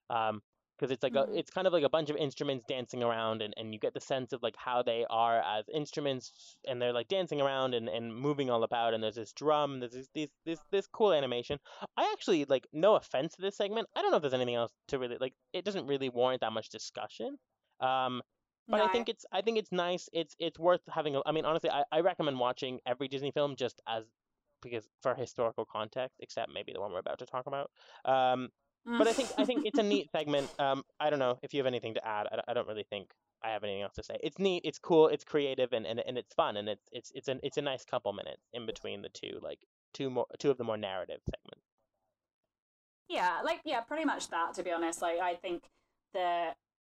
Um, 0.09 0.41
because 0.79 0.91
it's 0.91 1.03
like 1.03 1.13
mm. 1.13 1.27
a, 1.27 1.37
it's 1.37 1.51
kind 1.51 1.67
of 1.67 1.73
like 1.73 1.83
a 1.83 1.89
bunch 1.89 2.09
of 2.09 2.15
instruments 2.15 2.63
dancing 2.67 3.03
around 3.03 3.41
and, 3.41 3.53
and 3.57 3.73
you 3.73 3.79
get 3.79 3.93
the 3.93 3.99
sense 3.99 4.31
of 4.31 4.41
like 4.41 4.55
how 4.57 4.81
they 4.81 5.05
are 5.09 5.41
as 5.41 5.65
instruments 5.73 6.55
and 6.67 6.81
they're 6.81 6.93
like 6.93 7.07
dancing 7.07 7.41
around 7.41 7.73
and, 7.73 7.89
and 7.89 8.15
moving 8.15 8.49
all 8.49 8.63
about 8.63 8.93
and 8.93 9.03
there's 9.03 9.15
this 9.15 9.33
drum 9.33 9.79
there's 9.79 9.91
this, 9.91 10.07
this 10.15 10.29
this 10.45 10.59
this 10.71 10.87
cool 10.87 11.11
animation 11.11 11.59
i 11.97 12.09
actually 12.13 12.45
like 12.45 12.65
no 12.71 12.95
offense 12.95 13.35
to 13.35 13.41
this 13.41 13.57
segment 13.57 13.87
i 13.95 14.01
don't 14.01 14.11
know 14.11 14.17
if 14.17 14.21
there's 14.21 14.33
anything 14.33 14.55
else 14.55 14.71
to 14.87 14.97
really 14.97 15.17
like 15.19 15.33
it 15.53 15.65
doesn't 15.65 15.85
really 15.85 16.09
warrant 16.09 16.41
that 16.41 16.53
much 16.53 16.69
discussion 16.69 17.37
um, 17.79 18.21
but 18.67 18.77
no, 18.77 18.85
I 18.85 18.87
think 18.89 19.09
it's 19.09 19.25
I 19.31 19.41
think 19.41 19.57
it's 19.57 19.71
nice. 19.71 20.09
It's 20.13 20.35
it's 20.39 20.59
worth 20.59 20.81
having. 20.89 21.15
A, 21.15 21.21
I 21.25 21.31
mean, 21.31 21.45
honestly, 21.45 21.69
I, 21.69 21.83
I 21.91 22.01
recommend 22.01 22.37
watching 22.37 22.79
every 22.85 23.07
Disney 23.07 23.31
film 23.31 23.55
just 23.55 23.81
as 23.87 24.03
because 24.61 24.87
for 25.01 25.15
historical 25.15 25.65
context, 25.65 26.17
except 26.19 26.51
maybe 26.53 26.71
the 26.73 26.79
one 26.79 26.91
we're 26.91 26.99
about 26.99 27.19
to 27.19 27.25
talk 27.25 27.47
about. 27.47 27.71
Um, 28.05 28.49
but 28.85 29.07
I 29.07 29.13
think 29.13 29.29
I 29.37 29.45
think 29.45 29.65
it's 29.65 29.79
a 29.79 29.83
neat 29.93 30.09
segment. 30.11 30.49
Um, 30.59 30.83
I 30.99 31.09
don't 31.09 31.19
know 31.19 31.39
if 31.41 31.53
you 31.53 31.59
have 31.59 31.67
anything 31.67 31.95
to 31.95 32.07
add. 32.07 32.27
I, 32.31 32.51
I 32.51 32.53
don't 32.53 32.67
really 32.67 32.85
think 32.89 33.09
I 33.43 33.49
have 33.49 33.63
anything 33.63 33.81
else 33.81 33.95
to 33.95 34.03
say. 34.03 34.17
It's 34.21 34.39
neat. 34.39 34.63
It's 34.65 34.79
cool. 34.79 35.07
It's 35.07 35.23
creative, 35.23 35.73
and, 35.73 35.85
and, 35.85 36.01
and 36.05 36.17
it's 36.17 36.33
fun, 36.33 36.57
and 36.57 36.69
it's 36.69 36.87
it's 36.91 37.11
it's 37.15 37.27
an 37.27 37.39
it's 37.43 37.57
a 37.57 37.61
nice 37.61 37.85
couple 37.85 38.13
minutes 38.13 38.47
in 38.53 38.65
between 38.65 39.01
the 39.01 39.09
two 39.09 39.39
like 39.41 39.59
two 39.93 40.09
more 40.09 40.25
two 40.37 40.51
of 40.51 40.57
the 40.57 40.63
more 40.63 40.77
narrative 40.77 41.21
segments. 41.25 41.65
Yeah, 43.07 43.41
like 43.43 43.61
yeah, 43.65 43.81
pretty 43.81 44.05
much 44.05 44.29
that. 44.29 44.53
To 44.55 44.63
be 44.63 44.71
honest, 44.71 45.01
like 45.01 45.19
I 45.19 45.35
think 45.35 45.63
the 46.13 46.49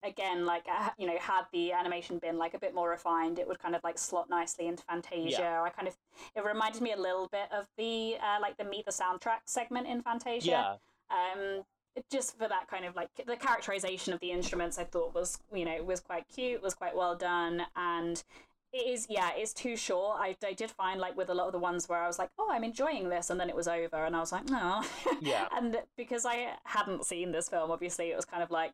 again 0.05 0.45
like 0.45 0.65
uh, 0.71 0.91
you 0.99 1.07
know 1.07 1.17
had 1.19 1.43
the 1.53 1.73
animation 1.73 2.19
been 2.19 2.39
like 2.39 2.55
a 2.55 2.59
bit 2.59 2.75
more 2.75 2.91
refined 2.91 3.39
it 3.39 3.49
would 3.49 3.59
kind 3.59 3.75
of 3.75 3.83
like 3.83 3.99
slot 3.99 4.29
nicely 4.31 4.67
into 4.67 4.83
fantasia. 4.85 5.39
Yeah. 5.41 5.63
i 5.63 5.71
kind 5.71 5.89
of 5.89 5.97
it 6.37 6.45
reminded 6.45 6.83
me 6.83 6.93
a 6.93 6.97
little 7.01 7.29
bit 7.29 7.49
of 7.53 7.67
the 7.77 8.17
uh, 8.21 8.39
like 8.41 8.57
the 8.57 8.65
meet 8.65 8.85
the 8.85 8.93
soundtrack 8.93 9.41
segment 9.47 9.87
in 9.87 10.03
fantasia. 10.03 10.79
Yeah. 11.11 11.33
um 11.33 11.63
just 12.11 12.37
for 12.37 12.49
that 12.49 12.69
kind 12.69 12.85
of 12.85 12.97
like 12.97 13.09
the 13.27 13.37
characterization 13.37 14.13
of 14.13 14.21
the 14.21 14.33
instruments 14.33 14.79
i 14.79 14.85
thought 14.85 15.15
was 15.15 15.39
you 15.53 15.65
know 15.65 15.83
was 15.85 16.01
quite 16.01 16.25
cute 16.35 16.61
was 16.63 16.75
quite 16.75 16.95
well 16.97 17.15
done 17.15 17.63
and 17.77 18.25
it 18.73 18.89
is 18.89 19.07
yeah 19.09 19.31
it's 19.37 19.53
too 19.53 19.77
short. 19.77 20.19
I, 20.21 20.37
I 20.45 20.53
did 20.53 20.73
find 20.73 21.01
like 21.01 21.17
with 21.17 21.31
a 21.31 21.35
lot 21.35 21.47
of 21.47 21.53
the 21.53 21.61
ones 21.61 21.89
where 21.89 22.03
i 22.03 22.09
was 22.09 22.19
like 22.19 22.31
oh 22.39 22.49
i'm 22.51 22.65
enjoying 22.65 23.09
this 23.09 23.31
and 23.31 23.39
then 23.39 23.49
it 23.49 23.55
was 23.55 23.69
over 23.69 24.05
and 24.05 24.17
i 24.17 24.21
was 24.21 24.33
like 24.33 24.51
no. 24.51 24.83
Yeah. 25.21 25.47
And 25.57 25.77
because 25.97 26.27
i 26.27 26.49
hadn't 26.65 27.05
seen 27.07 27.31
this 27.31 27.49
film 27.49 27.71
obviously 27.71 28.11
it 28.11 28.17
was 28.17 28.25
kind 28.25 28.43
of 28.43 28.51
like 28.51 28.73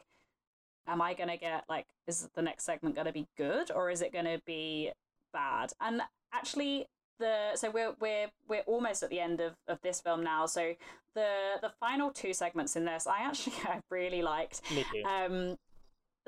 am 0.90 1.00
I 1.00 1.14
going 1.14 1.28
to 1.28 1.36
get 1.36 1.64
like, 1.68 1.86
is 2.06 2.28
the 2.34 2.42
next 2.42 2.64
segment 2.64 2.94
going 2.94 3.06
to 3.06 3.12
be 3.12 3.26
good 3.36 3.70
or 3.70 3.90
is 3.90 4.02
it 4.02 4.12
going 4.12 4.24
to 4.24 4.40
be 4.44 4.90
bad? 5.32 5.72
And 5.80 6.02
actually, 6.32 6.86
the 7.18 7.54
so 7.54 7.70
we're 7.70 7.94
we're 8.00 8.28
we're 8.48 8.62
almost 8.66 9.02
at 9.02 9.10
the 9.10 9.20
end 9.20 9.40
of, 9.40 9.52
of 9.68 9.78
this 9.82 10.00
film 10.00 10.24
now. 10.24 10.46
So 10.46 10.74
the 11.14 11.28
the 11.62 11.70
final 11.80 12.10
two 12.10 12.32
segments 12.32 12.76
in 12.76 12.84
this, 12.84 13.06
I 13.06 13.20
actually 13.20 13.54
I 13.64 13.80
really 13.90 14.22
liked. 14.22 14.62
Me 14.70 14.84
too. 14.92 15.02
Um, 15.08 15.56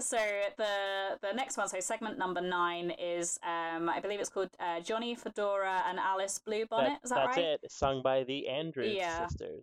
so 0.00 0.16
the 0.56 1.18
the 1.20 1.32
next 1.32 1.56
one, 1.56 1.68
so 1.68 1.80
segment 1.80 2.18
number 2.18 2.40
nine 2.40 2.90
is 2.98 3.38
um 3.42 3.88
I 3.88 4.00
believe 4.00 4.20
it's 4.20 4.30
called 4.30 4.50
uh, 4.60 4.80
Johnny 4.80 5.14
Fedora 5.14 5.82
and 5.88 5.98
Alice 5.98 6.40
Bluebonnet. 6.46 6.68
That, 6.70 7.00
is 7.04 7.10
that 7.10 7.26
that's 7.26 7.36
right? 7.36 7.46
it. 7.46 7.60
Sung 7.70 8.02
by 8.02 8.24
the 8.24 8.48
Andrews 8.48 8.96
Yeah. 8.96 9.26
sisters. 9.26 9.62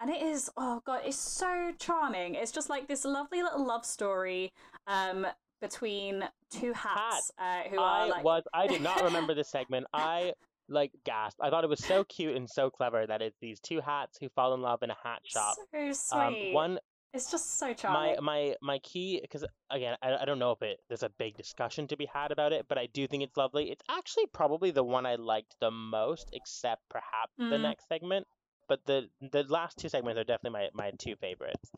And 0.00 0.10
it 0.10 0.22
is 0.22 0.50
oh 0.56 0.82
god 0.86 1.00
it's 1.04 1.16
so 1.16 1.72
charming 1.78 2.34
it's 2.34 2.52
just 2.52 2.68
like 2.70 2.86
this 2.88 3.04
lovely 3.04 3.42
little 3.42 3.64
love 3.66 3.84
story 3.84 4.52
um 4.86 5.26
between 5.62 6.22
two 6.50 6.72
hats 6.74 7.30
uh, 7.38 7.62
who 7.70 7.78
are 7.78 8.00
I 8.04 8.08
like 8.08 8.24
was. 8.24 8.42
I 8.52 8.66
did 8.66 8.82
not 8.82 9.02
remember 9.04 9.32
this 9.34 9.48
segment. 9.48 9.86
I 9.94 10.34
like 10.68 10.90
gasped. 11.06 11.40
I 11.42 11.48
thought 11.48 11.64
it 11.64 11.70
was 11.70 11.82
so 11.82 12.04
cute 12.04 12.36
and 12.36 12.48
so 12.48 12.68
clever 12.68 13.06
that 13.06 13.22
it's 13.22 13.38
these 13.40 13.58
two 13.58 13.80
hats 13.80 14.18
who 14.20 14.28
fall 14.28 14.52
in 14.52 14.60
love 14.60 14.82
in 14.82 14.90
a 14.90 14.96
hat 15.02 15.20
shop. 15.24 15.56
so 15.56 15.92
sweet 15.92 16.20
Um, 16.20 16.52
one 16.52 16.78
it's 17.14 17.30
just 17.30 17.58
so 17.58 17.72
charming 17.72 18.16
my 18.16 18.20
my 18.20 18.54
my 18.60 18.78
key 18.80 19.18
because 19.22 19.46
again 19.70 19.96
I, 20.02 20.16
I 20.16 20.24
don't 20.26 20.38
know 20.38 20.50
if 20.52 20.60
it 20.60 20.78
there's 20.88 21.02
a 21.04 21.08
big 21.18 21.36
discussion 21.38 21.88
to 21.88 21.96
be 21.96 22.06
had 22.12 22.30
about 22.32 22.52
it 22.52 22.66
but 22.68 22.76
i 22.76 22.86
do 22.92 23.06
think 23.06 23.22
it's 23.22 23.36
lovely 23.38 23.70
it's 23.70 23.82
actually 23.88 24.26
probably 24.26 24.70
the 24.72 24.84
one 24.84 25.06
i 25.06 25.14
liked 25.14 25.54
the 25.60 25.70
most 25.70 26.28
except 26.34 26.82
perhaps 26.90 27.32
the 27.38 27.44
Mhm. 27.44 27.62
next 27.62 27.88
segment 27.88 28.26
but 28.68 28.80
the 28.86 29.08
the 29.32 29.44
last 29.44 29.78
two 29.78 29.88
segments 29.88 30.18
are 30.18 30.24
definitely 30.24 30.68
my, 30.74 30.84
my 30.84 30.90
two 30.98 31.16
favorites. 31.16 31.70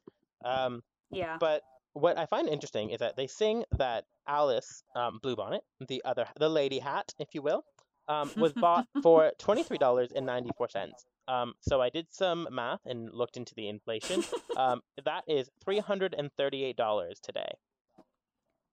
Um 0.44 0.82
yeah. 1.10 1.36
but 1.40 1.62
what 1.94 2.18
i 2.18 2.26
find 2.26 2.48
interesting 2.48 2.90
is 2.90 2.98
that 3.00 3.16
they 3.16 3.26
sing 3.26 3.64
that 3.78 4.04
alice 4.28 4.82
um 4.94 5.18
bluebonnet 5.24 5.60
the 5.88 6.02
other 6.04 6.26
the 6.38 6.48
lady 6.48 6.78
hat 6.78 7.12
if 7.18 7.28
you 7.32 7.42
will 7.42 7.64
um 8.08 8.30
was 8.36 8.52
bought 8.60 8.86
for 9.02 9.32
$23.94 9.40 10.90
um 11.28 11.54
so 11.60 11.80
i 11.80 11.88
did 11.88 12.06
some 12.10 12.46
math 12.50 12.80
and 12.84 13.08
looked 13.12 13.36
into 13.36 13.54
the 13.54 13.68
inflation. 13.68 14.22
Um, 14.56 14.80
that 15.04 15.22
is 15.28 15.48
three 15.64 15.78
hundred 15.78 16.16
and 16.18 16.32
thirty-eight 16.36 16.76
dollars 16.76 17.20
today, 17.22 17.52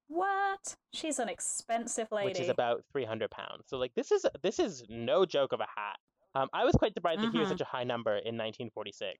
what? 0.07 0.76
She's 0.93 1.20
an 1.20 1.30
expensive 1.30 2.07
lady 2.11 2.30
which 2.30 2.39
is 2.39 2.49
about 2.49 2.84
three 2.91 3.05
hundred 3.05 3.30
pounds. 3.30 3.66
So 3.68 3.78
like 3.78 3.93
this 3.95 4.11
is 4.11 4.26
this 4.41 4.57
is 4.59 4.84
no 4.89 5.26
joke 5.28 5.51
of 5.53 5.59
a 5.59 5.68
hat. 5.76 5.97
Um, 6.36 6.49
I 6.53 6.65
was 6.65 6.75
quite 6.75 6.93
surprised 6.93 7.21
to 7.21 7.27
hear 7.27 7.45
Mhm. 7.45 7.49
such 7.49 7.61
a 7.61 7.65
high 7.65 7.83
number 7.83 8.17
in 8.17 8.38
1946. 8.38 9.19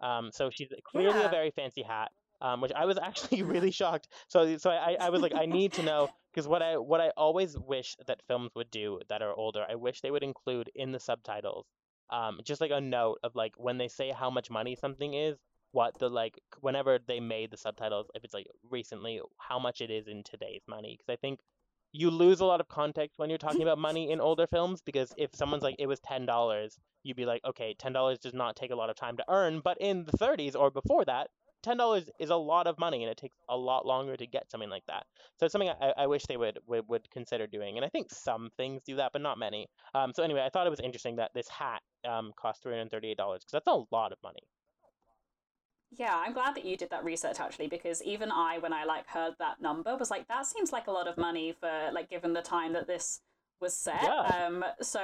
Um, 0.00 0.30
so 0.32 0.50
she's 0.50 0.72
clearly 0.84 1.20
Yeah. 1.20 1.26
a 1.26 1.28
very 1.28 1.50
fancy 1.50 1.82
hat, 1.82 2.10
um, 2.40 2.60
which 2.60 2.72
I 2.72 2.86
was 2.86 2.98
actually 3.02 3.42
really 3.42 3.70
shocked. 3.70 4.08
So 4.28 4.56
so 4.56 4.70
I, 4.70 4.96
I 5.00 5.10
was 5.10 5.22
like 5.22 5.34
I 5.34 5.46
need 5.46 5.74
to 5.74 5.82
know 5.82 6.08
because 6.32 6.48
what 6.48 6.62
I 6.62 6.76
what 6.78 7.00
I 7.00 7.10
always 7.16 7.56
wish 7.58 7.96
that 8.06 8.22
films 8.26 8.50
would 8.56 8.70
do 8.70 9.00
that 9.08 9.22
are 9.22 9.34
older, 9.34 9.64
I 9.68 9.76
wish 9.76 10.00
they 10.00 10.10
would 10.10 10.22
include 10.24 10.70
in 10.74 10.92
the 10.92 11.00
subtitles, 11.00 11.66
um, 12.10 12.40
just 12.44 12.60
like 12.60 12.70
a 12.72 12.80
note 12.80 13.18
of 13.22 13.34
like 13.34 13.54
when 13.56 13.78
they 13.78 13.88
say 13.88 14.10
how 14.10 14.30
much 14.30 14.50
money 14.50 14.74
something 14.76 15.14
is, 15.14 15.38
what 15.72 15.98
the 15.98 16.08
like 16.08 16.38
whenever 16.60 16.98
they 17.06 17.20
made 17.20 17.50
the 17.50 17.56
subtitles, 17.56 18.06
if 18.14 18.24
it's 18.24 18.34
like 18.34 18.46
recently, 18.70 19.20
how 19.38 19.58
much 19.58 19.80
it 19.80 19.90
is 19.90 20.08
in 20.08 20.22
today's 20.24 20.62
money. 20.68 20.96
Because 20.98 21.12
I 21.12 21.16
think 21.20 21.40
you 21.94 22.10
lose 22.10 22.40
a 22.40 22.44
lot 22.44 22.60
of 22.60 22.68
context 22.68 23.18
when 23.20 23.30
you're 23.30 23.38
talking 23.38 23.62
about 23.62 23.78
money 23.78 24.10
in 24.10 24.20
older 24.28 24.48
films 24.48 24.82
because 24.82 25.12
if 25.16 25.30
someone's 25.32 25.62
like 25.62 25.76
it 25.78 25.86
was 25.86 26.00
ten 26.00 26.26
dollars, 26.26 26.76
you'd 27.04 27.16
be 27.16 27.24
like, 27.24 27.40
okay, 27.44 27.74
ten 27.78 27.92
dollars 27.92 28.18
does 28.18 28.34
not 28.34 28.56
take 28.56 28.72
a 28.72 28.74
lot 28.74 28.90
of 28.90 28.96
time 28.96 29.16
to 29.16 29.24
earn, 29.28 29.60
but 29.60 29.78
in 29.80 30.04
the 30.04 30.12
30s 30.12 30.56
or 30.56 30.72
before 30.72 31.04
that, 31.04 31.28
ten 31.62 31.76
dollars 31.76 32.10
is 32.18 32.30
a 32.30 32.36
lot 32.36 32.66
of 32.66 32.80
money 32.80 33.04
and 33.04 33.10
it 33.12 33.16
takes 33.16 33.36
a 33.48 33.56
lot 33.56 33.86
longer 33.86 34.16
to 34.16 34.26
get 34.26 34.50
something 34.50 34.68
like 34.68 34.82
that. 34.88 35.04
So 35.38 35.46
it's 35.46 35.52
something 35.52 35.70
I, 35.70 35.92
I 35.96 36.06
wish 36.08 36.24
they 36.24 36.36
would, 36.36 36.58
would 36.66 36.88
would 36.88 37.08
consider 37.12 37.46
doing, 37.46 37.76
and 37.76 37.84
I 37.84 37.88
think 37.88 38.10
some 38.10 38.50
things 38.56 38.82
do 38.84 38.96
that, 38.96 39.12
but 39.12 39.22
not 39.22 39.38
many. 39.38 39.68
Um, 39.94 40.12
so 40.12 40.24
anyway, 40.24 40.42
I 40.44 40.48
thought 40.48 40.66
it 40.66 40.70
was 40.70 40.80
interesting 40.80 41.16
that 41.16 41.30
this 41.32 41.48
hat 41.48 41.80
um 42.08 42.32
cost 42.36 42.60
three 42.62 42.72
hundred 42.72 42.90
thirty-eight 42.90 43.16
dollars 43.16 43.42
because 43.42 43.52
that's 43.52 43.68
a 43.68 43.84
lot 43.94 44.10
of 44.10 44.18
money. 44.22 44.42
Yeah 45.96 46.22
i'm 46.24 46.32
glad 46.32 46.54
that 46.54 46.64
you 46.64 46.76
did 46.76 46.90
that 46.90 47.04
research 47.04 47.40
actually 47.40 47.68
because 47.68 48.02
even 48.02 48.30
i 48.30 48.58
when 48.58 48.72
i 48.72 48.84
like 48.84 49.06
heard 49.06 49.34
that 49.38 49.60
number 49.60 49.96
was 49.96 50.10
like 50.10 50.26
that 50.28 50.46
seems 50.46 50.72
like 50.72 50.86
a 50.86 50.90
lot 50.90 51.06
of 51.06 51.16
money 51.16 51.54
for 51.60 51.90
like 51.92 52.08
given 52.08 52.32
the 52.32 52.42
time 52.42 52.72
that 52.72 52.86
this 52.86 53.20
was 53.60 53.74
set 53.76 54.02
Yeah. 54.02 54.46
um 54.46 54.64
so 54.80 55.00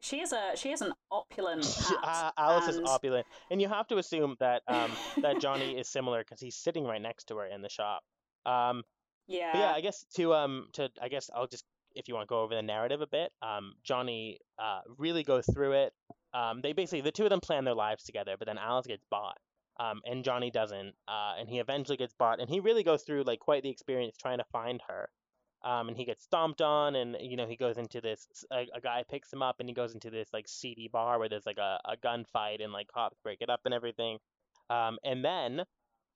she 0.00 0.20
is 0.20 0.32
a 0.32 0.52
she 0.56 0.70
is 0.70 0.82
an 0.82 0.92
opulent 1.10 1.64
hat, 1.88 1.98
uh, 2.02 2.30
Alice 2.36 2.68
is 2.68 2.78
opulent, 2.84 3.26
and 3.50 3.62
you 3.62 3.68
have 3.68 3.86
to 3.88 3.96
assume 3.96 4.36
that 4.38 4.62
um 4.68 4.92
that 5.22 5.40
Johnny 5.40 5.78
is 5.78 5.88
similar 5.88 6.18
because 6.20 6.40
he's 6.40 6.56
sitting 6.56 6.84
right 6.84 7.00
next 7.00 7.24
to 7.28 7.36
her 7.38 7.46
in 7.46 7.62
the 7.62 7.70
shop. 7.70 8.02
Um, 8.44 8.82
yeah 9.26 9.56
yeah, 9.58 9.72
I 9.72 9.80
guess 9.80 10.04
to 10.16 10.34
um 10.34 10.68
to 10.74 10.90
I 11.00 11.08
guess 11.08 11.30
I'll 11.34 11.46
just 11.46 11.64
if 11.94 12.06
you 12.08 12.14
want 12.14 12.28
to 12.28 12.32
go 12.32 12.40
over 12.42 12.54
the 12.54 12.60
narrative 12.60 13.00
a 13.00 13.06
bit. 13.06 13.32
Um, 13.40 13.74
Johnny 13.82 14.40
uh 14.58 14.80
really 14.98 15.22
goes 15.24 15.46
through 15.46 15.72
it. 15.72 15.94
Um, 16.34 16.60
they 16.60 16.74
basically 16.74 17.00
the 17.00 17.12
two 17.12 17.24
of 17.24 17.30
them 17.30 17.40
plan 17.40 17.64
their 17.64 17.74
lives 17.74 18.04
together, 18.04 18.34
but 18.38 18.46
then 18.46 18.58
Alice 18.58 18.86
gets 18.86 19.04
bought. 19.10 19.38
Um, 19.78 20.00
and 20.04 20.24
Johnny 20.24 20.50
doesn't. 20.50 20.94
Uh, 21.08 21.34
and 21.38 21.48
he 21.48 21.58
eventually 21.58 21.96
gets 21.96 22.14
bought, 22.14 22.40
and 22.40 22.48
he 22.48 22.60
really 22.60 22.82
goes 22.84 23.02
through 23.02 23.24
like 23.24 23.40
quite 23.40 23.62
the 23.62 23.70
experience 23.70 24.16
trying 24.16 24.38
to 24.38 24.44
find 24.52 24.80
her. 24.88 25.08
Um, 25.64 25.88
and 25.88 25.96
he 25.96 26.04
gets 26.04 26.22
stomped 26.22 26.60
on, 26.60 26.94
and 26.94 27.16
you 27.20 27.36
know 27.36 27.46
he 27.46 27.56
goes 27.56 27.78
into 27.78 28.00
this. 28.00 28.26
A, 28.52 28.66
a 28.74 28.80
guy 28.80 29.02
picks 29.10 29.32
him 29.32 29.42
up, 29.42 29.56
and 29.60 29.68
he 29.68 29.74
goes 29.74 29.94
into 29.94 30.10
this 30.10 30.28
like 30.32 30.46
seedy 30.46 30.88
bar 30.92 31.18
where 31.18 31.28
there's 31.28 31.46
like 31.46 31.58
a, 31.58 31.78
a 31.86 31.96
gunfight, 31.96 32.62
and 32.62 32.72
like 32.72 32.88
cops 32.88 33.18
break 33.24 33.40
it 33.40 33.50
up 33.50 33.60
and 33.64 33.74
everything. 33.74 34.18
Um, 34.70 34.98
and 35.04 35.24
then 35.24 35.62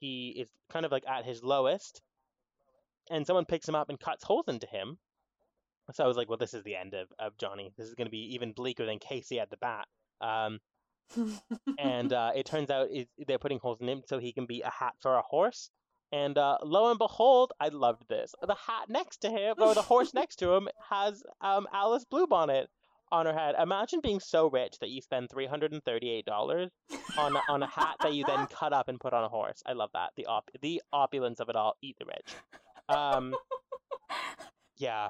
he 0.00 0.36
is 0.38 0.48
kind 0.70 0.86
of 0.86 0.92
like 0.92 1.04
at 1.08 1.24
his 1.24 1.42
lowest, 1.42 2.02
and 3.10 3.26
someone 3.26 3.46
picks 3.46 3.68
him 3.68 3.74
up 3.74 3.88
and 3.88 3.98
cuts 3.98 4.22
holes 4.22 4.48
into 4.48 4.66
him. 4.66 4.98
So 5.94 6.04
I 6.04 6.06
was 6.06 6.18
like, 6.18 6.28
well, 6.28 6.38
this 6.38 6.52
is 6.52 6.62
the 6.64 6.76
end 6.76 6.92
of, 6.92 7.08
of 7.18 7.38
Johnny. 7.38 7.72
This 7.78 7.88
is 7.88 7.94
going 7.94 8.06
to 8.06 8.10
be 8.10 8.34
even 8.34 8.52
bleaker 8.52 8.84
than 8.84 8.98
Casey 8.98 9.40
at 9.40 9.48
the 9.48 9.56
bat. 9.56 9.86
Um, 10.20 10.58
and 11.78 12.12
uh, 12.12 12.30
it 12.34 12.46
turns 12.46 12.70
out 12.70 12.88
it, 12.90 13.08
they're 13.26 13.38
putting 13.38 13.58
holes 13.58 13.80
in 13.80 13.88
him 13.88 14.02
so 14.06 14.18
he 14.18 14.32
can 14.32 14.46
be 14.46 14.62
a 14.62 14.70
hat 14.70 14.94
for 15.00 15.14
a 15.16 15.22
horse. 15.22 15.70
And 16.10 16.38
uh, 16.38 16.58
lo 16.62 16.90
and 16.90 16.98
behold, 16.98 17.52
I 17.60 17.68
loved 17.68 18.08
this. 18.08 18.34
The 18.40 18.54
hat 18.54 18.88
next 18.88 19.18
to 19.18 19.30
him, 19.30 19.56
or 19.58 19.74
the 19.74 19.82
horse 19.82 20.14
next 20.14 20.36
to 20.36 20.52
him, 20.52 20.68
has 20.88 21.22
um, 21.40 21.66
Alice 21.72 22.06
Bluebonnet 22.10 22.66
on 23.10 23.26
her 23.26 23.32
head. 23.32 23.54
Imagine 23.60 24.00
being 24.02 24.20
so 24.20 24.48
rich 24.48 24.78
that 24.80 24.90
you 24.90 25.02
spend 25.02 25.28
three 25.30 25.46
hundred 25.46 25.72
and 25.72 25.82
thirty-eight 25.84 26.24
dollars 26.24 26.70
on 27.18 27.36
on 27.48 27.62
a 27.62 27.66
hat 27.66 27.96
that 28.00 28.14
you 28.14 28.24
then 28.26 28.46
cut 28.46 28.72
up 28.72 28.88
and 28.88 29.00
put 29.00 29.12
on 29.12 29.24
a 29.24 29.28
horse. 29.28 29.62
I 29.66 29.72
love 29.72 29.90
that. 29.94 30.10
The 30.16 30.26
op- 30.26 30.50
the 30.62 30.82
opulence 30.92 31.40
of 31.40 31.48
it 31.48 31.56
all. 31.56 31.74
Eat 31.82 31.96
the 31.98 32.06
rich. 32.06 32.34
Um, 32.88 33.34
yeah, 34.76 35.08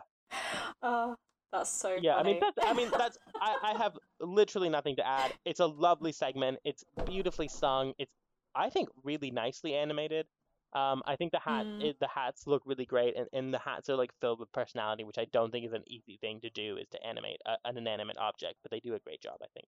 oh 0.82 1.14
that's 1.53 1.70
so 1.70 1.96
yeah. 2.01 2.16
I 2.16 2.22
mean, 2.22 2.40
that's. 2.40 2.59
I 2.62 2.72
mean, 2.74 2.90
that's. 2.96 3.18
I, 3.40 3.57
I 3.62 3.78
have 3.78 3.96
literally 4.20 4.68
nothing 4.68 4.96
to 4.96 5.07
add. 5.07 5.32
It's 5.44 5.61
a 5.61 5.66
lovely 5.66 6.12
segment. 6.12 6.59
It's 6.64 6.84
beautifully 7.07 7.49
sung. 7.49 7.94
It's, 7.99 8.12
I 8.55 8.70
think, 8.70 8.88
really 9.05 9.30
nicely 9.30 9.74
animated. 9.74 10.26
Um, 10.74 11.03
I 11.07 11.16
think 11.16 11.32
the 11.32 11.38
hat, 11.38 11.64
Mm. 11.64 11.82
it, 11.82 11.96
the 11.99 12.09
hats 12.09 12.46
look 12.46 12.62
really 12.66 12.84
great, 12.84 13.16
and, 13.16 13.26
and 13.32 13.55
the 13.55 13.59
hats 13.59 13.88
are 13.88 13.96
like 13.96 14.12
filled 14.20 14.40
with 14.40 14.53
personality, 14.53 15.05
which 15.05 15.16
I 15.18 15.24
don't 15.32 15.51
think 15.51 15.64
is 15.64 15.72
an 15.72 15.84
easy 15.86 16.18
thing 16.20 16.40
to 16.42 16.51
do, 16.51 16.76
is 16.76 16.88
to 16.90 17.03
animate 17.07 17.40
a, 17.46 17.57
an 17.64 17.78
inanimate 17.78 18.18
object. 18.18 18.57
But 18.62 18.70
they 18.70 18.80
do 18.80 18.94
a 18.94 18.99
great 18.99 19.22
job, 19.22 19.36
I 19.42 19.46
think. 19.55 19.66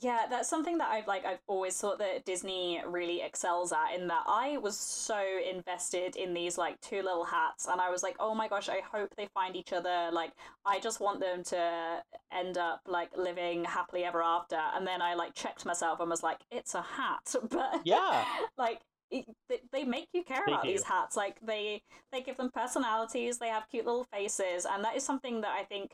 Yeah, 0.00 0.24
that's 0.30 0.48
something 0.48 0.78
that 0.78 0.90
I've 0.90 1.06
like 1.06 1.24
I've 1.26 1.42
always 1.46 1.76
thought 1.78 1.98
that 1.98 2.24
Disney 2.24 2.80
really 2.86 3.20
excels 3.20 3.72
at 3.72 3.92
in 3.94 4.06
that 4.08 4.24
I 4.26 4.56
was 4.56 4.78
so 4.78 5.22
invested 5.48 6.16
in 6.16 6.32
these 6.32 6.56
like 6.56 6.80
two 6.80 7.02
little 7.02 7.24
hats 7.24 7.66
and 7.70 7.78
I 7.78 7.90
was 7.90 8.02
like, 8.02 8.16
"Oh 8.18 8.34
my 8.34 8.48
gosh, 8.48 8.70
I 8.70 8.80
hope 8.80 9.14
they 9.16 9.28
find 9.34 9.54
each 9.54 9.72
other. 9.72 10.08
Like 10.10 10.32
I 10.64 10.80
just 10.80 11.00
want 11.00 11.20
them 11.20 11.44
to 11.44 12.02
end 12.32 12.56
up 12.56 12.80
like 12.86 13.14
living 13.16 13.64
happily 13.64 14.04
ever 14.04 14.22
after." 14.22 14.56
And 14.56 14.86
then 14.86 15.02
I 15.02 15.12
like 15.14 15.34
checked 15.34 15.66
myself 15.66 16.00
and 16.00 16.08
was 16.08 16.22
like, 16.22 16.38
"It's 16.50 16.74
a 16.74 16.82
hat." 16.82 17.34
But 17.50 17.82
Yeah. 17.84 18.24
like 18.56 18.80
they, 19.10 19.60
they 19.72 19.84
make 19.84 20.08
you 20.14 20.24
care 20.24 20.46
They 20.46 20.52
about 20.52 20.62
do. 20.62 20.68
these 20.68 20.84
hats 20.84 21.16
like 21.16 21.38
they 21.42 21.82
they 22.12 22.22
give 22.22 22.38
them 22.38 22.50
personalities 22.50 23.36
they 23.38 23.48
have 23.48 23.68
cute 23.68 23.84
little 23.84 24.04
faces 24.04 24.64
and 24.64 24.82
that 24.84 24.96
is 24.96 25.04
something 25.04 25.42
that 25.42 25.50
i 25.50 25.64
think 25.64 25.90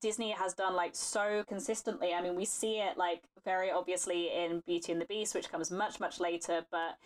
disney 0.00 0.30
has 0.30 0.54
done 0.54 0.74
like 0.74 0.94
so 0.94 1.44
consistently 1.46 2.12
i 2.14 2.20
mean 2.20 2.34
we 2.34 2.44
see 2.44 2.78
it 2.78 2.96
like 2.96 3.22
very 3.44 3.70
obviously 3.70 4.30
in 4.32 4.62
beauty 4.66 4.92
and 4.92 5.00
the 5.00 5.06
beast 5.06 5.34
which 5.34 5.50
comes 5.50 5.70
much 5.70 6.00
much 6.00 6.20
later 6.20 6.64
but 6.70 6.96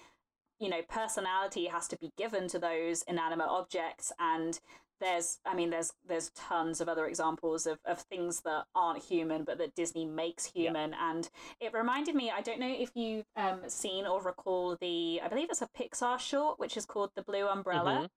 you 0.59 0.69
know 0.69 0.81
personality 0.89 1.67
has 1.67 1.89
to 1.89 1.97
be 1.99 2.13
given 2.17 2.49
to 2.49 2.59
those 2.59 3.03
inanimate 3.03 3.49
objects 3.49 4.13
and 4.19 4.61
there's 5.01 5.39
i 5.45 5.55
mean 5.55 5.71
there's 5.71 5.93
there's 6.09 6.31
tons 6.31 6.81
of 6.81 6.89
other 6.89 7.07
examples 7.07 7.67
of, 7.67 7.79
of 7.85 8.01
things 8.01 8.41
that 8.43 8.65
aren't 8.75 9.03
human 9.03 9.45
but 9.45 9.59
that 9.59 9.75
disney 9.75 10.07
makes 10.07 10.47
human 10.47 10.95
and 10.95 11.29
it 11.61 11.73
reminded 11.73 12.15
me 12.15 12.31
i 12.31 12.41
don't 12.41 12.61
know 12.61 12.75
if 12.79 12.91
you've 12.95 13.27
um, 13.37 13.61
seen 13.69 14.07
or 14.07 14.23
recall 14.23 14.77
the 14.81 15.21
i 15.23 15.29
believe 15.29 15.49
it's 15.51 15.63
a 15.63 15.69
pixar 15.79 16.19
short 16.19 16.59
which 16.59 16.77
is 16.77 16.87
called 16.87 17.11
the 17.15 17.23
blue 17.23 17.47
umbrella 17.47 18.09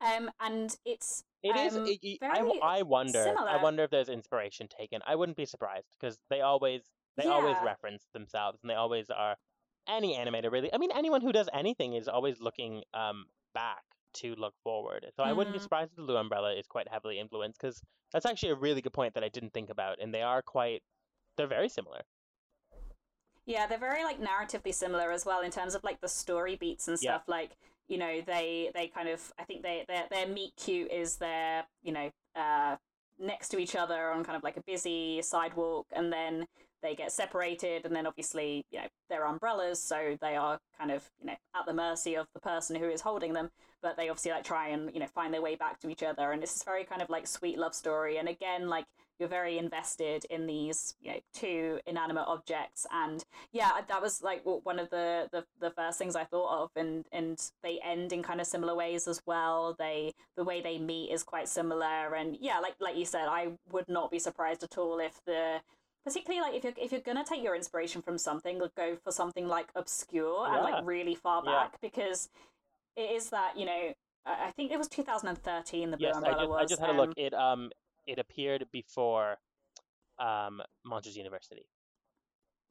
um 0.00 0.30
and 0.40 0.76
it's 0.84 1.24
It 1.42 1.56
is. 1.56 1.76
um, 1.76 1.86
it- 1.86 2.20
very 2.20 2.60
I 2.62 2.82
wonder. 2.82 3.34
I 3.38 3.56
wonder 3.62 3.84
if 3.84 3.90
there's 3.90 4.08
inspiration 4.08 4.68
taken. 4.68 5.00
I 5.06 5.14
wouldn't 5.16 5.36
be 5.36 5.46
surprised 5.46 5.86
because 5.98 6.18
they 6.30 6.40
always 6.40 6.82
they 7.16 7.26
always 7.26 7.56
reference 7.64 8.06
themselves 8.12 8.58
and 8.62 8.70
they 8.70 8.74
always 8.74 9.10
are. 9.10 9.36
Any 9.88 10.16
animator 10.16 10.50
really. 10.50 10.72
I 10.74 10.78
mean, 10.78 10.90
anyone 10.92 11.20
who 11.20 11.32
does 11.32 11.48
anything 11.54 11.94
is 11.94 12.08
always 12.08 12.40
looking 12.40 12.82
um 12.94 13.26
back 13.54 13.82
to 14.14 14.34
look 14.34 14.54
forward. 14.64 15.06
So 15.14 15.22
I 15.22 15.32
wouldn't 15.32 15.52
be 15.54 15.58
Mm. 15.58 15.62
surprised 15.62 15.92
if 15.92 15.96
the 15.96 16.02
Blue 16.02 16.16
Umbrella 16.16 16.54
is 16.54 16.66
quite 16.66 16.88
heavily 16.88 17.18
influenced 17.20 17.60
because 17.60 17.80
that's 18.12 18.26
actually 18.26 18.50
a 18.50 18.56
really 18.56 18.80
good 18.80 18.92
point 18.92 19.14
that 19.14 19.22
I 19.24 19.28
didn't 19.28 19.52
think 19.52 19.70
about, 19.70 20.00
and 20.00 20.12
they 20.12 20.22
are 20.22 20.42
quite 20.42 20.82
they're 21.36 21.46
very 21.46 21.68
similar. 21.68 22.02
Yeah, 23.44 23.66
they're 23.66 23.78
very 23.78 24.02
like 24.04 24.20
narratively 24.20 24.74
similar 24.74 25.12
as 25.12 25.24
well 25.24 25.40
in 25.42 25.50
terms 25.52 25.74
of 25.76 25.84
like 25.84 26.00
the 26.00 26.08
story 26.08 26.56
beats 26.56 26.88
and 26.88 26.98
Yeah. 27.00 27.12
stuff. 27.18 27.28
Like 27.28 27.56
you 27.88 27.98
know, 27.98 28.20
they 28.26 28.70
they 28.74 28.88
kind 28.88 29.08
of 29.08 29.32
I 29.38 29.44
think 29.44 29.62
they 29.62 29.84
their 29.88 30.04
their 30.10 30.26
meet 30.26 30.52
cute 30.56 30.90
is 30.90 31.16
their 31.16 31.64
you 31.82 31.92
know 31.92 32.10
uh, 32.34 32.76
next 33.18 33.48
to 33.48 33.58
each 33.58 33.76
other 33.76 34.10
on 34.10 34.24
kind 34.24 34.36
of 34.36 34.42
like 34.42 34.56
a 34.56 34.62
busy 34.66 35.20
sidewalk, 35.22 35.86
and 35.92 36.12
then 36.12 36.46
they 36.82 36.94
get 36.94 37.12
separated, 37.12 37.84
and 37.84 37.94
then 37.94 38.06
obviously 38.06 38.64
you 38.70 38.80
know 38.80 38.86
they're 39.08 39.24
umbrellas, 39.24 39.82
so 39.82 40.16
they 40.20 40.36
are 40.36 40.58
kind 40.78 40.90
of 40.90 41.08
you 41.20 41.26
know 41.26 41.36
at 41.54 41.66
the 41.66 41.72
mercy 41.72 42.16
of 42.16 42.26
the 42.34 42.40
person 42.40 42.76
who 42.76 42.88
is 42.88 43.00
holding 43.00 43.32
them. 43.32 43.50
But 43.86 43.96
they 43.96 44.08
obviously 44.08 44.32
like 44.32 44.42
try 44.42 44.70
and 44.70 44.92
you 44.92 44.98
know 44.98 45.06
find 45.06 45.32
their 45.32 45.40
way 45.40 45.54
back 45.54 45.78
to 45.78 45.88
each 45.88 46.02
other, 46.02 46.32
and 46.32 46.42
it's 46.42 46.52
this 46.52 46.64
very 46.64 46.82
kind 46.82 47.00
of 47.00 47.08
like 47.08 47.24
sweet 47.24 47.56
love 47.56 47.72
story. 47.72 48.16
And 48.16 48.28
again, 48.28 48.68
like 48.68 48.84
you're 49.20 49.28
very 49.28 49.58
invested 49.58 50.24
in 50.28 50.48
these 50.48 50.96
you 51.00 51.12
know 51.12 51.20
two 51.32 51.78
inanimate 51.86 52.24
objects. 52.26 52.84
And 52.92 53.24
yeah 53.52 53.70
that 53.86 54.02
was 54.02 54.22
like 54.24 54.42
one 54.44 54.80
of 54.80 54.90
the, 54.90 55.28
the 55.30 55.44
the 55.60 55.70
first 55.70 55.98
things 56.00 56.16
i 56.16 56.24
thought 56.24 56.64
of. 56.64 56.70
And 56.74 57.06
and 57.12 57.40
they 57.62 57.78
end 57.84 58.12
in 58.12 58.24
kind 58.24 58.40
of 58.40 58.48
similar 58.48 58.74
ways 58.74 59.06
as 59.06 59.22
well. 59.24 59.76
They 59.78 60.14
the 60.36 60.42
way 60.42 60.60
they 60.60 60.78
meet 60.78 61.12
is 61.12 61.22
quite 61.22 61.48
similar. 61.48 62.16
And 62.16 62.36
yeah 62.40 62.58
like 62.58 62.74
like 62.80 62.96
you 62.96 63.04
said 63.04 63.28
i 63.28 63.52
would 63.70 63.88
not 63.88 64.10
be 64.10 64.18
surprised 64.18 64.64
at 64.64 64.76
all 64.76 64.98
if 64.98 65.24
the 65.26 65.60
particularly 66.04 66.40
like 66.40 66.54
if 66.54 66.64
you're 66.64 66.74
if 66.84 66.92
you're 66.92 67.00
gonna 67.00 67.24
take 67.24 67.42
your 67.42 67.56
inspiration 67.56 68.02
from 68.02 68.18
something 68.18 68.60
go 68.76 68.96
for 69.04 69.12
something 69.12 69.46
like 69.48 69.68
obscure 69.76 70.46
and 70.48 70.62
like 70.64 70.84
really 70.84 71.14
far 71.14 71.42
Yeah. 71.44 71.52
back. 71.52 71.80
Because 71.80 72.28
it 72.96 73.10
is 73.12 73.30
that 73.30 73.56
you 73.56 73.66
know 73.66 73.92
I 74.26 74.50
think 74.56 74.72
it 74.72 74.78
was 74.78 74.88
2013. 74.88 75.90
The 75.90 75.96
Blue 75.96 76.06
Yes, 76.06 76.16
I 76.16 76.32
just 76.32 76.48
was. 76.48 76.58
I 76.60 76.64
just 76.64 76.80
had 76.80 76.90
a 76.90 76.92
um, 76.92 76.98
look. 76.98 77.12
It 77.16 77.32
um 77.32 77.70
it 78.06 78.18
appeared 78.18 78.66
before 78.72 79.36
um 80.18 80.62
Monsters 80.84 81.16
University. 81.16 81.66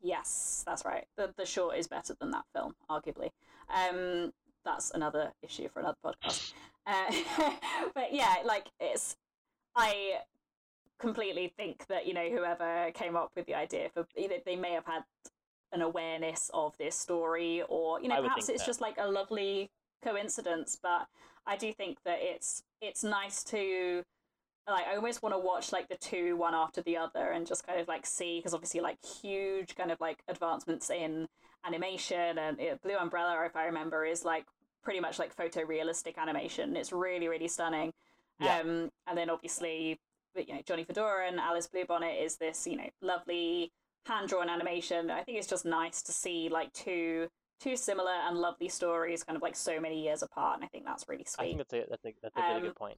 Yes, 0.01 0.63
that's 0.65 0.83
right. 0.85 1.05
The 1.17 1.33
the 1.37 1.45
short 1.45 1.77
is 1.77 1.87
better 1.87 2.15
than 2.19 2.31
that 2.31 2.43
film, 2.53 2.75
arguably. 2.89 3.29
Um, 3.73 4.33
that's 4.63 4.91
another 4.91 5.31
issue 5.41 5.69
for 5.69 5.79
another 5.79 5.97
podcast. 6.03 6.53
Uh, 6.87 7.11
but 7.95 8.13
yeah, 8.13 8.35
like 8.45 8.67
it's 8.79 9.17
I 9.75 10.19
completely 10.99 11.51
think 11.57 11.87
that 11.87 12.05
you 12.05 12.13
know 12.13 12.29
whoever 12.29 12.91
came 12.91 13.15
up 13.15 13.31
with 13.35 13.47
the 13.47 13.55
idea 13.55 13.89
for 13.91 14.05
either 14.15 14.35
they 14.45 14.55
may 14.55 14.73
have 14.73 14.85
had 14.85 15.01
an 15.71 15.81
awareness 15.81 16.51
of 16.53 16.77
this 16.77 16.95
story 16.95 17.63
or 17.69 17.99
you 18.03 18.07
know 18.07 18.21
perhaps 18.21 18.49
it's 18.49 18.61
so. 18.61 18.67
just 18.67 18.81
like 18.81 18.97
a 18.99 19.07
lovely 19.07 19.71
coincidence 20.05 20.77
but 20.81 21.07
i 21.47 21.55
do 21.57 21.73
think 21.73 21.97
that 22.05 22.19
it's 22.21 22.63
it's 22.81 23.03
nice 23.03 23.43
to 23.43 24.03
like 24.69 24.87
i 24.87 24.95
almost 24.95 25.23
want 25.23 25.33
to 25.33 25.39
watch 25.39 25.71
like 25.71 25.87
the 25.89 25.97
two 25.97 26.35
one 26.35 26.53
after 26.53 26.81
the 26.81 26.97
other 26.97 27.31
and 27.31 27.47
just 27.47 27.65
kind 27.65 27.79
of 27.79 27.87
like 27.87 28.05
see 28.05 28.39
because 28.39 28.53
obviously 28.53 28.79
like 28.79 28.97
huge 29.21 29.75
kind 29.75 29.91
of 29.91 29.99
like 29.99 30.19
advancements 30.27 30.89
in 30.89 31.27
animation 31.65 32.37
and 32.37 32.57
blue 32.83 32.95
umbrella 32.95 33.43
if 33.45 33.55
i 33.55 33.65
remember 33.65 34.05
is 34.05 34.23
like 34.23 34.45
pretty 34.85 34.99
much 34.99 35.17
like 35.17 35.35
photorealistic 35.35 36.15
animation. 36.17 36.77
It's 36.77 36.93
really 36.93 37.27
really 37.27 37.49
stunning. 37.49 37.91
Yeah. 38.39 38.59
um 38.59 38.91
and 39.07 39.17
then 39.17 39.29
obviously 39.29 39.99
but, 40.33 40.47
you 40.47 40.53
know 40.53 40.61
johnny 40.65 40.83
fedora 40.83 41.27
and 41.27 41.39
alice 41.39 41.69
bluebonnet 41.73 42.21
is 42.21 42.35
this 42.35 42.67
you 42.67 42.75
know 42.75 42.89
lovely 43.01 43.71
hand 44.05 44.27
drawn 44.27 44.49
animation. 44.49 45.09
I 45.09 45.23
think 45.23 45.37
it's 45.37 45.47
just 45.47 45.65
nice 45.65 46.01
to 46.03 46.11
see 46.11 46.49
like 46.49 46.71
two 46.73 47.27
two 47.59 47.75
similar 47.77 48.11
and 48.27 48.37
lovely 48.37 48.67
stories 48.69 49.23
kind 49.23 49.35
of 49.35 49.41
like 49.41 49.55
so 49.55 49.79
many 49.79 50.03
years 50.03 50.21
apart 50.21 50.55
and 50.57 50.63
i 50.63 50.67
think 50.67 50.85
that's 50.85 51.07
really 51.07 51.25
sweet. 51.25 51.43
I 51.43 51.47
think 51.47 51.57
that's 51.59 51.73
a 51.73 51.83
that's 51.89 52.05
a 52.05 52.13
that's 52.21 52.35
a 52.37 52.41
really 52.41 52.55
Um, 52.55 52.61
good 52.63 52.75
point. 52.75 52.97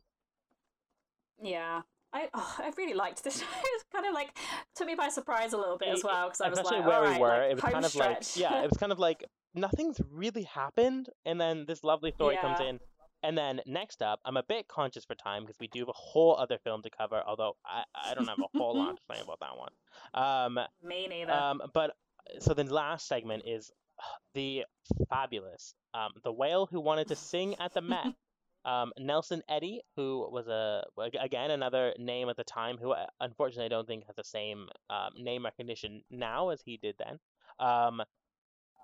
yeah 1.42 1.82
I, 2.14 2.30
oh, 2.34 2.56
I 2.60 2.72
really 2.78 2.94
liked 2.94 3.22
this. 3.26 3.42
it 3.42 3.84
kind 3.94 4.06
of 4.06 4.14
like 4.14 4.30
took 4.76 4.88
me 4.88 4.96
by 4.96 5.10
surprise 5.10 5.52
a 5.52 5.58
little 5.58 5.78
bit 5.78 5.90
as 5.90 6.06
well 6.06 6.28
because 6.28 6.40
I 6.40 6.48
was 6.50 6.58
like, 6.64 6.86
where 6.88 7.02
we 7.02 7.08
right, 7.08 7.20
were, 7.20 7.28
like, 7.28 7.52
it 7.52 7.56
was 7.56 7.64
kind 7.64 7.86
of 7.86 7.92
stretch. 7.92 8.38
like 8.38 8.52
yeah, 8.52 8.64
it 8.64 8.70
was 8.70 8.78
kind 8.78 8.94
of 8.94 8.98
like 8.98 9.26
nothing's 9.54 10.00
really 10.10 10.44
happened, 10.44 11.10
and 11.26 11.40
then 11.40 11.66
this 11.68 11.84
lovely 11.84 12.12
story 12.14 12.38
comes 12.38 12.62
in, 12.62 12.80
and 13.24 13.38
then 13.38 13.60
next 13.66 14.02
up, 14.02 14.22
I'm 14.24 14.38
a 14.38 14.44
bit 14.44 14.70
conscious 14.70 15.04
for 15.04 15.16
time 15.16 15.44
because 15.44 15.58
we 15.60 15.68
do 15.68 15.80
have 15.80 15.90
a 15.90 15.94
whole 15.94 16.38
other 16.38 16.58
film 16.64 16.82
to 16.84 16.90
cover. 16.90 17.22
Although 17.28 17.58
I, 17.66 17.84
I 18.10 18.14
don't 18.14 18.28
have 18.28 18.40
a 18.40 18.58
whole 18.58 18.78
lot 18.78 18.96
to 18.96 19.02
say 19.14 19.22
about 19.22 19.40
that 19.42 19.58
one. 19.58 19.74
Um, 20.14 20.66
me 20.82 21.08
neither. 21.10 21.34
um, 21.34 21.62
but 21.74 21.92
so 22.40 22.54
the 22.54 22.64
last 22.64 23.06
segment 23.08 23.44
is 23.46 23.70
the 24.34 24.64
fabulous, 25.10 25.74
um, 25.94 26.12
the 26.24 26.32
whale 26.32 26.68
who 26.70 26.80
wanted 26.80 27.08
to 27.10 27.16
sing 27.16 27.56
at 27.60 27.74
the 27.74 27.82
Met. 27.82 28.06
Um, 28.66 28.92
Nelson 29.00 29.44
Eddy, 29.48 29.80
who 29.96 30.28
was 30.30 30.50
a 30.50 30.84
again 31.22 31.52
another 31.52 31.94
name 31.98 32.28
at 32.28 32.36
the 32.36 32.44
time, 32.44 32.78
who 32.78 32.92
I- 32.92 33.08
unfortunately 33.22 33.64
I 33.64 33.70
don't 33.70 33.88
think 33.88 34.06
has 34.08 34.18
the 34.18 34.26
same 34.26 34.68
um, 34.90 35.12
name 35.18 35.46
recognition 35.46 36.02
now 36.12 36.50
as 36.50 36.62
he 36.66 36.76
did 36.76 36.96
then. 37.00 37.18
Um, 37.66 38.02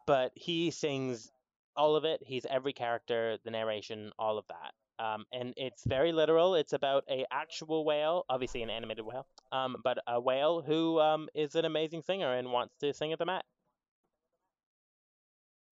but 0.05 0.31
he 0.35 0.71
sings 0.71 1.29
all 1.75 1.97
of 1.97 2.05
it. 2.05 2.21
He's 2.23 2.45
every 2.49 2.71
character, 2.71 3.37
the 3.43 3.51
narration, 3.51 4.11
all 4.17 4.37
of 4.37 4.45
that. 4.47 5.03
Um, 5.03 5.25
and 5.33 5.53
it's 5.57 5.83
very 5.85 6.13
literal. 6.13 6.55
It's 6.55 6.73
about 6.73 7.03
a 7.09 7.25
actual 7.31 7.83
whale, 7.83 8.25
obviously 8.29 8.63
an 8.63 8.69
animated 8.69 9.05
whale, 9.05 9.25
um, 9.51 9.75
but 9.83 9.97
a 10.07 10.19
whale 10.21 10.61
who 10.61 10.99
um, 10.99 11.27
is 11.33 11.55
an 11.55 11.65
amazing 11.65 12.03
singer 12.03 12.33
and 12.35 12.51
wants 12.51 12.75
to 12.79 12.93
sing 12.93 13.11
at 13.11 13.19
the 13.19 13.25
Met. 13.25 13.43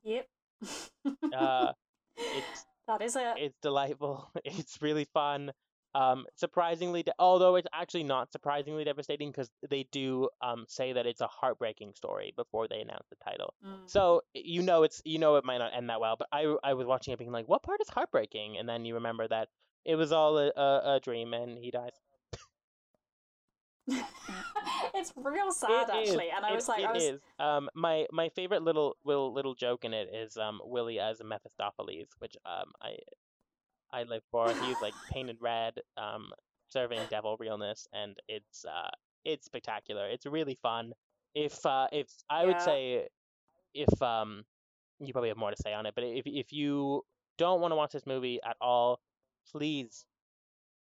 Yep. 0.04 0.28
Uh, 1.34 1.74
it's 2.18 2.66
that 2.88 3.02
is 3.02 3.16
it. 3.16 3.34
it's 3.38 3.58
delightful. 3.62 4.30
It's 4.46 4.82
really 4.82 5.06
fun. 5.14 5.52
Um, 5.94 6.26
surprisingly, 6.36 7.04
de- 7.04 7.14
although 7.20 7.56
it's 7.56 7.68
actually 7.74 8.04
not 8.04 8.32
surprisingly 8.32 8.86
devastating 8.86 9.30
because 9.30 9.50
they 9.70 9.88
do 9.92 10.30
um 10.42 10.66
say 10.68 10.94
that 10.94 11.06
it's 11.06 11.20
a 11.22 11.28
heartbreaking 11.28 11.94
story 11.96 12.34
before 12.36 12.68
they 12.68 12.80
announce 12.80 13.08
the 13.10 13.18
title. 13.24 13.54
Mm. 13.66 13.90
So 13.90 14.22
you 14.34 14.62
know 14.62 14.84
it's 14.84 15.02
you 15.04 15.20
know 15.20 15.36
it 15.36 15.44
might 15.44 15.58
not 15.58 15.74
end 15.76 15.90
that 15.90 16.00
well. 16.00 16.16
But 16.18 16.30
I 16.32 16.56
I 16.64 16.74
was 16.74 16.88
watching 16.88 17.14
it 17.14 17.20
being 17.20 17.32
like, 17.32 17.48
what 17.48 17.64
part 17.64 17.82
is 17.82 17.90
heartbreaking? 17.90 18.58
And 18.58 18.68
then 18.70 18.86
you 18.86 18.96
remember 18.96 19.28
that 19.28 19.50
it 19.84 19.96
was 19.96 20.12
all 20.12 20.38
a, 20.38 20.52
a, 20.56 20.96
a 20.96 21.00
dream 21.04 21.34
and 21.34 21.58
he 21.58 21.72
dies. 21.72 21.92
it's 24.96 25.12
real 25.16 25.52
sad 25.52 25.90
It 25.90 26.04
is, 26.04 26.10
actually, 26.10 26.30
and 26.36 26.46
I 26.46 26.52
it- 26.52 26.56
was 26.56 26.68
like, 26.68 26.82
it 26.84 26.86
I 26.86 26.94
was 26.94 27.04
is. 27.04 27.20
Um, 27.40 27.70
my 27.76 28.06
my 28.12 28.30
favorite 28.30 28.64
little 28.64 28.98
little 29.04 29.34
little 29.34 29.56
joke 29.56 29.86
in 29.86 29.94
it 29.94 30.10
is 30.14 30.38
um 30.38 30.62
Willie 30.64 31.00
as 31.00 31.20
a 31.20 31.24
Mephistopheles, 31.24 32.08
which 32.20 32.36
um 32.46 32.72
I 32.82 32.98
I 33.92 34.04
live 34.04 34.24
for. 34.32 34.48
He's 34.62 34.82
like 34.82 34.94
painted 35.12 35.38
red, 35.42 35.74
um, 35.98 36.32
serving 36.70 37.02
devil 37.10 37.38
realness, 37.40 37.88
and 37.94 38.16
it's 38.28 38.66
uh 38.66 38.90
it's 39.26 39.46
spectacular. 39.46 40.08
It's 40.10 40.26
really 40.26 40.56
fun. 40.62 40.94
If 41.34 41.66
uh 41.66 41.88
if 41.92 42.08
I 42.30 42.46
would 42.46 42.62
say 42.62 43.08
if 43.74 44.02
um 44.02 44.44
you 45.00 45.14
probably 45.14 45.30
have 45.30 45.38
more 45.38 45.52
to 45.52 45.58
say 45.62 45.74
on 45.74 45.86
it, 45.86 45.96
but 45.96 46.04
if 46.04 46.24
if 46.28 46.54
you 46.54 47.04
don't 47.38 47.62
want 47.62 47.72
to 47.72 47.76
watch 47.76 47.92
this 47.92 48.06
movie 48.06 48.40
at 48.46 48.58
all, 48.62 49.00
please 49.52 50.06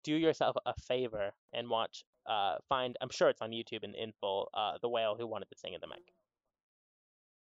do 0.05 0.15
yourself 0.15 0.57
a 0.67 0.75
favor 0.75 1.33
and 1.53 1.69
watch 1.69 2.05
uh 2.27 2.57
find 2.69 2.97
I'm 3.01 3.11
sure 3.11 3.29
it's 3.29 3.43
on 3.43 3.51
YouTube 3.51 3.85
in, 3.85 3.95
in 3.95 4.13
full 4.21 4.51
uh 4.55 4.73
the 4.81 4.89
whale 4.89 5.17
who 5.19 5.27
wanted 5.27 5.49
to 5.51 5.59
sing 5.59 5.75
in 5.75 5.81
the 5.81 5.87
mic. 5.87 6.13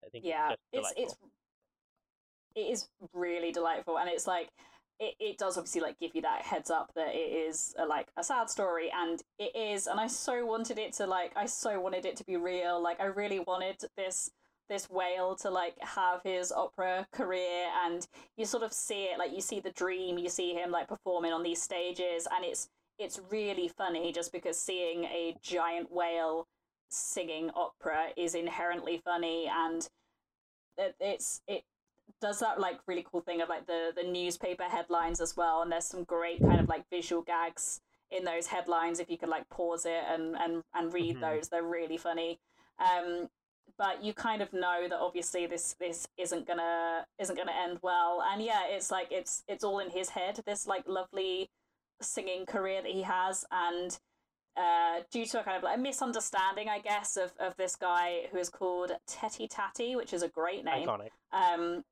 I 0.05 0.09
think 0.09 0.25
yeah 0.25 0.51
it's, 0.51 0.61
it's 0.71 0.93
it's 0.97 1.15
it 2.55 2.61
is 2.61 2.87
really 3.13 3.51
delightful 3.51 3.97
and 3.97 4.09
it's 4.09 4.27
like 4.27 4.49
it, 4.99 5.13
it 5.19 5.37
does 5.37 5.57
obviously 5.57 5.81
like 5.81 5.99
give 5.99 6.15
you 6.15 6.21
that 6.21 6.41
heads 6.41 6.71
up 6.71 6.91
that 6.95 7.09
it 7.13 7.17
is 7.17 7.75
a, 7.77 7.85
like 7.85 8.07
a 8.17 8.23
sad 8.23 8.49
story 8.49 8.89
and 8.95 9.21
it 9.39 9.55
is 9.55 9.87
and 9.87 9.99
i 9.99 10.07
so 10.07 10.45
wanted 10.45 10.77
it 10.77 10.93
to 10.93 11.05
like 11.05 11.33
i 11.35 11.45
so 11.45 11.79
wanted 11.79 12.05
it 12.05 12.15
to 12.15 12.23
be 12.23 12.37
real 12.37 12.81
like 12.81 12.99
i 13.01 13.05
really 13.05 13.39
wanted 13.39 13.75
this 13.97 14.31
this 14.69 14.89
whale 14.89 15.35
to 15.35 15.49
like 15.49 15.75
have 15.81 16.21
his 16.23 16.51
opera 16.51 17.05
career 17.11 17.67
and 17.85 18.07
you 18.37 18.45
sort 18.45 18.63
of 18.63 18.73
see 18.73 19.03
it 19.03 19.19
like 19.19 19.33
you 19.33 19.41
see 19.41 19.59
the 19.59 19.71
dream 19.71 20.17
you 20.17 20.29
see 20.29 20.53
him 20.53 20.71
like 20.71 20.87
performing 20.87 21.33
on 21.33 21.43
these 21.43 21.61
stages 21.61 22.27
and 22.33 22.45
it's 22.45 22.69
it's 22.97 23.19
really 23.29 23.67
funny 23.67 24.11
just 24.11 24.31
because 24.31 24.57
seeing 24.59 25.03
a 25.05 25.35
giant 25.41 25.91
whale 25.91 26.47
singing 26.89 27.49
opera 27.55 28.07
is 28.15 28.35
inherently 28.35 29.01
funny 29.03 29.49
and 29.53 29.89
it, 30.77 30.95
it's 30.99 31.41
it 31.47 31.63
does 32.21 32.39
that 32.39 32.59
like 32.59 32.79
really 32.87 33.05
cool 33.11 33.21
thing 33.21 33.41
of 33.41 33.49
like 33.49 33.65
the 33.67 33.91
the 33.95 34.03
newspaper 34.03 34.63
headlines 34.63 35.19
as 35.19 35.35
well 35.35 35.61
and 35.61 35.71
there's 35.71 35.85
some 35.85 36.03
great 36.03 36.39
kind 36.41 36.59
of 36.59 36.69
like 36.69 36.83
visual 36.89 37.21
gags 37.21 37.81
in 38.11 38.23
those 38.23 38.47
headlines 38.47 38.99
if 38.99 39.09
you 39.09 39.17
could 39.17 39.29
like 39.29 39.47
pause 39.49 39.85
it 39.85 40.03
and 40.07 40.35
and, 40.37 40.63
and 40.73 40.93
read 40.93 41.17
Mhm. 41.17 41.21
those. 41.21 41.49
They're 41.49 41.63
really 41.63 41.97
funny. 41.97 42.39
Um 42.79 43.29
but 43.77 44.03
you 44.03 44.13
kind 44.13 44.41
of 44.41 44.53
know 44.53 44.87
that 44.87 44.99
obviously 44.99 45.47
this 45.47 45.73
this 45.79 46.07
isn't 46.17 46.47
gonna 46.47 47.05
isn't 47.19 47.35
gonna 47.35 47.51
end 47.51 47.79
well. 47.81 48.21
And 48.21 48.41
yeah 48.41 48.67
it's 48.67 48.91
like 48.91 49.07
it's 49.11 49.43
it's 49.47 49.63
all 49.63 49.79
in 49.79 49.89
his 49.89 50.09
head 50.09 50.39
this 50.45 50.67
like 50.67 50.87
lovely 50.87 51.49
singing 52.01 52.45
career 52.45 52.81
that 52.81 52.91
he 52.91 53.03
has 53.03 53.45
and 53.51 53.97
uh, 54.57 55.01
due 55.11 55.25
to 55.25 55.41
a 55.41 55.43
kind 55.43 55.57
of 55.57 55.63
like 55.63 55.77
a 55.77 55.81
misunderstanding, 55.81 56.69
I 56.69 56.79
guess, 56.79 57.17
of, 57.17 57.33
of 57.39 57.55
this 57.57 57.75
guy 57.75 58.21
who 58.31 58.37
is 58.37 58.49
called 58.49 58.91
Tetti-Tatti, 59.07 59.95
which 59.95 60.13
is 60.13 60.23
a 60.23 60.29
great 60.29 60.63
name 60.63 60.87
Iconic. 60.87 61.09
um, 61.33 61.83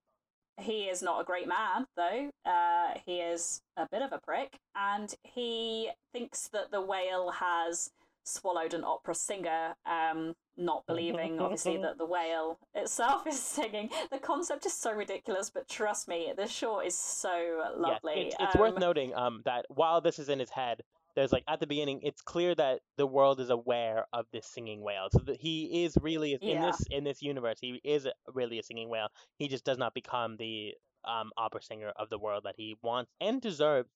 he 0.61 0.83
is 0.83 1.01
not 1.01 1.19
a 1.19 1.23
great 1.25 1.47
man, 1.47 1.87
though. 1.97 2.29
Uh, 2.45 2.91
he 3.05 3.17
is 3.19 3.61
a 3.75 3.87
bit 3.91 4.01
of 4.01 4.13
a 4.13 4.19
prick, 4.19 4.59
and 4.75 5.13
he 5.23 5.89
thinks 6.13 6.47
that 6.49 6.71
the 6.71 6.81
whale 6.81 7.31
has 7.31 7.89
swallowed 8.23 8.73
an 8.73 8.83
opera 8.83 9.15
singer, 9.15 9.75
um, 9.85 10.33
not 10.57 10.85
believing, 10.87 11.39
obviously, 11.39 11.77
that 11.81 11.97
the 11.97 12.05
whale 12.05 12.59
itself 12.73 13.27
is 13.27 13.39
singing. 13.39 13.89
The 14.11 14.19
concept 14.19 14.65
is 14.65 14.73
so 14.73 14.91
ridiculous, 14.91 15.49
but 15.49 15.67
trust 15.67 16.07
me, 16.07 16.33
the 16.35 16.47
short 16.47 16.85
is 16.85 16.97
so 16.97 17.63
lovely. 17.77 18.13
Yes, 18.15 18.33
it's, 18.33 18.35
it's 18.39 18.55
um, 18.55 18.61
worth 18.61 18.79
noting 18.79 19.13
um, 19.15 19.41
that 19.45 19.65
while 19.69 20.01
this 20.01 20.19
is 20.19 20.29
in 20.29 20.39
his 20.39 20.49
head, 20.49 20.81
there's 21.15 21.31
like 21.31 21.43
at 21.47 21.59
the 21.59 21.67
beginning, 21.67 21.99
it's 22.03 22.21
clear 22.21 22.55
that 22.55 22.79
the 22.97 23.05
world 23.05 23.39
is 23.39 23.49
aware 23.49 24.05
of 24.13 24.25
this 24.33 24.47
singing 24.47 24.81
whale. 24.81 25.09
So 25.11 25.19
that 25.25 25.37
he 25.39 25.83
is 25.83 25.95
really 26.01 26.33
in 26.33 26.39
Yeah. 26.41 26.65
this 26.67 26.83
in 26.89 27.03
this 27.03 27.21
universe. 27.21 27.59
He 27.61 27.79
is 27.83 28.07
really 28.33 28.59
a 28.59 28.63
singing 28.63 28.89
whale. 28.89 29.09
He 29.37 29.47
just 29.47 29.63
does 29.63 29.77
not 29.77 29.93
become 29.93 30.37
the 30.37 30.73
um, 31.05 31.31
opera 31.37 31.61
singer 31.61 31.91
of 31.97 32.09
the 32.09 32.17
world 32.17 32.43
that 32.45 32.55
he 32.57 32.77
wants 32.81 33.11
and 33.19 33.41
deserves 33.41 33.89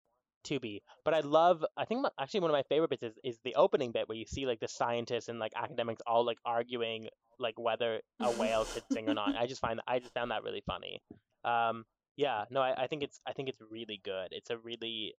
to 0.46 0.60
be. 0.60 0.82
But 1.04 1.14
I 1.14 1.22
love. 1.22 1.64
I 1.78 1.86
think 1.86 2.02
my, 2.02 2.10
actually 2.20 2.42
one 2.42 2.52
of 2.52 2.56
my 2.56 2.64
favorite 2.64 2.90
bits 2.90 3.04
is, 3.04 3.14
is 3.24 3.40
the 3.44 3.56
opening 3.56 3.92
bit 3.92 4.08
where 4.08 4.18
you 4.18 4.26
see 4.26 4.46
like 4.46 4.60
the 4.60 4.68
scientists 4.68 5.30
and 5.30 5.40
like 5.40 5.54
academics 5.56 6.02
all 6.06 6.26
like 6.26 6.40
arguing 6.46 7.08
like 7.40 7.60
whether 7.60 8.02
a 8.20 8.32
whale 8.32 8.66
could 8.66 8.84
sing 8.92 9.10
or 9.10 9.14
not. 9.14 9.36
I 9.36 9.48
just 9.48 9.62
find 9.62 9.80
that 9.80 9.86
I 9.88 10.00
just 10.00 10.14
found 10.14 10.32
that 10.32 10.44
really 10.44 10.64
funny. 10.66 11.02
Um, 11.44 11.86
yeah, 12.16 12.46
no, 12.50 12.62
I, 12.62 12.84
I 12.84 12.88
think 12.88 13.04
it's 13.04 13.20
I 13.28 13.34
think 13.34 13.50
it's 13.50 13.62
really 13.70 14.02
good. 14.04 14.30
It's 14.32 14.50
a 14.50 14.58
really 14.58 15.14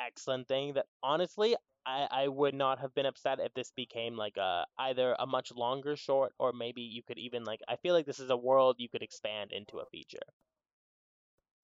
excellent 0.00 0.48
thing 0.48 0.74
that 0.74 0.86
honestly 1.02 1.54
I, 1.86 2.08
I 2.10 2.28
would 2.28 2.54
not 2.54 2.80
have 2.80 2.94
been 2.94 3.06
upset 3.06 3.38
if 3.40 3.52
this 3.54 3.70
became 3.76 4.16
like 4.16 4.36
a 4.36 4.64
either 4.78 5.14
a 5.18 5.26
much 5.26 5.52
longer 5.52 5.96
short 5.96 6.32
or 6.38 6.52
maybe 6.52 6.80
you 6.80 7.02
could 7.02 7.18
even 7.18 7.44
like 7.44 7.60
I 7.68 7.76
feel 7.76 7.94
like 7.94 8.06
this 8.06 8.20
is 8.20 8.30
a 8.30 8.36
world 8.36 8.76
you 8.78 8.88
could 8.88 9.02
expand 9.02 9.52
into 9.52 9.78
a 9.78 9.86
feature. 9.86 10.26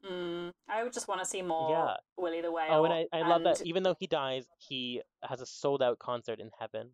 Mm, 0.08 0.52
I 0.68 0.82
would 0.82 0.92
just 0.92 1.08
want 1.08 1.20
to 1.20 1.26
see 1.26 1.42
more 1.42 1.70
Yeah. 1.70 1.94
Willie 2.16 2.40
the 2.40 2.50
Whale. 2.50 2.68
Oh, 2.70 2.84
and 2.84 2.92
I, 2.94 3.06
I 3.12 3.22
love 3.28 3.42
that 3.44 3.66
even 3.66 3.82
though 3.82 3.96
he 3.98 4.06
dies, 4.06 4.46
he 4.58 5.02
has 5.22 5.40
a 5.40 5.46
sold 5.46 5.82
out 5.82 5.98
concert 5.98 6.40
in 6.40 6.50
heaven. 6.58 6.90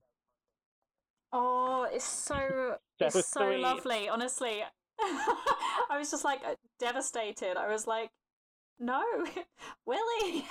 Oh, 1.33 1.89
it's 1.91 2.05
so 2.05 2.79
So 2.99 3.07
it's 3.19 3.29
so 3.29 3.51
sweet. 3.51 3.61
lovely. 3.61 4.09
Honestly, 4.09 4.63
I 5.01 5.97
was 5.99 6.11
just 6.11 6.25
like 6.25 6.41
uh, 6.45 6.55
devastated. 6.81 7.57
I 7.57 7.69
was 7.69 7.87
like, 7.87 8.11
no, 8.79 9.03
Willie 9.87 10.47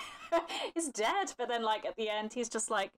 is 0.76 0.90
dead. 0.90 1.34
But 1.38 1.48
then, 1.48 1.64
like 1.64 1.86
at 1.86 1.96
the 1.96 2.10
end, 2.10 2.34
he's 2.34 2.50
just 2.50 2.70
like 2.70 2.92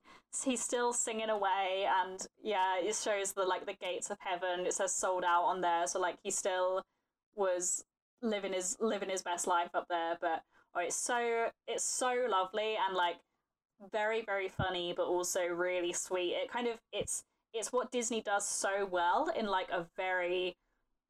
he's 0.43 0.61
still 0.61 0.93
singing 0.93 1.29
away, 1.29 1.87
and 2.03 2.25
yeah, 2.43 2.77
it 2.79 2.95
shows 2.95 3.31
the 3.33 3.43
like 3.43 3.65
the 3.65 3.73
gates 3.73 4.09
of 4.09 4.17
heaven. 4.19 4.65
It 4.65 4.73
says 4.73 4.93
sold 4.93 5.23
out 5.23 5.43
on 5.43 5.61
there, 5.61 5.87
so 5.87 5.99
like 5.99 6.17
he 6.23 6.31
still 6.31 6.83
was 7.35 7.83
living 8.21 8.53
his 8.53 8.77
living 8.79 9.09
his 9.09 9.21
best 9.21 9.47
life 9.47 9.69
up 9.73 9.87
there. 9.89 10.17
But 10.19 10.43
oh, 10.75 10.81
it's 10.81 10.95
so 10.95 11.47
it's 11.67 11.83
so 11.83 12.27
lovely 12.29 12.75
and 12.85 12.95
like 12.95 13.17
very 13.91 14.21
very 14.21 14.49
funny, 14.49 14.93
but 14.95 15.07
also 15.07 15.45
really 15.45 15.93
sweet. 15.93 16.33
It 16.33 16.51
kind 16.51 16.67
of 16.67 16.77
it's 16.91 17.23
it's 17.53 17.71
what 17.71 17.91
Disney 17.91 18.21
does 18.21 18.47
so 18.47 18.85
well 18.85 19.31
in 19.37 19.47
like 19.47 19.69
a 19.71 19.87
very 19.95 20.57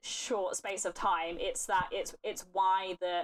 short 0.02 0.56
space 0.56 0.86
of 0.86 0.94
time. 0.94 1.38
It's 1.40 1.66
that 1.66 1.90
it's 1.92 2.16
it's 2.24 2.46
why 2.52 2.98
the 3.02 3.24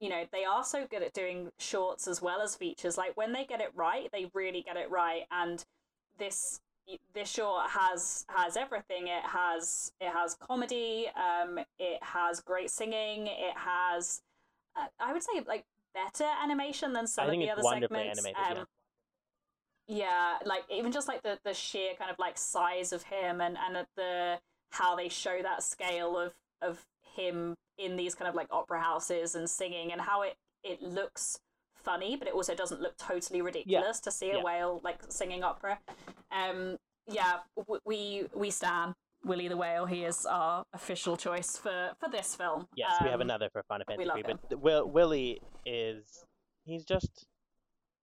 you 0.00 0.08
know 0.08 0.24
they 0.32 0.44
are 0.44 0.64
so 0.64 0.86
good 0.90 1.02
at 1.02 1.14
doing 1.14 1.50
shorts 1.58 2.06
as 2.06 2.20
well 2.20 2.40
as 2.40 2.54
features. 2.56 2.98
Like 2.98 3.16
when 3.16 3.32
they 3.32 3.44
get 3.44 3.60
it 3.60 3.72
right, 3.74 4.08
they 4.12 4.30
really 4.34 4.62
get 4.62 4.76
it 4.76 4.90
right. 4.90 5.22
And 5.30 5.64
this 6.18 6.60
this 7.14 7.30
show 7.30 7.60
has 7.68 8.24
has 8.28 8.56
everything. 8.56 9.08
It 9.08 9.24
has 9.24 9.92
it 10.00 10.10
has 10.10 10.34
comedy. 10.34 11.06
Um, 11.16 11.58
it 11.78 12.02
has 12.02 12.40
great 12.40 12.70
singing. 12.70 13.26
It 13.26 13.56
has 13.56 14.22
uh, 14.76 14.86
I 15.00 15.12
would 15.12 15.22
say 15.22 15.42
like 15.46 15.64
better 15.94 16.30
animation 16.42 16.92
than 16.92 17.06
some 17.06 17.28
I 17.30 17.34
of 17.34 17.40
the 17.40 17.50
other 17.50 17.62
wonderfully 17.62 17.98
segments. 17.98 18.20
animated, 18.20 18.56
yeah. 18.56 18.60
Um, 18.60 18.66
yeah, 19.88 20.36
like 20.44 20.64
even 20.70 20.92
just 20.92 21.08
like 21.08 21.22
the 21.22 21.38
the 21.44 21.54
sheer 21.54 21.94
kind 21.98 22.10
of 22.10 22.18
like 22.18 22.38
size 22.38 22.92
of 22.92 23.04
him 23.04 23.40
and 23.40 23.56
and 23.56 23.86
the 23.96 24.38
how 24.70 24.96
they 24.96 25.08
show 25.08 25.40
that 25.42 25.62
scale 25.62 26.18
of 26.18 26.34
of 26.60 26.84
him 27.14 27.54
in 27.78 27.96
these 27.96 28.14
kind 28.14 28.28
of 28.28 28.34
like 28.34 28.48
opera 28.50 28.80
houses 28.80 29.34
and 29.34 29.48
singing 29.48 29.92
and 29.92 30.00
how 30.00 30.22
it 30.22 30.36
it 30.62 30.82
looks 30.82 31.38
funny 31.86 32.16
but 32.16 32.26
it 32.28 32.34
also 32.34 32.54
doesn't 32.62 32.80
look 32.84 32.96
totally 32.98 33.40
ridiculous 33.50 33.98
to 34.00 34.10
see 34.10 34.30
a 34.30 34.36
Yeah. 34.36 34.42
whale 34.46 34.80
like 34.88 34.98
singing 35.08 35.42
opera 35.50 35.78
um 36.40 36.76
yeah 37.18 37.34
w- 37.56 37.80
we 37.90 38.00
we 38.42 38.50
stand 38.50 38.92
Willie 39.24 39.48
the 39.48 39.56
Whale 39.56 39.86
he 39.86 40.00
is 40.04 40.18
our 40.26 40.64
official 40.72 41.16
choice 41.16 41.56
for 41.64 41.78
for 42.00 42.08
this 42.16 42.34
film 42.40 42.60
Yes, 42.76 42.92
we 43.02 43.08
have 43.08 43.20
Um, 43.20 43.28
another 43.28 43.48
for 43.52 43.62
Final 43.66 43.84
Fantasy 43.88 44.08
love 44.08 44.18
III, 44.18 44.34
but 44.50 44.60
Will 44.66 44.84
Willie 44.96 45.40
is 45.64 46.24
he's 46.64 46.84
just 46.84 47.26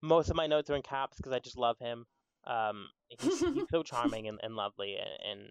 most 0.02 0.30
of 0.30 0.36
my 0.36 0.48
notes 0.48 0.70
are 0.70 0.76
in 0.76 0.82
caps 0.82 1.16
because 1.18 1.32
I 1.32 1.40
just 1.40 1.58
love 1.58 1.78
him. 1.80 2.06
Um, 2.46 2.78
he's, 3.08 3.40
he's 3.56 3.70
so 3.72 3.84
charming 3.84 4.28
and, 4.28 4.38
and 4.44 4.54
lovely, 4.56 4.98
and, 4.98 5.14
and 5.32 5.42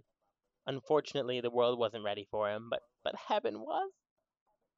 unfortunately 0.66 1.40
the 1.40 1.48
world 1.58 1.78
wasn't 1.78 2.04
ready 2.04 2.26
for 2.30 2.50
him, 2.50 2.68
but 2.68 2.80
but 3.04 3.14
heaven 3.28 3.60
was. 3.60 3.90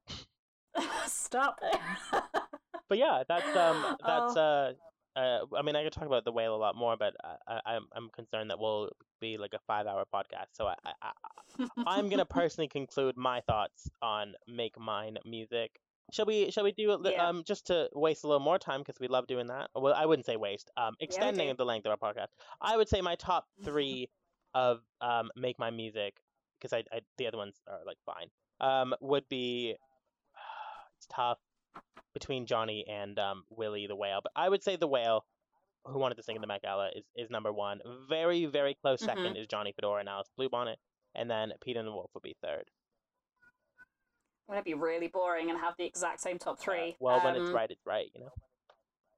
stop 1.07 1.59
But 2.89 2.97
yeah, 2.97 3.23
that's 3.27 3.55
um 3.55 3.97
that's 4.05 4.37
Oh. 4.37 4.41
uh. 4.41 4.73
Uh, 5.17 5.45
I 5.57 5.61
mean, 5.61 5.77
I 5.77 5.83
could 5.85 5.93
talk 5.93 6.07
about 6.07 6.25
the 6.25 6.31
whale 6.33 6.53
a 6.53 6.57
lot 6.57 6.75
more, 6.75 6.97
but 6.97 7.15
I, 7.23 7.35
I, 7.47 7.75
I'm 7.75 7.83
I'm 7.93 8.09
concerned 8.09 8.49
that 8.49 8.59
we'll 8.59 8.89
be 9.21 9.37
like 9.37 9.53
a 9.53 9.59
five-hour 9.65 10.03
podcast. 10.13 10.47
So 10.51 10.67
I, 10.67 10.75
I, 10.83 10.91
I 11.01 11.67
I'm 11.87 12.09
gonna 12.09 12.25
personally 12.39 12.67
conclude 12.67 13.15
my 13.15 13.39
thoughts 13.47 13.89
on 14.01 14.33
"Make 14.45 14.77
Mine" 14.77 15.17
music. 15.23 15.79
Shall 16.11 16.25
we? 16.25 16.51
Shall 16.51 16.65
we 16.65 16.73
do? 16.73 16.99
Yeah. 17.05 17.29
Um, 17.29 17.43
just 17.45 17.67
to 17.67 17.89
waste 17.93 18.25
a 18.25 18.27
little 18.27 18.41
more 18.43 18.59
time 18.59 18.81
because 18.81 18.99
we 18.99 19.07
love 19.07 19.25
doing 19.25 19.47
that. 19.47 19.69
Well, 19.73 19.93
I 19.93 20.05
wouldn't 20.05 20.25
say 20.25 20.35
waste. 20.35 20.69
Um, 20.75 20.95
extending 20.99 21.47
do. 21.47 21.55
the 21.55 21.65
length 21.65 21.85
of 21.85 21.91
our 21.91 22.13
podcast. 22.13 22.27
I 22.61 22.75
would 22.75 22.89
say 22.89 22.99
my 22.99 23.15
top 23.15 23.47
three 23.63 24.09
of 24.53 24.81
um 24.99 25.31
"Make 25.37 25.57
Mine 25.59 25.77
Music" 25.77 26.17
because 26.59 26.73
I, 26.73 26.83
I 26.93 26.99
the 27.17 27.27
other 27.27 27.37
ones 27.37 27.55
are 27.67 27.79
like 27.85 27.97
fine. 28.05 28.27
Um, 28.59 28.93
would 28.99 29.29
be 29.29 29.75
it's 30.97 31.07
tough 31.09 31.39
between 32.13 32.45
Johnny 32.45 32.85
and 32.87 33.17
um 33.19 33.43
Willie 33.49 33.87
the 33.87 33.95
whale, 33.95 34.19
but 34.23 34.31
I 34.35 34.49
would 34.49 34.63
say 34.63 34.75
the 34.75 34.87
whale. 34.87 35.25
Who 35.87 35.99
wanted 35.99 36.15
to 36.15 36.23
sing 36.23 36.35
in 36.35 36.41
the 36.41 36.47
Met 36.47 36.63
Gala 36.63 36.89
is, 36.95 37.03
is 37.15 37.29
number 37.29 37.53
one. 37.53 37.79
Very, 38.09 38.45
very 38.47 38.73
close 38.73 38.99
Mhm. 39.03 39.05
second 39.05 39.35
is 39.35 39.45
Johnny 39.45 39.71
Fedora 39.71 39.99
and 39.99 40.09
Alice 40.09 40.31
Bluebonnet. 40.35 40.77
And 41.13 41.29
then 41.29 41.53
Peter 41.61 41.77
and 41.79 41.87
the 41.87 41.91
Wolf 41.91 42.09
would 42.15 42.23
be 42.23 42.35
third. 42.41 42.71
I'm 44.49 44.53
gonna 44.55 44.63
be 44.63 44.73
really 44.73 45.07
boring 45.07 45.51
and 45.51 45.59
have 45.59 45.75
the 45.77 45.85
exact 45.85 46.21
same 46.21 46.39
top 46.39 46.57
Uh, 46.57 46.61
three. 46.61 46.95
well, 46.99 47.23
when 47.23 47.35
it's 47.35 47.49
Um, 47.49 47.55
right, 47.55 47.69
it's 47.69 47.85
right, 47.85 48.09
you 48.15 48.21
know? 48.21 48.31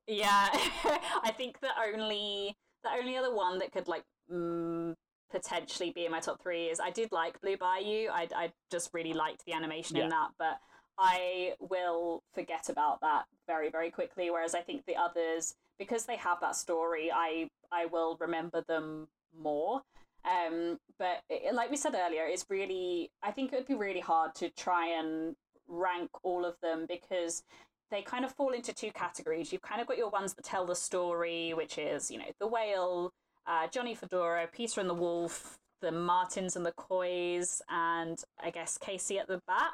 Yeah, 0.08 0.50
I 1.24 1.32
think 1.38 1.60
the 1.62 1.72
only 1.80 2.58
the 2.84 2.90
only 2.92 3.16
other 3.18 3.34
one 3.34 3.60
that 3.60 3.72
could 3.72 3.88
like 3.88 4.04
mm, 4.30 4.94
potentially 5.30 5.92
be 5.92 6.06
in 6.06 6.12
my 6.12 6.20
top 6.20 6.42
three 6.42 6.66
is 6.70 6.80
I 6.82 6.90
did 6.92 7.12
like 7.14 7.40
Blue 7.40 7.56
Bayou. 7.58 8.10
I 8.10 8.28
I 8.36 8.54
just 8.72 8.94
really 8.94 9.14
liked 9.14 9.46
the 9.46 9.54
animation 9.54 9.96
Yeah. 9.96 10.04
in 10.04 10.10
that, 10.10 10.32
but 10.38 10.60
I 11.00 11.54
will 11.60 12.24
forget 12.34 12.70
about 12.70 13.02
that 13.02 13.26
very 13.48 13.70
very 13.70 13.92
quickly. 13.92 14.30
Whereas 14.30 14.56
I 14.56 14.62
think 14.62 14.86
the 14.86 14.96
others, 14.96 15.56
because 15.78 16.06
they 16.06 16.18
have 16.18 16.40
that 16.42 16.56
story, 16.56 17.12
I 17.14 17.50
I 17.72 17.86
will 17.86 18.18
remember 18.20 18.64
them 18.68 19.08
more. 19.38 19.82
Um, 20.26 20.80
but 21.00 21.22
it, 21.30 21.54
like 21.54 21.72
we 21.72 21.78
said 21.78 21.96
earlier, 21.96 22.26
it's 22.26 22.46
really 22.50 23.12
I 23.22 23.32
think 23.32 23.54
it 23.54 23.58
would 23.58 23.68
be 23.68 23.76
really 23.76 24.00
hard 24.00 24.36
to 24.36 24.50
try 24.50 24.88
and 24.88 25.36
rank 25.68 26.10
all 26.24 26.46
of 26.46 26.56
them 26.62 26.86
because 26.88 27.44
they 27.90 28.02
kind 28.02 28.26
of 28.26 28.32
fall 28.32 28.52
into 28.52 28.74
two 28.74 28.92
categories. 28.92 29.52
You've 29.52 29.62
kind 29.62 29.82
of 29.82 29.88
got 29.88 29.98
your 29.98 30.10
ones 30.10 30.34
that 30.34 30.44
tell 30.44 30.66
the 30.66 30.76
story, 30.76 31.54
which 31.54 31.78
is, 31.78 32.12
you 32.12 32.18
know, 32.18 32.32
the 32.40 32.48
whale, 32.48 33.14
uh, 33.46 33.68
Johnny 33.68 33.96
Fedora, 33.96 34.48
Peter 34.52 34.82
and 34.82 34.90
the 34.90 34.94
Wolf, 34.94 35.58
the 35.82 35.92
Martins 35.92 36.56
and 36.56 36.66
the 36.66 36.72
Coys, 36.74 37.62
and 37.70 38.22
I 38.42 38.50
guess 38.50 38.78
Casey 38.78 39.20
at 39.20 39.28
the 39.28 39.42
Bat. 39.48 39.72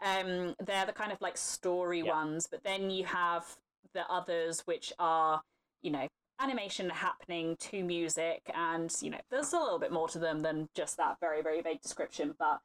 Um, 0.00 0.54
they're 0.64 0.86
the 0.86 0.92
kind 0.92 1.12
of 1.12 1.20
like 1.20 1.36
story 1.36 2.00
Yeah. 2.00 2.12
ones. 2.12 2.46
But 2.50 2.62
then 2.62 2.90
you 2.90 3.04
have 3.06 3.56
the 3.92 4.08
others, 4.10 4.60
which 4.66 4.92
are, 4.98 5.42
you 5.82 5.90
know, 5.90 6.08
animation 6.38 6.90
happening 6.90 7.56
to 7.60 7.82
music. 7.82 8.42
And, 8.54 8.94
you 9.00 9.10
know, 9.10 9.20
there's 9.30 9.52
a 9.52 9.58
little 9.58 9.78
bit 9.78 9.92
more 9.92 10.08
to 10.08 10.18
them 10.18 10.40
than 10.40 10.68
just 10.74 10.96
that 10.98 11.18
very, 11.20 11.42
very 11.42 11.62
vague 11.62 11.80
description. 11.80 12.34
But 12.38 12.60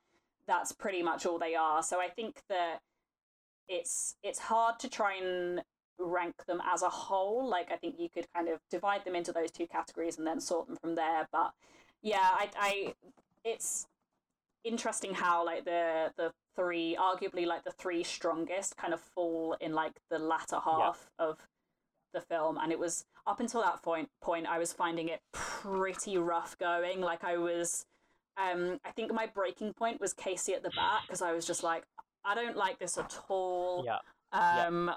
that's 0.47 0.71
pretty 0.73 1.01
much 1.03 1.25
all 1.25 1.39
they 1.39 1.55
are. 1.55 1.81
So 1.83 2.01
I 2.01 2.09
think 2.09 2.41
that 2.49 2.81
it's 3.67 4.15
it's 4.23 4.39
hard 4.39 4.79
to 4.79 4.89
try 4.89 5.15
and 5.15 5.63
rank 5.97 6.45
them 6.45 6.61
as 6.65 6.81
a 6.81 6.89
whole. 6.89 7.47
Like 7.47 7.71
I 7.71 7.77
think 7.77 7.95
you 7.99 8.09
could 8.09 8.27
kind 8.33 8.49
of 8.49 8.59
divide 8.69 9.05
them 9.05 9.15
into 9.15 9.31
those 9.31 9.51
two 9.51 9.67
categories 9.67 10.17
and 10.17 10.27
then 10.27 10.41
sort 10.41 10.67
them 10.67 10.75
from 10.75 10.95
there. 10.95 11.27
But 11.31 11.51
yeah, 12.01 12.19
I, 12.21 12.49
I 12.57 12.93
it's 13.43 13.87
interesting 14.63 15.13
how 15.13 15.45
like 15.45 15.65
the 15.65 16.11
the 16.17 16.31
three 16.55 16.95
arguably 16.99 17.45
like 17.45 17.63
the 17.63 17.71
three 17.71 18.03
strongest 18.03 18.77
kind 18.77 18.93
of 18.93 18.99
fall 18.99 19.55
in 19.59 19.73
like 19.73 19.93
the 20.09 20.19
latter 20.19 20.59
half 20.63 21.09
of 21.17 21.37
the 22.13 22.21
film 22.21 22.57
and 22.61 22.71
it 22.71 22.77
was 22.79 23.05
up 23.25 23.39
until 23.39 23.61
that 23.61 23.81
point 23.81 24.09
point 24.21 24.45
I 24.45 24.59
was 24.59 24.73
finding 24.73 25.07
it 25.07 25.21
pretty 25.31 26.17
rough 26.17 26.57
going 26.57 26.99
like 26.99 27.23
I 27.23 27.37
was 27.37 27.85
um 28.37 28.79
I 28.85 28.91
think 28.91 29.13
my 29.13 29.27
breaking 29.27 29.73
point 29.73 29.99
was 30.01 30.13
Casey 30.13 30.53
at 30.53 30.61
the 30.61 30.71
bat 30.75 31.01
because 31.07 31.21
I 31.21 31.31
was 31.31 31.45
just 31.45 31.63
like 31.63 31.83
I 32.23 32.35
don't 32.35 32.57
like 32.57 32.79
this 32.79 32.97
at 32.97 33.17
all. 33.29 33.83
Yeah. 33.85 33.97
Um, 34.31 34.87
yeah. 34.87 34.95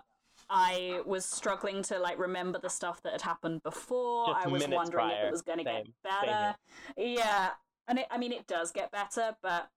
I 0.51 1.01
was 1.07 1.25
struggling 1.25 1.83
to 1.85 1.99
like 1.99 2.19
remember 2.19 2.59
the 2.59 2.69
stuff 2.69 3.03
that 3.03 3.13
had 3.13 3.23
happened 3.23 3.63
before. 3.63 4.27
Just 4.29 4.47
I 4.47 4.49
was 4.49 4.69
wondering 4.69 5.09
prior. 5.09 5.23
if 5.23 5.29
it 5.29 5.33
was 5.33 5.43
going 5.43 5.59
to 5.59 5.65
get 5.65 5.87
better. 6.03 6.55
Yeah, 6.97 7.51
and 7.89 7.99
it, 8.01 8.07
I 8.11 8.19
mean 8.19 8.33
it 8.33 8.47
does 8.47 8.71
get 8.73 8.93
better, 8.93 9.37
but 9.43 9.69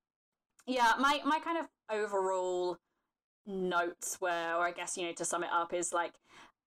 yeah, 0.65 0.93
my 0.99 1.21
my 1.25 1.39
kind 1.39 1.57
of 1.57 1.67
overall 1.89 2.77
notes 3.45 4.19
were, 4.19 4.53
or 4.55 4.65
I 4.65 4.71
guess 4.71 4.97
you 4.97 5.05
know 5.05 5.13
to 5.13 5.25
sum 5.25 5.43
it 5.43 5.49
up, 5.51 5.73
is 5.73 5.93
like 5.93 6.13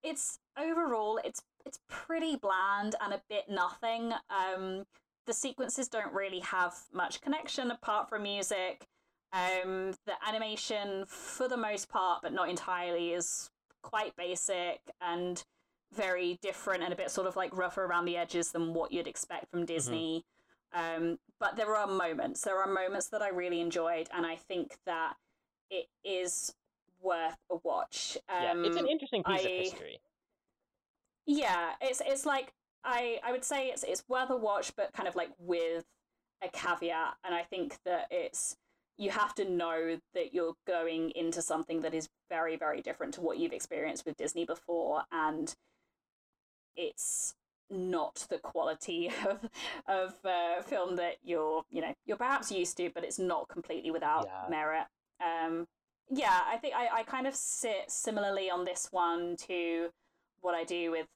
it's 0.02 0.38
overall 0.58 1.20
it's 1.24 1.42
it's 1.66 1.78
pretty 1.88 2.36
bland 2.36 2.96
and 3.00 3.12
a 3.12 3.22
bit 3.28 3.44
nothing. 3.48 4.12
Um, 4.30 4.84
the 5.26 5.34
sequences 5.34 5.88
don't 5.88 6.12
really 6.12 6.40
have 6.40 6.74
much 6.92 7.20
connection 7.20 7.70
apart 7.70 8.08
from 8.08 8.22
music. 8.22 8.86
Um, 9.32 9.92
the 10.06 10.14
animation, 10.26 11.04
for 11.06 11.46
the 11.46 11.56
most 11.56 11.88
part, 11.88 12.22
but 12.22 12.32
not 12.32 12.48
entirely, 12.48 13.10
is 13.12 13.50
quite 13.82 14.14
basic 14.16 14.80
and 15.00 15.44
very 15.92 16.38
different 16.42 16.82
and 16.82 16.92
a 16.92 16.96
bit 16.96 17.10
sort 17.10 17.26
of 17.26 17.36
like 17.36 17.56
rougher 17.56 17.84
around 17.84 18.04
the 18.04 18.16
edges 18.16 18.52
than 18.52 18.74
what 18.74 18.92
you'd 18.92 19.08
expect 19.08 19.50
from 19.50 19.60
mm-hmm. 19.60 19.74
Disney. 19.74 20.24
Mm-hmm. 20.74 21.02
Um, 21.02 21.18
but 21.40 21.56
there 21.56 21.74
are 21.74 21.86
moments. 21.86 22.42
There 22.42 22.60
are 22.60 22.72
moments 22.72 23.08
that 23.08 23.22
I 23.22 23.30
really 23.30 23.60
enjoyed, 23.60 24.08
and 24.14 24.24
I 24.24 24.36
think 24.36 24.76
that 24.86 25.14
it 25.68 25.86
is 26.04 26.54
worth 27.00 27.36
a 27.50 27.56
watch. 27.64 28.16
Um, 28.28 28.62
yeah, 28.62 28.68
it's 28.68 28.76
an 28.76 28.84
um, 28.84 28.88
interesting 28.88 29.24
piece 29.24 29.40
I, 29.40 29.48
of 29.48 29.58
history. 29.62 30.00
Yeah, 31.26 31.70
it's 31.80 32.00
it's 32.04 32.24
like 32.24 32.52
I 32.84 33.18
I 33.24 33.32
would 33.32 33.44
say 33.44 33.68
it's 33.68 33.82
it's 33.82 34.04
worth 34.08 34.30
a 34.30 34.36
watch, 34.36 34.74
but 34.76 34.92
kind 34.92 35.08
of 35.08 35.16
like 35.16 35.30
with 35.38 35.84
a 36.42 36.48
caveat, 36.48 37.14
and 37.24 37.34
I 37.34 37.42
think 37.42 37.78
that 37.84 38.06
it's 38.10 38.56
you 39.00 39.10
have 39.10 39.34
to 39.34 39.48
know 39.48 39.96
that 40.12 40.34
you're 40.34 40.52
going 40.66 41.10
into 41.16 41.40
something 41.40 41.80
that 41.80 41.94
is 41.94 42.10
very 42.28 42.56
very 42.56 42.82
different 42.82 43.14
to 43.14 43.22
what 43.22 43.38
you've 43.38 43.52
experienced 43.52 44.04
with 44.04 44.16
Disney 44.18 44.44
before, 44.44 45.04
and 45.10 45.54
it's 46.76 47.34
not 47.70 48.26
the 48.28 48.38
quality 48.38 49.10
of 49.26 49.48
of 49.88 50.14
uh, 50.24 50.60
film 50.62 50.96
that 50.96 51.16
you're 51.22 51.62
you 51.70 51.80
know 51.80 51.94
you're 52.04 52.18
perhaps 52.18 52.52
used 52.52 52.76
to, 52.76 52.90
but 52.94 53.02
it's 53.02 53.18
not 53.18 53.48
completely 53.48 53.90
without 53.90 54.28
yeah. 54.28 54.50
merit. 54.50 54.86
Um, 55.24 55.66
yeah, 56.10 56.40
I 56.46 56.58
think 56.58 56.74
I, 56.74 57.00
I 57.00 57.02
kind 57.04 57.26
of 57.26 57.34
sit 57.34 57.90
similarly 57.90 58.50
on 58.50 58.66
this 58.66 58.88
one 58.90 59.36
to 59.48 59.88
what 60.42 60.54
I 60.54 60.64
do 60.64 60.90
with 60.90 61.06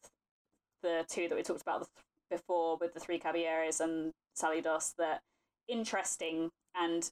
the 0.82 1.04
two 1.08 1.28
that 1.28 1.34
we 1.34 1.42
talked 1.42 1.62
about 1.62 1.86
before 2.30 2.78
with 2.80 2.94
the 2.94 3.00
three 3.00 3.18
Caballeros 3.18 3.80
and 3.80 4.12
Saludos. 4.40 4.94
That 4.96 5.20
interesting 5.68 6.50
and 6.74 7.10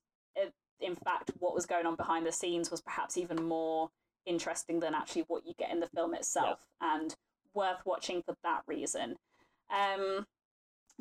in 0.83 0.97
fact 0.97 1.31
what 1.39 1.55
was 1.55 1.67
going 1.67 1.87
on 1.87 1.97
behind 1.97 2.27
the 2.27 2.33
scenes 2.33 2.71
was 2.71 2.81
perhaps 2.81 3.17
even 3.17 3.43
more 3.43 3.91
interesting 4.27 4.81
than 4.81 4.95
actually 4.95 5.25
what 5.29 5.47
you 5.47 5.53
get 5.59 5.71
in 5.71 5.81
the 5.81 5.89
film 5.89 6.15
itself 6.15 6.61
yeah. 6.81 6.95
and 6.95 7.15
worth 7.55 7.81
watching 7.85 8.23
for 8.23 8.35
that 8.43 8.63
reason. 8.67 9.17
Um, 9.71 10.27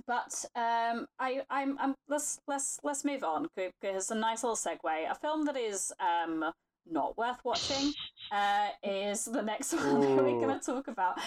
but 0.07 0.45
um, 0.55 1.05
I, 1.19 1.41
I'm, 1.49 1.77
I'm, 1.79 1.95
let's 2.07 2.39
let's 2.47 2.79
let's 2.83 3.05
move 3.05 3.23
on 3.23 3.47
because 3.55 3.95
it's 3.95 4.11
a 4.11 4.15
nice 4.15 4.43
little 4.43 4.55
segue. 4.55 5.11
A 5.11 5.15
film 5.15 5.45
that 5.45 5.57
is 5.57 5.91
um, 5.99 6.51
not 6.89 7.17
worth 7.17 7.39
watching 7.43 7.93
uh, 8.31 8.69
is 8.83 9.25
the 9.25 9.41
next 9.41 9.73
one 9.73 9.97
Ooh. 9.97 10.15
that 10.15 10.23
we're 10.23 10.39
going 10.39 10.59
to 10.59 10.65
talk 10.65 10.87
about. 10.87 11.19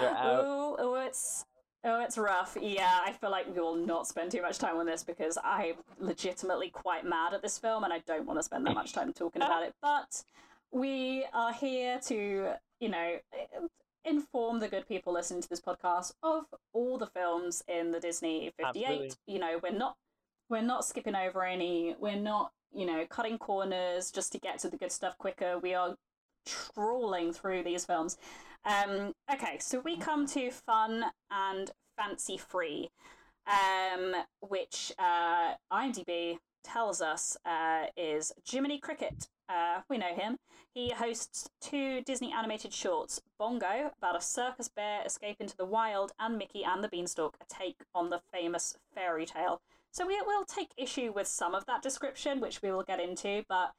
Oh, 0.00 0.76
oh, 0.78 0.94
it's 1.06 1.44
oh, 1.84 2.02
it's 2.02 2.18
rough. 2.18 2.56
Yeah, 2.60 3.00
I 3.04 3.12
feel 3.12 3.30
like 3.30 3.46
we 3.46 3.60
will 3.60 3.76
not 3.76 4.06
spend 4.06 4.30
too 4.30 4.42
much 4.42 4.58
time 4.58 4.76
on 4.76 4.86
this 4.86 5.02
because 5.02 5.38
I'm 5.42 5.74
legitimately 5.98 6.70
quite 6.70 7.04
mad 7.04 7.34
at 7.34 7.42
this 7.42 7.58
film, 7.58 7.84
and 7.84 7.92
I 7.92 8.00
don't 8.06 8.26
want 8.26 8.38
to 8.38 8.42
spend 8.42 8.66
that 8.66 8.74
much 8.74 8.92
time 8.92 9.12
talking 9.12 9.42
about 9.42 9.62
it. 9.62 9.74
But 9.82 10.22
we 10.72 11.24
are 11.32 11.52
here 11.52 11.98
to, 12.06 12.52
you 12.80 12.88
know, 12.88 13.16
inform 14.04 14.60
the 14.60 14.68
good 14.68 14.86
people 14.88 15.12
listening 15.12 15.42
to 15.42 15.48
this 15.48 15.60
podcast 15.60 16.12
of 16.22 16.44
all 16.72 16.96
the 16.98 17.06
films 17.06 17.62
in 17.68 17.90
the 17.90 18.00
Disney 18.00 18.52
58. 18.56 18.84
Absolutely. 18.84 19.10
You 19.26 19.38
know, 19.38 19.60
we're 19.62 19.72
not 19.72 19.96
we're 20.48 20.62
not 20.62 20.84
skipping 20.84 21.14
over 21.14 21.44
any. 21.44 21.94
We're 21.98 22.16
not, 22.16 22.52
you 22.74 22.84
know, 22.84 23.06
cutting 23.08 23.38
corners 23.38 24.10
just 24.10 24.32
to 24.32 24.38
get 24.38 24.58
to 24.60 24.68
the 24.68 24.76
good 24.76 24.92
stuff 24.92 25.16
quicker. 25.16 25.58
We 25.58 25.74
are 25.74 25.96
trawling 26.44 27.32
through 27.32 27.62
these 27.62 27.84
films. 27.84 28.18
Um, 28.64 29.14
okay, 29.32 29.58
so 29.58 29.80
we 29.80 29.96
come 29.96 30.26
to 30.28 30.50
Fun 30.50 31.04
and 31.30 31.70
Fancy 31.96 32.36
Free, 32.36 32.90
um, 33.46 34.14
which 34.40 34.92
uh, 34.98 35.54
IMDb 35.72 36.38
tells 36.62 37.00
us 37.00 37.36
uh, 37.46 37.86
is 37.96 38.32
Jiminy 38.48 38.78
Cricket. 38.78 39.28
Uh, 39.48 39.80
we 39.88 39.98
know 39.98 40.14
him. 40.14 40.36
He 40.74 40.90
hosts 40.90 41.48
two 41.60 42.02
Disney 42.02 42.32
animated 42.32 42.72
shorts 42.72 43.20
Bongo, 43.38 43.90
about 43.98 44.16
a 44.16 44.20
circus 44.20 44.68
bear 44.68 45.02
escape 45.04 45.36
into 45.40 45.56
the 45.56 45.64
wild, 45.64 46.12
and 46.20 46.38
Mickey 46.38 46.62
and 46.62 46.84
the 46.84 46.88
Beanstalk, 46.88 47.36
a 47.40 47.44
take 47.52 47.78
on 47.94 48.10
the 48.10 48.20
famous 48.32 48.76
fairy 48.94 49.26
tale. 49.26 49.62
So 49.90 50.06
we 50.06 50.20
will 50.20 50.44
take 50.44 50.70
issue 50.76 51.12
with 51.12 51.26
some 51.26 51.54
of 51.54 51.66
that 51.66 51.82
description, 51.82 52.40
which 52.40 52.62
we 52.62 52.70
will 52.70 52.84
get 52.84 53.00
into, 53.00 53.42
but 53.48 53.72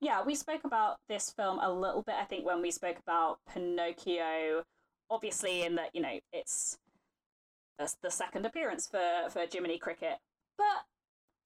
yeah, 0.00 0.22
we 0.24 0.34
spoke 0.34 0.64
about 0.64 0.96
this 1.08 1.30
film 1.30 1.58
a 1.60 1.72
little 1.72 2.02
bit, 2.02 2.16
I 2.20 2.24
think, 2.24 2.44
when 2.44 2.62
we 2.62 2.70
spoke 2.70 2.98
about 2.98 3.38
Pinocchio, 3.52 4.62
obviously, 5.10 5.62
in 5.62 5.76
that, 5.76 5.94
you 5.94 6.02
know, 6.02 6.18
it's 6.32 6.78
the 8.02 8.10
second 8.10 8.46
appearance 8.46 8.86
for, 8.86 9.30
for 9.30 9.44
Jiminy 9.50 9.78
Cricket. 9.78 10.18
But 10.58 10.84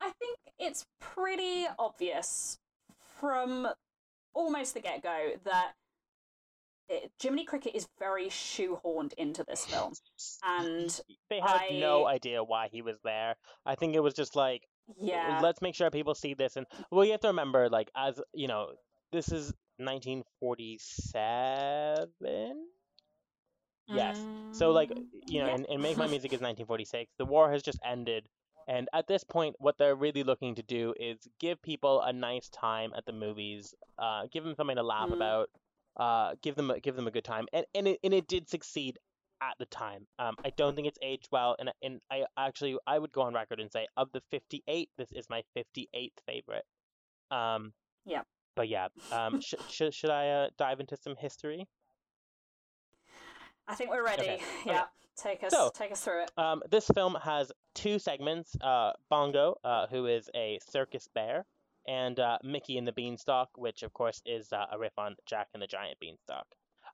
I 0.00 0.10
think 0.18 0.38
it's 0.58 0.86
pretty 1.00 1.66
obvious 1.78 2.58
from 3.18 3.68
almost 4.34 4.74
the 4.74 4.80
get 4.80 5.02
go 5.02 5.32
that 5.44 5.72
it, 6.88 7.10
Jiminy 7.22 7.44
Cricket 7.44 7.74
is 7.74 7.86
very 7.98 8.26
shoehorned 8.28 9.12
into 9.14 9.44
this 9.44 9.64
film, 9.64 9.92
and 10.44 11.00
they 11.28 11.40
had 11.40 11.60
I... 11.70 11.78
no 11.78 12.06
idea 12.06 12.42
why 12.42 12.68
he 12.70 12.82
was 12.82 12.96
there. 13.04 13.36
I 13.64 13.74
think 13.74 13.94
it 13.94 14.02
was 14.02 14.14
just 14.14 14.34
like, 14.34 14.66
yeah, 14.98 15.40
let's 15.42 15.62
make 15.62 15.74
sure 15.74 15.90
people 15.90 16.14
see 16.14 16.34
this, 16.34 16.56
and 16.56 16.66
well, 16.90 17.04
you 17.04 17.12
have 17.12 17.20
to 17.20 17.28
remember, 17.28 17.68
like, 17.68 17.90
as 17.96 18.20
you 18.32 18.48
know, 18.48 18.72
this 19.12 19.28
is 19.28 19.52
1947. 19.78 22.66
Yes. 23.92 24.24
So 24.52 24.70
like 24.70 24.90
you 25.26 25.40
know, 25.40 25.46
yeah. 25.46 25.54
and, 25.54 25.66
and 25.68 25.82
Make 25.82 25.96
Mine 25.96 26.10
Music 26.10 26.32
is 26.32 26.40
1946. 26.40 27.12
The 27.18 27.24
war 27.24 27.50
has 27.50 27.62
just 27.62 27.78
ended. 27.84 28.26
And 28.68 28.88
at 28.92 29.08
this 29.08 29.24
point, 29.24 29.56
what 29.58 29.78
they're 29.78 29.96
really 29.96 30.22
looking 30.22 30.54
to 30.54 30.62
do 30.62 30.94
is 30.98 31.18
give 31.40 31.60
people 31.60 32.02
a 32.02 32.12
nice 32.12 32.48
time 32.50 32.92
at 32.96 33.04
the 33.04 33.12
movies, 33.12 33.74
uh, 33.98 34.22
give 34.32 34.44
them 34.44 34.54
something 34.54 34.76
to 34.76 34.84
laugh 34.84 35.08
mm. 35.08 35.14
about, 35.14 35.50
uh, 35.96 36.36
give 36.40 36.54
them 36.54 36.70
a, 36.70 36.78
give 36.78 36.94
them 36.94 37.08
a 37.08 37.10
good 37.10 37.24
time, 37.24 37.46
and 37.52 37.66
and 37.74 37.88
it, 37.88 37.98
and 38.04 38.14
it 38.14 38.28
did 38.28 38.48
succeed 38.48 38.98
at 39.42 39.54
the 39.58 39.66
time. 39.66 40.06
Um, 40.18 40.36
I 40.44 40.50
don't 40.56 40.74
think 40.74 40.86
it's 40.86 40.98
aged 41.02 41.28
well, 41.32 41.56
and 41.58 41.70
and 41.82 42.00
I 42.10 42.24
actually 42.38 42.76
I 42.86 42.98
would 42.98 43.12
go 43.12 43.22
on 43.22 43.34
record 43.34 43.60
and 43.60 43.70
say 43.70 43.86
of 43.96 44.10
the 44.12 44.20
58, 44.30 44.90
this 44.98 45.12
is 45.12 45.26
my 45.28 45.42
58th 45.56 46.10
favorite. 46.26 46.64
Um, 47.30 47.72
yeah. 48.04 48.22
But 48.56 48.68
yeah, 48.68 48.88
um, 49.12 49.40
sh- 49.42 49.54
sh- 49.68 49.92
should 49.92 50.10
I 50.10 50.28
uh, 50.28 50.48
dive 50.58 50.80
into 50.80 50.96
some 50.96 51.16
history? 51.16 51.68
I 53.68 53.74
think 53.74 53.90
we're 53.90 54.04
ready. 54.04 54.22
Okay. 54.22 54.40
Yeah. 54.66 54.72
Okay. 54.72 54.84
Take 55.16 55.44
us 55.44 55.52
so, 55.52 55.70
take 55.74 55.92
us 55.92 56.00
through 56.00 56.22
it. 56.22 56.30
Um, 56.38 56.62
this 56.70 56.88
film 56.94 57.14
has 57.22 57.52
two 57.74 57.98
segments. 57.98 58.56
Uh, 58.58 58.92
Bongo, 59.10 59.56
uh, 59.62 59.86
who 59.88 60.06
is 60.06 60.30
a 60.34 60.58
circus 60.70 61.08
bear, 61.14 61.44
and 61.86 62.18
uh, 62.18 62.38
Mickey 62.42 62.78
and 62.78 62.88
the 62.88 62.92
Beanstalk, 62.92 63.50
which 63.56 63.82
of 63.82 63.92
course 63.92 64.22
is 64.24 64.50
uh, 64.50 64.64
a 64.72 64.78
riff 64.78 64.98
on 64.98 65.16
Jack 65.26 65.48
and 65.52 65.62
the 65.62 65.66
Giant 65.66 65.98
Beanstalk. 66.00 66.46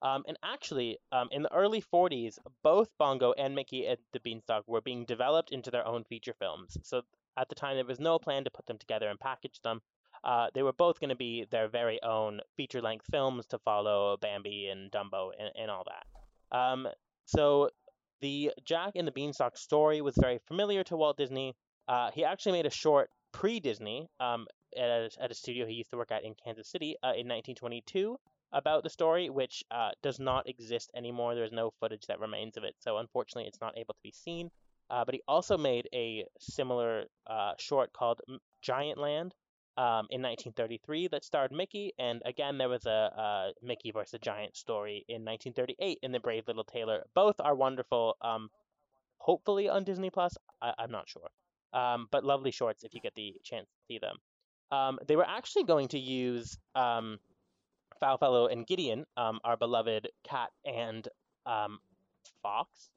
Um, 0.02 0.24
and 0.28 0.36
actually, 0.42 0.98
um, 1.12 1.28
in 1.30 1.42
the 1.42 1.52
early 1.52 1.82
40s, 1.82 2.38
both 2.62 2.88
Bongo 2.98 3.32
and 3.32 3.54
Mickey 3.54 3.86
and 3.86 3.98
the 4.12 4.20
Beanstalk 4.20 4.64
were 4.66 4.80
being 4.80 5.04
developed 5.04 5.52
into 5.52 5.70
their 5.70 5.86
own 5.86 6.04
feature 6.04 6.34
films. 6.38 6.76
So 6.82 7.02
at 7.36 7.48
the 7.48 7.54
time, 7.54 7.76
there 7.76 7.84
was 7.84 8.00
no 8.00 8.18
plan 8.18 8.44
to 8.44 8.50
put 8.50 8.66
them 8.66 8.78
together 8.78 9.08
and 9.08 9.18
package 9.18 9.60
them. 9.62 9.80
Uh, 10.24 10.48
they 10.54 10.62
were 10.62 10.72
both 10.72 10.98
going 10.98 11.10
to 11.10 11.16
be 11.16 11.46
their 11.50 11.68
very 11.68 12.02
own 12.02 12.40
feature 12.56 12.82
length 12.82 13.06
films 13.10 13.46
to 13.46 13.58
follow 13.58 14.16
Bambi 14.20 14.68
and 14.68 14.90
Dumbo 14.90 15.30
and, 15.38 15.50
and 15.56 15.70
all 15.70 15.84
that. 15.84 16.56
Um, 16.56 16.88
so 17.26 17.70
the 18.20 18.52
Jack 18.64 18.92
and 18.96 19.06
the 19.06 19.12
Beanstalk 19.12 19.56
story 19.56 20.00
was 20.00 20.16
very 20.16 20.38
familiar 20.46 20.82
to 20.84 20.96
Walt 20.96 21.16
Disney. 21.16 21.54
Uh, 21.86 22.10
he 22.12 22.24
actually 22.24 22.52
made 22.52 22.66
a 22.66 22.70
short 22.70 23.10
pre 23.32 23.60
Disney 23.60 24.08
um, 24.18 24.46
at, 24.76 24.88
a, 24.88 25.10
at, 25.20 25.30
a, 25.30 25.34
studio 25.34 25.66
he 25.66 25.74
used 25.74 25.90
to 25.90 25.96
work 25.96 26.10
at 26.10 26.24
in 26.24 26.34
Kansas 26.42 26.68
City 26.68 26.96
uh, 27.02 27.14
in 27.14 27.28
1922 27.28 28.18
about 28.56 28.82
the 28.82 28.90
story, 28.90 29.30
which 29.30 29.62
uh, 29.70 29.90
does 30.02 30.18
not 30.18 30.48
exist 30.48 30.90
anymore. 30.96 31.34
There's 31.34 31.52
no 31.52 31.70
footage 31.78 32.06
that 32.06 32.18
remains 32.18 32.56
of 32.56 32.64
it, 32.64 32.74
so 32.80 32.98
unfortunately, 32.98 33.46
it's 33.46 33.60
not 33.60 33.78
able 33.78 33.94
to 33.94 34.00
be 34.02 34.12
seen. 34.12 34.50
Uh, 34.90 35.04
but 35.04 35.14
he 35.14 35.22
also 35.28 35.56
made 35.56 35.88
a 35.94 36.24
similar 36.40 37.04
uh, 37.26 37.52
short 37.58 37.92
called 37.92 38.20
Giantland, 38.64 39.32
um, 39.78 40.08
in 40.10 40.22
1933 40.22 41.08
that 41.08 41.24
starred 41.24 41.52
Mickey, 41.52 41.92
and 41.98 42.22
again 42.24 42.56
there 42.56 42.68
was 42.68 42.86
a, 42.86 42.90
a 42.90 43.52
Mickey 43.62 43.90
versus 43.90 44.18
Giant 44.22 44.56
story 44.56 45.04
in 45.08 45.24
1938 45.24 45.98
in 46.02 46.12
The 46.12 46.20
Brave 46.20 46.44
Little 46.46 46.64
Tailor. 46.64 47.04
Both 47.14 47.40
are 47.40 47.54
wonderful. 47.54 48.16
Um, 48.22 48.48
hopefully 49.18 49.68
on 49.68 49.84
Disney 49.84 50.10
Plus. 50.10 50.36
I, 50.62 50.72
am 50.78 50.90
not 50.90 51.08
sure. 51.08 51.28
Um, 51.72 52.06
but 52.10 52.24
lovely 52.24 52.52
shorts 52.52 52.84
if 52.84 52.94
you 52.94 53.00
get 53.00 53.14
the 53.14 53.34
chance 53.44 53.66
to 53.68 53.80
see 53.86 53.98
them. 53.98 54.16
um, 54.70 54.98
they 55.06 55.16
were 55.16 55.28
actually 55.28 55.64
going 55.64 55.88
to 55.88 55.98
use 55.98 56.56
um, 56.74 57.18
Foulfellow 58.00 58.46
and 58.50 58.66
Gideon, 58.66 59.04
um, 59.16 59.40
our 59.44 59.56
beloved 59.56 60.08
cat 60.28 60.50
and 60.64 61.06
um, 61.46 61.78
fox, 62.42 62.90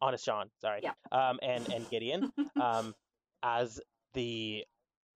Honest 0.00 0.24
John, 0.24 0.50
sorry, 0.60 0.80
Yeah. 0.82 0.92
um, 1.12 1.38
and 1.42 1.72
and 1.72 1.88
Gideon 1.90 2.32
um, 2.60 2.94
as 3.42 3.80
the 4.14 4.64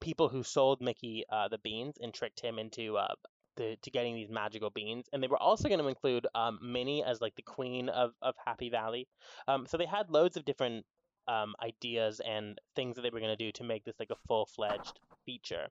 people 0.01 0.28
who 0.28 0.43
sold 0.43 0.81
Mickey 0.81 1.24
uh, 1.31 1.49
the 1.49 1.59
beans 1.59 1.97
and 2.01 2.12
tricked 2.12 2.40
him 2.40 2.59
into 2.59 2.97
uh, 2.97 3.15
the, 3.57 3.77
to 3.82 3.90
getting 3.90 4.15
these 4.16 4.31
magical 4.31 4.70
beans. 4.70 5.07
And 5.12 5.23
they 5.23 5.28
were 5.28 5.40
also 5.40 5.69
going 5.69 5.81
to 5.81 5.86
include 5.86 6.27
um, 6.35 6.59
Minnie 6.61 7.05
as 7.05 7.20
like 7.20 7.36
the 7.36 7.43
queen 7.43 7.89
of, 7.89 8.12
of 8.20 8.35
Happy 8.44 8.69
Valley. 8.70 9.07
Um, 9.47 9.66
so 9.66 9.77
they 9.77 9.86
had 9.86 10.11
loads 10.11 10.36
of 10.36 10.44
different 10.44 10.85
um, 11.28 11.55
ideas 11.62 12.20
and 12.27 12.59
things 12.74 12.97
that 12.97 13.03
they 13.03 13.11
were 13.11 13.20
going 13.20 13.36
to 13.36 13.44
do 13.44 13.53
to 13.53 13.65
make 13.65 13.85
this 13.85 13.94
like 14.01 14.11
a 14.11 14.16
full 14.27 14.47
fledged 14.47 14.99
feature. 15.24 15.69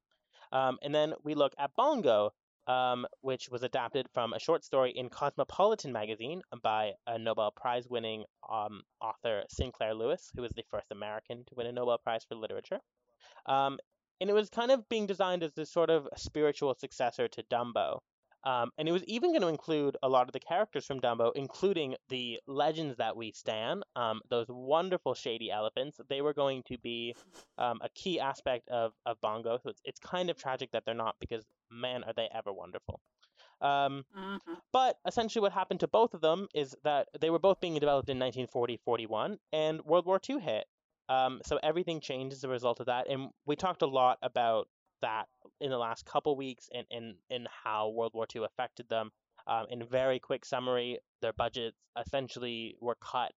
Um, 0.53 0.78
and 0.82 0.95
then 0.95 1.14
we 1.23 1.34
look 1.34 1.53
at 1.57 1.72
Bongo, 1.76 2.32
um, 2.67 3.05
which 3.21 3.49
was 3.49 3.63
adapted 3.63 4.07
from 4.13 4.33
a 4.33 4.39
short 4.39 4.63
story 4.63 4.91
in 4.91 5.09
Cosmopolitan 5.09 5.91
magazine 5.91 6.41
by 6.61 6.93
a 7.07 7.17
Nobel 7.17 7.51
Prize 7.51 7.88
winning 7.89 8.23
um, 8.51 8.81
author 9.01 9.43
Sinclair 9.49 9.93
Lewis, 9.93 10.31
who 10.35 10.41
was 10.41 10.51
the 10.53 10.63
first 10.69 10.88
American 10.91 11.43
to 11.45 11.55
win 11.55 11.67
a 11.67 11.71
Nobel 11.71 11.97
Prize 11.97 12.25
for 12.27 12.35
literature. 12.35 12.79
Um, 13.45 13.79
and 14.19 14.29
it 14.29 14.33
was 14.33 14.49
kind 14.49 14.71
of 14.71 14.88
being 14.88 15.07
designed 15.07 15.43
as 15.43 15.53
this 15.53 15.71
sort 15.71 15.89
of 15.89 16.07
spiritual 16.15 16.75
successor 16.75 17.27
to 17.27 17.43
Dumbo. 17.51 17.99
Um, 18.43 18.72
and 18.77 18.88
it 18.88 18.91
was 18.91 19.03
even 19.05 19.31
going 19.31 19.41
to 19.41 19.47
include 19.47 19.97
a 20.01 20.09
lot 20.09 20.27
of 20.27 20.34
the 20.34 20.39
characters 20.39 20.85
from 20.85 20.99
Dumbo, 20.99 21.31
including 21.35 21.95
the 22.09 22.39
legends 22.47 22.97
that 22.97 23.15
we 23.15 23.31
stand, 23.34 23.84
um, 23.95 24.22
those 24.30 24.47
wonderful 24.49 25.13
shady 25.13 25.51
elephants. 25.51 25.99
They 26.09 26.22
were 26.22 26.34
going 26.34 26.63
to 26.63 26.77
be 26.80 27.15
um, 27.57 27.80
a 27.81 27.89
key 27.89 28.19
aspect 28.19 28.68
of, 28.69 28.93
of 29.05 29.19
Bongo. 29.22 29.57
So 29.63 29.69
it's, 29.69 29.81
it's 29.85 29.99
kind 29.99 30.30
of 30.30 30.38
tragic 30.38 30.72
that 30.72 30.85
they're 30.85 30.95
not 30.95 31.15
because, 31.19 31.45
man, 31.69 32.03
are 32.03 32.13
they 32.13 32.30
ever 32.34 32.51
wonderful. 32.51 32.99
Um, 33.61 34.05
Mhm. 34.15 34.61
but 34.72 34.97
essentially, 35.05 35.41
what 35.41 35.51
happened 35.53 35.81
to 35.81 35.88
both 35.88 36.13
of 36.13 36.22
them 36.22 36.47
is 36.53 36.76
that 36.84 37.09
they 37.19 37.30
were 37.30 37.39
both 37.39 37.59
being 37.59 37.76
developed 37.76 38.09
in 38.09 38.18
1940 38.19 38.77
41, 38.77 39.39
and 39.51 39.81
World 39.85 40.05
War 40.05 40.19
II 40.19 40.39
hit. 40.39 40.65
Um, 41.09 41.41
so 41.45 41.59
everything 41.61 41.99
changed 41.99 42.34
as 42.34 42.43
a 42.43 42.49
result 42.49 42.80
of 42.80 42.85
that. 42.88 43.07
And 43.09 43.30
we 43.45 43.55
talked 43.55 43.81
a 43.81 43.88
lot 43.88 44.18
about 44.22 44.68
that 45.02 45.28
in 45.60 45.69
the 45.69 45.78
last 45.78 46.06
couple 46.06 46.36
weeks 46.36 46.69
and, 46.73 46.86
and, 46.91 47.15
and 47.30 47.48
how 47.64 47.90
World 47.90 48.14
War 48.14 48.28
II 48.34 48.44
affected 48.45 48.88
them. 48.90 49.11
Um, 49.48 49.65
in 49.69 49.86
very 49.86 50.19
quick 50.19 50.45
summary, 50.45 50.99
their 51.22 51.34
budgets 51.34 51.78
essentially 51.99 52.76
were 52.80 52.98
cut 53.02 53.32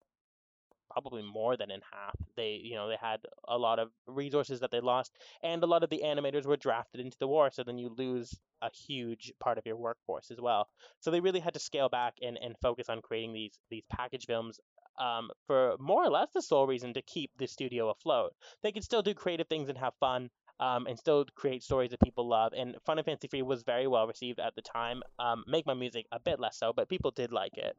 probably 0.91 1.23
more 1.23 1.57
than 1.57 1.71
in 1.71 1.81
half. 1.91 2.15
They, 2.35 2.59
you 2.63 2.75
know, 2.75 2.87
they 2.87 2.97
had 3.01 3.19
a 3.47 3.57
lot 3.57 3.79
of 3.79 3.89
resources 4.05 4.59
that 4.59 4.71
they 4.71 4.79
lost, 4.79 5.11
and 5.41 5.63
a 5.63 5.67
lot 5.67 5.83
of 5.83 5.89
the 5.89 6.01
animators 6.05 6.45
were 6.45 6.57
drafted 6.57 7.01
into 7.01 7.17
the 7.19 7.27
war. 7.27 7.49
So 7.51 7.63
then 7.63 7.77
you 7.77 7.89
lose 7.97 8.39
a 8.61 8.69
huge 8.87 9.33
part 9.39 9.57
of 9.57 9.65
your 9.65 9.75
workforce 9.75 10.29
as 10.29 10.39
well. 10.39 10.67
So 10.99 11.09
they 11.09 11.19
really 11.19 11.39
had 11.39 11.55
to 11.55 11.59
scale 11.59 11.89
back 11.89 12.15
and, 12.21 12.37
and 12.37 12.55
focus 12.61 12.89
on 12.89 13.01
creating 13.01 13.33
these 13.33 13.57
these 13.69 13.85
package 13.89 14.25
films 14.25 14.59
um, 14.99 15.29
for 15.47 15.75
more 15.79 16.05
or 16.05 16.09
less 16.09 16.29
the 16.33 16.41
sole 16.41 16.67
reason 16.67 16.93
to 16.93 17.01
keep 17.01 17.31
the 17.37 17.47
studio 17.47 17.89
afloat. 17.89 18.33
They 18.61 18.71
could 18.71 18.83
still 18.83 19.01
do 19.01 19.13
creative 19.13 19.47
things 19.47 19.69
and 19.69 19.77
have 19.77 19.93
fun. 19.99 20.29
Um, 20.59 20.85
and 20.87 20.97
still 20.97 21.25
create 21.35 21.63
stories 21.63 21.91
that 21.91 21.99
people 21.99 22.27
love. 22.27 22.53
And 22.55 22.75
Fun 22.85 22.97
and 22.97 23.05
Fancy 23.05 23.27
Free 23.27 23.41
was 23.41 23.63
very 23.63 23.87
well 23.87 24.07
received 24.07 24.39
at 24.39 24.55
the 24.55 24.61
time. 24.61 25.01
Um, 25.19 25.43
Make 25.47 25.65
Mine 25.65 25.79
Music 25.79 26.05
a 26.11 26.19
bit 26.19 26.39
less 26.39 26.57
so, 26.57 26.71
but 26.73 26.87
people 26.87 27.11
did 27.11 27.31
like 27.31 27.57
it. 27.57 27.75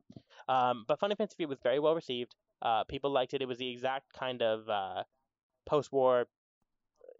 Um, 0.49 0.85
but 0.87 0.99
Fun 0.99 1.11
and 1.11 1.17
Fancy 1.17 1.37
Free 1.37 1.47
was 1.47 1.61
very 1.63 1.79
well 1.79 1.95
received. 1.95 2.35
Uh, 2.61 2.85
people 2.85 3.11
liked 3.11 3.33
it. 3.33 3.41
It 3.43 3.49
was 3.49 3.59
the 3.59 3.71
exact 3.71 4.13
kind 4.13 4.43
of 4.43 4.69
uh, 4.69 5.05
post-war 5.67 6.27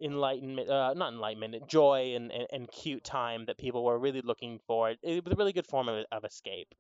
enlightenment, 0.03 0.69
uh, 0.69 0.93
not 0.95 1.13
enlightenment, 1.13 1.69
joy 1.69 2.15
and, 2.15 2.33
and, 2.33 2.47
and 2.53 2.71
cute 2.71 3.05
time 3.05 3.45
that 3.47 3.57
people 3.57 3.85
were 3.85 3.99
really 3.99 4.23
looking 4.23 4.59
for. 4.67 4.91
It 5.03 5.25
was 5.25 5.33
a 5.33 5.37
really 5.37 5.53
good 5.53 5.67
form 5.67 5.89
of, 5.89 6.05
of 6.11 6.25
escape. 6.25 6.75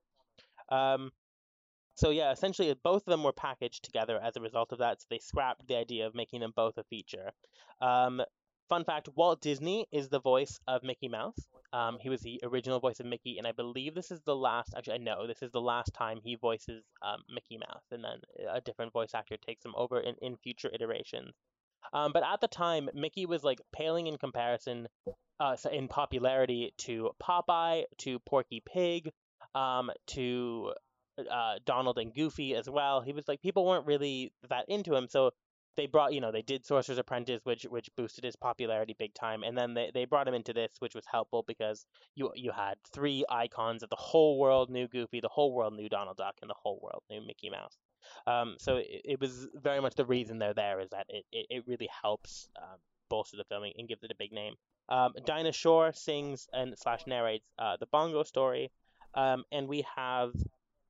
Um, 0.68 1.10
so 1.94 2.10
yeah, 2.10 2.32
essentially 2.32 2.74
both 2.82 3.02
of 3.06 3.10
them 3.10 3.22
were 3.22 3.32
packaged 3.32 3.84
together 3.84 4.18
as 4.22 4.36
a 4.36 4.40
result 4.40 4.72
of 4.72 4.78
that. 4.78 5.00
So 5.00 5.06
they 5.10 5.18
scrapped 5.18 5.66
the 5.68 5.76
idea 5.76 6.06
of 6.06 6.14
making 6.14 6.40
them 6.40 6.52
both 6.56 6.76
a 6.76 6.84
feature. 6.84 7.30
Um, 7.80 8.20
fun 8.68 8.84
fact: 8.84 9.08
Walt 9.14 9.40
Disney 9.40 9.86
is 9.92 10.08
the 10.08 10.20
voice 10.20 10.58
of 10.66 10.82
Mickey 10.82 11.08
Mouse. 11.08 11.38
Um, 11.72 11.98
he 12.00 12.08
was 12.08 12.20
the 12.20 12.40
original 12.44 12.80
voice 12.80 13.00
of 13.00 13.06
Mickey, 13.06 13.38
and 13.38 13.46
I 13.46 13.52
believe 13.52 13.94
this 13.94 14.10
is 14.10 14.20
the 14.22 14.36
last. 14.36 14.74
Actually, 14.76 14.94
I 14.94 14.98
know 14.98 15.26
this 15.26 15.42
is 15.42 15.50
the 15.50 15.60
last 15.60 15.92
time 15.94 16.20
he 16.22 16.36
voices 16.36 16.82
um, 17.02 17.22
Mickey 17.32 17.58
Mouse, 17.58 17.84
and 17.90 18.04
then 18.04 18.20
a 18.50 18.60
different 18.60 18.92
voice 18.92 19.14
actor 19.14 19.36
takes 19.36 19.64
him 19.64 19.74
over 19.76 20.00
in, 20.00 20.14
in 20.22 20.36
future 20.36 20.70
iterations. 20.72 21.32
Um, 21.92 22.12
but 22.12 22.22
at 22.22 22.40
the 22.40 22.48
time, 22.48 22.88
Mickey 22.94 23.26
was 23.26 23.44
like 23.44 23.60
paling 23.72 24.06
in 24.06 24.16
comparison, 24.18 24.88
uh, 25.40 25.56
in 25.70 25.88
popularity 25.88 26.72
to 26.78 27.10
Popeye, 27.22 27.84
to 27.98 28.18
Porky 28.20 28.62
Pig, 28.66 29.10
um, 29.54 29.90
to 30.08 30.72
uh, 31.18 31.54
Donald 31.64 31.98
and 31.98 32.14
Goofy 32.14 32.54
as 32.54 32.68
well. 32.68 33.00
He 33.00 33.12
was 33.12 33.28
like 33.28 33.42
people 33.42 33.66
weren't 33.66 33.86
really 33.86 34.32
that 34.48 34.64
into 34.68 34.94
him, 34.94 35.08
so 35.08 35.32
they 35.76 35.86
brought 35.86 36.12
you 36.12 36.20
know 36.20 36.32
they 36.32 36.42
did 36.42 36.66
Sorcerer's 36.66 36.98
Apprentice, 36.98 37.40
which 37.44 37.64
which 37.64 37.88
boosted 37.96 38.24
his 38.24 38.36
popularity 38.36 38.94
big 38.98 39.14
time, 39.14 39.42
and 39.42 39.56
then 39.56 39.74
they, 39.74 39.90
they 39.92 40.04
brought 40.04 40.28
him 40.28 40.34
into 40.34 40.52
this, 40.52 40.72
which 40.78 40.94
was 40.94 41.04
helpful 41.06 41.44
because 41.46 41.86
you 42.14 42.30
you 42.34 42.52
had 42.52 42.74
three 42.92 43.24
icons 43.28 43.80
that 43.80 43.90
the 43.90 43.96
whole 43.96 44.38
world 44.38 44.70
knew 44.70 44.88
Goofy, 44.88 45.20
the 45.20 45.28
whole 45.28 45.52
world 45.52 45.74
knew 45.74 45.88
Donald 45.88 46.16
Duck, 46.16 46.36
and 46.42 46.50
the 46.50 46.56
whole 46.60 46.80
world 46.82 47.02
knew 47.10 47.26
Mickey 47.26 47.50
Mouse. 47.50 47.76
Um, 48.26 48.56
so 48.58 48.76
it, 48.76 49.02
it 49.04 49.20
was 49.20 49.48
very 49.54 49.80
much 49.80 49.94
the 49.94 50.04
reason 50.04 50.38
they're 50.38 50.54
there 50.54 50.80
is 50.80 50.90
that 50.90 51.06
it, 51.08 51.24
it, 51.32 51.46
it 51.48 51.64
really 51.66 51.88
helps 52.02 52.48
um, 52.60 52.78
bolster 53.08 53.36
the 53.36 53.44
filming 53.44 53.72
and 53.78 53.88
gives 53.88 54.02
it 54.02 54.10
a 54.10 54.16
big 54.18 54.32
name. 54.32 54.54
Um, 54.88 55.12
Dinah 55.24 55.52
Shore 55.52 55.92
sings 55.92 56.46
and 56.52 56.74
slash 56.76 57.06
narrates 57.06 57.46
uh, 57.58 57.76
the 57.78 57.86
Bongo 57.86 58.22
story, 58.22 58.70
um, 59.14 59.44
and 59.50 59.68
we 59.68 59.84
have 59.96 60.32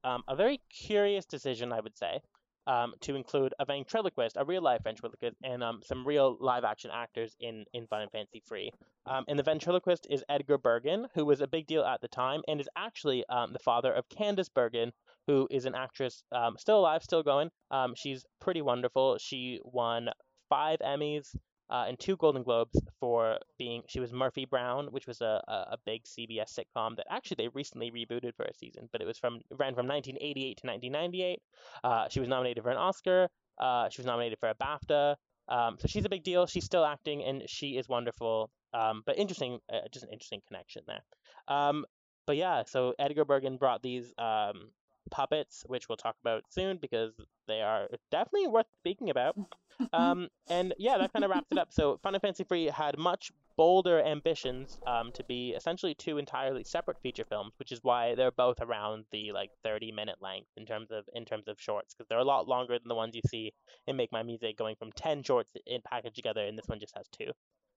um, 0.03 0.23
a 0.29 0.37
very 0.37 0.61
curious 0.71 1.25
decision, 1.25 1.73
I 1.73 1.81
would 1.81 1.97
say, 1.97 2.21
um, 2.67 2.95
to 3.01 3.15
include 3.15 3.55
a 3.59 3.65
ventriloquist, 3.65 4.37
a 4.39 4.45
real 4.45 4.63
life 4.63 4.83
ventriloquist, 4.85 5.37
and 5.43 5.63
um, 5.63 5.81
some 5.85 6.07
real 6.07 6.37
live 6.41 6.65
action 6.65 6.91
actors 6.93 7.35
in, 7.41 7.65
in 7.73 7.87
Fun 7.87 8.03
and 8.03 8.11
Fancy 8.11 8.43
Free. 8.47 8.71
Um, 9.07 9.25
and 9.29 9.39
the 9.39 9.43
ventriloquist 9.43 10.07
is 10.11 10.25
Edgar 10.29 10.59
Bergen, 10.59 11.07
who 11.15 11.25
was 11.25 11.41
a 11.41 11.47
big 11.47 11.67
deal 11.67 11.85
at 11.85 12.01
the 12.01 12.09
time 12.09 12.43
and 12.49 12.61
is 12.61 12.69
actually 12.77 13.25
um, 13.29 13.53
the 13.53 13.59
father 13.59 13.93
of 13.93 14.09
Candice 14.09 14.53
Bergen, 14.53 14.93
who 15.27 15.47
is 15.51 15.67
an 15.67 15.75
actress 15.75 16.23
um, 16.33 16.57
still 16.59 16.81
alive, 16.81 17.03
still 17.03 17.23
going. 17.23 17.51
Um, 17.71 17.95
she's 17.97 18.25
pretty 18.41 18.63
wonderful. 18.63 19.19
She 19.19 19.61
won 19.65 20.09
five 20.49 20.79
Emmys 20.81 21.35
uh, 21.75 21.87
and 21.89 21.99
two 21.99 22.17
Golden 22.17 22.45
Globes 22.45 22.79
for 23.01 23.37
being. 23.59 23.83
She 23.89 23.99
was 23.99 24.13
Murphy 24.13 24.45
Brown, 24.45 24.87
which 24.93 25.09
was 25.09 25.21
a, 25.21 25.43
a, 25.49 25.77
big 25.85 26.05
CBS 26.05 26.57
sitcom 26.57 26.95
that 26.97 27.07
actually 27.11 27.37
they 27.39 27.49
recently 27.49 27.91
rebooted 27.91 28.37
for 28.37 28.45
a 28.45 28.55
season, 28.55 28.89
but 28.93 29.01
it 29.01 29.07
was 29.07 29.19
from 29.19 29.41
ran 29.51 29.75
from 29.75 29.89
1988 29.89 30.59
to 30.59 30.67
1998. 30.69 31.43
Uh, 31.83 32.09
she 32.09 32.21
was 32.21 32.29
nominated 32.29 32.63
for 32.63 32.71
an 32.71 32.77
Oscar. 32.77 33.29
Uh, 33.59 33.89
she 33.89 34.01
was 34.01 34.07
nominated 34.07 34.39
for 34.39 34.51
a 34.51 34.55
BAFTA. 34.55 35.17
Um, 35.49 35.77
so 35.81 35.89
she's 35.89 36.05
a 36.05 36.09
big 36.09 36.23
deal. 36.23 36.47
She's 36.47 36.65
still 36.65 36.85
acting, 36.85 37.25
and 37.25 37.43
she 37.49 37.77
is 37.77 37.89
wonderful. 37.89 38.51
Um, 38.73 39.03
but 39.05 39.19
interesting, 39.19 39.59
uh, 39.73 39.81
just 39.93 40.05
an 40.05 40.13
interesting 40.13 40.43
connection 40.47 40.83
there. 40.87 41.03
Um, 41.49 41.87
but 42.25 42.37
yeah, 42.37 42.63
so 42.69 42.95
Edgar 43.01 43.25
Bergen 43.25 43.57
brought 43.57 43.83
these 43.83 44.15
um, 44.17 44.71
puppets, 45.11 45.65
which 45.67 45.89
we'll 45.89 45.97
talk 45.97 46.17
about 46.21 46.45
soon 46.51 46.79
because 46.81 47.13
they 47.47 47.61
are 47.61 47.89
definitely 48.11 48.49
worth 48.49 48.67
speaking 48.81 49.11
about. 49.11 49.37
Um, 49.93 50.29
and 50.49 50.73
yeah, 50.79 50.99
that 50.99 51.13
kind 51.13 51.25
of 51.25 51.33
wraps 51.33 51.51
it 51.51 51.59
up. 51.59 51.73
So 51.73 51.99
Fun 52.01 52.15
and 52.15 52.23
Fancy 52.23 52.45
Free 52.45 52.67
had 52.67 52.97
much 52.97 53.33
bolder 53.57 54.01
ambitions 54.01 54.79
um, 54.87 55.11
to 55.13 55.25
be 55.25 55.51
essentially 55.51 55.95
two 55.95 56.19
entirely 56.19 56.63
separate 56.63 57.01
feature 57.01 57.25
films, 57.25 57.55
which 57.59 57.73
is 57.73 57.81
why 57.83 58.15
they're 58.15 58.31
both 58.31 58.61
around 58.61 59.05
the 59.11 59.33
like 59.33 59.51
30 59.65 59.91
minute 59.91 60.19
length 60.21 60.49
in 60.57 60.65
terms 60.65 60.93
of 60.93 61.05
in 61.13 61.25
terms 61.25 61.49
of 61.49 61.61
shorts, 61.61 61.93
because 61.93 62.07
they're 62.09 62.19
a 62.19 62.25
lot 62.25 62.47
longer 62.47 62.79
than 62.79 62.89
the 62.89 62.95
ones 62.95 63.17
you 63.17 63.23
see 63.29 63.53
in 63.89 63.97
Make 63.97 64.13
Mine 64.13 64.27
Music, 64.27 64.57
going 64.57 64.77
from 64.77 64.93
10 64.93 65.25
shorts 65.25 65.51
in 65.67 65.81
packaged 65.83 66.15
together, 66.17 66.45
and 66.45 66.57
this 66.57 66.69
one 66.69 66.79
just 66.79 66.97
has 66.97 67.07
two. 67.09 67.33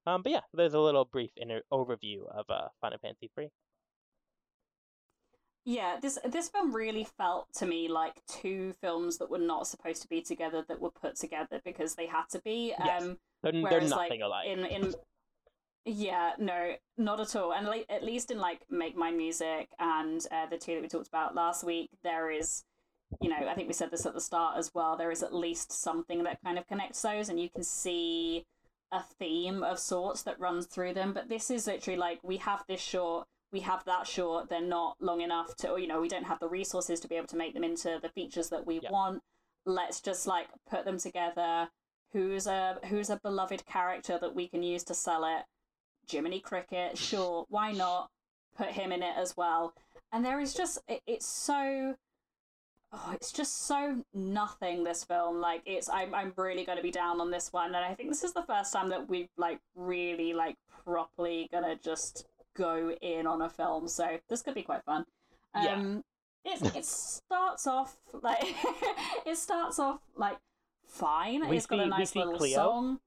Um, 0.06 0.22
but 0.22 0.32
yeah, 0.32 0.42
there's 0.54 0.74
a 0.74 0.80
little 0.80 1.06
brief 1.06 1.32
inter- 1.36 1.64
overview 1.72 2.28
of 2.30 2.46
uh, 2.50 2.68
Fun 2.80 2.94
and 2.94 3.02
Fancy 3.02 3.30
Free. 3.36 3.50
Yeah, 5.68 5.98
this 6.02 6.18
this 6.24 6.48
film 6.48 6.74
really 6.74 7.06
felt 7.18 7.48
to 7.56 7.66
me 7.66 7.90
like 7.90 8.22
two 8.26 8.72
films 8.80 9.18
that 9.18 9.30
were 9.30 9.38
not 9.38 9.68
supposed 9.68 10.02
to 10.02 10.08
be 10.08 10.22
together 10.22 10.64
that 10.70 10.80
were 10.80 10.92
put 10.92 11.18
together 11.18 11.60
because 11.66 11.96
they 11.96 12.06
had 12.06 12.24
to 12.32 12.40
be. 12.40 12.74
Yes. 12.80 13.04
Um, 13.04 13.18
They're, 13.44 13.52
they're 13.52 13.82
nothing 13.82 13.90
like 13.90 14.22
alike. 14.22 14.48
in 14.48 14.66
in 14.66 14.94
yeah 15.84 16.32
no 16.38 16.76
not 16.98 17.20
at 17.20 17.36
all 17.36 17.52
and 17.52 17.68
like 17.68 17.86
at 17.90 18.02
least 18.02 18.32
in 18.32 18.40
like 18.40 18.62
make 18.70 18.96
mine 18.96 19.18
music 19.18 19.68
and 19.78 20.26
uh, 20.32 20.46
the 20.46 20.58
two 20.58 20.76
that 20.76 20.82
we 20.82 20.88
talked 20.88 21.08
about 21.10 21.36
last 21.36 21.66
week 21.66 21.90
there 22.04 22.32
is 22.32 22.64
you 23.22 23.30
know 23.30 23.48
i 23.48 23.54
think 23.54 23.68
we 23.68 23.74
said 23.74 23.90
this 23.90 24.06
at 24.06 24.14
the 24.14 24.20
start 24.20 24.58
as 24.58 24.72
well 24.74 24.98
there 24.98 25.12
is 25.12 25.24
at 25.24 25.34
least 25.34 25.72
something 25.72 26.24
that 26.24 26.42
kind 26.44 26.58
of 26.58 26.68
connects 26.68 27.02
those 27.02 27.30
and 27.30 27.40
you 27.40 27.50
can 27.50 27.64
see 27.64 28.46
a 28.92 29.02
theme 29.18 29.64
of 29.64 29.80
sorts 29.80 30.24
that 30.24 30.38
runs 30.40 30.66
through 30.66 30.94
them 30.94 31.14
but 31.14 31.30
this 31.30 31.50
is 31.50 31.68
literally 31.68 31.98
like 31.98 32.20
we 32.22 32.36
have 32.36 32.64
this 32.68 32.82
short 32.82 33.26
we 33.52 33.62
have 33.62 33.84
that 33.86 34.06
short 34.08 34.50
they're 34.50 34.62
not 34.62 34.96
long 35.00 35.22
enough 35.22 35.56
to 35.58 35.70
or, 35.70 35.80
you 35.80 35.88
know 35.88 36.02
we 36.02 36.10
don't 36.10 36.26
have 36.26 36.40
the 36.40 36.50
resources 36.50 37.00
to 37.00 37.08
be 37.08 37.16
able 37.16 37.28
to 37.28 37.38
make 37.38 37.54
them 37.54 37.64
into 37.64 38.00
the 38.02 38.10
features 38.10 38.50
that 38.50 38.66
we 38.66 38.80
Yeah. 38.82 38.92
want. 38.92 39.24
Let's 39.66 40.02
just 40.02 40.28
like 40.28 40.48
put 40.70 40.86
them 40.86 40.98
together. 40.98 41.70
Who's 42.14 42.48
a 42.48 42.80
who's 42.86 43.10
a 43.10 43.20
beloved 43.22 43.66
character 43.66 44.18
that 44.20 44.34
we 44.36 44.48
can 44.48 44.64
use 44.64 44.84
to 44.86 44.94
sell 44.94 45.26
it? 45.26 45.46
Jiminy 46.10 46.40
Cricket, 46.40 46.98
sure, 46.98 47.46
why 47.50 47.72
not? 47.74 48.10
Put 48.56 48.70
him 48.70 48.92
in 48.92 49.04
it 49.04 49.16
as 49.18 49.36
well? 49.36 49.74
And 50.12 50.26
there 50.26 50.40
is 50.40 50.54
just 50.54 50.80
it, 50.88 51.02
it's 51.06 51.28
so 51.28 51.96
oh, 52.94 53.12
it's 53.14 53.32
just 53.34 53.66
so 53.68 54.04
nothing 54.14 54.84
this 54.84 55.04
film. 55.04 55.40
Like 55.42 55.62
it's 55.66 55.90
I'm, 55.90 56.14
I'm 56.16 56.34
really 56.38 56.64
going 56.66 56.78
to 56.78 56.84
be 56.84 56.92
down 56.92 57.20
on 57.20 57.30
this 57.32 57.52
one. 57.52 57.68
And 57.76 57.78
i 57.86 57.94
think 57.94 58.10
this 58.10 58.24
is 58.24 58.34
the 58.34 58.44
first 58.44 58.72
time 58.74 58.90
that 58.90 59.10
we've 59.10 59.30
like 59.38 59.60
really 59.76 60.34
like 60.34 60.56
properly 60.86 61.50
gonna 61.52 61.76
just 61.76 62.26
go 62.58 62.92
in 63.02 63.28
on 63.28 63.42
a 63.42 63.50
film 63.50 63.88
so 63.88 64.18
this 64.30 64.42
could 64.42 64.56
be 64.56 64.64
quite 64.64 64.84
fun 64.84 65.06
um 65.54 66.04
yeah. 66.44 66.54
it, 66.54 66.76
it 66.76 66.86
starts 66.86 67.68
off 67.68 67.98
like 68.22 68.44
it 69.26 69.38
starts 69.38 69.80
off 69.80 70.00
like 70.16 70.38
fine 70.88 71.48
we 71.48 71.58
it's 71.58 71.66
got 71.66 71.80
a 71.80 71.86
nice 71.86 72.16
little 72.16 72.38
Cleo. 72.38 72.56
song 72.56 73.00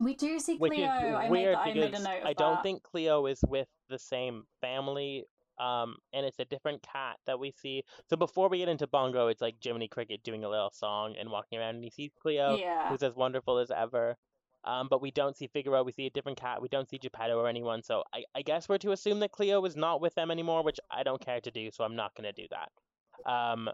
we 0.00 0.14
do 0.14 0.40
see 0.40 0.56
Which 0.56 0.72
Cleo. 0.72 0.88
I 0.88 1.28
made, 1.28 1.54
I 1.54 1.72
made 1.72 1.94
a 1.94 2.02
note 2.02 2.22
I 2.24 2.32
don't 2.32 2.62
think 2.62 2.82
Cleo 2.82 3.26
is 3.26 3.40
with 3.46 3.68
the 3.88 3.98
same 3.98 4.44
family 4.60 5.26
um, 5.58 5.96
and 6.12 6.26
it's 6.26 6.38
a 6.38 6.44
different 6.44 6.82
cat 6.82 7.16
that 7.26 7.38
we 7.38 7.52
see. 7.52 7.84
So 8.08 8.16
before 8.16 8.48
we 8.48 8.58
get 8.58 8.68
into 8.68 8.86
Bongo, 8.86 9.28
it's 9.28 9.40
like 9.40 9.56
Jiminy 9.62 9.88
Cricket 9.88 10.22
doing 10.24 10.44
a 10.44 10.48
little 10.48 10.72
song 10.72 11.14
and 11.18 11.30
walking 11.30 11.58
around, 11.58 11.76
and 11.76 11.84
he 11.84 11.90
sees 11.90 12.10
Cleo, 12.20 12.56
yeah. 12.56 12.88
who's 12.88 13.02
as 13.02 13.14
wonderful 13.14 13.58
as 13.58 13.70
ever. 13.70 14.16
Um, 14.64 14.88
but 14.88 15.02
we 15.02 15.10
don't 15.10 15.36
see 15.36 15.48
Figaro. 15.48 15.82
We 15.82 15.92
see 15.92 16.06
a 16.06 16.10
different 16.10 16.38
cat. 16.38 16.62
We 16.62 16.68
don't 16.68 16.88
see 16.88 16.98
Geppetto 16.98 17.36
or 17.38 17.48
anyone. 17.48 17.82
So 17.82 18.04
I, 18.14 18.24
I 18.34 18.42
guess 18.42 18.68
we're 18.68 18.78
to 18.78 18.92
assume 18.92 19.20
that 19.20 19.32
Cleo 19.32 19.64
is 19.64 19.76
not 19.76 20.00
with 20.00 20.14
them 20.14 20.30
anymore, 20.30 20.62
which 20.62 20.78
I 20.90 21.02
don't 21.02 21.20
care 21.20 21.40
to 21.40 21.50
do. 21.50 21.70
So 21.72 21.84
I'm 21.84 21.96
not 21.96 22.14
going 22.14 22.32
to 22.32 22.42
do 22.42 22.46
that. 22.50 23.30
Um, 23.30 23.68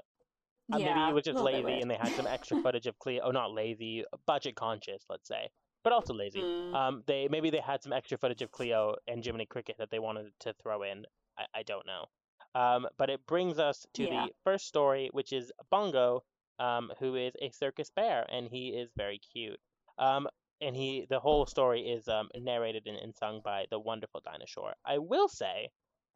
uh, 0.72 0.78
yeah, 0.78 0.94
maybe 0.94 1.10
it 1.10 1.14
was 1.14 1.24
just 1.24 1.38
lazy 1.38 1.80
and 1.80 1.90
they 1.90 1.96
had 1.96 2.12
some 2.12 2.26
extra 2.26 2.58
footage 2.62 2.86
of 2.86 2.98
Cleo. 2.98 3.22
Oh, 3.24 3.30
not 3.30 3.52
lazy, 3.52 4.04
budget 4.26 4.54
conscious, 4.54 5.04
let's 5.08 5.28
say, 5.28 5.48
but 5.82 5.92
also 5.92 6.14
lazy. 6.14 6.40
Mm. 6.40 6.74
Um, 6.74 7.02
they 7.06 7.28
maybe 7.30 7.50
they 7.50 7.60
had 7.60 7.82
some 7.82 7.92
extra 7.92 8.18
footage 8.18 8.42
of 8.42 8.50
Cleo 8.50 8.96
and 9.06 9.24
Jiminy 9.24 9.46
Cricket 9.46 9.76
that 9.78 9.90
they 9.90 9.98
wanted 9.98 10.26
to 10.40 10.54
throw 10.62 10.82
in. 10.82 11.04
I, 11.38 11.44
I 11.54 11.62
don't 11.62 11.86
know. 11.86 12.06
Um, 12.54 12.86
but 12.98 13.10
it 13.10 13.26
brings 13.26 13.58
us 13.58 13.86
to 13.94 14.04
yeah. 14.04 14.26
the 14.26 14.32
first 14.44 14.66
story, 14.66 15.10
which 15.12 15.32
is 15.32 15.52
Bongo, 15.70 16.22
um, 16.58 16.90
who 16.98 17.14
is 17.14 17.32
a 17.40 17.50
circus 17.50 17.90
bear, 17.94 18.26
and 18.30 18.48
he 18.48 18.68
is 18.68 18.90
very 18.96 19.20
cute. 19.32 19.60
Um, 19.98 20.28
and 20.60 20.74
he, 20.74 21.06
the 21.08 21.20
whole 21.20 21.46
story 21.46 21.82
is 21.82 22.08
um, 22.08 22.28
narrated 22.36 22.84
and, 22.86 22.96
and, 22.96 23.14
sung 23.14 23.40
by 23.44 23.66
the 23.70 23.78
wonderful 23.78 24.20
Dinah 24.24 24.46
Shore. 24.46 24.74
I 24.84 24.98
will 24.98 25.28
say 25.28 25.70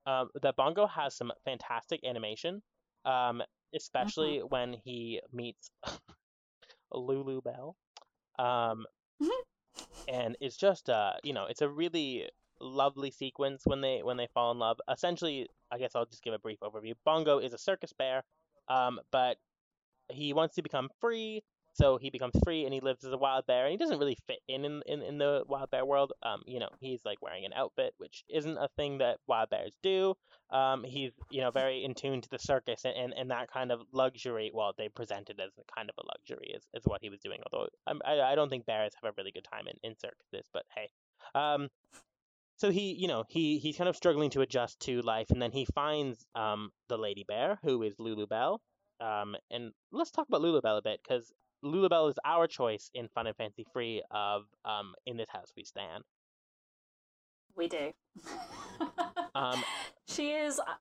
um, 0.06 0.28
that 0.43 0.56
Bongo 0.56 0.86
has 0.86 1.14
some 1.14 1.32
fantastic 1.44 2.01
animation, 2.05 2.62
um, 3.05 3.43
especially 3.74 4.39
mm-hmm. 4.39 4.48
when 4.48 4.77
he 4.85 5.20
meets 5.32 5.70
Lulubelle. 6.93 7.74
Um, 8.39 8.86
and 10.09 10.36
it's 10.40 10.56
just, 10.56 10.89
uh, 10.89 11.12
you 11.23 11.32
know, 11.32 11.47
it's 11.48 11.62
a 11.62 11.69
really 11.69 12.28
lovely 12.60 13.10
sequence 13.10 13.62
when 13.64 13.81
they 13.81 14.01
when 14.02 14.16
they 14.16 14.28
fall 14.35 14.52
in 14.52 14.59
love. 14.59 14.78
Essentially, 14.90 15.48
I 15.70 15.78
guess 15.78 15.93
I'll 15.94 16.06
just 16.06 16.23
give 16.23 16.35
a 16.35 16.39
brief 16.39 16.59
overview. 16.60 16.94
Bongo 17.05 17.39
is 17.39 17.52
a 17.52 17.59
circus 17.59 17.93
bear, 17.93 18.24
um, 18.69 19.01
but 19.10 19.36
he 20.10 20.32
wants 20.32 20.56
to 20.56 20.62
become 20.62 20.89
free, 21.01 21.43
so 21.74 21.99
he 21.99 22.11
becomes 22.11 22.35
free 22.44 22.65
and 22.65 22.74
he 22.74 22.81
lives 22.81 23.05
as 23.05 23.12
a 23.12 23.19
wild 23.19 23.47
bear. 23.47 23.65
And 23.65 23.73
he 23.73 23.77
doesn't 23.78 23.99
really 23.99 24.19
fit 24.27 24.40
in 24.49 24.65
in, 24.65 24.82
in, 24.86 25.03
in 25.03 25.19
the 25.19 25.44
wild 25.49 25.70
bear 25.70 25.85
world. 25.85 26.12
Um, 26.23 26.43
you 26.47 26.61
know, 26.61 26.69
he's 26.81 27.05
like 27.05 27.23
wearing 27.23 27.44
an 27.44 27.53
outfit, 27.53 27.94
which 27.99 28.24
isn't 28.28 28.57
a 28.59 28.69
thing 28.77 28.99
that 28.99 29.19
wild 29.27 29.51
bears 29.51 29.73
do. 29.82 30.15
Um, 30.51 30.85
he's 30.85 31.12
you 31.31 31.40
know 31.40 31.51
very 31.51 31.85
in 31.85 31.94
tune 31.94 32.20
to 32.20 32.28
the 32.28 32.39
circus 32.39 32.85
and, 32.85 32.94
and, 32.97 33.15
and 33.16 33.31
that 33.31 33.51
kind 33.51 33.73
of 33.73 33.81
luxury. 33.93 34.51
Well, 34.53 34.73
they 34.77 34.89
present 34.89 35.31
it 35.31 35.40
as 35.40 35.53
a 35.59 35.74
kind 35.74 35.89
of 35.89 35.97
a 35.99 36.07
luxury, 36.07 36.53
is, 36.55 36.65
is 36.74 36.82
what 36.85 37.01
he 37.03 37.09
was 37.09 37.20
doing. 37.20 37.40
Although 37.51 37.69
I, 37.86 38.32
I 38.32 38.35
don't 38.35 38.51
think 38.51 38.66
bears 38.66 38.93
have 39.03 39.11
a 39.11 39.15
really 39.16 39.32
good 39.32 39.47
time 39.51 39.66
in, 39.66 39.77
in 39.82 39.97
circuses, 39.99 40.49
but 40.53 40.65
hey. 40.74 40.89
Um, 41.35 41.69
so 42.59 42.70
he 42.70 42.93
you 42.93 43.09
know 43.09 43.24
he 43.28 43.59
he's 43.59 43.77
kind 43.77 43.89
of 43.89 43.97
struggling 43.97 44.31
to 44.31 44.40
adjust 44.40 44.78
to 44.81 45.01
life 45.03 45.31
and 45.31 45.43
then 45.43 45.51
he 45.51 45.66
finds 45.74 46.24
um 46.35 46.70
the 46.89 46.97
lady 46.97 47.24
bear 47.27 47.59
who 47.65 47.82
is 47.82 47.97
lulubelle 47.97 48.59
um 49.01 49.35
and 49.51 49.73
let's 49.90 50.12
talk 50.12 50.28
about 50.28 50.43
lulubelle 50.43 50.78
a 50.78 50.82
bit 50.82 51.01
because 51.03 51.32
lulubelle 51.64 52.09
is 52.09 52.18
our 52.24 52.47
choice 52.47 52.90
in 52.94 53.09
fun 53.09 53.26
and 53.26 53.36
fancy 53.36 53.64
free 53.72 54.02
of 54.10 54.43
um 54.64 54.94
in 55.06 55.16
this 55.16 55.28
house 55.30 55.52
we 55.56 55.64
stand 55.64 56.05
we 57.56 57.68
do 57.68 57.93
um 59.34 59.62
she 60.06 60.30
is 60.30 60.59
uh, 60.59 60.74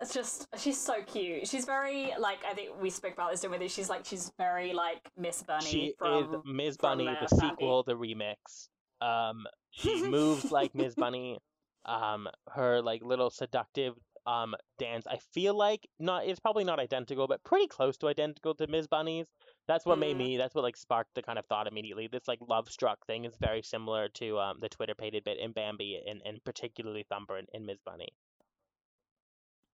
it's 0.00 0.12
just 0.12 0.46
she's 0.58 0.78
so 0.78 1.02
cute. 1.06 1.48
She's 1.48 1.64
very 1.64 2.12
like 2.18 2.38
I 2.48 2.52
think 2.52 2.70
we 2.80 2.90
spoke 2.90 3.14
about 3.14 3.30
this 3.30 3.46
with 3.48 3.62
you. 3.62 3.68
She's 3.68 3.88
like 3.88 4.04
she's 4.04 4.30
very 4.36 4.74
like 4.74 5.10
Miss 5.16 5.42
Bunny. 5.42 5.64
She 5.64 5.94
from, 5.98 6.34
is 6.34 6.40
Miss 6.44 6.76
Bunny, 6.76 7.06
the 7.06 7.28
sequel, 7.34 7.82
the 7.82 7.94
remix. 7.94 8.68
Um, 9.00 9.46
she 9.70 10.02
moves 10.08 10.52
like 10.52 10.74
Miss 10.74 10.94
Bunny. 10.94 11.38
Um, 11.86 12.28
her 12.50 12.82
like 12.82 13.02
little 13.02 13.30
seductive 13.30 13.94
um 14.26 14.54
dance. 14.78 15.06
I 15.06 15.18
feel 15.32 15.54
like 15.56 15.86
not 15.98 16.26
it's 16.26 16.40
probably 16.40 16.64
not 16.64 16.78
identical, 16.78 17.26
but 17.26 17.44
pretty 17.44 17.66
close 17.66 17.96
to 17.98 18.08
identical 18.08 18.54
to 18.56 18.66
Ms. 18.66 18.86
Bunny's. 18.86 19.26
That's 19.68 19.86
what 19.86 19.98
made 19.98 20.16
me. 20.16 20.36
That's 20.36 20.54
what 20.54 20.64
like 20.64 20.76
sparked 20.76 21.14
the 21.14 21.22
kind 21.22 21.38
of 21.38 21.46
thought 21.46 21.66
immediately. 21.66 22.08
This 22.10 22.28
like 22.28 22.38
love 22.46 22.68
struck 22.68 23.06
thing 23.06 23.24
is 23.24 23.34
very 23.40 23.62
similar 23.62 24.08
to 24.14 24.38
um 24.38 24.58
the 24.60 24.68
Twitterpated 24.68 25.24
bit 25.24 25.38
in 25.38 25.52
Bambi 25.52 26.00
and 26.08 26.20
and 26.24 26.42
particularly 26.44 27.04
Thumper 27.08 27.38
in, 27.38 27.46
in 27.52 27.66
Ms. 27.66 27.78
Bunny. 27.84 28.08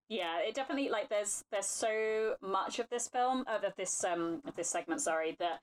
Yeah, 0.09 0.41
it 0.41 0.55
definitely 0.55 0.91
like 0.91 1.09
there's 1.09 1.45
there's 1.51 1.67
so 1.67 2.37
much 2.43 2.79
of 2.79 2.89
this 2.91 3.09
film 3.09 3.45
of 3.47 3.65
this 3.77 4.05
um 4.05 4.43
of 4.47 4.55
this 4.57 4.69
segment, 4.69 5.01
sorry, 5.01 5.37
that 5.39 5.61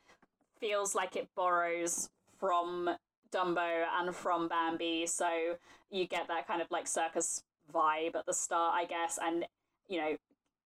feels 0.59 0.95
like 0.95 1.15
it 1.15 1.27
borrows 1.35 2.09
from 2.39 2.89
Dumbo 3.31 3.85
and 3.99 4.15
from 4.15 4.47
Bambi, 4.47 5.05
so 5.05 5.55
you 5.91 6.07
get 6.07 6.27
that 6.27 6.47
kind 6.47 6.61
of 6.61 6.71
like 6.71 6.87
circus 6.87 7.43
vibe 7.73 8.15
at 8.15 8.25
the 8.25 8.33
start, 8.33 8.75
I 8.75 8.85
guess. 8.85 9.19
And 9.21 9.45
you 9.87 9.99
know, 9.99 10.15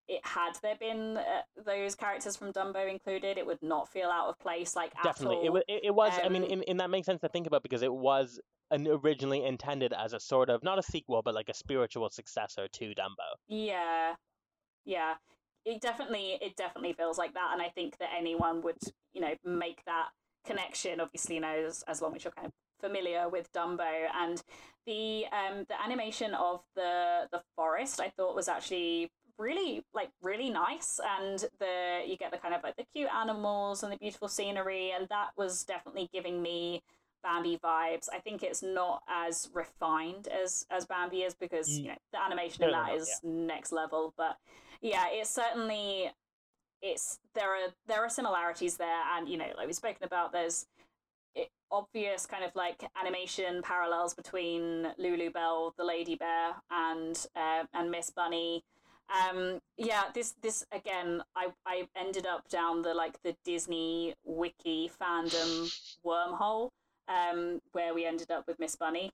it 0.08 0.20
had 0.22 0.52
there 0.62 0.76
been 0.78 1.16
uh, 1.16 1.42
those 1.64 1.94
characters 1.94 2.36
from 2.36 2.52
Dumbo 2.52 2.90
included, 2.90 3.38
it 3.38 3.46
would 3.46 3.62
not 3.62 3.88
feel 3.88 4.08
out 4.08 4.28
of 4.28 4.38
place. 4.38 4.76
Like 4.76 4.92
definitely, 5.02 5.46
it, 5.46 5.64
it, 5.68 5.80
it 5.86 5.94
was. 5.94 6.12
Um, 6.14 6.20
I 6.24 6.28
mean, 6.28 6.44
in, 6.44 6.62
in 6.62 6.76
that 6.78 6.90
makes 6.90 7.06
sense 7.06 7.20
to 7.22 7.28
think 7.28 7.46
about 7.46 7.62
because 7.62 7.82
it 7.82 7.92
was 7.92 8.40
an 8.70 8.86
originally 8.88 9.44
intended 9.44 9.92
as 9.92 10.12
a 10.12 10.20
sort 10.20 10.50
of 10.50 10.62
not 10.62 10.78
a 10.78 10.82
sequel, 10.82 11.22
but 11.24 11.34
like 11.34 11.48
a 11.48 11.54
spiritual 11.54 12.08
successor 12.10 12.68
to 12.68 12.84
Dumbo. 12.86 13.28
Yeah, 13.48 14.14
yeah. 14.84 15.14
It 15.64 15.80
definitely, 15.80 16.36
it 16.42 16.56
definitely 16.56 16.92
feels 16.92 17.16
like 17.16 17.32
that, 17.32 17.50
and 17.54 17.62
I 17.62 17.70
think 17.70 17.96
that 17.98 18.10
anyone 18.14 18.60
would, 18.62 18.76
you 19.14 19.22
know, 19.22 19.34
make 19.44 19.82
that 19.86 20.08
connection 20.44 21.00
obviously 21.00 21.40
knows 21.40 21.82
as 21.88 22.02
long 22.02 22.14
as 22.14 22.22
you're 22.22 22.32
kind 22.32 22.46
of 22.48 22.52
familiar 22.80 23.30
with 23.30 23.50
Dumbo 23.52 24.08
and 24.14 24.42
the 24.86 25.24
um 25.32 25.64
the 25.68 25.82
animation 25.82 26.34
of 26.34 26.60
the 26.76 27.28
the 27.32 27.42
forest 27.56 28.00
I 28.00 28.10
thought 28.10 28.34
was 28.34 28.48
actually 28.48 29.10
really 29.38 29.84
like 29.92 30.10
really 30.22 30.50
nice 30.50 31.00
and 31.18 31.44
the 31.58 32.02
you 32.06 32.16
get 32.16 32.30
the 32.30 32.38
kind 32.38 32.54
of 32.54 32.62
like 32.62 32.76
the 32.76 32.84
cute 32.94 33.10
animals 33.12 33.82
and 33.82 33.92
the 33.92 33.96
beautiful 33.96 34.28
scenery 34.28 34.92
and 34.92 35.08
that 35.08 35.30
was 35.36 35.64
definitely 35.64 36.08
giving 36.12 36.40
me 36.40 36.82
Bambi 37.24 37.58
vibes. 37.64 38.08
I 38.12 38.18
think 38.18 38.42
it's 38.42 38.62
not 38.62 39.02
as 39.08 39.48
refined 39.52 40.28
as 40.28 40.66
as 40.70 40.84
Bambi 40.84 41.22
is 41.22 41.34
because 41.34 41.78
you 41.78 41.88
know 41.88 41.96
the 42.12 42.22
animation 42.22 42.64
in 42.64 42.70
that 42.70 42.94
is 42.94 43.08
yeah. 43.24 43.30
next 43.30 43.72
level. 43.72 44.12
But 44.16 44.36
yeah, 44.82 45.06
it's 45.10 45.30
certainly 45.30 46.10
it's 46.82 47.18
there 47.34 47.48
are 47.48 47.72
there 47.88 48.04
are 48.04 48.10
similarities 48.10 48.76
there, 48.76 49.02
and 49.16 49.28
you 49.28 49.38
know, 49.38 49.46
like 49.56 49.66
we've 49.66 49.74
spoken 49.74 50.04
about, 50.04 50.32
there's 50.32 50.66
obvious 51.74 52.24
kind 52.24 52.44
of 52.44 52.54
like 52.54 52.84
animation 53.00 53.60
parallels 53.62 54.14
between 54.14 54.86
Lulubelle, 54.98 55.72
the 55.76 55.84
Lady 55.84 56.14
Bear, 56.14 56.54
and 56.70 57.26
uh, 57.34 57.64
and 57.74 57.90
Miss 57.90 58.10
Bunny. 58.10 58.64
Um, 59.12 59.60
yeah, 59.76 60.04
this 60.14 60.34
this 60.40 60.64
again, 60.72 61.22
I 61.36 61.48
I 61.66 61.88
ended 61.96 62.26
up 62.26 62.48
down 62.48 62.82
the 62.82 62.94
like 62.94 63.20
the 63.22 63.36
Disney 63.44 64.14
wiki 64.24 64.90
fandom 65.00 65.70
wormhole, 66.06 66.70
um, 67.08 67.60
where 67.72 67.92
we 67.92 68.06
ended 68.06 68.30
up 68.30 68.46
with 68.46 68.58
Miss 68.60 68.76
Bunny, 68.76 69.10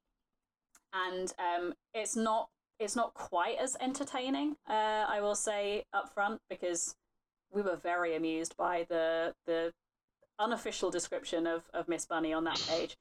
and 0.93 1.33
um, 1.39 1.73
it's 1.95 2.15
not 2.15 2.51
it's 2.79 2.95
not 2.95 3.15
quite 3.15 3.59
as 3.59 3.77
entertaining. 3.81 4.57
Uh, 4.69 5.07
I 5.09 5.21
will 5.23 5.35
say 5.35 5.85
up 5.93 6.13
front 6.13 6.41
because 6.51 6.95
we 7.51 7.63
were 7.63 7.77
very 7.77 8.15
amused 8.15 8.57
by 8.57 8.87
the 8.89 9.35
the 9.47 9.73
unofficial 10.41 10.91
description 10.91 11.47
of, 11.47 11.63
of 11.75 11.89
Miss 11.89 12.07
Bunny 12.07 12.33
on 12.33 12.45
that 12.45 12.65
page. 12.69 12.97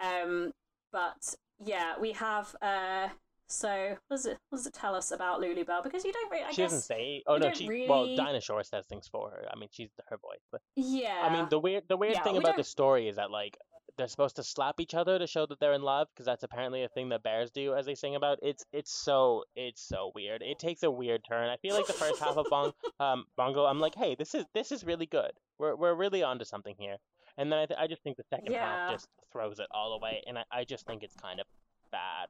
Um, 0.00 0.52
but 0.92 1.34
yeah, 1.64 1.94
we 2.00 2.12
have. 2.12 2.54
Uh, 2.60 3.08
so 3.50 3.96
what 4.08 4.16
does 4.16 4.26
it 4.26 4.38
what 4.50 4.58
does 4.58 4.66
it 4.66 4.74
tell 4.74 4.94
us 4.94 5.10
about 5.10 5.40
Lulubelle? 5.40 5.82
Because 5.82 6.04
you 6.04 6.12
don't 6.12 6.30
really. 6.30 6.44
I 6.44 6.50
she 6.50 6.62
guess, 6.62 6.70
doesn't 6.70 6.82
say. 6.82 7.22
Oh 7.26 7.36
no, 7.36 7.52
she 7.52 7.66
really... 7.66 7.88
well 7.88 8.14
Dinah 8.14 8.40
Shore 8.40 8.62
says 8.62 8.86
things 8.86 9.08
for 9.08 9.30
her. 9.30 9.46
I 9.50 9.58
mean, 9.58 9.68
she's 9.72 9.90
her 10.08 10.18
voice, 10.18 10.44
but 10.52 10.60
yeah. 10.76 11.22
I 11.22 11.32
mean, 11.32 11.46
the 11.48 11.58
weird 11.58 11.84
the 11.88 11.96
weird 11.96 12.14
yeah, 12.14 12.22
thing 12.22 12.36
about 12.36 12.48
don't... 12.48 12.56
the 12.58 12.64
story 12.64 13.08
is 13.08 13.16
that 13.16 13.30
like 13.30 13.56
they're 13.98 14.08
supposed 14.08 14.36
to 14.36 14.42
slap 14.42 14.80
each 14.80 14.94
other 14.94 15.18
to 15.18 15.26
show 15.26 15.44
that 15.44 15.58
they're 15.60 15.74
in 15.74 15.82
love 15.82 16.08
because 16.14 16.24
that's 16.24 16.44
apparently 16.44 16.84
a 16.84 16.88
thing 16.88 17.10
that 17.10 17.22
bears 17.22 17.50
do 17.50 17.74
as 17.74 17.84
they 17.84 17.94
sing 17.94 18.14
about. 18.14 18.38
It's 18.40 18.64
it's 18.72 18.92
so 18.92 19.44
it's 19.56 19.82
so 19.82 20.12
weird. 20.14 20.40
It 20.40 20.58
takes 20.58 20.84
a 20.84 20.90
weird 20.90 21.22
turn. 21.28 21.50
I 21.50 21.56
feel 21.56 21.74
like 21.74 21.86
the 21.86 21.92
first 21.92 22.20
half 22.20 22.36
of 22.36 22.46
bong 22.48 22.72
um 23.00 23.24
bongo 23.36 23.64
i'm 23.64 23.80
like 23.80 23.94
hey 23.94 24.14
this 24.18 24.34
is 24.34 24.44
this 24.54 24.72
is 24.72 24.84
really 24.84 25.06
good. 25.06 25.32
We're, 25.58 25.76
we're 25.76 25.94
really 25.94 26.22
onto 26.22 26.44
something 26.44 26.76
here. 26.78 26.96
And 27.36 27.52
then 27.52 27.58
i, 27.58 27.66
th- 27.66 27.78
I 27.78 27.86
just 27.88 28.02
think 28.02 28.16
the 28.16 28.24
second 28.30 28.52
yeah. 28.52 28.64
half 28.64 28.92
just 28.92 29.08
throws 29.32 29.58
it 29.58 29.66
all 29.72 29.92
away 29.92 30.22
and 30.26 30.38
I, 30.38 30.44
I 30.52 30.64
just 30.64 30.86
think 30.86 31.02
it's 31.02 31.16
kind 31.16 31.40
of 31.40 31.46
bad. 31.90 32.28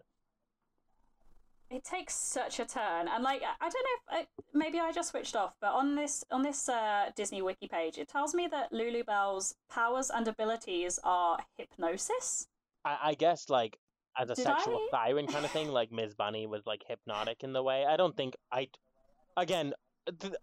It 1.70 1.84
takes 1.84 2.14
such 2.14 2.60
a 2.60 2.64
turn, 2.64 3.08
and 3.08 3.22
like 3.22 3.42
I 3.42 3.68
don't 3.68 3.72
know 3.72 4.18
if 4.18 4.26
I, 4.26 4.26
maybe 4.54 4.80
I 4.80 4.90
just 4.90 5.10
switched 5.10 5.36
off, 5.36 5.54
but 5.60 5.72
on 5.72 5.96
this 5.96 6.24
on 6.30 6.42
this 6.42 6.68
uh, 6.68 7.10
Disney 7.14 7.42
wiki 7.42 7.68
page, 7.68 7.98
it 7.98 8.08
tells 8.08 8.34
me 8.34 8.48
that 8.50 8.72
Lulubelle's 8.72 9.54
powers 9.70 10.10
and 10.10 10.26
abilities 10.26 10.98
are 11.04 11.38
hypnosis. 11.58 12.46
I, 12.86 12.98
I 13.02 13.14
guess 13.14 13.50
like 13.50 13.78
as 14.18 14.30
a 14.30 14.34
Did 14.34 14.44
sexual 14.44 14.76
I... 14.76 14.88
siren 14.90 15.26
kind 15.26 15.44
of 15.44 15.50
thing, 15.50 15.68
like 15.68 15.92
Ms. 15.92 16.14
Bunny 16.14 16.46
was 16.46 16.66
like 16.66 16.82
hypnotic 16.86 17.44
in 17.44 17.52
the 17.52 17.62
way. 17.62 17.84
I 17.86 17.96
don't 17.96 18.16
think 18.16 18.34
I, 18.50 18.68
again, 19.36 19.74
th- 20.20 20.34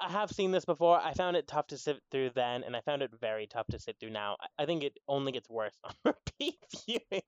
I 0.00 0.10
have 0.10 0.30
seen 0.30 0.50
this 0.50 0.64
before. 0.64 1.00
I 1.00 1.14
found 1.14 1.36
it 1.36 1.46
tough 1.46 1.68
to 1.68 1.78
sit 1.78 2.00
through 2.10 2.30
then, 2.34 2.64
and 2.64 2.74
I 2.74 2.80
found 2.80 3.02
it 3.02 3.10
very 3.20 3.46
tough 3.46 3.66
to 3.68 3.78
sit 3.78 3.96
through 4.00 4.10
now. 4.10 4.36
I 4.58 4.66
think 4.66 4.82
it 4.82 4.98
only 5.06 5.32
gets 5.32 5.48
worse 5.48 5.74
on 5.84 5.92
repeat 6.04 6.56
viewing. 6.86 7.22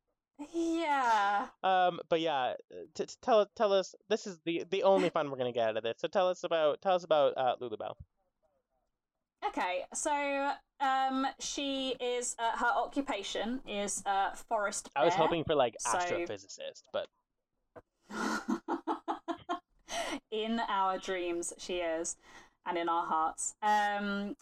Yeah. 0.53 1.47
Um. 1.62 2.01
But 2.09 2.21
yeah, 2.21 2.55
t- 2.95 3.07
t- 3.07 3.15
tell 3.23 3.47
tell 3.57 3.73
us. 3.73 3.95
This 4.09 4.27
is 4.27 4.39
the 4.45 4.65
the 4.71 4.83
only 4.85 5.11
fun 5.11 5.31
we're 5.31 5.37
gonna 5.37 5.53
get 5.53 5.69
out 5.69 5.77
of 5.77 5.83
this. 5.83 5.97
So 5.99 6.09
tell 6.09 6.29
us 6.29 6.45
about 6.45 6.81
tell 6.81 6.95
us 6.95 7.05
about 7.05 7.37
uh, 7.37 7.57
Lulubelle. 7.61 7.95
Okay, 9.47 9.85
so 9.95 10.53
um, 10.81 11.27
she 11.39 11.97
is 12.01 12.37
uh, 12.39 12.57
her 12.57 12.73
occupation 12.77 13.61
is 13.67 14.03
uh, 14.07 14.33
forest. 14.35 14.91
Bear, 14.95 15.03
I 15.03 15.07
was 15.07 15.15
hoping 15.15 15.45
for 15.45 15.55
like 15.55 15.77
so... 15.81 15.99
astrophysicist, 15.99 16.83
but 16.93 17.07
in 20.31 20.61
our 20.69 20.99
dreams 20.99 21.53
she 21.59 21.77
is, 21.77 22.17
and 22.67 22.79
in 22.79 22.89
our 22.89 23.07
hearts. 23.07 23.55
Um, 23.62 24.37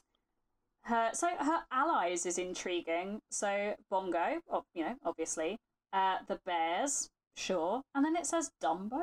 her 0.83 1.11
so 1.13 1.29
her 1.39 1.61
allies 1.71 2.27
is 2.27 2.39
intriguing. 2.39 3.21
So 3.31 3.75
Bongo, 3.91 4.41
you 4.75 4.85
know, 4.85 4.95
obviously, 5.05 5.59
uh, 5.93 6.19
the 6.27 6.41
bears, 6.45 7.09
sure, 7.37 7.83
and 7.95 8.05
then 8.05 8.17
it 8.17 8.27
says 8.27 8.51
Dumbo. 8.63 9.03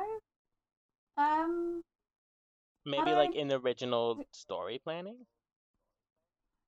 Um, 1.17 1.81
maybe 2.85 3.11
like 3.11 3.35
in 3.35 3.47
the 3.47 3.59
original 3.59 4.23
story 4.31 4.79
planning. 4.83 5.25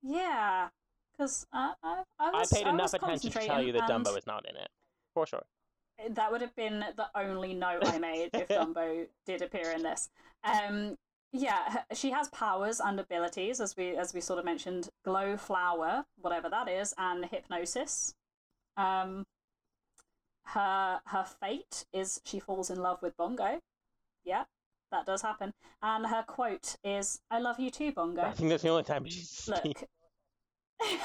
Yeah, 0.01 0.69
because 1.17 1.45
I, 1.51 1.73
I, 1.83 2.03
I, 2.19 2.31
was, 2.31 2.51
I 2.51 2.55
paid 2.55 2.67
I 2.67 2.69
enough 2.69 2.93
attention 2.93 3.31
to 3.31 3.39
tell 3.39 3.61
you 3.61 3.73
that 3.73 3.89
Dumbo 3.89 4.17
is 4.17 4.27
not 4.27 4.45
in 4.49 4.55
it, 4.55 4.69
for 5.13 5.25
sure. 5.25 5.43
That 6.11 6.31
would 6.31 6.41
have 6.41 6.55
been 6.55 6.83
the 6.95 7.07
only 7.15 7.53
note 7.53 7.85
I 7.85 7.97
made 7.97 8.29
if 8.33 8.47
Dumbo 8.49 9.07
did 9.25 9.41
appear 9.41 9.71
in 9.71 9.83
this. 9.83 10.09
Um, 10.43 10.95
yeah, 11.33 11.83
she 11.93 12.11
has 12.11 12.29
powers 12.29 12.79
and 12.79 12.99
abilities, 12.99 13.59
as 13.59 13.75
we 13.75 13.97
as 13.97 14.13
we 14.13 14.21
sort 14.21 14.39
of 14.39 14.45
mentioned, 14.45 14.89
glow 15.03 15.37
flower, 15.37 16.05
whatever 16.19 16.49
that 16.49 16.69
is, 16.69 16.93
and 16.97 17.25
hypnosis. 17.25 18.13
Um, 18.77 19.25
her 20.53 21.01
her 21.05 21.25
fate 21.41 21.85
is 21.93 22.21
she 22.23 22.39
falls 22.39 22.69
in 22.69 22.79
love 22.79 23.01
with 23.01 23.17
Bongo. 23.17 23.59
Yeah, 24.23 24.45
that 24.91 25.05
does 25.05 25.21
happen. 25.21 25.53
And 25.81 26.05
her 26.05 26.23
quote 26.23 26.77
is, 26.83 27.19
"I 27.29 27.39
love 27.39 27.59
you 27.59 27.69
too, 27.69 27.91
Bongo." 27.91 28.21
I 28.21 28.31
think 28.31 28.49
that's 28.49 28.63
the 28.63 28.69
only 28.69 28.83
time 28.83 29.05
she's 29.05 29.49
look. 29.49 29.83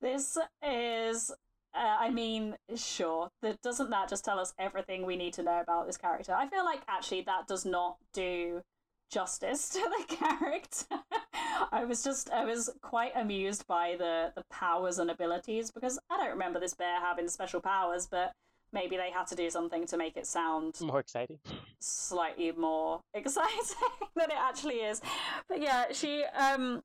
this 0.00 0.36
is, 0.62 1.30
uh, 1.74 1.96
I 2.00 2.10
mean, 2.10 2.56
sure. 2.74 3.30
That 3.42 3.62
doesn't 3.62 3.90
that 3.90 4.08
just 4.08 4.24
tell 4.24 4.40
us 4.40 4.52
everything 4.58 5.06
we 5.06 5.16
need 5.16 5.34
to 5.34 5.42
know 5.42 5.60
about 5.60 5.86
this 5.86 5.96
character? 5.96 6.34
I 6.34 6.48
feel 6.48 6.64
like 6.64 6.82
actually 6.88 7.22
that 7.22 7.46
does 7.46 7.64
not 7.64 7.98
do 8.12 8.62
justice 9.10 9.68
to 9.70 9.78
the 9.78 10.16
character. 10.16 10.96
I 11.72 11.84
was 11.84 12.02
just 12.02 12.30
I 12.30 12.44
was 12.44 12.70
quite 12.82 13.12
amused 13.14 13.66
by 13.66 13.96
the 13.98 14.32
the 14.34 14.44
powers 14.50 14.98
and 14.98 15.10
abilities 15.10 15.70
because 15.70 15.98
I 16.10 16.16
don't 16.16 16.30
remember 16.30 16.60
this 16.60 16.74
bear 16.74 17.00
having 17.00 17.28
special 17.28 17.60
powers, 17.60 18.06
but 18.10 18.32
maybe 18.72 18.96
they 18.96 19.10
had 19.10 19.26
to 19.26 19.34
do 19.34 19.50
something 19.50 19.86
to 19.86 19.96
make 19.96 20.16
it 20.16 20.26
sound 20.26 20.80
more 20.80 21.00
exciting 21.00 21.38
slightly 21.80 22.52
more 22.52 23.00
exciting 23.14 23.58
than 24.14 24.30
it 24.30 24.36
actually 24.38 24.76
is 24.76 25.00
but 25.48 25.60
yeah 25.60 25.86
she 25.92 26.22
um 26.38 26.80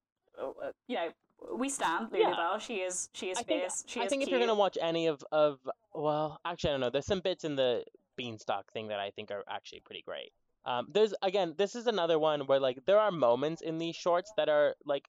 you 0.88 0.96
know 0.96 1.10
we 1.54 1.70
stand 1.70 2.12
Lulu 2.12 2.24
yeah. 2.24 2.36
Bell. 2.36 2.60
She 2.60 2.78
is 2.78 3.10
she 3.14 3.28
is 3.28 3.38
I 3.38 3.44
fierce. 3.44 3.82
Think, 3.82 3.90
she 3.90 4.02
I 4.02 4.08
think 4.08 4.22
cute. 4.22 4.30
if 4.30 4.32
you're 4.32 4.40
gonna 4.40 4.58
watch 4.58 4.78
any 4.82 5.08
of 5.08 5.24
of 5.32 5.60
well, 5.94 6.40
actually 6.46 6.72
I 6.72 6.74
don't 6.74 6.82
know. 6.82 6.90
There's 6.90 7.06
some 7.06 7.20
bits 7.20 7.44
in 7.44 7.56
the 7.56 7.84
Beanstalk 8.18 8.72
thing 8.72 8.88
that 8.88 9.00
I 9.00 9.12
think 9.12 9.32
are 9.32 9.44
actually 9.50 9.82
pretty 9.82 10.02
great. 10.02 10.32
Um, 10.66 10.88
there's 10.92 11.14
again, 11.22 11.54
this 11.58 11.76
is 11.76 11.88
another 11.88 12.18
one 12.18 12.42
where 12.48 12.60
like 12.60 12.80
there 12.86 13.00
are 13.00 13.12
moments 13.12 13.62
in 13.62 13.78
these 13.78 13.96
shorts 13.96 14.32
that 14.38 14.50
are 14.50 14.76
like 14.86 15.06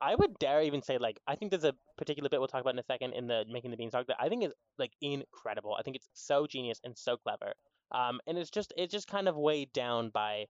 I 0.00 0.14
would 0.14 0.38
dare 0.38 0.62
even 0.62 0.82
say 0.82 0.98
like 0.98 1.20
I 1.26 1.36
think 1.36 1.50
there's 1.50 1.64
a 1.64 1.74
particular 1.98 2.28
bit 2.28 2.40
we'll 2.40 2.48
talk 2.48 2.60
about 2.60 2.74
in 2.74 2.78
a 2.78 2.84
second 2.84 3.12
in 3.12 3.26
the 3.26 3.44
Mickey 3.48 3.66
and 3.66 3.72
the 3.72 3.76
beanstalk 3.76 4.06
that 4.06 4.16
I 4.20 4.28
think 4.28 4.44
is 4.44 4.52
like 4.78 4.92
incredible. 5.00 5.76
I 5.78 5.82
think 5.82 5.96
it's 5.96 6.08
so 6.14 6.46
genius 6.46 6.80
and 6.84 6.96
so 6.96 7.16
clever. 7.16 7.52
Um, 7.92 8.20
and 8.26 8.38
it's 8.38 8.50
just 8.50 8.72
it's 8.76 8.92
just 8.92 9.08
kind 9.08 9.28
of 9.28 9.36
weighed 9.36 9.72
down 9.72 10.10
by 10.10 10.46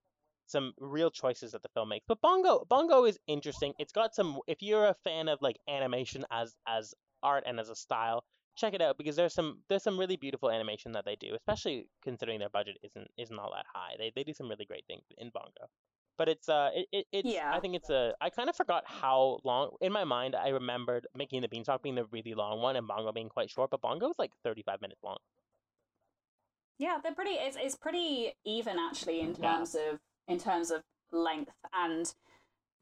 some 0.46 0.72
real 0.78 1.10
choices 1.10 1.52
that 1.52 1.62
the 1.62 1.68
film 1.74 1.88
makes. 1.88 2.04
But 2.06 2.20
Bongo 2.20 2.64
Bongo 2.68 3.04
is 3.04 3.18
interesting. 3.26 3.72
It's 3.78 3.92
got 3.92 4.14
some 4.14 4.38
if 4.46 4.62
you're 4.62 4.86
a 4.86 4.96
fan 5.04 5.28
of 5.28 5.40
like 5.40 5.56
animation 5.68 6.24
as 6.30 6.54
as 6.66 6.94
art 7.22 7.44
and 7.46 7.58
as 7.58 7.70
a 7.70 7.76
style, 7.76 8.24
check 8.56 8.74
it 8.74 8.82
out 8.82 8.98
because 8.98 9.16
there's 9.16 9.34
some 9.34 9.60
there's 9.68 9.82
some 9.82 9.98
really 9.98 10.16
beautiful 10.16 10.50
animation 10.50 10.92
that 10.92 11.04
they 11.04 11.16
do, 11.16 11.34
especially 11.34 11.86
considering 12.02 12.38
their 12.38 12.48
budget 12.48 12.78
isn't 12.82 13.08
isn't 13.18 13.38
all 13.38 13.52
that 13.54 13.66
high. 13.72 13.94
They 13.98 14.12
they 14.14 14.24
do 14.24 14.34
some 14.34 14.48
really 14.48 14.64
great 14.64 14.84
things 14.86 15.04
in 15.18 15.30
Bongo 15.30 15.68
but 16.20 16.28
it's 16.28 16.50
uh 16.50 16.68
it, 16.74 16.86
it 16.92 17.06
it's 17.12 17.28
yeah. 17.28 17.50
I 17.50 17.60
think 17.60 17.74
it's 17.74 17.88
a 17.88 18.12
I 18.20 18.28
kind 18.28 18.50
of 18.50 18.54
forgot 18.54 18.84
how 18.84 19.38
long 19.42 19.70
in 19.80 19.90
my 19.90 20.04
mind 20.04 20.36
I 20.36 20.48
remembered 20.48 21.06
Mickey 21.16 21.38
and 21.38 21.44
the 21.44 21.48
beanstalk 21.48 21.82
being 21.82 21.94
the 21.94 22.04
really 22.12 22.34
long 22.34 22.60
one 22.60 22.76
and 22.76 22.86
bongo 22.86 23.10
being 23.10 23.30
quite 23.30 23.48
short, 23.48 23.70
but 23.70 23.80
bongo 23.80 24.08
was 24.08 24.18
like 24.18 24.32
thirty 24.44 24.62
five 24.62 24.82
minutes 24.82 25.00
long. 25.02 25.16
Yeah, 26.78 26.98
they're 27.02 27.14
pretty. 27.14 27.30
It's 27.30 27.56
it's 27.58 27.74
pretty 27.74 28.34
even 28.44 28.76
actually 28.78 29.20
in 29.20 29.34
terms 29.34 29.74
yeah. 29.74 29.92
of 29.92 30.00
in 30.28 30.38
terms 30.38 30.70
of 30.70 30.82
length 31.10 31.52
and 31.72 32.12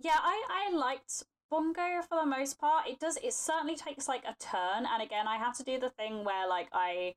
yeah, 0.00 0.18
I 0.20 0.66
I 0.70 0.76
liked 0.76 1.22
bongo 1.50 2.02
for 2.08 2.20
the 2.20 2.26
most 2.26 2.58
part. 2.58 2.88
It 2.88 3.00
does. 3.00 3.18
It 3.22 3.32
certainly 3.32 3.76
takes 3.76 4.08
like 4.08 4.24
a 4.24 4.34
turn, 4.38 4.86
and 4.92 5.02
again, 5.02 5.26
I 5.26 5.36
had 5.36 5.54
to 5.54 5.62
do 5.62 5.78
the 5.78 5.90
thing 5.90 6.24
where 6.24 6.48
like 6.48 6.68
I 6.72 7.14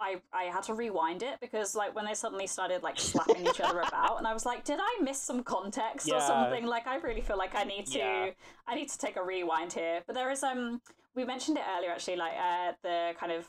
I 0.00 0.16
I 0.32 0.44
had 0.44 0.62
to 0.64 0.74
rewind 0.74 1.22
it 1.22 1.38
because 1.40 1.74
like 1.74 1.94
when 1.94 2.04
they 2.04 2.14
suddenly 2.14 2.46
started 2.46 2.82
like 2.82 2.98
slapping 2.98 3.46
each 3.46 3.60
other 3.60 3.80
about 3.86 4.18
and 4.18 4.26
I 4.26 4.34
was 4.34 4.44
like 4.44 4.64
did 4.64 4.78
I 4.80 5.02
miss 5.02 5.20
some 5.20 5.42
context 5.42 6.06
yeah. 6.06 6.16
or 6.16 6.20
something 6.20 6.66
like 6.66 6.86
I 6.86 6.96
really 6.96 7.20
feel 7.20 7.38
like 7.38 7.54
I 7.54 7.64
need 7.64 7.86
to 7.86 7.98
yeah. 7.98 8.30
I 8.66 8.74
need 8.74 8.88
to 8.88 8.98
take 8.98 9.16
a 9.16 9.24
rewind 9.24 9.72
here 9.72 10.02
but 10.06 10.14
there 10.14 10.30
is 10.30 10.42
um 10.42 10.80
we 11.14 11.24
mentioned 11.24 11.56
it 11.56 11.64
earlier 11.76 11.90
actually 11.90 12.16
like 12.16 12.32
uh 12.32 12.72
the 12.82 13.12
kind 13.18 13.32
of 13.32 13.48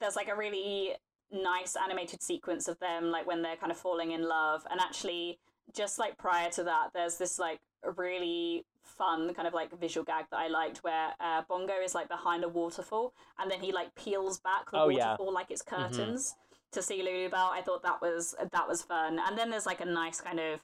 there's 0.00 0.16
like 0.16 0.28
a 0.28 0.36
really 0.36 0.92
nice 1.30 1.76
animated 1.76 2.22
sequence 2.22 2.68
of 2.68 2.78
them 2.80 3.10
like 3.10 3.26
when 3.26 3.42
they're 3.42 3.56
kind 3.56 3.72
of 3.72 3.78
falling 3.78 4.12
in 4.12 4.28
love 4.28 4.62
and 4.70 4.80
actually 4.80 5.38
just 5.74 5.98
like 5.98 6.16
prior 6.18 6.50
to 6.50 6.64
that 6.64 6.88
there's 6.94 7.18
this 7.18 7.38
like 7.38 7.60
really 7.92 8.64
fun 8.82 9.34
kind 9.34 9.46
of 9.46 9.54
like 9.54 9.78
visual 9.78 10.04
gag 10.04 10.24
that 10.30 10.38
I 10.38 10.48
liked 10.48 10.78
where 10.78 11.10
uh, 11.20 11.42
Bongo 11.48 11.74
is 11.82 11.94
like 11.94 12.08
behind 12.08 12.44
a 12.44 12.48
waterfall 12.48 13.12
and 13.38 13.50
then 13.50 13.60
he 13.60 13.72
like 13.72 13.94
peels 13.94 14.38
back 14.40 14.70
the 14.70 14.78
oh, 14.78 14.86
waterfall 14.88 15.26
yeah. 15.26 15.32
like 15.32 15.50
it's 15.50 15.62
mm-hmm. 15.62 15.82
curtains 15.82 16.32
mm-hmm. 16.32 16.60
to 16.72 16.82
see 16.82 17.02
Lulubelle. 17.02 17.50
I 17.50 17.62
thought 17.62 17.82
that 17.82 18.00
was 18.00 18.34
that 18.38 18.68
was 18.68 18.82
fun. 18.82 19.18
And 19.26 19.36
then 19.36 19.50
there's 19.50 19.66
like 19.66 19.80
a 19.80 19.86
nice 19.86 20.20
kind 20.20 20.40
of 20.40 20.60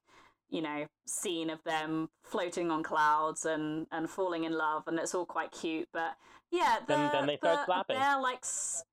you 0.51 0.63
know 0.63 0.87
scene 1.07 1.51
of 1.51 1.63
them 1.65 2.11
floating 2.23 2.71
on 2.71 2.83
clouds 2.83 3.47
and 3.47 3.87
and 3.91 4.09
falling 4.09 4.45
in 4.45 4.53
love 4.53 4.85
and 4.87 4.99
it's 4.99 5.15
all 5.15 5.27
quite 5.27 5.51
cute. 5.51 5.89
But 5.93 6.17
yeah, 6.51 6.79
the, 6.87 6.95
then, 6.95 7.11
then 7.13 7.27
they 7.27 7.37
start 7.37 7.61
the 7.61 7.65
slapping. 7.67 7.97
bear 7.97 8.21
likes 8.21 8.85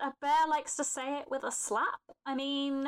a 0.00 0.12
bear 0.20 0.46
likes 0.48 0.76
to 0.76 0.84
say 0.84 1.18
it 1.18 1.26
with 1.30 1.44
a 1.44 1.52
slap. 1.52 2.00
I 2.26 2.34
mean, 2.34 2.86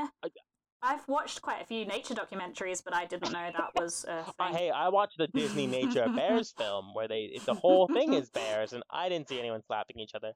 I've 0.84 1.08
watched 1.08 1.40
quite 1.40 1.62
a 1.62 1.64
few 1.64 1.86
nature 1.86 2.14
documentaries, 2.14 2.84
but 2.84 2.94
I 2.94 3.06
didn't 3.06 3.32
know 3.32 3.50
that 3.56 3.70
was 3.74 4.04
a 4.06 4.22
thing. 4.38 4.54
hey, 4.54 4.70
I 4.70 4.90
watched 4.90 5.16
the 5.16 5.28
Disney 5.28 5.66
Nature 5.66 6.06
Bears 6.14 6.52
film 6.58 6.92
where 6.92 7.08
they 7.08 7.40
the 7.46 7.54
whole 7.54 7.88
thing 7.88 8.12
is 8.12 8.28
bears, 8.28 8.74
and 8.74 8.82
I 8.90 9.08
didn't 9.08 9.28
see 9.28 9.38
anyone 9.38 9.62
slapping 9.66 9.98
each 9.98 10.14
other. 10.14 10.32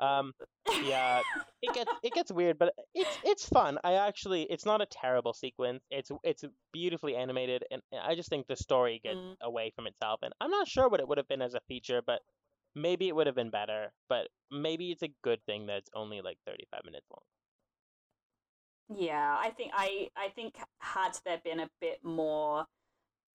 Um, 0.00 0.32
yeah, 0.84 1.22
it 1.62 1.74
gets 1.74 1.90
it 2.04 2.12
gets 2.12 2.30
weird, 2.30 2.58
but 2.58 2.72
it's 2.94 3.18
it's 3.24 3.48
fun. 3.48 3.78
I 3.82 3.94
actually, 3.94 4.42
it's 4.42 4.64
not 4.64 4.80
a 4.80 4.86
terrible 4.86 5.32
sequence. 5.32 5.82
It's 5.90 6.12
it's 6.22 6.44
beautifully 6.72 7.16
animated, 7.16 7.64
and 7.72 7.82
I 8.00 8.14
just 8.14 8.28
think 8.28 8.46
the 8.46 8.56
story 8.56 9.00
gets 9.02 9.16
mm. 9.16 9.34
away 9.42 9.72
from 9.74 9.88
itself. 9.88 10.20
And 10.22 10.32
I'm 10.40 10.50
not 10.50 10.68
sure 10.68 10.88
what 10.88 11.00
it 11.00 11.08
would 11.08 11.18
have 11.18 11.28
been 11.28 11.42
as 11.42 11.54
a 11.54 11.60
feature, 11.66 12.00
but 12.06 12.20
maybe 12.76 13.08
it 13.08 13.16
would 13.16 13.26
have 13.26 13.36
been 13.36 13.50
better. 13.50 13.92
But 14.08 14.28
maybe 14.52 14.92
it's 14.92 15.02
a 15.02 15.12
good 15.24 15.40
thing 15.46 15.66
that 15.66 15.78
it's 15.78 15.90
only 15.92 16.20
like 16.20 16.38
35 16.46 16.84
minutes 16.84 17.06
long. 17.10 17.22
Yeah, 18.94 19.36
I 19.38 19.50
think 19.50 19.72
I 19.74 20.08
I 20.16 20.28
think 20.34 20.54
had 20.80 21.18
there 21.24 21.40
been 21.44 21.60
a 21.60 21.68
bit 21.80 21.98
more 22.02 22.66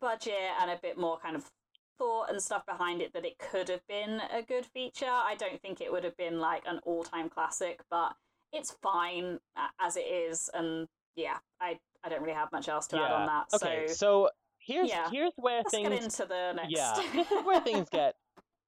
budget 0.01 0.33
and 0.61 0.71
a 0.71 0.79
bit 0.81 0.97
more 0.97 1.17
kind 1.19 1.35
of 1.35 1.49
thought 1.97 2.29
and 2.29 2.41
stuff 2.41 2.65
behind 2.65 3.01
it 3.01 3.13
that 3.13 3.25
it 3.25 3.37
could 3.37 3.69
have 3.69 3.85
been 3.87 4.19
a 4.35 4.41
good 4.41 4.65
feature. 4.65 5.05
I 5.05 5.35
don't 5.37 5.61
think 5.61 5.79
it 5.79 5.91
would 5.91 6.03
have 6.03 6.17
been 6.17 6.39
like 6.39 6.63
an 6.65 6.79
all-time 6.83 7.29
classic, 7.29 7.81
but 7.91 8.13
it's 8.51 8.75
fine 8.81 9.39
as 9.79 9.95
it 9.95 10.01
is 10.01 10.49
and 10.53 10.87
yeah, 11.15 11.37
I 11.61 11.77
I 12.03 12.09
don't 12.09 12.21
really 12.21 12.33
have 12.33 12.51
much 12.51 12.67
else 12.67 12.87
to 12.87 12.97
yeah. 12.97 13.05
add 13.05 13.11
on 13.11 13.27
that. 13.27 13.45
Okay, 13.55 13.87
so, 13.87 13.93
so 13.93 14.29
here's 14.59 14.89
yeah. 14.89 15.09
here's 15.11 15.33
where 15.35 15.57
Let's 15.57 15.71
things 15.71 15.89
get 15.89 16.03
into 16.03 16.25
the 16.25 16.53
next. 16.53 16.71
Yeah, 16.71 16.93
this 17.13 17.31
is 17.31 17.45
where 17.45 17.61
things 17.61 17.87
get 17.91 18.15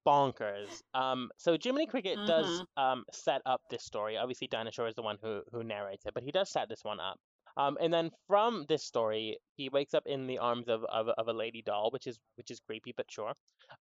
bonkers. 0.06 0.82
Um, 0.94 1.30
so 1.38 1.58
Jiminy 1.62 1.88
Cricket 1.88 2.18
mm-hmm. 2.18 2.28
does 2.28 2.64
um 2.78 3.04
set 3.12 3.42
up 3.46 3.62
this 3.70 3.84
story. 3.84 4.18
Obviously, 4.18 4.48
Dinah 4.48 4.72
Shore 4.72 4.88
is 4.88 4.96
the 4.96 5.02
one 5.02 5.18
who 5.22 5.42
who 5.52 5.64
narrates 5.64 6.06
it, 6.06 6.14
but 6.14 6.24
he 6.24 6.32
does 6.32 6.52
set 6.52 6.70
this 6.70 6.84
one 6.84 7.00
up. 7.00 7.20
Um, 7.58 7.78
and 7.82 7.94
then 7.94 8.12
from 8.28 8.66
this 8.68 8.84
story, 8.84 9.38
he 9.56 9.70
wakes 9.70 9.94
up 9.94 10.04
in 10.06 10.28
the 10.28 10.40
arms 10.40 10.68
of, 10.68 10.84
of, 10.86 11.08
of 11.18 11.28
a 11.28 11.34
lady 11.34 11.62
doll, 11.62 11.90
which 11.92 12.06
is 12.06 12.20
which 12.36 12.52
is 12.52 12.60
creepy, 12.60 12.94
but 12.96 13.06
sure. 13.10 13.34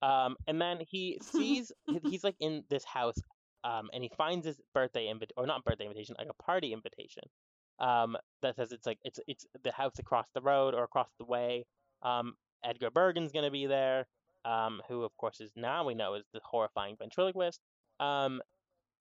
Um, 0.02 0.36
and 0.48 0.62
then 0.62 0.80
he 0.88 1.20
sees 1.22 1.72
he's 2.04 2.24
like 2.24 2.36
in 2.40 2.64
this 2.70 2.84
house, 2.84 3.18
um, 3.64 3.90
and 3.94 4.04
he 4.04 4.10
finds 4.18 4.46
his 4.46 4.60
birthday 4.74 5.08
invitation, 5.08 5.36
or 5.38 5.46
not 5.46 5.64
birthday 5.64 5.86
invitation, 5.86 6.16
like 6.18 6.28
a 6.30 6.44
party 6.44 6.74
invitation. 6.74 7.24
Um, 7.80 8.16
that 8.42 8.56
says 8.58 8.72
it's 8.72 8.86
like 8.86 9.00
it's 9.04 9.20
it's 9.28 9.46
the 9.64 9.72
house 9.72 10.00
across 10.00 10.28
the 10.36 10.42
road 10.42 10.74
or 10.74 10.84
across 10.84 11.10
the 11.18 11.26
way. 11.26 11.66
Um, 12.04 12.34
Edgar 12.64 12.92
Bergen's 12.92 13.32
gonna 13.32 13.52
be 13.52 13.68
there. 13.68 14.06
Um, 14.46 14.82
who 14.88 15.04
of 15.04 15.16
course 15.18 15.40
is 15.40 15.52
now 15.56 15.86
we 15.86 15.94
know 15.94 16.16
is 16.16 16.26
the 16.34 16.42
horrifying 16.44 16.96
ventriloquist. 16.98 17.60
Um, 18.00 18.42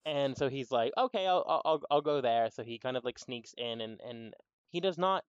and 0.05 0.37
so 0.37 0.49
he's 0.49 0.71
like, 0.71 0.93
okay, 0.97 1.27
I'll 1.27 1.61
I'll 1.65 1.81
I'll 1.89 2.01
go 2.01 2.21
there. 2.21 2.49
So 2.51 2.63
he 2.63 2.79
kind 2.79 2.97
of 2.97 3.03
like 3.03 3.19
sneaks 3.19 3.53
in 3.57 3.81
and 3.81 3.99
and 4.07 4.33
he 4.71 4.79
does 4.79 4.97
not 4.97 5.23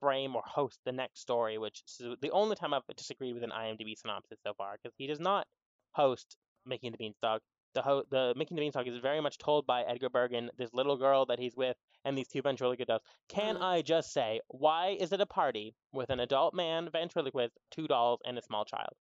frame 0.00 0.36
or 0.36 0.42
host 0.44 0.78
the 0.84 0.92
next 0.92 1.20
story, 1.20 1.56
which 1.58 1.82
is 1.98 2.16
the 2.20 2.30
only 2.30 2.56
time 2.56 2.74
I've 2.74 2.82
disagreed 2.96 3.34
with 3.34 3.42
an 3.42 3.52
IMDb 3.52 3.96
synopsis 3.96 4.38
so 4.46 4.52
far, 4.56 4.76
because 4.76 4.94
he 4.98 5.06
does 5.06 5.20
not 5.20 5.46
host 5.92 6.36
Mickey 6.66 6.88
and 6.88 6.94
the 6.94 6.98
Beanstalk. 6.98 7.40
The 7.74 7.82
ho- 7.82 8.04
the 8.10 8.34
Mickey 8.36 8.54
the 8.54 8.60
Beanstalk 8.60 8.86
is 8.86 8.98
very 8.98 9.20
much 9.20 9.38
told 9.38 9.66
by 9.66 9.82
Edgar 9.82 10.08
Bergen, 10.08 10.50
this 10.56 10.72
little 10.72 10.96
girl 10.96 11.26
that 11.26 11.38
he's 11.38 11.56
with, 11.56 11.76
and 12.04 12.16
these 12.16 12.28
two 12.28 12.40
ventriloquist 12.40 12.88
dolls. 12.88 13.02
Can 13.28 13.56
mm-hmm. 13.56 13.64
I 13.64 13.82
just 13.82 14.12
say, 14.12 14.40
why 14.48 14.96
is 14.98 15.12
it 15.12 15.20
a 15.20 15.26
party 15.26 15.74
with 15.92 16.10
an 16.10 16.20
adult 16.20 16.54
man 16.54 16.88
ventriloquist, 16.90 17.58
two 17.70 17.88
dolls, 17.88 18.20
and 18.24 18.38
a 18.38 18.42
small 18.42 18.64
child? 18.64 18.94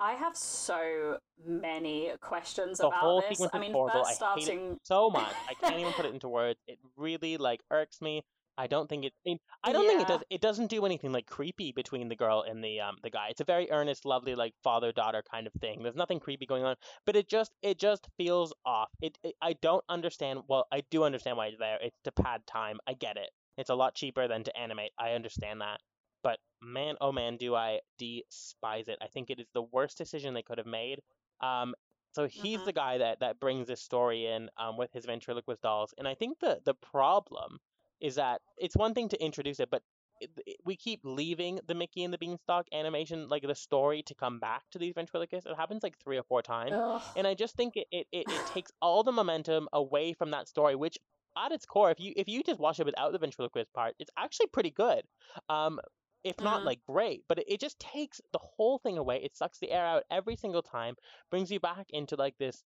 I 0.00 0.12
have 0.12 0.36
so 0.36 1.18
many 1.44 2.12
questions 2.20 2.78
the 2.78 2.86
about 2.86 3.00
whole 3.00 3.20
this. 3.20 3.30
Sequence 3.30 3.50
I 3.52 3.58
mean, 3.58 3.72
horrible. 3.72 4.04
first 4.04 4.16
starting 4.16 4.78
so 4.84 5.10
much, 5.10 5.34
I 5.48 5.54
can't 5.54 5.78
even 5.80 5.92
put 5.92 6.04
it 6.04 6.14
into 6.14 6.28
words. 6.28 6.60
It 6.68 6.78
really 6.96 7.36
like 7.36 7.60
irks 7.70 8.00
me. 8.00 8.22
I 8.58 8.66
don't 8.66 8.88
think 8.88 9.04
it. 9.04 9.40
I 9.62 9.72
don't 9.72 9.84
yeah. 9.84 9.90
think 9.90 10.02
it 10.02 10.08
does. 10.08 10.22
It 10.30 10.40
doesn't 10.40 10.66
do 10.66 10.84
anything 10.84 11.12
like 11.12 11.26
creepy 11.26 11.70
between 11.70 12.08
the 12.08 12.16
girl 12.16 12.44
and 12.46 12.62
the 12.62 12.80
um 12.80 12.96
the 13.02 13.10
guy. 13.10 13.28
It's 13.30 13.40
a 13.40 13.44
very 13.44 13.70
earnest, 13.70 14.04
lovely 14.04 14.34
like 14.34 14.52
father 14.64 14.90
daughter 14.90 15.22
kind 15.30 15.46
of 15.46 15.52
thing. 15.54 15.82
There's 15.82 15.94
nothing 15.94 16.18
creepy 16.18 16.44
going 16.44 16.64
on, 16.64 16.74
but 17.06 17.14
it 17.14 17.28
just 17.28 17.52
it 17.62 17.78
just 17.78 18.08
feels 18.18 18.52
off. 18.66 18.90
It, 19.00 19.16
it 19.22 19.36
I 19.40 19.54
don't 19.62 19.84
understand. 19.88 20.40
Well, 20.48 20.66
I 20.72 20.82
do 20.90 21.04
understand 21.04 21.36
why 21.36 21.46
it's 21.46 21.58
there. 21.58 21.78
It's 21.80 21.96
to 22.04 22.12
pad 22.12 22.42
time. 22.48 22.78
I 22.86 22.94
get 22.94 23.16
it. 23.16 23.30
It's 23.56 23.70
a 23.70 23.74
lot 23.76 23.94
cheaper 23.94 24.26
than 24.26 24.42
to 24.44 24.56
animate. 24.58 24.90
I 24.98 25.12
understand 25.12 25.60
that. 25.60 25.78
But 26.24 26.40
man, 26.60 26.96
oh 27.00 27.12
man, 27.12 27.36
do 27.36 27.54
I 27.54 27.78
despise 27.96 28.88
it. 28.88 28.98
I 29.00 29.06
think 29.06 29.30
it 29.30 29.38
is 29.38 29.46
the 29.54 29.62
worst 29.62 29.96
decision 29.96 30.34
they 30.34 30.42
could 30.42 30.58
have 30.58 30.66
made. 30.66 31.00
Um, 31.40 31.74
so 32.12 32.26
he's 32.26 32.56
mm-hmm. 32.56 32.66
the 32.66 32.72
guy 32.72 32.98
that 32.98 33.20
that 33.20 33.38
brings 33.38 33.68
this 33.68 33.80
story 33.80 34.26
in 34.26 34.50
um, 34.56 34.76
with 34.76 34.92
his 34.92 35.06
ventriloquist 35.06 35.62
dolls, 35.62 35.94
and 35.96 36.08
I 36.08 36.14
think 36.14 36.40
the 36.40 36.60
the 36.64 36.74
problem 36.74 37.60
is 38.00 38.16
that 38.16 38.40
it's 38.56 38.76
one 38.76 38.94
thing 38.94 39.08
to 39.10 39.24
introduce 39.24 39.60
it, 39.60 39.68
but 39.70 39.82
it, 40.20 40.30
it, 40.46 40.56
we 40.64 40.76
keep 40.76 41.00
leaving 41.04 41.60
the 41.66 41.74
Mickey 41.74 42.04
and 42.04 42.12
the 42.12 42.18
Beanstalk 42.18 42.66
animation, 42.72 43.28
like 43.28 43.42
the 43.46 43.54
story, 43.54 44.02
to 44.06 44.14
come 44.14 44.40
back 44.40 44.62
to 44.72 44.78
these 44.78 44.94
ventriloquists. 44.94 45.46
It 45.46 45.56
happens 45.56 45.82
like 45.82 45.96
three 46.02 46.18
or 46.18 46.24
four 46.24 46.42
times, 46.42 46.72
Ugh. 46.74 47.02
and 47.16 47.26
I 47.26 47.34
just 47.34 47.56
think 47.56 47.76
it, 47.76 47.86
it, 47.92 48.06
it, 48.12 48.24
it 48.28 48.46
takes 48.52 48.70
all 48.82 49.02
the 49.02 49.12
momentum 49.12 49.68
away 49.72 50.12
from 50.12 50.32
that 50.32 50.48
story, 50.48 50.74
which 50.74 50.98
at 51.36 51.52
its 51.52 51.66
core, 51.66 51.90
if 51.90 52.00
you 52.00 52.12
if 52.16 52.28
you 52.28 52.42
just 52.42 52.60
watch 52.60 52.80
it 52.80 52.86
without 52.86 53.12
the 53.12 53.18
ventriloquist 53.18 53.72
part, 53.72 53.94
it's 53.98 54.10
actually 54.18 54.48
pretty 54.48 54.70
good. 54.70 55.02
Um, 55.48 55.78
if 56.24 56.40
not 56.40 56.58
mm-hmm. 56.58 56.66
like 56.66 56.80
great, 56.86 57.22
but 57.28 57.38
it, 57.38 57.44
it 57.48 57.60
just 57.60 57.78
takes 57.78 58.20
the 58.32 58.40
whole 58.40 58.78
thing 58.78 58.98
away. 58.98 59.20
It 59.22 59.36
sucks 59.36 59.58
the 59.58 59.70
air 59.70 59.86
out 59.86 60.02
every 60.10 60.36
single 60.36 60.62
time, 60.62 60.96
brings 61.30 61.50
you 61.50 61.60
back 61.60 61.86
into 61.90 62.16
like 62.16 62.36
this. 62.38 62.62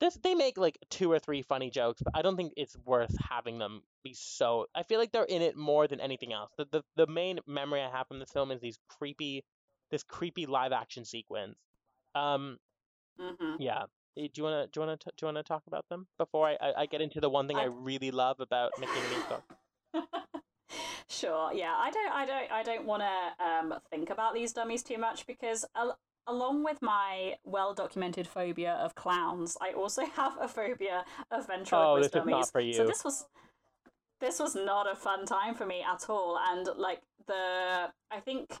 This 0.00 0.16
they 0.22 0.34
make 0.34 0.58
like 0.58 0.78
two 0.90 1.10
or 1.10 1.18
three 1.18 1.42
funny 1.42 1.70
jokes, 1.70 2.00
but 2.02 2.16
I 2.16 2.22
don't 2.22 2.36
think 2.36 2.52
it's 2.56 2.76
worth 2.84 3.14
having 3.18 3.58
them 3.58 3.82
be 4.04 4.14
so. 4.14 4.66
I 4.74 4.84
feel 4.84 5.00
like 5.00 5.10
they're 5.10 5.24
in 5.24 5.42
it 5.42 5.56
more 5.56 5.88
than 5.88 6.00
anything 6.00 6.32
else. 6.32 6.50
The 6.56 6.66
the, 6.70 6.82
the 6.96 7.06
main 7.06 7.40
memory 7.46 7.82
I 7.82 7.90
have 7.90 8.06
from 8.06 8.20
this 8.20 8.30
film 8.30 8.52
is 8.52 8.60
these 8.60 8.78
creepy, 8.88 9.44
this 9.90 10.04
creepy 10.04 10.46
live 10.46 10.72
action 10.72 11.04
sequence. 11.04 11.56
Um, 12.14 12.58
mm-hmm. 13.20 13.60
yeah. 13.60 13.84
Eh, 14.16 14.28
do 14.32 14.40
you 14.40 14.44
wanna 14.44 14.66
do 14.66 14.80
you 14.80 14.86
wanna 14.86 14.96
do 14.96 15.10
you 15.20 15.26
wanna 15.26 15.42
talk 15.42 15.62
about 15.66 15.84
them 15.88 16.06
before 16.16 16.48
I 16.48 16.56
I, 16.60 16.82
I 16.82 16.86
get 16.86 17.00
into 17.00 17.20
the 17.20 17.30
one 17.30 17.48
thing 17.48 17.56
I, 17.56 17.62
I 17.62 17.66
really 17.66 18.12
love 18.12 18.38
about 18.38 18.72
Mickey 18.78 18.92
and 18.92 19.40
the 19.94 20.02
Sure. 21.10 21.52
Yeah. 21.52 21.74
I 21.76 21.90
don't. 21.90 22.12
I 22.12 22.26
don't. 22.26 22.52
I 22.52 22.62
don't 22.62 22.86
want 22.86 23.02
to 23.02 23.44
um, 23.44 23.74
think 23.90 24.10
about 24.10 24.34
these 24.34 24.52
dummies 24.52 24.82
too 24.82 24.98
much 24.98 25.26
because 25.26 25.64
along 26.28 26.64
with 26.64 26.80
my 26.82 27.34
well 27.44 27.74
documented 27.74 28.26
phobia 28.26 28.74
of 28.74 28.94
clowns, 28.94 29.56
I 29.60 29.72
also 29.72 30.04
have 30.16 30.36
a 30.40 30.48
phobia 30.48 31.04
of 31.30 31.46
ventriloquist 31.46 31.74
oh, 31.74 32.02
this 32.02 32.10
dummies. 32.10 32.34
Is 32.34 32.38
not 32.38 32.52
for 32.52 32.60
you. 32.60 32.74
So 32.74 32.86
this 32.86 33.04
was 33.04 33.26
this 34.20 34.38
was 34.38 34.54
not 34.54 34.90
a 34.90 34.94
fun 34.94 35.26
time 35.26 35.54
for 35.54 35.66
me 35.66 35.82
at 35.82 36.08
all. 36.08 36.38
And 36.50 36.68
like 36.76 37.00
the, 37.26 37.90
I 38.10 38.20
think. 38.24 38.52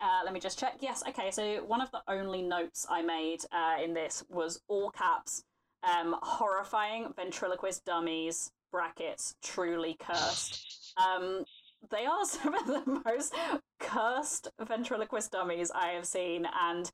Uh, 0.00 0.22
let 0.24 0.34
me 0.34 0.40
just 0.40 0.58
check. 0.58 0.74
Yes, 0.80 1.04
okay. 1.08 1.30
So 1.30 1.58
one 1.58 1.80
of 1.80 1.92
the 1.92 2.02
only 2.08 2.42
notes 2.42 2.86
I 2.90 3.02
made 3.02 3.44
uh, 3.52 3.76
in 3.80 3.94
this 3.94 4.24
was 4.28 4.60
all 4.66 4.90
caps, 4.90 5.44
um, 5.84 6.16
horrifying 6.22 7.12
ventriloquist 7.14 7.84
dummies 7.84 8.50
brackets 8.72 9.36
truly 9.44 9.96
cursed. 10.00 10.94
Um, 10.96 11.44
they 11.90 12.06
are 12.06 12.24
some 12.26 12.54
of 12.54 12.66
the 12.66 13.02
most 13.04 13.34
cursed 13.80 14.48
ventriloquist 14.60 15.32
dummies 15.32 15.70
I 15.70 15.88
have 15.88 16.06
seen, 16.06 16.46
and 16.60 16.90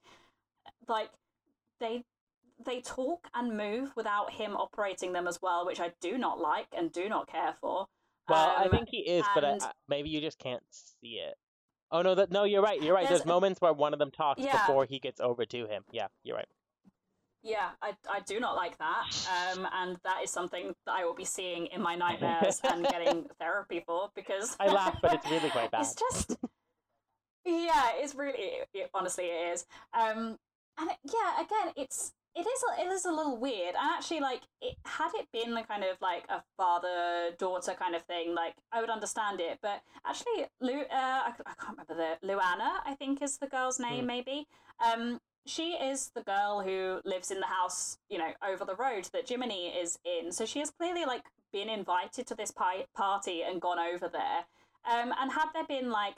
like 0.89 1.11
they 1.81 2.05
they 2.65 2.81
talk 2.81 3.29
and 3.35 3.57
move 3.57 3.93
without 3.97 4.33
him 4.33 4.57
operating 4.57 5.13
them 5.13 5.29
as 5.29 5.39
well, 5.41 5.65
which 5.65 5.81
I 5.81 5.93
do 6.01 6.19
not 6.19 6.41
like 6.41 6.67
and 6.77 6.93
do 6.93 7.09
not 7.09 7.29
care 7.29 7.55
for. 7.61 7.87
Well, 8.29 8.51
um, 8.51 8.55
I 8.59 8.69
think 8.69 8.89
he 8.91 8.99
is, 8.99 9.25
but 9.35 9.45
I, 9.45 9.59
maybe 9.89 10.11
you 10.11 10.21
just 10.21 10.39
can't 10.39 10.63
see 10.71 11.21
it. 11.27 11.35
Oh 11.91 12.03
no, 12.03 12.15
that 12.15 12.31
no, 12.31 12.45
you're 12.45 12.63
right. 12.63 12.83
You're 12.83 12.95
right. 12.95 13.09
There's, 13.09 13.21
There's 13.21 13.27
moments 13.27 13.61
where 13.61 13.73
one 13.73 13.93
of 13.93 13.99
them 13.99 14.11
talks 14.11 14.43
yeah. 14.43 14.53
before 14.53 14.85
he 14.85 14.99
gets 14.99 15.21
over 15.21 15.47
to 15.47 15.67
him. 15.67 15.85
Yeah, 15.91 16.09
you're 16.23 16.37
right. 16.37 16.49
Yeah, 17.43 17.71
I, 17.83 17.95
I 18.11 18.21
do 18.21 18.41
not 18.41 18.57
like 18.57 18.77
that. 18.79 19.57
Um, 19.57 19.67
and 19.73 19.97
that 20.05 20.23
is 20.25 20.31
something 20.31 20.75
that 20.87 20.93
I 20.93 21.05
will 21.05 21.15
be 21.15 21.25
seeing 21.25 21.67
in 21.67 21.81
my 21.81 21.95
nightmares 21.95 22.61
and 22.65 22.85
getting 22.87 23.27
therapy 23.39 23.83
for 23.87 24.11
because 24.15 24.57
I 24.59 24.69
laugh, 24.69 24.97
but 25.01 25.15
it's 25.15 25.31
really 25.31 25.51
quite 25.51 25.71
bad. 25.73 25.83
It's 25.83 25.95
just, 25.95 26.37
yeah, 27.45 27.91
it's 27.95 28.15
really, 28.15 28.65
it, 28.75 28.91
honestly, 28.93 29.27
it 29.27 29.53
is. 29.53 29.67
Um, 29.95 30.39
and 30.79 30.91
it, 30.91 30.97
yeah, 31.05 31.43
again, 31.43 31.73
it's 31.77 32.13
it 32.35 32.47
is 32.47 32.65
a, 32.71 32.83
it 32.83 32.93
is 32.93 33.05
a 33.05 33.11
little 33.11 33.37
weird. 33.37 33.75
And 33.75 33.91
actually, 33.97 34.21
like, 34.21 34.43
it 34.61 34.77
had 34.85 35.11
it 35.15 35.27
been 35.33 35.55
the 35.55 35.63
kind 35.63 35.83
of 35.83 35.97
like 36.01 36.25
a 36.29 36.43
father 36.57 37.35
daughter 37.37 37.75
kind 37.75 37.97
of 37.97 38.03
thing, 38.03 38.35
like 38.35 38.55
I 38.73 38.81
would 38.81 38.91
understand 38.91 39.41
it. 39.41 39.59
But 39.61 39.81
actually, 40.07 40.47
Lu, 40.61 40.81
uh, 40.81 40.85
I, 40.93 41.33
I 41.47 41.53
can't 41.61 41.77
remember 41.79 42.17
the 42.23 42.27
Luana, 42.27 42.79
I 42.85 42.95
think 42.97 43.23
is 43.23 43.39
the 43.39 43.49
girl's 43.49 43.81
name, 43.81 44.05
mm. 44.05 44.09
maybe. 44.09 44.47
Um, 44.85 45.19
she 45.49 45.73
is 45.73 46.11
the 46.15 46.23
girl 46.23 46.63
who 46.63 47.01
lives 47.05 47.31
in 47.31 47.41
the 47.41 47.47
house, 47.47 47.99
you 48.09 48.19
know, 48.19 48.31
over 48.47 48.65
the 48.65 48.77
road 48.77 49.09
that 49.13 49.29
Jiminy 49.29 49.69
is 49.69 49.99
in. 50.05 50.31
So 50.33 50.47
she 50.47 50.59
has 50.61 50.71
clearly 50.71 51.05
like 51.05 51.23
been 51.53 51.69
invited 51.69 52.27
to 52.27 52.35
this 52.35 52.51
pi- 52.51 52.87
party 52.97 53.43
and 53.43 53.61
gone 53.61 53.79
over 53.79 54.09
there. 54.09 54.45
Um, 54.91 55.13
and 55.21 55.33
had 55.33 55.47
there 55.55 55.67
been 55.67 55.91
like 55.91 56.17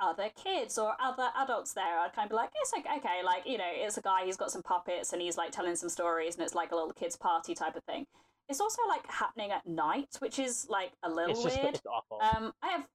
other 0.00 0.30
kids 0.42 0.78
or 0.78 0.94
other 1.00 1.28
adults 1.38 1.72
there, 1.74 1.98
I'd 2.00 2.14
kind 2.14 2.26
of 2.26 2.30
be 2.30 2.36
like, 2.36 2.50
it's 2.60 2.72
like 2.72 2.86
okay, 2.98 3.22
like 3.24 3.46
you 3.46 3.58
know, 3.58 3.70
it's 3.70 3.98
a 3.98 4.02
guy. 4.02 4.24
He's 4.24 4.36
got 4.36 4.50
some 4.50 4.62
puppets 4.62 5.12
and 5.12 5.22
he's 5.22 5.36
like 5.36 5.52
telling 5.52 5.76
some 5.76 5.88
stories, 5.88 6.34
and 6.34 6.44
it's 6.44 6.54
like 6.54 6.72
a 6.72 6.74
little 6.74 6.92
kids 6.92 7.16
party 7.16 7.54
type 7.54 7.76
of 7.76 7.84
thing. 7.84 8.06
It's 8.48 8.60
also 8.60 8.82
like 8.88 9.10
happening 9.10 9.52
at 9.52 9.66
night, 9.66 10.08
which 10.18 10.38
is 10.38 10.66
like 10.68 10.92
a 11.02 11.08
little 11.08 11.30
it's 11.32 11.42
just, 11.42 11.62
weird. 11.62 11.74
It's 11.76 11.86
awful. 11.86 12.20
Um, 12.20 12.52
I 12.62 12.68
have 12.68 12.86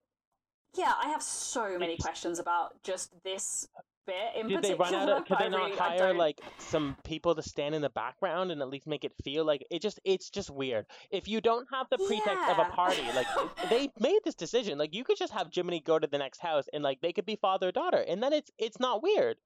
yeah, 0.75 0.93
I 1.01 1.09
have 1.09 1.23
so 1.23 1.77
many 1.79 1.97
questions 1.97 2.39
about 2.39 2.81
just 2.83 3.11
this 3.23 3.67
bit 4.05 4.15
in 4.39 4.47
Did 4.47 4.61
they 4.61 4.73
run 4.73 4.93
out 4.93 5.09
of? 5.09 5.25
Could 5.25 5.37
they 5.39 5.49
not 5.49 5.65
really, 5.65 5.77
hire 5.77 6.13
like 6.13 6.41
some 6.57 6.95
people 7.03 7.35
to 7.35 7.41
stand 7.41 7.75
in 7.75 7.81
the 7.81 7.89
background 7.89 8.51
and 8.51 8.61
at 8.61 8.69
least 8.69 8.87
make 8.87 9.03
it 9.03 9.13
feel 9.23 9.45
like 9.45 9.65
it 9.69 9.81
just? 9.81 9.99
It's 10.03 10.29
just 10.29 10.49
weird. 10.49 10.85
If 11.11 11.27
you 11.27 11.41
don't 11.41 11.67
have 11.71 11.87
the 11.89 11.97
pretext 11.97 12.43
yeah. 12.47 12.51
of 12.51 12.59
a 12.59 12.69
party, 12.71 13.03
like 13.15 13.27
they 13.69 13.89
made 13.99 14.19
this 14.23 14.35
decision, 14.35 14.77
like 14.77 14.93
you 14.93 15.03
could 15.03 15.17
just 15.17 15.33
have 15.33 15.49
Jiminy 15.53 15.81
go 15.81 15.99
to 15.99 16.07
the 16.07 16.17
next 16.17 16.39
house 16.39 16.65
and 16.73 16.83
like 16.83 17.01
they 17.01 17.13
could 17.13 17.25
be 17.25 17.35
father 17.35 17.71
daughter, 17.71 18.03
and 18.07 18.21
then 18.21 18.33
it's 18.33 18.51
it's 18.57 18.79
not 18.79 19.03
weird. 19.03 19.37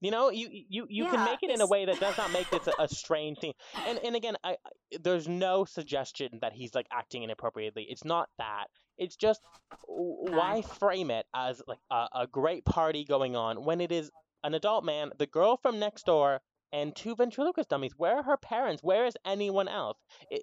You 0.00 0.10
know, 0.12 0.30
you 0.30 0.48
you, 0.50 0.86
you 0.88 1.04
yeah, 1.04 1.10
can 1.10 1.24
make 1.24 1.42
it 1.42 1.50
in 1.50 1.60
a 1.60 1.66
way 1.66 1.84
that 1.84 1.98
does 1.98 2.16
not 2.16 2.32
make 2.32 2.48
this 2.50 2.66
a, 2.68 2.82
a 2.82 2.88
strange 2.88 3.38
thing. 3.38 3.52
And 3.86 3.98
and 4.04 4.14
again, 4.14 4.36
I, 4.44 4.50
I 4.52 4.98
there's 5.00 5.26
no 5.26 5.64
suggestion 5.64 6.38
that 6.40 6.52
he's 6.52 6.74
like 6.74 6.86
acting 6.92 7.24
inappropriately. 7.24 7.86
It's 7.88 8.04
not 8.04 8.28
that. 8.38 8.66
It's 8.96 9.16
just 9.16 9.40
why 9.86 10.62
frame 10.62 11.10
it 11.10 11.26
as 11.34 11.62
like 11.66 11.80
a, 11.90 12.06
a 12.14 12.26
great 12.30 12.64
party 12.64 13.04
going 13.04 13.36
on 13.36 13.64
when 13.64 13.80
it 13.80 13.92
is 13.92 14.10
an 14.44 14.54
adult 14.54 14.84
man, 14.84 15.10
the 15.18 15.26
girl 15.26 15.56
from 15.56 15.78
next 15.78 16.06
door, 16.06 16.40
and 16.72 16.94
two 16.94 17.16
ventriloquist 17.16 17.68
dummies. 17.68 17.94
Where 17.96 18.16
are 18.16 18.22
her 18.22 18.36
parents? 18.36 18.82
Where 18.82 19.06
is 19.06 19.16
anyone 19.24 19.68
else? 19.68 19.98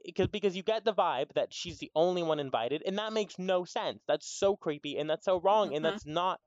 Because 0.05 0.27
because 0.27 0.55
you 0.55 0.63
get 0.63 0.83
the 0.83 0.93
vibe 0.93 1.33
that 1.35 1.53
she's 1.53 1.77
the 1.77 1.91
only 1.95 2.23
one 2.23 2.39
invited, 2.39 2.83
and 2.85 2.97
that 2.97 3.13
makes 3.13 3.37
no 3.37 3.63
sense. 3.63 4.01
That's 4.07 4.27
so 4.27 4.55
creepy, 4.55 4.97
and 4.97 5.09
that's 5.09 5.25
so 5.25 5.39
wrong, 5.39 5.67
mm-hmm. 5.67 5.77
and 5.77 5.85
that's 5.85 6.05
not 6.05 6.39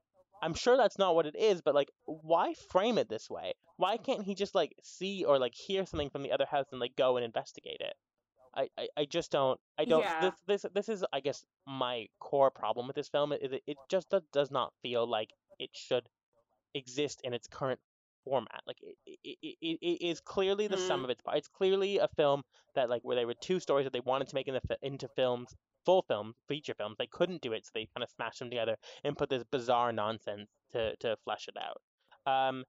I'm 0.42 0.54
sure 0.54 0.76
that's 0.76 0.98
not 0.98 1.14
what 1.14 1.26
it 1.26 1.36
is, 1.36 1.60
but 1.62 1.74
like, 1.74 1.90
why 2.06 2.54
frame 2.70 2.98
it 2.98 3.08
this 3.08 3.28
way? 3.30 3.54
Why 3.76 3.96
can't 3.96 4.22
he 4.24 4.34
just 4.34 4.54
like 4.54 4.74
see 4.82 5.24
or 5.24 5.38
like 5.38 5.54
hear 5.54 5.86
something 5.86 6.10
from 6.10 6.22
the 6.22 6.32
other 6.32 6.46
house 6.46 6.66
and 6.72 6.80
like 6.80 6.96
go 6.96 7.16
and 7.16 7.24
investigate 7.24 7.80
it? 7.80 7.94
I, 8.54 8.68
I, 8.78 8.88
I 8.96 9.04
just 9.04 9.30
don't 9.30 9.60
I 9.78 9.84
don't 9.84 10.04
Yeah. 10.04 10.30
this 10.46 10.62
this 10.64 10.66
this 10.74 10.88
is 10.88 11.04
I 11.12 11.20
guess 11.20 11.44
my 11.66 12.06
core 12.18 12.50
problem 12.50 12.86
with 12.86 12.96
this 12.96 13.08
film 13.08 13.32
is 13.32 13.52
it, 13.52 13.62
it 13.66 13.76
just 13.90 14.08
does, 14.08 14.22
does 14.32 14.50
not 14.50 14.72
feel 14.82 15.08
like 15.08 15.30
it 15.58 15.70
should 15.74 16.08
exist 16.74 17.20
in 17.24 17.34
its 17.34 17.46
current 17.46 17.80
format 18.24 18.62
like 18.66 18.76
it, 18.82 19.18
it, 19.24 19.56
it, 19.60 19.78
it 19.80 20.06
is 20.06 20.20
clearly 20.20 20.66
the 20.66 20.76
sum 20.76 21.00
Mm. 21.00 21.04
of 21.04 21.10
its 21.10 21.22
parts 21.22 21.38
it's 21.38 21.48
clearly 21.48 21.98
a 21.98 22.08
film 22.16 22.42
that 22.74 22.88
like 22.90 23.02
where 23.02 23.16
there 23.16 23.26
were 23.26 23.34
two 23.40 23.60
stories 23.60 23.84
that 23.84 23.92
they 23.92 24.00
wanted 24.00 24.28
to 24.28 24.34
make 24.34 24.48
in 24.48 24.54
the, 24.54 24.78
into 24.82 25.08
films 25.16 25.54
full 25.88 26.04
films 26.06 26.34
feature 26.48 26.74
films 26.76 26.96
they 26.98 27.06
couldn't 27.06 27.40
do 27.40 27.54
it 27.54 27.64
so 27.64 27.70
they 27.74 27.88
kind 27.96 28.04
of 28.04 28.10
smashed 28.10 28.40
them 28.40 28.50
together 28.50 28.76
and 29.04 29.16
put 29.16 29.30
this 29.30 29.42
bizarre 29.50 29.90
nonsense 29.90 30.50
to 30.70 30.94
to 30.96 31.16
flesh 31.24 31.46
it 31.48 31.56
out 31.56 31.80
um 32.30 32.62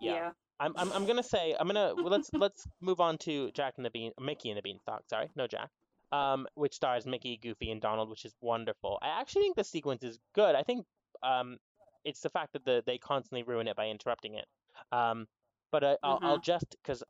yeah. 0.00 0.12
yeah. 0.12 0.30
I'm, 0.60 0.72
I'm 0.76 0.92
I'm 0.92 1.06
gonna 1.06 1.22
say 1.22 1.54
I'm 1.58 1.68
gonna 1.68 1.94
well, 1.94 2.08
let's 2.08 2.30
let's 2.34 2.66
move 2.80 3.00
on 3.00 3.18
to 3.18 3.52
Jack 3.52 3.74
and 3.76 3.86
the 3.86 3.90
Bean 3.90 4.10
Mickey 4.20 4.50
and 4.50 4.58
the 4.58 4.62
Beanstalk. 4.62 5.02
Sorry, 5.08 5.28
no 5.36 5.46
Jack. 5.46 5.70
Um, 6.10 6.46
which 6.54 6.74
stars 6.74 7.06
Mickey, 7.06 7.38
Goofy, 7.40 7.70
and 7.70 7.80
Donald, 7.80 8.08
which 8.08 8.24
is 8.24 8.34
wonderful. 8.40 8.98
I 9.02 9.20
actually 9.20 9.42
think 9.42 9.56
the 9.56 9.64
sequence 9.64 10.02
is 10.02 10.18
good. 10.34 10.54
I 10.54 10.62
think 10.62 10.86
um, 11.22 11.58
it's 12.04 12.20
the 12.20 12.30
fact 12.30 12.54
that 12.54 12.64
the 12.64 12.82
they 12.86 12.98
constantly 12.98 13.42
ruin 13.42 13.68
it 13.68 13.76
by 13.76 13.88
interrupting 13.88 14.34
it. 14.34 14.46
Um, 14.90 15.26
but 15.70 15.84
I, 15.84 15.96
I'll, 16.02 16.18
I'll 16.22 16.40
just 16.40 16.76
because 16.82 17.04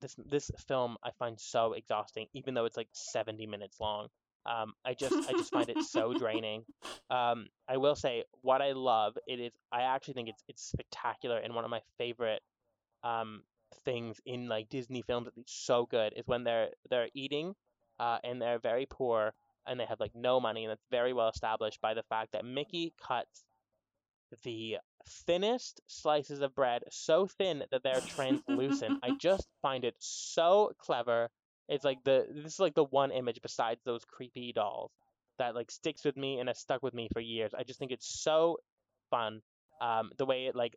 this 0.00 0.16
this 0.30 0.50
film 0.68 0.96
I 1.02 1.10
find 1.18 1.38
so 1.40 1.72
exhausting, 1.72 2.26
even 2.34 2.54
though 2.54 2.64
it's 2.64 2.76
like 2.76 2.88
70 2.92 3.46
minutes 3.46 3.78
long. 3.80 4.08
Um, 4.44 4.74
I 4.84 4.94
just 4.94 5.14
I 5.28 5.32
just 5.32 5.52
find 5.52 5.68
it 5.68 5.82
so 5.82 6.14
draining. 6.14 6.64
Um, 7.10 7.46
I 7.68 7.76
will 7.78 7.96
say 7.96 8.24
what 8.42 8.62
I 8.62 8.72
love 8.72 9.16
it 9.26 9.40
is 9.40 9.52
I 9.72 9.82
actually 9.82 10.14
think 10.14 10.28
it's 10.28 10.42
it's 10.48 10.62
spectacular 10.62 11.38
and 11.38 11.54
one 11.54 11.64
of 11.64 11.70
my 11.70 11.80
favorite 11.98 12.42
um 13.02 13.42
things 13.84 14.20
in 14.24 14.48
like 14.48 14.68
Disney 14.68 15.02
films. 15.02 15.28
It's 15.36 15.52
so 15.52 15.86
good 15.90 16.12
is 16.16 16.26
when 16.26 16.44
they're 16.44 16.68
they're 16.90 17.08
eating, 17.14 17.54
uh, 17.98 18.18
and 18.22 18.40
they're 18.40 18.58
very 18.58 18.86
poor 18.86 19.32
and 19.66 19.80
they 19.80 19.84
have 19.86 20.00
like 20.00 20.12
no 20.14 20.38
money, 20.40 20.64
and 20.64 20.72
it's 20.72 20.84
very 20.90 21.12
well 21.12 21.28
established 21.28 21.80
by 21.80 21.94
the 21.94 22.04
fact 22.04 22.32
that 22.32 22.44
Mickey 22.44 22.94
cuts 23.04 23.44
the 24.44 24.78
thinnest 25.08 25.80
slices 25.86 26.40
of 26.40 26.54
bread 26.54 26.82
so 26.90 27.26
thin 27.26 27.62
that 27.70 27.82
they're 27.82 28.00
translucent. 28.00 28.98
I 29.02 29.10
just 29.20 29.46
find 29.62 29.84
it 29.84 29.94
so 29.98 30.72
clever. 30.78 31.28
It's 31.68 31.84
like 31.84 31.98
the 32.04 32.26
this 32.30 32.54
is 32.54 32.60
like 32.60 32.74
the 32.74 32.84
one 32.84 33.10
image 33.10 33.40
besides 33.42 33.80
those 33.84 34.04
creepy 34.04 34.52
dolls 34.52 34.92
that 35.38 35.54
like 35.54 35.70
sticks 35.70 36.04
with 36.04 36.16
me 36.16 36.38
and 36.38 36.48
has 36.48 36.58
stuck 36.58 36.82
with 36.82 36.94
me 36.94 37.08
for 37.12 37.20
years. 37.20 37.52
I 37.56 37.64
just 37.64 37.78
think 37.78 37.92
it's 37.92 38.22
so 38.22 38.58
fun. 39.10 39.40
Um, 39.80 40.10
the 40.16 40.26
way 40.26 40.46
it 40.46 40.56
like 40.56 40.74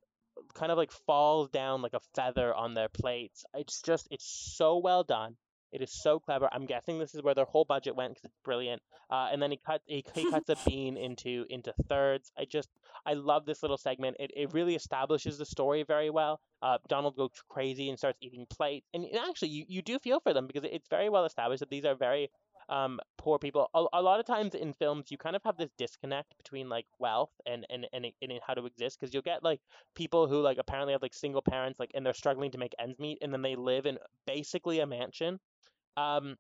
kind 0.54 0.72
of 0.72 0.78
like 0.78 0.92
falls 0.92 1.50
down 1.50 1.82
like 1.82 1.94
a 1.94 2.02
feather 2.16 2.54
on 2.54 2.74
their 2.74 2.90
plates. 2.90 3.46
It's 3.54 3.82
just 3.82 4.08
it's 4.12 4.26
so 4.26 4.78
well 4.78 5.04
done. 5.04 5.36
It 5.72 5.82
is 5.82 5.92
so 5.92 6.20
clever. 6.20 6.50
I'm 6.52 6.66
guessing 6.66 7.00
this 7.00 7.14
is 7.14 7.22
where 7.22 7.36
their 7.36 7.46
whole 7.46 7.66
budget 7.66 7.96
went 7.96 8.14
because 8.14 8.26
it's 8.26 8.40
brilliant. 8.44 8.82
Uh, 9.10 9.30
and 9.32 9.42
then 9.42 9.52
he 9.52 9.60
cut 9.66 9.82
he, 9.86 10.04
he 10.14 10.30
cuts 10.30 10.50
a 10.50 10.56
bean 10.66 10.98
into 10.98 11.46
into 11.50 11.74
thirds. 11.88 12.32
I 12.38 12.46
just 12.46 12.70
I 13.06 13.14
love 13.14 13.46
this 13.46 13.62
little 13.62 13.78
segment. 13.78 14.18
It 14.20 14.32
it 14.36 14.54
really 14.54 14.76
establishes 14.76 15.38
the 15.38 15.46
story 15.46 15.84
very 15.84 16.10
well. 16.10 16.40
Uh, 16.62 16.78
Donald 16.88 17.16
goes 17.16 17.32
crazy 17.50 17.90
and 17.90 17.98
starts 17.98 18.20
eating 18.22 18.46
plates, 18.50 18.88
and 18.94 19.06
actually 19.16 19.50
you, 19.50 19.66
you 19.68 19.82
do 19.82 20.00
feel 20.00 20.20
for 20.20 20.34
them 20.34 20.48
because 20.48 20.64
it's 20.70 20.88
very 20.90 21.10
well 21.10 21.26
established 21.26 21.62
that 21.62 21.70
these 21.70 21.86
are 21.86 21.96
very 21.96 22.30
um 22.70 23.00
poor 23.18 23.40
people. 23.40 23.70
A, 23.74 23.86
a 23.94 24.02
lot 24.02 24.20
of 24.20 24.26
times 24.26 24.54
in 24.56 24.74
films 24.74 25.10
you 25.10 25.18
kind 25.18 25.36
of 25.36 25.44
have 25.44 25.58
this 25.58 25.72
disconnect 25.78 26.38
between 26.38 26.70
like 26.70 26.86
wealth 27.00 27.32
and 27.46 27.66
and 27.70 27.88
and, 27.94 28.06
and 28.22 28.32
how 28.46 28.54
to 28.54 28.66
exist 28.66 29.00
because 29.00 29.14
you'll 29.14 29.24
get 29.24 29.44
like 29.44 29.60
people 29.96 30.28
who 30.28 30.42
like 30.42 30.58
apparently 30.60 30.94
have 30.94 31.02
like 31.02 31.14
single 31.14 31.42
parents 31.42 31.80
like 31.80 31.92
and 31.96 32.06
they're 32.06 32.14
struggling 32.14 32.52
to 32.52 32.58
make 32.58 32.74
ends 32.80 33.00
meet 33.00 33.18
and 33.22 33.34
then 33.34 33.42
they 33.42 33.56
live 33.56 33.86
in 33.86 33.98
basically 34.26 34.80
a 34.80 34.86
mansion. 34.86 35.40
Um, 35.98 36.38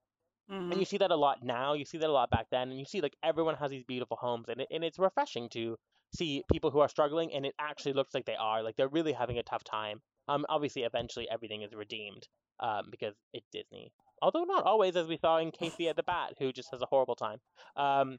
and 0.71 0.80
you 0.80 0.85
see 0.85 0.97
that 0.97 1.11
a 1.11 1.15
lot 1.15 1.43
now. 1.43 1.73
You 1.73 1.85
see 1.85 1.99
that 1.99 2.09
a 2.09 2.11
lot 2.11 2.31
back 2.31 2.47
then, 2.49 2.69
and 2.69 2.80
you 2.80 2.85
see 2.85 3.01
like 3.01 3.15
everyone 3.23 3.55
has 3.55 3.69
these 3.69 3.84
beautiful 3.84 4.17
homes, 4.17 4.49
and 4.49 4.61
it, 4.61 4.67
and 4.71 4.84
it's 4.84 4.97
refreshing 4.97 5.47
to 5.49 5.77
see 6.15 6.43
people 6.51 6.71
who 6.71 6.80
are 6.80 6.89
struggling, 6.89 7.31
and 7.34 7.45
it 7.45 7.53
actually 7.59 7.93
looks 7.93 8.15
like 8.15 8.26
they 8.26 8.35
are 8.35 8.63
like 8.63 8.76
they're 8.76 8.88
really 8.88 9.13
having 9.13 9.38
a 9.38 9.43
tough 9.43 9.63
time. 9.63 10.01
Um, 10.27 10.45
obviously, 10.49 10.84
eventually 10.84 11.27
everything 11.31 11.61
is 11.61 11.73
redeemed, 11.76 12.27
um, 12.59 12.85
because 12.89 13.13
it's 13.31 13.47
Disney. 13.51 13.91
Although 14.23 14.43
not 14.43 14.63
always, 14.63 14.95
as 14.95 15.07
we 15.07 15.17
saw 15.17 15.38
in 15.38 15.51
Casey 15.59 15.88
at 15.88 15.95
the 15.95 16.03
Bat, 16.03 16.34
who 16.39 16.51
just 16.51 16.71
has 16.71 16.81
a 16.81 16.88
horrible 16.88 17.15
time. 17.15 17.38
Um, 17.76 18.17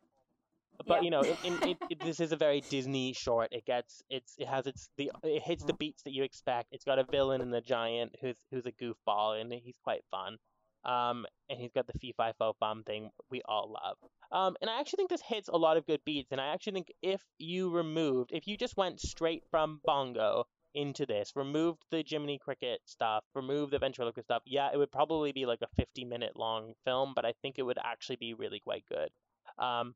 but 0.86 1.02
you 1.02 1.10
know, 1.10 1.20
it, 1.20 1.36
it, 1.44 1.62
it, 1.62 1.76
it, 1.90 2.00
this 2.04 2.20
is 2.20 2.32
a 2.32 2.36
very 2.36 2.60
Disney 2.60 3.12
short. 3.12 3.48
It 3.50 3.66
gets 3.66 4.02
it's 4.08 4.34
it 4.38 4.46
has 4.46 4.66
its 4.66 4.88
the 4.96 5.10
it 5.24 5.42
hits 5.42 5.64
the 5.64 5.74
beats 5.74 6.02
that 6.04 6.12
you 6.12 6.22
expect. 6.22 6.68
It's 6.72 6.84
got 6.84 6.98
a 6.98 7.04
villain 7.04 7.40
and 7.40 7.52
the 7.52 7.60
giant 7.60 8.14
who's 8.20 8.38
who's 8.50 8.66
a 8.66 8.72
goofball, 8.72 9.40
and 9.40 9.52
he's 9.52 9.78
quite 9.82 10.02
fun. 10.10 10.36
Um, 10.84 11.26
and 11.48 11.60
he's 11.60 11.72
got 11.72 11.86
the 11.86 11.98
fee 11.98 12.14
fi 12.16 12.32
fo 12.38 12.54
fum 12.58 12.84
thing 12.84 13.10
we 13.30 13.42
all 13.46 13.70
love. 13.72 13.96
Um, 14.32 14.56
and 14.60 14.70
I 14.70 14.80
actually 14.80 14.98
think 14.98 15.10
this 15.10 15.22
hits 15.22 15.48
a 15.48 15.56
lot 15.56 15.76
of 15.76 15.86
good 15.86 16.00
beats. 16.04 16.32
And 16.32 16.40
I 16.40 16.52
actually 16.54 16.72
think 16.74 16.92
if 17.02 17.22
you 17.38 17.70
removed, 17.70 18.30
if 18.32 18.46
you 18.46 18.56
just 18.56 18.76
went 18.76 19.00
straight 19.00 19.42
from 19.50 19.80
Bongo 19.84 20.44
into 20.74 21.04
this, 21.04 21.32
removed 21.34 21.82
the 21.90 22.04
Jiminy 22.06 22.38
Cricket 22.38 22.80
stuff, 22.86 23.24
removed 23.34 23.72
the 23.72 23.78
ventriloquist 23.78 24.26
stuff, 24.26 24.42
yeah, 24.46 24.70
it 24.72 24.76
would 24.78 24.92
probably 24.92 25.32
be 25.32 25.44
like 25.46 25.60
a 25.62 25.68
50 25.76 26.04
minute 26.04 26.36
long 26.36 26.74
film, 26.84 27.12
but 27.14 27.24
I 27.26 27.34
think 27.42 27.58
it 27.58 27.62
would 27.62 27.78
actually 27.82 28.16
be 28.16 28.34
really 28.34 28.60
quite 28.60 28.84
good. 28.88 29.10
Um, 29.58 29.94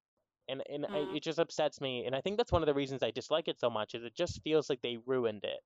and 0.48 0.62
and 0.68 0.84
I, 0.86 0.98
Mm. 0.98 1.16
it 1.16 1.22
just 1.22 1.38
upsets 1.38 1.80
me, 1.80 2.04
and 2.04 2.14
I 2.14 2.20
think 2.20 2.36
that's 2.36 2.52
one 2.52 2.62
of 2.62 2.66
the 2.66 2.74
reasons 2.74 3.02
I 3.02 3.10
dislike 3.10 3.48
it 3.48 3.58
so 3.60 3.70
much. 3.70 3.94
Is 3.94 4.04
it 4.04 4.14
just 4.14 4.42
feels 4.42 4.68
like 4.68 4.82
they 4.82 4.98
ruined 5.06 5.44
it. 5.44 5.60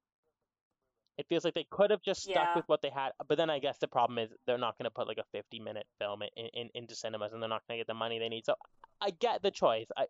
It 1.18 1.26
feels 1.28 1.44
like 1.44 1.54
they 1.54 1.66
could 1.68 1.90
have 1.90 2.00
just 2.02 2.22
stuck 2.22 2.36
Yeah. 2.36 2.54
with 2.56 2.68
what 2.68 2.80
they 2.80 2.90
had, 2.90 3.10
but 3.28 3.36
then 3.36 3.50
I 3.50 3.58
guess 3.58 3.78
the 3.78 3.88
problem 3.88 4.18
is 4.18 4.30
they're 4.46 4.56
not 4.56 4.78
going 4.78 4.84
to 4.84 4.90
put 4.90 5.08
like 5.08 5.18
a 5.18 5.24
50 5.32 5.58
minute 5.58 5.86
film 5.98 6.22
in, 6.22 6.46
in 6.54 6.70
into 6.74 6.94
cinemas, 6.94 7.32
and 7.32 7.42
they're 7.42 7.48
not 7.48 7.66
going 7.66 7.76
to 7.78 7.80
get 7.80 7.88
the 7.88 7.94
money 7.94 8.18
they 8.18 8.28
need. 8.28 8.46
So 8.46 8.54
I 9.00 9.10
get 9.10 9.42
the 9.42 9.50
choice. 9.50 9.88
I 9.96 10.06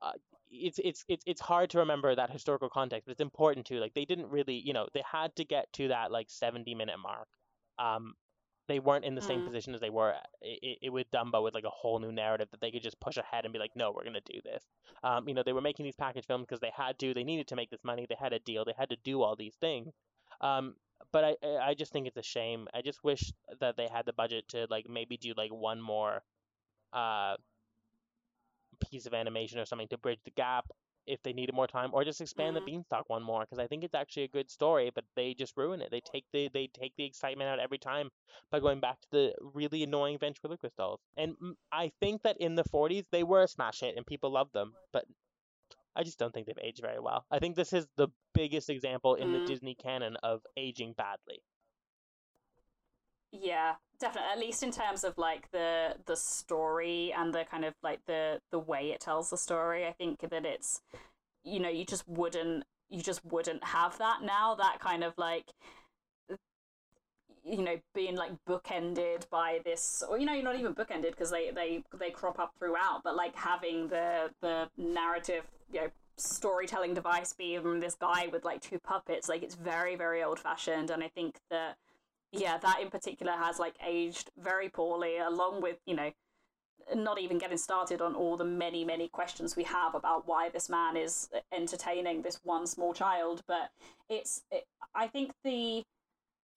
uh, 0.00 0.12
it's 0.50 0.78
it's 0.78 1.04
it's 1.08 1.22
it's 1.26 1.40
hard 1.40 1.70
to 1.70 1.78
remember 1.78 2.14
that 2.14 2.30
historical 2.30 2.70
context, 2.70 3.06
but 3.06 3.12
it's 3.12 3.20
important 3.20 3.66
too. 3.66 3.78
Like 3.78 3.92
they 3.94 4.06
didn't 4.06 4.30
really, 4.30 4.54
you 4.54 4.72
know, 4.72 4.88
they 4.94 5.02
had 5.10 5.36
to 5.36 5.44
get 5.44 5.70
to 5.74 5.88
that 5.88 6.10
like 6.10 6.30
70 6.30 6.74
minute 6.74 6.98
mark. 6.98 7.28
Um, 7.78 8.14
they 8.68 8.78
weren't 8.80 9.04
in 9.04 9.14
the 9.14 9.22
same 9.22 9.40
Mm. 9.40 9.46
position 9.46 9.74
as 9.74 9.80
they 9.80 9.88
were 9.90 10.14
it, 10.42 10.58
i- 10.82 10.86
i- 10.86 10.90
with 10.90 11.10
Dumbo 11.10 11.42
with 11.42 11.54
like 11.54 11.64
a 11.64 11.70
whole 11.70 11.98
new 11.98 12.12
narrative 12.12 12.48
that 12.50 12.60
they 12.60 12.70
could 12.70 12.82
just 12.82 13.00
push 13.00 13.16
ahead 13.16 13.44
and 13.44 13.52
be 13.52 13.58
like, 13.58 13.74
no, 13.74 13.92
we're 13.92 14.04
gonna 14.04 14.20
do 14.22 14.40
this. 14.42 14.62
Um, 15.02 15.26
you 15.28 15.34
know, 15.34 15.42
they 15.42 15.52
were 15.54 15.62
making 15.62 15.84
these 15.84 15.96
package 15.96 16.26
films 16.26 16.44
because 16.46 16.60
they 16.60 16.70
had 16.74 16.98
to. 17.00 17.12
They 17.14 17.24
needed 17.24 17.48
to 17.48 17.56
make 17.56 17.70
this 17.70 17.84
money. 17.84 18.06
They 18.08 18.16
had 18.18 18.32
a 18.32 18.38
deal. 18.38 18.64
They 18.64 18.74
had 18.76 18.90
to 18.90 18.96
do 18.96 19.22
all 19.22 19.36
these 19.36 19.56
things. 19.56 19.94
Um, 20.40 20.74
but 21.12 21.24
I 21.24 21.36
I 21.70 21.74
just 21.74 21.92
think 21.92 22.06
it's 22.06 22.16
a 22.16 22.22
shame. 22.22 22.68
I 22.74 22.82
just 22.82 23.02
wish 23.04 23.32
that 23.60 23.76
they 23.76 23.88
had 23.88 24.06
the 24.06 24.12
budget 24.12 24.48
to 24.48 24.66
like 24.70 24.88
maybe 24.88 25.16
do 25.16 25.34
like 25.36 25.52
one 25.52 25.80
more 25.80 26.22
uh 26.92 27.36
piece 28.90 29.06
of 29.06 29.14
animation 29.14 29.58
or 29.58 29.64
something 29.64 29.88
to 29.88 29.98
bridge 29.98 30.20
the 30.24 30.30
gap 30.30 30.66
if 31.06 31.22
they 31.22 31.32
needed 31.32 31.54
more 31.54 31.66
time 31.66 31.90
or 31.92 32.04
just 32.04 32.20
expand 32.20 32.54
Mhm. 32.54 32.56
the 32.56 32.60
beanstalk 32.62 33.08
one 33.08 33.22
more 33.22 33.40
because 33.40 33.58
I 33.58 33.66
think 33.66 33.82
it's 33.82 33.94
actually 33.94 34.24
a 34.24 34.28
good 34.28 34.50
story 34.50 34.90
but 34.94 35.04
they 35.16 35.34
just 35.34 35.56
ruin 35.56 35.80
it 35.80 35.90
they 35.90 36.00
take 36.00 36.24
the 36.32 36.48
they 36.52 36.68
take 36.68 36.92
the 36.96 37.04
excitement 37.04 37.48
out 37.48 37.58
every 37.60 37.78
time 37.78 38.10
by 38.50 38.60
going 38.60 38.80
back 38.80 39.00
to 39.00 39.08
the 39.10 39.34
really 39.54 39.82
annoying 39.82 40.18
ventriloquist 40.18 40.76
dolls 40.76 41.00
and 41.16 41.34
I 41.72 41.92
think 42.00 42.22
that 42.22 42.36
in 42.38 42.54
the 42.56 42.64
40s 42.64 43.04
they 43.10 43.22
were 43.24 43.42
a 43.42 43.48
smash 43.48 43.80
hit 43.80 43.96
and 43.96 44.06
people 44.06 44.30
loved 44.30 44.52
them 44.52 44.74
but 44.92 45.04
I 45.98 46.04
just 46.04 46.18
don't 46.18 46.32
think 46.34 46.46
they've 46.46 46.58
aged 46.62 46.80
very 46.82 47.00
well 47.00 47.26
I 47.30 47.40
think 47.40 47.56
this 47.56 47.74
is 47.74 47.88
the 47.96 48.08
biggest 48.34 48.70
example 48.70 49.16
in 49.16 49.32
the 49.32 49.40
Mm. 49.40 49.46
Disney 49.46 49.74
canon 49.74 50.16
of 50.22 50.42
aging 50.56 50.94
badly 50.96 51.42
Yeah, 53.32 53.74
definitely. 54.00 54.30
At 54.32 54.38
least 54.38 54.62
in 54.62 54.70
terms 54.70 55.04
of 55.04 55.18
like 55.18 55.50
the 55.50 55.96
the 56.06 56.16
story 56.16 57.12
and 57.16 57.34
the 57.34 57.44
kind 57.44 57.64
of 57.64 57.74
like 57.82 58.00
the 58.06 58.40
the 58.50 58.58
way 58.58 58.90
it 58.90 59.00
tells 59.00 59.30
the 59.30 59.36
story, 59.36 59.86
I 59.86 59.92
think 59.92 60.20
that 60.30 60.46
it's 60.46 60.80
you 61.44 61.60
know 61.60 61.68
you 61.68 61.84
just 61.84 62.08
wouldn't 62.08 62.64
you 62.90 63.02
just 63.02 63.24
wouldn't 63.24 63.64
have 63.64 63.98
that 63.98 64.22
now. 64.22 64.54
That 64.54 64.80
kind 64.80 65.04
of 65.04 65.14
like 65.18 65.46
you 67.48 67.62
know 67.62 67.76
being 67.94 68.16
like 68.16 68.32
bookended 68.48 69.28
by 69.30 69.60
this 69.64 70.02
or 70.08 70.18
you 70.18 70.26
know 70.26 70.32
you're 70.32 70.44
not 70.44 70.58
even 70.58 70.74
bookended 70.74 71.10
because 71.10 71.30
they 71.30 71.50
they 71.50 71.82
they 71.98 72.10
crop 72.10 72.38
up 72.38 72.52
throughout 72.58 73.00
but 73.04 73.16
like 73.16 73.34
having 73.34 73.88
the 73.88 74.30
the 74.40 74.68
narrative 74.76 75.44
you 75.72 75.80
know 75.80 75.88
storytelling 76.16 76.94
device 76.94 77.32
be 77.32 77.56
this 77.80 77.94
guy 77.94 78.28
with 78.32 78.44
like 78.44 78.60
two 78.60 78.78
puppets 78.78 79.28
like 79.28 79.42
it's 79.42 79.54
very 79.54 79.94
very 79.94 80.22
old 80.22 80.38
fashioned 80.38 80.90
and 80.90 81.02
i 81.02 81.08
think 81.08 81.36
that 81.50 81.76
yeah 82.32 82.58
that 82.58 82.80
in 82.82 82.90
particular 82.90 83.32
has 83.32 83.58
like 83.58 83.74
aged 83.86 84.30
very 84.36 84.68
poorly 84.68 85.18
along 85.18 85.62
with 85.62 85.76
you 85.86 85.94
know 85.94 86.10
not 86.94 87.20
even 87.20 87.38
getting 87.38 87.58
started 87.58 88.00
on 88.00 88.14
all 88.14 88.36
the 88.36 88.44
many 88.44 88.84
many 88.84 89.08
questions 89.08 89.56
we 89.56 89.62
have 89.62 89.94
about 89.94 90.26
why 90.26 90.48
this 90.48 90.68
man 90.68 90.96
is 90.96 91.28
entertaining 91.52 92.22
this 92.22 92.40
one 92.42 92.66
small 92.66 92.92
child 92.92 93.42
but 93.46 93.70
it's 94.08 94.42
it, 94.50 94.66
i 94.94 95.06
think 95.06 95.32
the 95.44 95.84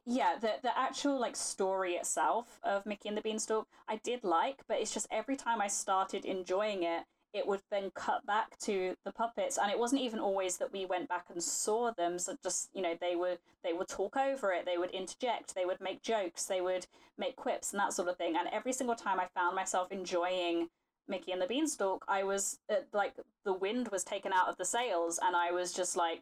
yeah 0.05 0.35
the 0.39 0.53
the 0.63 0.77
actual 0.77 1.19
like 1.19 1.35
story 1.35 1.93
itself 1.93 2.59
of 2.63 2.85
mickey 2.85 3.07
and 3.07 3.17
the 3.17 3.21
beanstalk 3.21 3.67
i 3.87 3.97
did 4.03 4.23
like 4.23 4.61
but 4.67 4.79
it's 4.79 4.93
just 4.93 5.07
every 5.11 5.35
time 5.35 5.61
i 5.61 5.67
started 5.67 6.25
enjoying 6.25 6.83
it 6.83 7.03
it 7.33 7.47
would 7.47 7.61
then 7.71 7.91
cut 7.95 8.25
back 8.25 8.57
to 8.59 8.95
the 9.05 9.11
puppets. 9.11 9.57
And 9.57 9.71
it 9.71 9.79
wasn't 9.79 10.01
even 10.01 10.19
always 10.19 10.57
that 10.57 10.73
we 10.73 10.85
went 10.85 11.07
back 11.07 11.25
and 11.29 11.41
saw 11.41 11.91
them 11.91 12.19
so 12.19 12.35
just 12.43 12.69
you 12.73 12.81
know 12.81 12.95
they 12.99 13.15
would 13.15 13.39
they 13.63 13.73
would 13.73 13.87
talk 13.87 14.17
over 14.17 14.51
it 14.51 14.65
they 14.65 14.77
would 14.77 14.91
interject 14.91 15.55
they 15.55 15.65
would 15.65 15.79
make 15.79 16.01
jokes 16.01 16.45
they 16.45 16.61
would 16.61 16.87
make 17.17 17.35
quips 17.35 17.71
and 17.71 17.79
that 17.79 17.93
sort 17.93 18.09
of 18.09 18.17
thing. 18.17 18.35
And 18.37 18.47
every 18.51 18.73
single 18.73 18.95
time 18.95 19.19
i 19.19 19.27
found 19.33 19.55
myself 19.55 19.91
enjoying 19.91 20.69
mickey 21.07 21.31
and 21.31 21.41
the 21.41 21.47
beanstalk 21.47 22.05
i 22.07 22.23
was 22.23 22.59
uh, 22.69 22.75
like 22.93 23.13
the 23.43 23.53
wind 23.53 23.89
was 23.89 24.03
taken 24.03 24.31
out 24.33 24.47
of 24.47 24.57
the 24.57 24.65
sails 24.65 25.19
and 25.21 25.35
i 25.35 25.51
was 25.51 25.73
just 25.73 25.97
like 25.97 26.21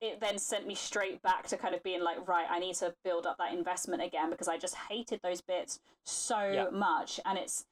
it 0.00 0.20
then 0.20 0.38
sent 0.38 0.66
me 0.66 0.74
straight 0.74 1.22
back 1.22 1.46
to 1.46 1.56
kind 1.56 1.74
of 1.74 1.82
being 1.82 2.02
like 2.02 2.26
right 2.28 2.46
i 2.50 2.58
need 2.58 2.74
to 2.74 2.94
build 3.04 3.26
up 3.26 3.38
that 3.38 3.52
investment 3.52 4.02
again 4.02 4.30
because 4.30 4.48
i 4.48 4.58
just 4.58 4.74
hated 4.90 5.20
those 5.22 5.40
bits 5.40 5.80
so 6.04 6.50
yeah. 6.50 6.66
much 6.70 7.18
and 7.24 7.38
it's 7.38 7.64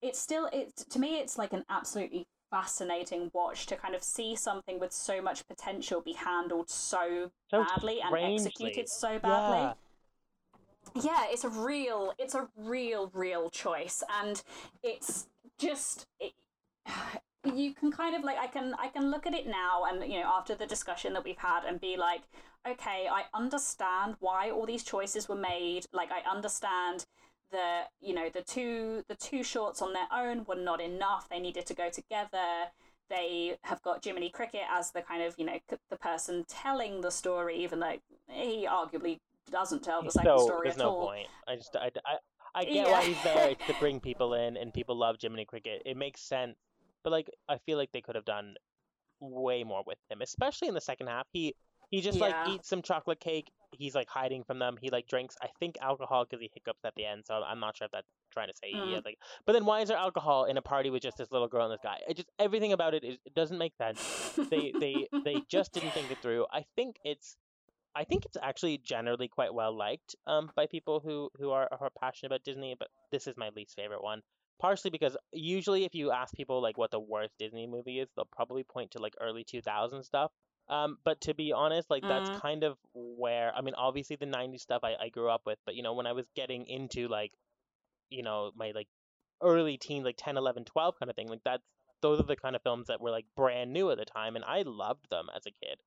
it's 0.00 0.18
still 0.18 0.48
it 0.52 0.76
to 0.76 0.98
me 0.98 1.18
it's 1.18 1.38
like 1.38 1.52
an 1.52 1.64
absolutely 1.70 2.26
fascinating 2.52 3.30
watch 3.32 3.66
to 3.66 3.74
kind 3.76 3.94
of 3.94 4.02
see 4.04 4.36
something 4.36 4.78
with 4.78 4.92
so 4.92 5.22
much 5.22 5.48
potential 5.48 6.02
be 6.02 6.12
handled 6.12 6.68
so, 6.68 7.30
so 7.50 7.64
badly 7.64 7.98
strangely. 8.06 8.22
and 8.22 8.34
executed 8.34 8.88
so 8.88 9.18
badly. 9.18 9.74
Yeah. 10.94 11.02
yeah, 11.02 11.24
it's 11.30 11.44
a 11.44 11.48
real 11.48 12.12
it's 12.18 12.34
a 12.34 12.46
real 12.56 13.10
real 13.14 13.48
choice 13.48 14.04
and 14.20 14.42
it's 14.82 15.26
just 15.58 16.06
it, 16.20 16.32
you 17.44 17.74
can 17.74 17.90
kind 17.90 18.14
of 18.14 18.22
like 18.22 18.38
I 18.38 18.46
can 18.46 18.74
I 18.78 18.88
can 18.88 19.10
look 19.10 19.26
at 19.26 19.34
it 19.34 19.46
now 19.46 19.84
and 19.90 20.02
you 20.10 20.20
know 20.20 20.26
after 20.26 20.54
the 20.54 20.66
discussion 20.66 21.12
that 21.14 21.24
we've 21.24 21.38
had 21.38 21.64
and 21.64 21.80
be 21.80 21.96
like 21.96 22.22
okay, 22.66 23.08
I 23.10 23.24
understand 23.34 24.14
why 24.20 24.50
all 24.50 24.66
these 24.66 24.84
choices 24.84 25.28
were 25.28 25.34
made. 25.34 25.86
Like 25.92 26.10
I 26.12 26.28
understand 26.30 27.06
the 27.50 27.82
you 28.00 28.14
know 28.14 28.28
the 28.32 28.42
two 28.42 29.04
the 29.08 29.14
two 29.14 29.42
shorts 29.44 29.82
on 29.82 29.92
their 29.92 30.08
own 30.12 30.44
were 30.46 30.56
not 30.56 30.80
enough 30.80 31.28
they 31.28 31.38
needed 31.38 31.66
to 31.66 31.74
go 31.74 31.90
together 31.90 32.70
they 33.10 33.58
have 33.64 33.82
got 33.82 34.02
Jiminy 34.02 34.30
Cricket 34.30 34.62
as 34.72 34.90
the 34.90 35.02
kind 35.02 35.22
of 35.22 35.34
you 35.36 35.44
know 35.44 35.58
the 35.90 35.96
person 35.96 36.46
telling 36.48 37.02
the 37.02 37.10
story 37.10 37.58
even 37.58 37.78
though 37.78 37.96
he 38.30 38.66
arguably 38.66 39.18
doesn't 39.50 39.84
tell 39.84 40.02
the 40.02 40.10
second 40.10 40.38
so, 40.38 40.46
story 40.46 40.60
there's 40.64 40.76
at 40.76 40.78
no 40.78 40.90
all. 40.92 41.06
point 41.08 41.26
i 41.46 41.56
just 41.56 41.76
i, 41.76 41.90
I, 42.06 42.16
I 42.54 42.64
get 42.64 42.74
yeah. 42.74 42.90
why 42.90 43.04
he's 43.04 43.22
there 43.22 43.50
it's 43.50 43.66
to 43.66 43.74
bring 43.80 44.00
people 44.00 44.32
in 44.32 44.56
and 44.56 44.72
people 44.72 44.96
love 44.96 45.16
Jiminy 45.20 45.44
Cricket 45.44 45.82
it 45.84 45.98
makes 45.98 46.22
sense 46.22 46.56
but 47.04 47.10
like 47.10 47.28
i 47.48 47.58
feel 47.66 47.78
like 47.78 47.90
they 47.92 48.00
could 48.00 48.14
have 48.14 48.24
done 48.24 48.54
way 49.20 49.62
more 49.64 49.82
with 49.86 49.98
him 50.10 50.20
especially 50.20 50.68
in 50.68 50.74
the 50.74 50.80
second 50.80 51.06
half 51.06 51.26
he 51.32 51.54
he 51.90 52.00
just 52.00 52.18
yeah. 52.18 52.26
like 52.26 52.48
eats 52.48 52.68
some 52.68 52.82
chocolate 52.82 53.20
cake 53.20 53.50
he's 53.72 53.94
like 53.94 54.08
hiding 54.08 54.44
from 54.44 54.58
them. 54.58 54.76
He 54.80 54.90
like 54.90 55.06
drinks, 55.06 55.36
I 55.42 55.48
think, 55.58 55.76
alcohol 55.80 56.24
because 56.24 56.40
he 56.40 56.50
hiccups 56.54 56.84
at 56.84 56.94
the 56.94 57.04
end. 57.04 57.24
So 57.26 57.34
I'm 57.34 57.60
not 57.60 57.76
sure 57.76 57.86
if 57.86 57.92
that's 57.92 58.06
trying 58.32 58.48
to 58.48 58.54
say 58.54 58.72
mm. 58.72 58.86
he 58.86 58.94
has 58.94 59.04
like. 59.04 59.18
But 59.46 59.54
then 59.54 59.64
why 59.64 59.80
is 59.80 59.88
there 59.88 59.96
alcohol 59.96 60.44
in 60.44 60.56
a 60.56 60.62
party 60.62 60.90
with 60.90 61.02
just 61.02 61.16
this 61.16 61.30
little 61.30 61.48
girl 61.48 61.64
and 61.64 61.72
this 61.72 61.80
guy? 61.82 61.98
It 62.08 62.16
just 62.16 62.28
everything 62.38 62.72
about 62.72 62.94
it 62.94 63.04
is 63.04 63.18
it 63.24 63.34
doesn't 63.34 63.58
make 63.58 63.74
sense. 63.76 64.38
they 64.50 64.72
they 64.78 65.08
they 65.24 65.42
just 65.50 65.72
didn't 65.72 65.92
think 65.92 66.10
it 66.10 66.18
through. 66.22 66.46
I 66.52 66.64
think 66.76 66.96
it's. 67.04 67.36
I 67.94 68.04
think 68.04 68.24
it's 68.24 68.38
actually 68.42 68.78
generally 68.82 69.28
quite 69.28 69.52
well 69.52 69.76
liked 69.76 70.16
um, 70.26 70.50
by 70.56 70.64
people 70.64 71.00
who, 71.04 71.28
who 71.36 71.50
are, 71.50 71.68
who 71.78 71.84
are 71.84 71.90
passionate 72.00 72.28
about 72.28 72.42
Disney, 72.42 72.74
but 72.78 72.88
this 73.10 73.26
is 73.26 73.36
my 73.36 73.50
least 73.54 73.76
favorite 73.76 74.02
one 74.02 74.22
partially 74.62 74.90
because 74.90 75.16
usually 75.32 75.84
if 75.84 75.92
you 75.92 76.12
ask 76.12 76.32
people 76.34 76.62
like 76.62 76.78
what 76.78 76.92
the 76.92 77.00
worst 77.00 77.34
Disney 77.36 77.66
movie 77.66 77.98
is, 77.98 78.08
they'll 78.14 78.28
probably 78.32 78.62
point 78.62 78.92
to 78.92 79.00
like 79.00 79.14
early 79.20 79.42
2000 79.42 80.04
stuff. 80.04 80.30
Um, 80.68 80.98
but 81.04 81.20
to 81.22 81.34
be 81.34 81.52
honest, 81.52 81.90
like 81.90 82.04
that's 82.04 82.30
mm. 82.30 82.40
kind 82.40 82.62
of 82.62 82.78
where 82.94 83.52
I 83.54 83.60
mean, 83.60 83.74
obviously 83.76 84.14
the 84.14 84.26
'90s 84.26 84.60
stuff 84.60 84.82
I, 84.84 84.94
I 84.98 85.08
grew 85.08 85.28
up 85.28 85.42
with, 85.44 85.58
but 85.66 85.74
you 85.74 85.82
know, 85.82 85.94
when 85.94 86.06
I 86.06 86.12
was 86.12 86.26
getting 86.36 86.64
into 86.68 87.08
like, 87.08 87.32
you 88.08 88.22
know, 88.22 88.52
my 88.54 88.70
like 88.72 88.86
early 89.42 89.76
teens, 89.76 90.04
like 90.04 90.14
10, 90.16 90.36
11, 90.36 90.64
12 90.64 90.94
kind 90.96 91.10
of 91.10 91.16
thing, 91.16 91.28
like 91.28 91.42
that's 91.44 91.64
those 92.00 92.20
are 92.20 92.26
the 92.26 92.36
kind 92.36 92.54
of 92.54 92.62
films 92.62 92.86
that 92.86 93.00
were 93.00 93.10
like 93.10 93.26
brand 93.36 93.72
new 93.72 93.90
at 93.90 93.98
the 93.98 94.04
time, 94.04 94.36
and 94.36 94.44
I 94.44 94.62
loved 94.62 95.10
them 95.10 95.26
as 95.34 95.42
a 95.46 95.50
kid. 95.50 95.78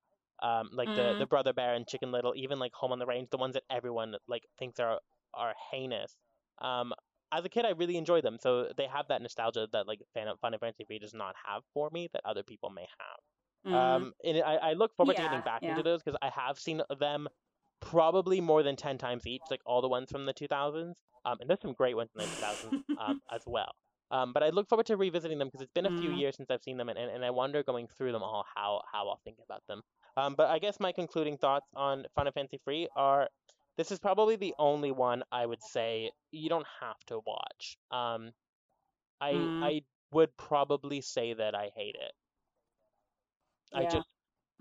Um, 0.42 0.68
like 0.74 0.90
mm. 0.90 0.96
the 0.96 1.18
the 1.20 1.26
Brother 1.26 1.54
Bear 1.54 1.72
and 1.72 1.86
Chicken 1.86 2.12
Little, 2.12 2.34
even 2.36 2.58
like 2.58 2.74
Home 2.74 2.92
on 2.92 2.98
the 2.98 3.06
Range, 3.06 3.28
the 3.30 3.38
ones 3.38 3.54
that 3.54 3.64
everyone 3.70 4.14
like 4.28 4.44
thinks 4.58 4.78
are 4.78 4.98
are 5.32 5.54
heinous. 5.72 6.14
Um, 6.60 6.92
as 7.32 7.44
a 7.44 7.48
kid, 7.48 7.64
I 7.64 7.70
really 7.70 7.96
enjoyed 7.96 8.24
them, 8.24 8.38
so 8.40 8.68
they 8.76 8.86
have 8.86 9.08
that 9.08 9.22
nostalgia 9.22 9.66
that 9.72 9.86
like 9.86 10.00
Fun 10.14 10.52
and 10.52 10.60
Fancy 10.60 10.84
Free 10.84 10.98
does 10.98 11.14
not 11.14 11.34
have 11.46 11.62
for 11.74 11.90
me 11.90 12.08
that 12.12 12.22
other 12.24 12.42
people 12.42 12.70
may 12.70 12.86
have. 12.98 13.72
Mm-hmm. 13.72 13.74
Um, 13.74 14.12
and 14.24 14.42
I, 14.44 14.56
I 14.56 14.72
look 14.74 14.94
forward 14.96 15.16
yeah, 15.16 15.24
to 15.24 15.28
getting 15.28 15.44
back 15.44 15.62
yeah. 15.62 15.70
into 15.70 15.82
those 15.82 16.02
because 16.02 16.18
I 16.22 16.30
have 16.30 16.58
seen 16.58 16.82
them 17.00 17.28
probably 17.80 18.40
more 18.40 18.62
than 18.62 18.76
10 18.76 18.98
times 18.98 19.26
each, 19.26 19.42
like 19.50 19.60
all 19.66 19.82
the 19.82 19.88
ones 19.88 20.10
from 20.10 20.26
the 20.26 20.34
2000s. 20.34 20.94
Um, 21.24 21.36
and 21.40 21.50
there's 21.50 21.60
some 21.60 21.72
great 21.72 21.96
ones 21.96 22.10
in 22.16 22.24
the 22.24 22.26
2000s 22.26 22.82
um, 22.98 23.20
as 23.34 23.42
well. 23.46 23.72
Um, 24.12 24.32
but 24.32 24.44
I 24.44 24.50
look 24.50 24.68
forward 24.68 24.86
to 24.86 24.96
revisiting 24.96 25.38
them 25.38 25.48
because 25.48 25.62
it's 25.62 25.72
been 25.72 25.86
a 25.86 26.00
few 26.00 26.10
mm. 26.10 26.18
years 26.18 26.36
since 26.36 26.48
I've 26.48 26.62
seen 26.62 26.76
them, 26.76 26.88
and, 26.88 26.96
and, 26.96 27.10
and 27.10 27.24
I 27.24 27.30
wonder 27.30 27.64
going 27.64 27.88
through 27.88 28.12
them 28.12 28.22
all 28.22 28.44
how, 28.54 28.82
how 28.92 29.08
I'll 29.08 29.20
think 29.24 29.38
about 29.44 29.62
them. 29.68 29.82
Um, 30.16 30.34
but 30.36 30.48
I 30.48 30.60
guess 30.60 30.78
my 30.78 30.92
concluding 30.92 31.36
thoughts 31.36 31.66
on 31.74 32.04
Fun 32.14 32.28
and 32.28 32.34
Fancy 32.34 32.60
Free 32.64 32.88
are 32.94 33.28
this 33.76 33.90
is 33.90 33.98
probably 33.98 34.36
the 34.36 34.54
only 34.58 34.90
one 34.90 35.22
I 35.30 35.44
would 35.44 35.62
say 35.62 36.10
you 36.30 36.48
don't 36.48 36.66
have 36.80 36.98
to 37.06 37.20
watch. 37.26 37.76
Um, 37.90 38.32
I 39.20 39.32
mm. 39.32 39.64
I 39.64 39.82
would 40.12 40.36
probably 40.36 41.00
say 41.00 41.34
that 41.34 41.54
I 41.54 41.70
hate 41.74 41.96
it. 41.96 42.12
Yeah. 43.72 43.80
I 43.80 43.84
just 43.84 44.08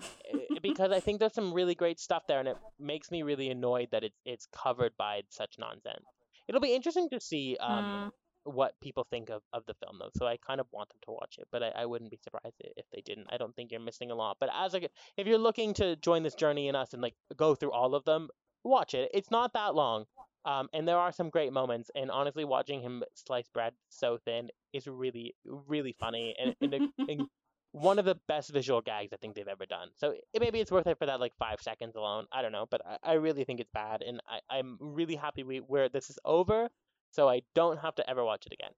eh, 0.01 0.59
because 0.61 0.91
I 0.91 0.99
think 0.99 1.19
there's 1.19 1.33
some 1.33 1.53
really 1.53 1.75
great 1.75 1.99
stuff 1.99 2.23
there, 2.27 2.39
and 2.39 2.47
it 2.47 2.57
makes 2.79 3.11
me 3.11 3.23
really 3.23 3.49
annoyed 3.49 3.89
that 3.91 4.03
it's 4.03 4.19
it's 4.25 4.47
covered 4.47 4.93
by 4.97 5.21
such 5.29 5.55
nonsense. 5.59 6.05
It'll 6.47 6.61
be 6.61 6.75
interesting 6.75 7.09
to 7.09 7.19
see 7.19 7.57
um, 7.59 8.11
mm. 8.45 8.53
what 8.53 8.73
people 8.81 9.03
think 9.09 9.29
of, 9.29 9.41
of 9.51 9.63
the 9.65 9.73
film, 9.75 9.97
though. 9.99 10.11
So 10.15 10.27
I 10.27 10.37
kind 10.37 10.59
of 10.59 10.67
want 10.71 10.89
them 10.89 10.99
to 11.05 11.11
watch 11.11 11.37
it, 11.39 11.47
but 11.51 11.63
I, 11.63 11.69
I 11.69 11.85
wouldn't 11.87 12.11
be 12.11 12.19
surprised 12.23 12.55
if 12.59 12.85
they 12.93 13.01
didn't. 13.01 13.27
I 13.31 13.37
don't 13.37 13.55
think 13.55 13.71
you're 13.71 13.81
missing 13.81 14.11
a 14.11 14.15
lot. 14.15 14.37
But 14.39 14.49
as 14.55 14.75
a, 14.75 14.81
if 15.17 15.25
you're 15.25 15.39
looking 15.39 15.73
to 15.75 15.95
join 15.95 16.21
this 16.21 16.35
journey 16.35 16.67
in 16.67 16.75
us 16.75 16.93
and 16.93 17.01
like 17.01 17.15
go 17.35 17.55
through 17.55 17.71
all 17.71 17.95
of 17.95 18.05
them, 18.05 18.29
watch 18.69 18.93
it. 18.93 19.09
It's 19.13 19.31
not 19.31 19.53
that 19.53 19.75
long. 19.75 20.05
Um, 20.45 20.69
and 20.73 20.87
there 20.87 20.97
are 20.97 21.11
some 21.11 21.29
great 21.31 21.51
moments, 21.51 21.89
and 21.95 22.11
honestly, 22.11 22.45
watching 22.45 22.79
him 22.79 23.03
slice 23.15 23.49
bread 23.49 23.73
so 23.89 24.19
thin 24.25 24.49
is 24.73 24.85
really, 24.85 25.33
really 25.43 25.95
funny 25.99 26.35
and, 26.39 26.55
and, 26.61 26.89
and 27.09 27.27
one 27.71 27.97
of 27.97 28.05
the 28.05 28.15
best 28.27 28.51
visual 28.51 28.79
gags 28.79 29.11
I 29.11 29.17
think 29.17 29.35
they've 29.35 29.47
ever 29.47 29.65
done. 29.65 29.89
So 29.97 30.11
it, 30.11 30.39
maybe 30.39 30.59
it's 30.59 30.71
worth 30.71 30.85
it 30.85 30.99
for 30.99 31.07
that 31.07 31.19
like 31.19 31.33
five 31.39 31.61
seconds 31.61 31.95
alone. 31.95 32.25
I 32.31 32.43
don't 32.43 32.51
know, 32.51 32.67
but 32.69 32.81
I, 32.85 33.11
I 33.11 33.13
really 33.13 33.43
think 33.43 33.59
it's 33.59 33.71
bad, 33.73 34.03
and 34.03 34.21
I, 34.29 34.39
I'm 34.55 34.77
really 34.79 35.15
happy 35.15 35.43
we 35.43 35.57
where 35.57 35.89
this 35.89 36.11
is 36.11 36.19
over, 36.23 36.69
so 37.11 37.27
I 37.27 37.41
don't 37.55 37.79
have 37.79 37.95
to 37.95 38.09
ever 38.09 38.23
watch 38.23 38.45
it 38.45 38.53
again. 38.53 38.71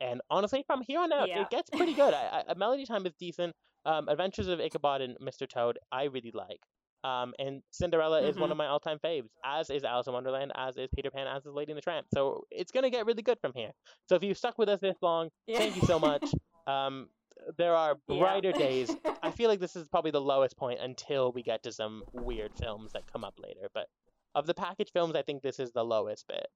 And 0.00 0.20
honestly, 0.30 0.62
from 0.66 0.82
here 0.82 1.00
on 1.00 1.12
out, 1.12 1.28
yeah. 1.28 1.42
it 1.42 1.50
gets 1.50 1.68
pretty 1.70 1.94
good. 1.94 2.14
I, 2.14 2.44
I, 2.48 2.54
Melody 2.54 2.86
Time 2.86 3.04
is 3.06 3.12
decent. 3.18 3.54
Um, 3.84 4.08
Adventures 4.08 4.46
of 4.46 4.60
Ichabod 4.60 5.00
and 5.00 5.16
Mr. 5.18 5.48
Toad, 5.48 5.78
I 5.90 6.04
really 6.04 6.32
like. 6.32 6.60
Um, 7.04 7.32
and 7.38 7.62
Cinderella 7.70 8.20
mm-hmm. 8.20 8.30
is 8.30 8.36
one 8.36 8.46
mm-hmm. 8.46 8.52
of 8.52 8.58
my 8.58 8.66
all-time 8.66 8.98
faves, 9.04 9.28
as 9.44 9.70
is 9.70 9.84
Alice 9.84 10.06
in 10.06 10.12
Wonderland, 10.12 10.52
as 10.56 10.76
is 10.76 10.88
Peter 10.94 11.10
Pan, 11.10 11.26
as 11.28 11.46
is 11.46 11.54
Lady 11.54 11.72
and 11.72 11.76
the 11.76 11.82
Tramp. 11.82 12.06
So 12.12 12.44
it's 12.50 12.72
gonna 12.72 12.90
get 12.90 13.06
really 13.06 13.22
good 13.22 13.38
from 13.40 13.52
here. 13.54 13.70
So 14.08 14.16
if 14.16 14.22
you 14.22 14.34
stuck 14.34 14.58
with 14.58 14.68
us 14.68 14.80
this 14.80 14.96
long, 15.00 15.30
yeah. 15.46 15.58
thank 15.58 15.76
you 15.76 15.82
so 15.82 15.98
much. 15.98 16.24
Um, 16.66 17.08
there 17.56 17.74
are 17.74 17.96
brighter 18.06 18.50
yeah. 18.50 18.58
days. 18.58 18.96
I 19.22 19.30
feel 19.30 19.48
like 19.48 19.58
this 19.58 19.74
is 19.74 19.88
probably 19.88 20.10
the 20.10 20.20
lowest 20.20 20.56
point 20.58 20.80
until 20.82 21.32
we 21.32 21.42
get 21.42 21.62
to 21.62 21.72
some 21.72 22.02
weird 22.12 22.52
films 22.54 22.92
that 22.92 23.10
come 23.10 23.24
up 23.24 23.38
later. 23.42 23.68
But 23.72 23.86
of 24.34 24.46
the 24.46 24.52
package 24.52 24.90
films, 24.92 25.14
I 25.14 25.22
think 25.22 25.42
this 25.42 25.58
is 25.58 25.72
the 25.72 25.84
lowest 25.84 26.28
bit. 26.28 26.48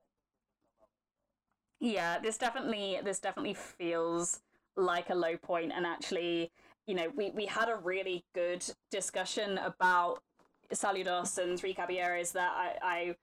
Yeah, 1.81 2.19
this 2.21 2.39
definitely 2.39 2.99
this 3.03 3.19
definitely 3.19 3.55
feels 3.55 4.41
like 4.77 5.11
a 5.11 5.15
low 5.15 5.37
point, 5.37 5.73
and 5.75 5.85
actually, 5.85 6.53
you 6.87 6.95
know, 6.95 7.11
we 7.17 7.31
we 7.31 7.47
had 7.47 7.69
a 7.69 7.77
really 7.77 8.25
good 8.35 8.65
discussion 8.91 9.59
about 9.59 10.23
Saludos 10.73 11.39
and 11.39 11.59
Three 11.59 11.75
Caballeros 11.75 12.33
that 12.33 12.53
I, 12.55 12.75
I 12.83 13.15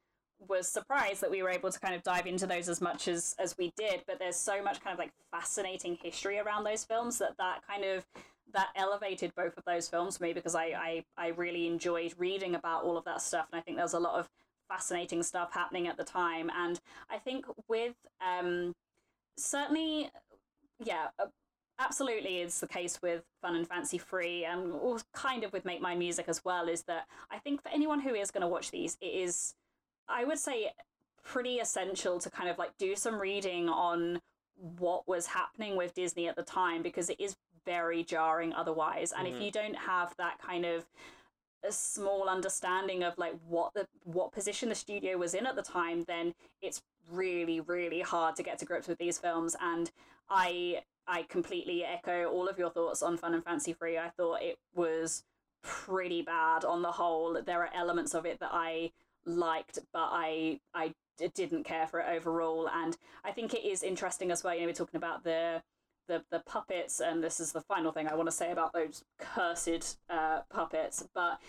was 0.47 0.67
surprised 0.67 1.21
that 1.21 1.31
we 1.31 1.43
were 1.43 1.49
able 1.49 1.69
to 1.69 1.79
kind 1.79 1.93
of 1.93 2.03
dive 2.03 2.25
into 2.25 2.47
those 2.47 2.69
as 2.69 2.79
much 2.79 3.09
as 3.09 3.35
as 3.39 3.57
we 3.57 3.73
did 3.75 4.03
but 4.07 4.19
there's 4.19 4.37
so 4.37 4.63
much 4.63 4.79
kind 4.81 4.93
of 4.93 4.99
like 4.99 5.11
fascinating 5.31 5.97
history 6.01 6.39
around 6.39 6.63
those 6.63 6.85
films 6.85 7.17
that 7.17 7.35
that 7.37 7.59
kind 7.67 7.83
of 7.83 8.05
that 8.53 8.69
elevated 8.77 9.33
both 9.35 9.57
of 9.57 9.65
those 9.65 9.89
films 9.89 10.17
for 10.17 10.23
me 10.23 10.33
because 10.33 10.55
I, 10.55 10.65
I 10.65 11.03
I 11.17 11.27
really 11.29 11.67
enjoyed 11.67 12.13
reading 12.17 12.55
about 12.55 12.83
all 12.83 12.97
of 12.97 13.03
that 13.05 13.21
stuff 13.21 13.47
and 13.51 13.59
I 13.59 13.61
think 13.61 13.77
there's 13.77 13.93
a 13.93 13.99
lot 13.99 14.17
of 14.17 14.29
fascinating 14.69 15.23
stuff 15.23 15.51
happening 15.51 15.87
at 15.87 15.97
the 15.97 16.03
time. 16.03 16.49
And 16.55 16.79
I 17.09 17.17
think 17.17 17.45
with 17.67 17.95
um 18.25 18.73
certainly 19.37 20.09
yeah 20.79 21.07
uh, 21.17 21.25
absolutely 21.79 22.39
it's 22.39 22.59
the 22.59 22.67
case 22.67 23.01
with 23.01 23.23
fun 23.41 23.55
and 23.55 23.67
fancy 23.67 23.97
free 23.97 24.45
and 24.45 24.73
kind 25.13 25.43
of 25.43 25.53
with 25.53 25.65
make 25.65 25.81
mine 25.81 25.97
music 25.97 26.25
as 26.27 26.43
well 26.43 26.67
is 26.67 26.83
that 26.83 27.05
i 27.31 27.37
think 27.37 27.61
for 27.63 27.69
anyone 27.69 27.99
who 27.99 28.13
is 28.13 28.31
going 28.31 28.41
to 28.41 28.47
watch 28.47 28.69
these 28.71 28.97
it 29.01 29.07
is 29.07 29.53
I 30.09 30.23
would 30.23 30.39
say 30.39 30.71
pretty 31.23 31.59
essential 31.59 32.19
to 32.19 32.29
kind 32.29 32.49
of 32.49 32.57
like 32.57 32.77
do 32.77 32.95
some 32.95 33.19
reading 33.19 33.69
on 33.69 34.19
what 34.55 35.07
was 35.07 35.27
happening 35.27 35.77
with 35.77 35.93
Disney 35.93 36.27
at 36.27 36.35
the 36.35 36.43
time 36.43 36.81
because 36.81 37.09
it 37.09 37.19
is 37.19 37.35
very 37.65 38.03
jarring 38.03 38.51
otherwise. 38.53 39.13
And 39.15 39.27
mm-hmm. 39.27 39.37
if 39.37 39.41
you 39.41 39.51
don't 39.51 39.75
have 39.75 40.13
that 40.17 40.39
kind 40.41 40.65
of 40.65 40.85
a 41.63 41.71
small 41.71 42.27
understanding 42.27 43.03
of 43.03 43.17
like 43.17 43.35
what 43.47 43.73
the 43.73 43.85
what 44.05 44.31
position 44.31 44.69
the 44.69 44.75
studio 44.75 45.17
was 45.17 45.33
in 45.33 45.45
at 45.45 45.55
the 45.55 45.61
time, 45.61 46.03
then 46.07 46.33
it's 46.61 46.81
really, 47.11 47.59
really 47.59 48.01
hard 48.01 48.35
to 48.37 48.43
get 48.43 48.57
to 48.59 48.65
grips 48.65 48.87
with 48.87 48.97
these 48.97 49.17
films. 49.17 49.55
And 49.61 49.91
I 50.29 50.81
I 51.09 51.23
completely 51.23 51.83
echo 51.83 52.25
all 52.25 52.47
of 52.47 52.59
your 52.59 52.69
thoughts 52.69 53.01
on 53.01 53.17
Fun 53.17 53.33
and 53.33 53.43
Fancy 53.43 53.73
Free. 53.73 53.97
I 53.97 54.09
thought 54.09 54.43
it 54.43 54.59
was 54.75 55.23
pretty 55.63 56.21
bad 56.21 56.63
on 56.63 56.83
the 56.83 56.91
whole. 56.91 57.41
There 57.43 57.61
are 57.61 57.69
elements 57.75 58.13
of 58.13 58.25
it 58.25 58.39
that 58.39 58.51
I 58.53 58.91
liked, 59.25 59.79
but 59.91 60.09
I 60.11 60.59
I 60.73 60.93
didn't 61.33 61.63
care 61.63 61.87
for 61.87 61.99
it 61.99 62.05
overall. 62.07 62.69
And 62.69 62.95
I 63.25 63.31
think 63.31 63.53
it 63.53 63.65
is 63.65 63.81
interesting 63.81 64.31
as 64.31 64.43
well. 64.43 64.53
You 64.53 64.61
know, 64.61 64.67
we're 64.67 64.73
talking 64.73 64.97
about 64.97 65.23
the 65.23 65.63
the 66.07 66.23
the 66.29 66.41
puppets, 66.41 66.99
and 66.99 67.23
this 67.23 67.39
is 67.39 67.51
the 67.51 67.61
final 67.61 67.91
thing 67.91 68.07
I 68.07 68.15
want 68.15 68.27
to 68.27 68.35
say 68.35 68.51
about 68.51 68.73
those 68.73 69.03
cursed 69.17 69.97
uh, 70.11 70.41
puppets. 70.51 71.07
But 71.15 71.39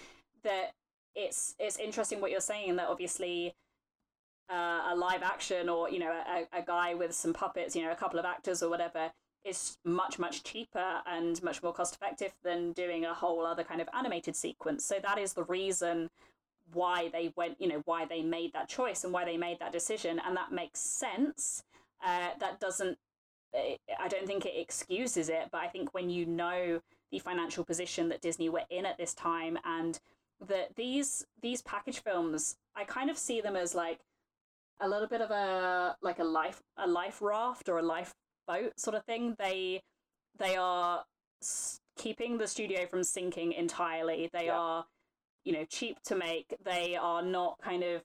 that 0.42 0.72
it's 1.14 1.54
it's 1.58 1.76
interesting 1.76 2.22
what 2.22 2.30
you're 2.30 2.40
saying 2.40 2.76
that 2.76 2.88
obviously. 2.88 3.54
Uh, 4.52 4.90
a 4.90 4.96
live 4.96 5.22
action 5.22 5.68
or 5.68 5.88
you 5.88 6.00
know 6.00 6.10
a, 6.10 6.58
a 6.58 6.60
guy 6.60 6.92
with 6.92 7.14
some 7.14 7.32
puppets 7.32 7.76
you 7.76 7.84
know 7.84 7.92
a 7.92 7.94
couple 7.94 8.18
of 8.18 8.24
actors 8.24 8.64
or 8.64 8.68
whatever 8.68 9.12
is 9.44 9.78
much 9.84 10.18
much 10.18 10.42
cheaper 10.42 11.00
and 11.06 11.42
much 11.42 11.62
more 11.62 11.72
cost 11.72 11.94
effective 11.94 12.32
than 12.42 12.72
doing 12.72 13.04
a 13.04 13.14
whole 13.14 13.44
other 13.46 13.64
kind 13.64 13.80
of 13.80 13.88
animated 13.96 14.36
sequence. 14.36 14.84
So 14.84 14.96
that 15.02 15.18
is 15.18 15.32
the 15.32 15.44
reason 15.44 16.10
why 16.72 17.08
they 17.08 17.32
went 17.36 17.60
you 17.60 17.68
know 17.68 17.82
why 17.84 18.04
they 18.04 18.22
made 18.22 18.52
that 18.52 18.68
choice 18.68 19.02
and 19.04 19.12
why 19.12 19.24
they 19.24 19.36
made 19.36 19.58
that 19.60 19.72
decision. 19.72 20.20
And 20.24 20.36
that 20.36 20.52
makes 20.52 20.80
sense. 20.80 21.64
Uh, 22.04 22.30
that 22.38 22.60
doesn't 22.60 22.98
i 23.54 24.08
don't 24.08 24.26
think 24.26 24.46
it 24.46 24.54
excuses 24.56 25.28
it 25.28 25.48
but 25.50 25.58
i 25.58 25.66
think 25.66 25.92
when 25.92 26.08
you 26.08 26.24
know 26.24 26.80
the 27.10 27.18
financial 27.18 27.64
position 27.64 28.08
that 28.08 28.20
disney 28.20 28.48
were 28.48 28.62
in 28.70 28.86
at 28.86 28.96
this 28.96 29.12
time 29.14 29.58
and 29.64 29.98
that 30.46 30.74
these 30.76 31.26
these 31.42 31.60
package 31.62 32.00
films 32.00 32.56
i 32.76 32.84
kind 32.84 33.10
of 33.10 33.18
see 33.18 33.40
them 33.40 33.56
as 33.56 33.74
like 33.74 33.98
a 34.80 34.88
little 34.88 35.08
bit 35.08 35.20
of 35.20 35.30
a 35.30 35.96
like 36.00 36.18
a 36.18 36.24
life 36.24 36.62
a 36.78 36.86
life 36.86 37.20
raft 37.20 37.68
or 37.68 37.78
a 37.78 37.82
life 37.82 38.14
boat 38.50 38.78
sort 38.78 38.96
of 38.96 39.04
thing. 39.04 39.36
They 39.38 39.82
they 40.38 40.56
are 40.56 41.04
keeping 41.96 42.38
the 42.38 42.46
studio 42.46 42.86
from 42.86 43.04
sinking 43.04 43.52
entirely. 43.52 44.30
They 44.32 44.46
yeah. 44.46 44.58
are, 44.58 44.84
you 45.44 45.52
know, 45.52 45.64
cheap 45.64 46.02
to 46.04 46.16
make. 46.16 46.54
They 46.64 46.96
are 46.96 47.22
not 47.22 47.58
kind 47.62 47.82
of 47.82 48.02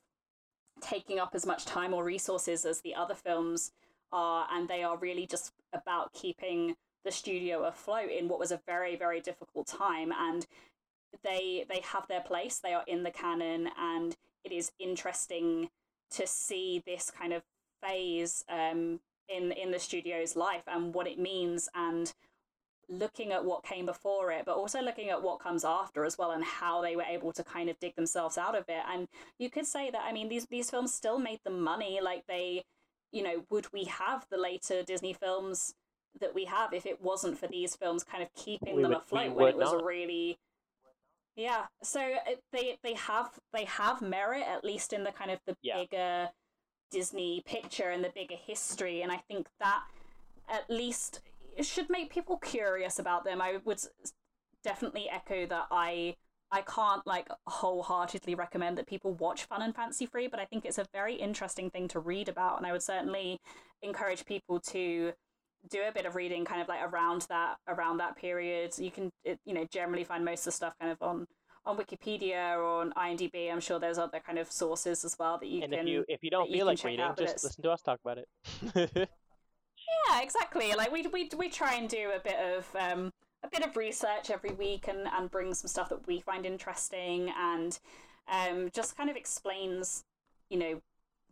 taking 0.82 1.20
up 1.20 1.32
as 1.34 1.46
much 1.46 1.66
time 1.66 1.94
or 1.94 2.04
resources 2.04 2.66
as 2.66 2.82
the 2.82 2.96
other 2.96 3.16
films 3.16 3.72
are, 4.12 4.48
and 4.52 4.68
they 4.68 4.84
are 4.84 4.98
really 4.98 5.26
just 5.26 5.52
about 5.74 6.14
keeping 6.14 6.76
the 7.04 7.12
studio 7.12 7.64
afloat 7.64 8.10
in 8.10 8.28
what 8.28 8.40
was 8.40 8.52
a 8.52 8.62
very 8.66 8.96
very 8.96 9.22
difficult 9.22 9.68
time. 9.68 10.12
And 10.18 10.46
they 11.24 11.66
they 11.70 11.82
have 11.82 12.08
their 12.08 12.22
place. 12.22 12.60
They 12.60 12.74
are 12.74 12.84
in 12.88 13.04
the 13.04 13.12
canon, 13.12 13.70
and 13.78 14.16
it 14.44 14.52
is 14.52 14.72
interesting 14.80 15.70
to 16.12 16.28
see 16.28 16.84
this 16.86 17.12
kind 17.12 17.34
of 17.34 17.44
phase 17.82 18.44
um, 18.50 19.00
in 19.30 19.52
in 19.52 19.72
the 19.72 19.80
studio's 19.80 20.36
life 20.36 20.64
and 20.68 20.94
what 20.94 21.08
it 21.08 21.20
means 21.20 21.70
and 21.76 22.14
looking 22.88 23.32
at 23.32 23.44
what 23.44 23.64
came 23.64 23.86
before 23.86 24.32
it 24.32 24.44
but 24.46 24.56
also 24.56 24.80
looking 24.82 25.10
at 25.10 25.22
what 25.22 25.40
comes 25.40 25.66
after 25.66 26.06
as 26.06 26.18
well 26.18 26.32
and 26.32 26.44
how 26.44 26.82
they 26.82 26.96
were 26.96 27.04
able 27.04 27.32
to 27.32 27.44
kind 27.44 27.70
of 27.70 27.80
dig 27.80 27.96
themselves 27.96 28.38
out 28.38 28.56
of 28.56 28.66
it 28.68 28.84
and 28.92 29.08
you 29.40 29.50
could 29.50 29.66
say 29.66 29.90
that 29.90 30.04
i 30.06 30.14
mean 30.14 30.30
these 30.30 30.46
these 30.46 30.70
films 30.70 30.94
still 30.94 31.18
made 31.18 31.40
them 31.44 31.62
money 31.62 32.00
like 32.02 32.24
they 32.28 32.64
you 33.12 33.24
know 33.24 33.44
would 33.50 33.72
we 33.74 33.86
have 33.86 34.26
the 34.30 34.38
later 34.38 34.84
disney 34.84 35.14
films 35.14 35.74
that 36.20 36.36
we 36.36 36.46
have 36.46 36.74
if 36.74 36.86
it 36.86 37.02
wasn't 37.02 37.38
for 37.38 37.48
these 37.48 37.76
films 37.76 38.04
kind 38.04 38.22
of 38.24 38.30
keeping 38.36 38.76
we 38.76 38.84
them 38.84 38.92
would, 38.92 39.00
afloat 39.00 39.34
when 39.34 39.48
it 39.48 39.58
was 39.58 39.72
not. 39.72 39.84
really 39.84 40.38
yeah 41.36 41.64
so 41.82 42.00
it, 42.02 42.40
they 42.54 42.78
they 42.84 42.94
have 42.94 43.32
they 43.54 43.66
have 43.66 44.02
merit 44.02 44.44
at 44.48 44.64
least 44.64 44.94
in 44.94 45.04
the 45.04 45.12
kind 45.12 45.32
of 45.32 45.40
the 45.46 45.56
yeah. 45.62 45.78
bigger 45.78 46.30
Disney 46.92 47.44
picture 47.46 47.90
and 47.90 48.04
the 48.04 48.12
bigger 48.14 48.36
history. 48.36 49.02
And 49.02 49.12
I 49.12 49.18
think 49.18 49.48
that 49.60 49.84
at 50.50 50.70
least 50.70 51.22
should 51.62 51.90
make 51.90 52.12
people 52.12 52.38
curious 52.38 53.00
about 53.00 53.24
them. 53.24 53.42
I 53.42 53.60
would 53.64 53.82
definitely 54.64 55.10
echo 55.10 55.46
that 55.48 55.68
I 55.72 56.16
I 56.52 56.62
can't 56.62 57.06
like 57.08 57.28
wholeheartedly 57.48 58.36
recommend 58.36 58.78
that 58.78 58.88
people 58.88 59.14
watch 59.14 59.46
Fun 59.46 59.62
and 59.62 59.76
Fancy 59.76 60.06
Free, 60.06 60.28
but 60.28 60.40
I 60.40 60.46
think 60.46 60.64
it's 60.64 60.78
a 60.78 60.86
very 60.94 61.16
interesting 61.16 61.70
thing 61.70 61.88
to 61.90 62.00
read 62.00 62.30
about, 62.30 62.58
and 62.58 62.68
I 62.68 62.72
would 62.72 62.84
certainly 62.84 63.40
encourage 63.82 64.26
people 64.26 64.60
to 64.62 65.14
do 65.70 65.82
a 65.88 65.92
bit 65.92 66.06
of 66.06 66.16
reading, 66.16 66.46
kind 66.46 66.62
of 66.62 66.68
like 66.68 66.82
around 66.84 67.24
that 67.30 67.58
around 67.68 67.98
that 67.98 68.16
period. 68.16 68.78
You 68.78 68.92
can 68.92 69.12
you 69.24 69.54
know 69.54 69.66
generally 69.66 70.04
find 70.04 70.24
most 70.24 70.42
of 70.42 70.46
the 70.46 70.52
stuff 70.52 70.76
kind 70.80 70.92
of 70.92 71.02
on 71.02 71.28
on 71.66 71.78
Wikipedia 71.78 72.56
or 72.58 72.82
on 72.82 72.94
IMDb. 72.94 73.52
I'm 73.52 73.60
sure 73.60 73.80
there's 73.80 73.98
other 73.98 74.20
kind 74.20 74.38
of 74.38 74.52
sources 74.52 75.04
as 75.04 75.18
well 75.18 75.38
that 75.40 75.48
you 75.48 75.64
and 75.64 75.72
can. 75.72 75.80
And 75.80 75.90
if 75.90 75.94
you 75.94 76.06
if 76.08 76.24
you 76.24 76.30
don't 76.30 76.52
feel 76.52 76.66
like 76.66 76.84
reading, 76.84 77.06
just 77.18 77.44
listen 77.44 77.64
to 77.64 77.72
us 77.72 77.82
talk 77.82 78.00
about 78.04 78.20
it. 78.20 78.28
yeah, 80.10 80.22
exactly. 80.22 80.74
Like 80.76 80.92
we 80.92 81.08
we 81.08 81.30
we 81.38 81.50
try 81.50 81.76
and 81.76 81.90
do 81.90 82.12
a 82.16 82.20
bit 82.20 82.38
of 82.40 82.68
um, 82.80 83.12
a 83.44 83.50
bit 83.50 83.66
of 83.66 83.76
research 83.76 84.30
every 84.30 84.52
week 84.52 84.88
and 84.88 85.08
and 85.08 85.30
bring 85.32 85.54
some 85.54 85.68
stuff 85.68 85.90
that 85.90 86.08
we 86.08 86.20
find 86.20 86.46
interesting 86.46 87.32
and 87.38 87.80
um, 88.28 88.70
just 88.74 88.98
kind 88.98 89.10
of 89.10 89.16
explains, 89.16 90.04
you 90.50 90.58
know, 90.58 90.82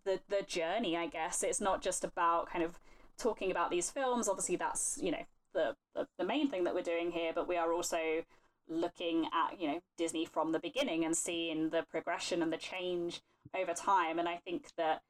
the 0.06 0.20
the 0.30 0.42
journey. 0.44 0.98
I 0.98 1.08
guess 1.08 1.44
it's 1.44 1.62
not 1.62 1.82
just 1.82 2.04
about 2.04 2.50
kind 2.50 2.64
of 2.64 2.80
talking 3.18 3.52
about 3.52 3.70
these 3.70 3.90
films. 3.90 4.28
Obviously, 4.28 4.56
that's 4.56 5.00
you 5.02 5.12
know 5.12 5.24
the, 5.54 5.76
the, 5.96 6.08
the 6.18 6.26
main 6.26 6.50
thing 6.50 6.64
that 6.64 6.74
we're 6.74 6.82
doing 6.82 7.12
here, 7.12 7.32
but 7.34 7.48
we 7.48 7.58
are 7.58 7.72
also 7.72 8.24
looking 8.68 9.26
at 9.26 9.60
you 9.60 9.68
know 9.68 9.80
Disney 9.98 10.26
from 10.26 10.52
the 10.52 10.60
beginning 10.60 11.06
and 11.06 11.16
seeing 11.16 11.70
the 11.70 11.86
progression 11.90 12.42
and 12.42 12.52
the 12.52 12.58
change 12.58 13.22
over 13.56 13.74
time. 13.74 14.20
And 14.20 14.28
I 14.28 14.38
think 14.46 14.68
that 14.78 15.02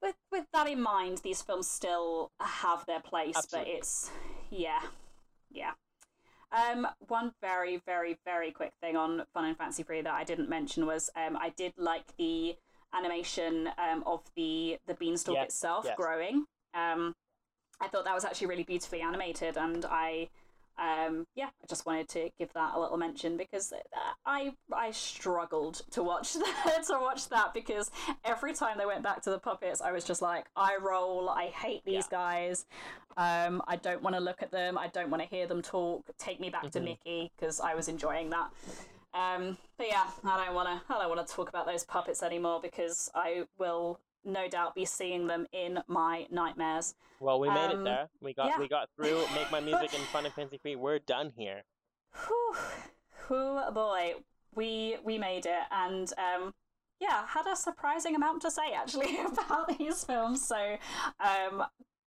with 0.00 0.16
with 0.30 0.46
that 0.52 0.68
in 0.68 0.80
mind, 0.80 1.18
these 1.18 1.42
films 1.42 1.68
still 1.68 2.30
have 2.40 2.84
their 2.86 3.00
place, 3.00 3.36
Absolutely. 3.36 3.72
but 3.72 3.78
it's 3.78 4.10
yeah, 4.50 4.80
yeah. 5.50 5.72
Um, 6.52 6.86
one 7.08 7.32
very, 7.40 7.80
very, 7.86 8.18
very 8.26 8.50
quick 8.50 8.72
thing 8.82 8.94
on 8.94 9.22
Fun 9.32 9.46
and 9.46 9.56
Fancy 9.56 9.82
Free 9.82 10.02
that 10.02 10.12
I 10.12 10.22
didn't 10.22 10.50
mention 10.50 10.84
was 10.84 11.08
um, 11.16 11.36
I 11.36 11.48
did 11.56 11.72
like 11.78 12.14
the 12.18 12.56
animation 12.94 13.70
um, 13.78 14.02
of 14.06 14.20
the 14.36 14.78
the 14.86 14.94
beanstalk 14.94 15.36
yes, 15.36 15.46
itself 15.46 15.84
yes. 15.86 15.96
growing. 15.96 16.44
Um, 16.74 17.14
I 17.80 17.88
thought 17.88 18.04
that 18.04 18.14
was 18.14 18.24
actually 18.24 18.48
really 18.48 18.64
beautifully 18.64 19.00
animated, 19.00 19.56
and 19.56 19.84
I 19.86 20.28
um, 20.78 21.26
yeah, 21.34 21.46
I 21.62 21.66
just 21.68 21.86
wanted 21.86 22.08
to 22.10 22.30
give 22.38 22.52
that 22.54 22.74
a 22.74 22.80
little 22.80 22.96
mention 22.96 23.36
because 23.36 23.72
I 24.24 24.54
I 24.72 24.90
struggled 24.90 25.82
to 25.92 26.02
watch 26.02 26.34
that 26.34 26.84
to 26.88 26.98
watch 27.00 27.28
that 27.28 27.54
because 27.54 27.90
every 28.24 28.54
time 28.54 28.78
they 28.78 28.86
went 28.86 29.02
back 29.02 29.22
to 29.22 29.30
the 29.30 29.38
puppets, 29.38 29.80
I 29.80 29.92
was 29.92 30.04
just 30.04 30.22
like, 30.22 30.46
I 30.56 30.76
roll. 30.80 31.28
I 31.28 31.46
hate 31.46 31.84
these 31.84 32.06
yeah. 32.10 32.18
guys. 32.18 32.66
Um, 33.16 33.62
I 33.68 33.76
don't 33.76 34.02
want 34.02 34.16
to 34.16 34.20
look 34.20 34.42
at 34.42 34.50
them. 34.50 34.78
I 34.78 34.88
don't 34.88 35.10
want 35.10 35.22
to 35.22 35.28
hear 35.28 35.46
them 35.46 35.60
talk. 35.62 36.04
Take 36.18 36.40
me 36.40 36.48
back 36.48 36.64
mm-hmm. 36.64 36.78
to 36.78 36.80
Mickey 36.80 37.32
because 37.36 37.60
I 37.60 37.74
was 37.74 37.88
enjoying 37.88 38.30
that. 38.30 38.50
Um, 39.14 39.58
but 39.76 39.88
yeah, 39.88 40.06
I 40.24 40.46
don't 40.46 40.54
want 40.54 40.68
to. 40.68 40.94
I 40.94 40.98
don't 40.98 41.14
want 41.14 41.26
to 41.26 41.34
talk 41.34 41.48
about 41.48 41.66
those 41.66 41.84
puppets 41.84 42.22
anymore 42.22 42.60
because 42.62 43.10
I 43.14 43.44
will 43.58 44.00
no 44.24 44.48
doubt 44.48 44.74
be 44.74 44.84
seeing 44.84 45.26
them 45.26 45.46
in 45.52 45.80
my 45.88 46.26
nightmares. 46.30 46.94
Well, 47.20 47.40
we 47.40 47.48
made 47.48 47.72
um, 47.72 47.80
it 47.80 47.84
there. 47.84 48.08
We 48.20 48.34
got 48.34 48.48
yeah. 48.48 48.58
we 48.58 48.68
got 48.68 48.88
through. 48.96 49.24
Make 49.34 49.50
Mine 49.50 49.64
Music 49.64 49.92
and 49.94 50.02
fun 50.12 50.24
and 50.24 50.34
fancy 50.34 50.58
free. 50.58 50.76
We're 50.76 50.98
done 50.98 51.32
here. 51.36 51.62
Whew, 52.26 52.56
whew 53.28 53.60
boy, 53.72 54.14
we 54.54 54.96
we 55.04 55.18
made 55.18 55.46
it, 55.46 55.64
and 55.70 56.12
um, 56.18 56.54
yeah, 57.00 57.26
had 57.26 57.46
a 57.46 57.56
surprising 57.56 58.14
amount 58.14 58.42
to 58.42 58.50
say 58.50 58.72
actually 58.74 59.18
about 59.32 59.76
these 59.78 60.04
films. 60.04 60.46
So, 60.46 60.76
um, 61.20 61.64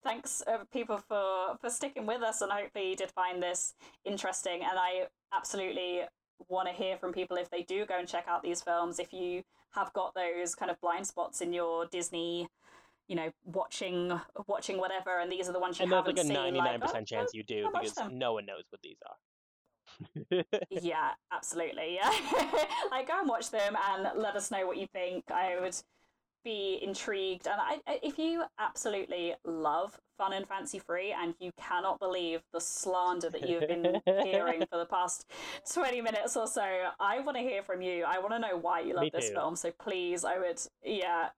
thanks 0.03 0.43
uh, 0.47 0.59
people 0.71 0.97
for 0.97 1.57
for 1.59 1.69
sticking 1.69 2.05
with 2.05 2.21
us, 2.21 2.41
and 2.41 2.51
hopefully 2.51 2.89
you 2.89 2.95
did 2.95 3.11
find 3.11 3.41
this 3.41 3.73
interesting. 4.05 4.61
And 4.61 4.77
I 4.77 5.07
absolutely 5.33 6.01
want 6.49 6.67
to 6.67 6.73
hear 6.73 6.97
from 6.97 7.13
people 7.13 7.37
if 7.37 7.49
they 7.49 7.63
do 7.63 7.85
go 7.85 7.97
and 7.97 8.07
check 8.07 8.25
out 8.27 8.43
these 8.43 8.61
films. 8.61 8.99
If 8.99 9.13
you 9.13 9.43
have 9.73 9.93
got 9.93 10.13
those 10.15 10.55
kind 10.55 10.71
of 10.71 10.79
blind 10.81 11.07
spots 11.07 11.41
in 11.41 11.53
your 11.53 11.85
Disney 11.85 12.47
you 13.07 13.15
know, 13.15 13.31
watching 13.45 14.19
watching 14.47 14.77
whatever, 14.77 15.19
and 15.19 15.31
these 15.31 15.49
are 15.49 15.51
the 15.51 15.59
ones 15.59 15.77
you 15.77 15.83
and 15.83 15.93
haven't 15.93 16.15
there's 16.15 16.27
like 16.27 16.37
a 16.37 16.41
ninety 16.41 16.59
nine 16.59 16.79
percent 16.79 17.09
oh, 17.11 17.15
chance 17.15 17.33
you 17.33 17.43
do 17.43 17.69
because 17.73 17.97
no 18.11 18.33
one 18.33 18.45
knows 18.45 18.63
what 18.69 18.81
these 18.81 18.97
are. 19.05 20.43
yeah, 20.69 21.11
absolutely. 21.31 21.95
Yeah, 21.95 22.09
like 22.91 23.07
go 23.07 23.19
and 23.19 23.27
watch 23.27 23.51
them 23.51 23.75
and 23.91 24.07
let 24.17 24.35
us 24.35 24.51
know 24.51 24.65
what 24.65 24.77
you 24.77 24.87
think. 24.87 25.25
I 25.29 25.59
would 25.59 25.75
be 26.43 26.79
intrigued. 26.81 27.47
And 27.47 27.59
I, 27.59 27.99
if 28.01 28.17
you 28.17 28.43
absolutely 28.59 29.33
love 29.45 29.99
Fun 30.17 30.33
and 30.33 30.47
Fancy 30.47 30.79
Free 30.79 31.11
and 31.11 31.33
you 31.39 31.51
cannot 31.59 31.99
believe 31.99 32.41
the 32.53 32.61
slander 32.61 33.29
that 33.29 33.47
you've 33.47 33.67
been 33.67 34.01
hearing 34.05 34.65
for 34.71 34.77
the 34.77 34.85
past 34.85 35.25
20 35.73 36.01
minutes 36.01 36.37
or 36.37 36.47
so, 36.47 36.63
I 36.99 37.19
want 37.21 37.37
to 37.37 37.43
hear 37.43 37.63
from 37.63 37.81
you. 37.81 38.03
I 38.05 38.19
want 38.19 38.31
to 38.33 38.39
know 38.39 38.57
why 38.57 38.81
you 38.81 38.95
love 38.95 39.11
this 39.13 39.29
film. 39.29 39.55
So 39.55 39.71
please, 39.71 40.23
I 40.23 40.37
would, 40.37 40.61
yeah, 40.83 41.29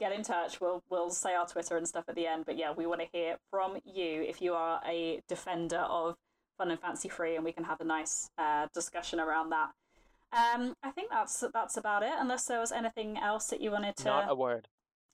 get 0.00 0.12
in 0.12 0.22
touch. 0.22 0.60
We'll, 0.60 0.82
we'll 0.90 1.10
say 1.10 1.34
our 1.34 1.46
Twitter 1.46 1.76
and 1.76 1.86
stuff 1.86 2.04
at 2.08 2.14
the 2.14 2.26
end. 2.26 2.44
But 2.46 2.56
yeah, 2.56 2.72
we 2.72 2.86
want 2.86 3.00
to 3.00 3.08
hear 3.12 3.36
from 3.50 3.76
you 3.84 4.22
if 4.22 4.40
you 4.40 4.54
are 4.54 4.80
a 4.86 5.20
defender 5.28 5.78
of 5.78 6.16
Fun 6.58 6.70
and 6.70 6.80
Fancy 6.80 7.08
Free 7.08 7.36
and 7.36 7.44
we 7.44 7.52
can 7.52 7.64
have 7.64 7.80
a 7.80 7.84
nice 7.84 8.30
uh, 8.38 8.66
discussion 8.72 9.20
around 9.20 9.50
that. 9.50 9.70
Um, 10.32 10.74
I 10.82 10.90
think 10.90 11.10
that's 11.10 11.42
that's 11.52 11.76
about 11.76 12.02
it. 12.02 12.12
Unless 12.18 12.46
there 12.46 12.60
was 12.60 12.72
anything 12.72 13.18
else 13.18 13.46
that 13.48 13.60
you 13.60 13.70
wanted 13.70 13.96
to 13.98 14.04
not 14.04 14.30
a 14.30 14.34
word 14.34 14.68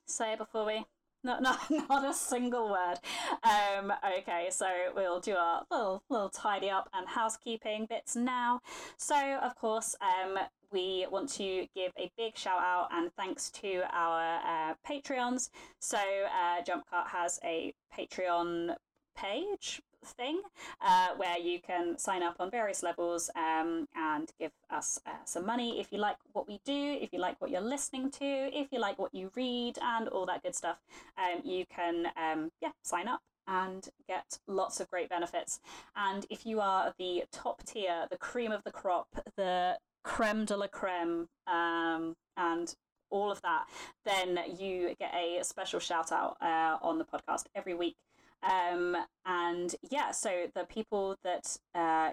say 0.05 0.35
before 0.35 0.65
we 0.65 0.85
Not, 1.23 1.41
not, 1.47 1.59
not 1.89 2.05
a 2.05 2.13
single 2.13 2.69
word. 2.69 2.97
Um, 3.43 3.93
okay, 4.19 4.49
so 4.51 4.65
we'll 4.93 5.21
do 5.21 5.35
our 5.35 5.63
little, 5.71 6.03
little 6.09 6.29
tidy 6.29 6.69
up 6.69 6.89
and 6.93 7.07
housekeeping 7.07 7.85
bits 7.89 8.15
now. 8.15 8.59
So, 8.97 9.15
of 9.41 9.55
course, 9.55 9.95
um, 10.01 10.37
we 10.71 11.07
want 11.09 11.29
to 11.33 11.65
give 11.73 11.93
a 11.97 12.11
big 12.17 12.35
shout 12.37 12.61
out 12.61 12.89
and 12.91 13.09
thanks 13.15 13.49
to 13.51 13.83
our 13.93 14.39
uh, 14.45 14.73
Patreons. 14.85 15.49
So, 15.79 15.97
uh, 15.97 16.61
Jumpcut 16.63 17.07
has 17.07 17.39
a 17.45 17.73
Patreon 17.97 18.75
page 19.15 19.81
thing 20.05 20.41
uh, 20.81 21.09
where 21.17 21.37
you 21.37 21.59
can 21.59 21.97
sign 21.97 22.23
up 22.23 22.35
on 22.39 22.51
various 22.51 22.83
levels 22.83 23.29
um, 23.35 23.87
and 23.95 24.31
give 24.39 24.51
us 24.69 24.99
uh, 25.05 25.11
some 25.25 25.45
money 25.45 25.79
if 25.79 25.91
you 25.91 25.97
like 25.97 26.17
what 26.33 26.47
we 26.47 26.59
do, 26.65 26.97
if 27.01 27.11
you 27.13 27.19
like 27.19 27.39
what 27.39 27.51
you're 27.51 27.61
listening 27.61 28.11
to, 28.11 28.25
if 28.25 28.67
you 28.71 28.79
like 28.79 28.99
what 28.99 29.13
you 29.13 29.31
read, 29.35 29.77
and 29.81 30.07
all 30.07 30.25
that 30.25 30.43
good 30.43 30.55
stuff. 30.55 30.77
Um, 31.17 31.41
you 31.43 31.65
can 31.65 32.07
um, 32.17 32.51
yeah 32.61 32.71
sign 32.83 33.07
up 33.07 33.21
and 33.47 33.89
get 34.07 34.39
lots 34.47 34.79
of 34.79 34.89
great 34.89 35.09
benefits. 35.09 35.59
And 35.95 36.25
if 36.29 36.45
you 36.45 36.61
are 36.61 36.93
the 36.97 37.23
top 37.31 37.63
tier, 37.65 38.07
the 38.09 38.17
cream 38.17 38.51
of 38.51 38.63
the 38.63 38.71
crop, 38.71 39.07
the 39.35 39.77
creme 40.03 40.45
de 40.45 40.55
la 40.55 40.67
creme, 40.67 41.27
um, 41.47 42.15
and 42.37 42.73
all 43.09 43.31
of 43.31 43.41
that, 43.43 43.67
then 44.05 44.39
you 44.57 44.95
get 44.99 45.13
a 45.13 45.43
special 45.43 45.79
shout 45.79 46.11
out 46.11 46.35
uh, 46.41 46.77
on 46.81 46.97
the 46.97 47.05
podcast 47.05 47.43
every 47.55 47.73
week. 47.73 47.95
Um, 48.43 48.97
and 49.25 49.75
yeah, 49.89 50.11
so 50.11 50.47
the 50.53 50.65
people 50.65 51.17
that 51.23 51.57
uh, 51.73 52.11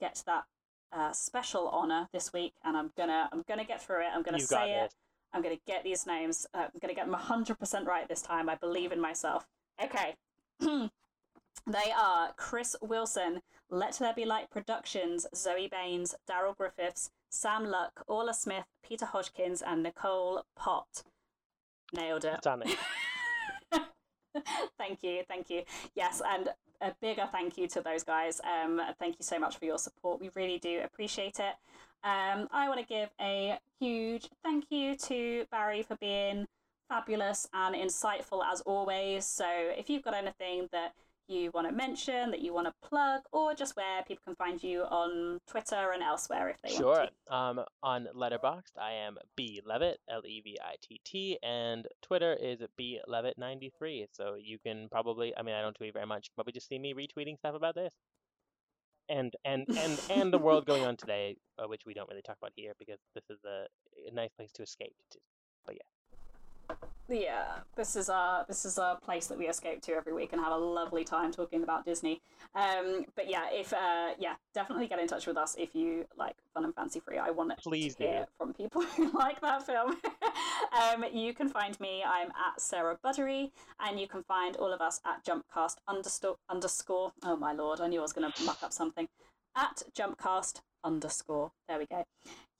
get 0.00 0.22
that 0.26 0.44
uh, 0.92 1.12
special 1.12 1.68
honor 1.68 2.08
this 2.12 2.32
week, 2.32 2.54
and 2.64 2.76
I'm 2.76 2.90
gonna 2.96 3.28
I'm 3.32 3.44
gonna 3.48 3.64
get 3.64 3.82
through 3.82 4.00
it. 4.00 4.08
I'm 4.14 4.22
gonna 4.22 4.38
you 4.38 4.44
say 4.44 4.72
it. 4.72 4.94
I'm 5.32 5.42
gonna 5.42 5.58
get 5.66 5.84
these 5.84 6.06
names. 6.06 6.46
Uh, 6.54 6.64
I'm 6.72 6.80
gonna 6.80 6.94
get 6.94 7.06
them 7.06 7.14
100% 7.14 7.86
right 7.86 8.08
this 8.08 8.22
time. 8.22 8.48
I 8.48 8.54
believe 8.56 8.92
in 8.92 9.00
myself. 9.00 9.46
Okay. 9.82 10.14
they 10.60 11.92
are 11.96 12.32
Chris 12.36 12.74
Wilson, 12.80 13.42
Let 13.70 13.98
There 13.98 14.14
Be 14.14 14.24
Light 14.24 14.50
Productions, 14.50 15.26
Zoe 15.34 15.68
Baines, 15.70 16.14
Daryl 16.28 16.56
Griffiths, 16.56 17.10
Sam 17.28 17.66
Luck, 17.66 18.02
Orla 18.06 18.32
Smith, 18.32 18.64
Peter 18.82 19.04
Hodgkins, 19.04 19.62
and 19.62 19.82
Nicole 19.82 20.44
Pott. 20.56 21.04
Nailed 21.92 22.24
it. 22.24 22.40
Done 22.42 22.62
it. 22.62 22.76
thank 24.78 25.02
you, 25.02 25.22
thank 25.28 25.50
you. 25.50 25.62
Yes, 25.94 26.22
and 26.26 26.48
a 26.80 26.94
bigger 27.00 27.28
thank 27.32 27.58
you 27.58 27.66
to 27.68 27.80
those 27.80 28.04
guys. 28.04 28.40
Um, 28.44 28.80
thank 28.98 29.16
you 29.18 29.24
so 29.24 29.38
much 29.38 29.58
for 29.58 29.64
your 29.64 29.78
support. 29.78 30.20
We 30.20 30.30
really 30.34 30.58
do 30.58 30.80
appreciate 30.84 31.38
it. 31.38 31.54
Um, 32.04 32.48
I 32.52 32.68
want 32.68 32.80
to 32.80 32.86
give 32.86 33.10
a 33.20 33.58
huge 33.80 34.28
thank 34.44 34.66
you 34.70 34.96
to 34.96 35.46
Barry 35.50 35.82
for 35.82 35.96
being 35.96 36.46
fabulous 36.88 37.48
and 37.52 37.74
insightful 37.74 38.42
as 38.50 38.60
always. 38.62 39.26
So 39.26 39.46
if 39.48 39.90
you've 39.90 40.02
got 40.02 40.14
anything 40.14 40.68
that 40.72 40.94
you 41.28 41.50
want 41.52 41.68
to 41.68 41.74
mention, 41.74 42.30
that 42.30 42.40
you 42.40 42.54
want 42.54 42.66
to 42.66 42.88
plug, 42.88 43.22
or 43.32 43.54
just 43.54 43.76
where 43.76 44.02
people 44.06 44.22
can 44.24 44.34
find 44.36 44.62
you 44.62 44.82
on 44.82 45.38
Twitter 45.46 45.92
and 45.92 46.02
elsewhere 46.02 46.48
if 46.48 46.60
they 46.62 46.70
sure. 46.70 46.96
want 46.96 47.10
to. 47.26 47.34
Um, 47.34 47.60
on 47.82 48.08
Letterboxd, 48.16 48.78
I 48.80 48.92
am 48.92 49.18
B 49.36 49.60
Levitt, 49.64 49.98
L 50.10 50.22
E 50.26 50.40
V 50.42 50.56
I 50.60 50.74
T 50.82 51.00
T, 51.04 51.38
and 51.42 51.86
Twitter 52.02 52.36
is 52.40 52.60
B 52.76 53.00
Levitt93. 53.08 54.06
So 54.12 54.36
you 54.40 54.58
can 54.58 54.88
probably, 54.90 55.36
I 55.36 55.42
mean, 55.42 55.54
I 55.54 55.60
don't 55.60 55.74
tweet 55.74 55.92
very 55.92 56.06
much, 56.06 56.30
but 56.36 56.46
we 56.46 56.52
just 56.52 56.68
see 56.68 56.78
me 56.78 56.94
retweeting 56.94 57.38
stuff 57.38 57.54
about 57.54 57.74
this. 57.74 57.92
And 59.10 59.34
and 59.44 59.64
and 59.68 60.00
and 60.10 60.32
the 60.32 60.38
world 60.38 60.66
going 60.66 60.84
on 60.84 60.96
today, 60.98 61.36
uh, 61.58 61.66
which 61.66 61.82
we 61.86 61.94
don't 61.94 62.08
really 62.08 62.22
talk 62.22 62.36
about 62.40 62.52
here 62.56 62.72
because 62.78 62.98
this 63.14 63.24
is 63.30 63.38
a, 63.44 63.66
a 64.10 64.14
nice 64.14 64.30
place 64.36 64.52
to 64.52 64.62
escape 64.62 64.94
to. 65.12 65.18
But 65.64 65.76
yeah 65.76 65.97
yeah, 67.08 67.60
this 67.76 67.96
is 67.96 68.08
our 68.10 68.44
this 68.46 68.64
is 68.64 68.78
our 68.78 68.98
place 68.98 69.26
that 69.28 69.38
we 69.38 69.48
escape 69.48 69.80
to 69.82 69.92
every 69.92 70.12
week 70.12 70.32
and 70.32 70.42
have 70.42 70.52
a 70.52 70.56
lovely 70.56 71.04
time 71.04 71.32
talking 71.32 71.62
about 71.62 71.84
Disney. 71.84 72.20
Um, 72.54 73.04
but 73.16 73.30
yeah, 73.30 73.46
if 73.50 73.72
uh, 73.72 74.10
yeah, 74.18 74.34
definitely 74.54 74.86
get 74.86 74.98
in 74.98 75.06
touch 75.06 75.26
with 75.26 75.36
us 75.36 75.56
if 75.58 75.74
you 75.74 76.06
like 76.16 76.36
fun 76.52 76.64
and 76.64 76.74
fancy 76.74 77.00
free. 77.00 77.18
I 77.18 77.30
want 77.30 77.56
Please 77.58 77.94
to 77.96 78.02
hear 78.02 78.26
from 78.36 78.52
people 78.52 78.82
who 78.96 79.10
like 79.12 79.40
that 79.40 79.64
film. 79.64 79.96
um, 80.72 81.04
you 81.12 81.32
can 81.32 81.48
find 81.48 81.78
me. 81.80 82.02
I'm 82.06 82.28
at 82.28 82.60
Sarah 82.60 82.98
Buttery, 83.02 83.52
and 83.80 83.98
you 83.98 84.06
can 84.06 84.22
find 84.22 84.56
all 84.56 84.72
of 84.72 84.80
us 84.80 85.00
at 85.06 85.24
Jumpcast 85.24 85.76
underscore 85.88 86.36
underscore. 86.50 87.12
Oh 87.22 87.36
my 87.36 87.52
lord, 87.52 87.80
I 87.80 87.88
knew 87.88 88.00
I 88.00 88.02
was 88.02 88.12
going 88.12 88.30
to 88.30 88.44
muck 88.44 88.62
up 88.62 88.72
something. 88.72 89.08
At 89.56 89.82
Jumpcast 89.96 90.60
underscore. 90.84 91.52
There 91.68 91.78
we 91.78 91.86
go. 91.86 92.04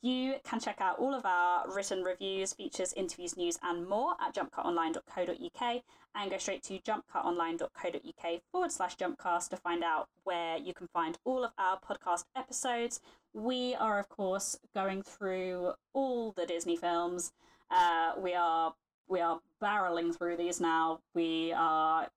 You 0.00 0.36
can 0.44 0.60
check 0.60 0.80
out 0.80 0.98
all 0.98 1.12
of 1.12 1.26
our 1.26 1.68
written 1.74 2.04
reviews, 2.04 2.52
features, 2.52 2.92
interviews, 2.92 3.36
news, 3.36 3.58
and 3.62 3.88
more 3.88 4.14
at 4.20 4.32
jumpcutonline.co.uk 4.32 5.82
and 6.14 6.30
go 6.30 6.38
straight 6.38 6.62
to 6.64 6.78
jumpcutonline.co.uk 6.78 8.40
forward 8.52 8.72
slash 8.72 8.96
jumpcast 8.96 9.48
to 9.48 9.56
find 9.56 9.82
out 9.82 10.08
where 10.22 10.56
you 10.56 10.72
can 10.72 10.86
find 10.88 11.18
all 11.24 11.44
of 11.44 11.50
our 11.58 11.80
podcast 11.80 12.24
episodes. 12.36 13.00
We 13.34 13.74
are, 13.74 13.98
of 13.98 14.08
course, 14.08 14.56
going 14.72 15.02
through 15.02 15.72
all 15.92 16.32
the 16.32 16.46
Disney 16.46 16.76
films. 16.76 17.32
Uh, 17.70 18.12
we 18.18 18.34
are 18.34 18.74
we 19.08 19.20
are 19.20 19.40
barreling 19.62 20.16
through 20.16 20.36
these 20.36 20.60
now. 20.60 21.00
We 21.14 21.52
are 21.56 22.08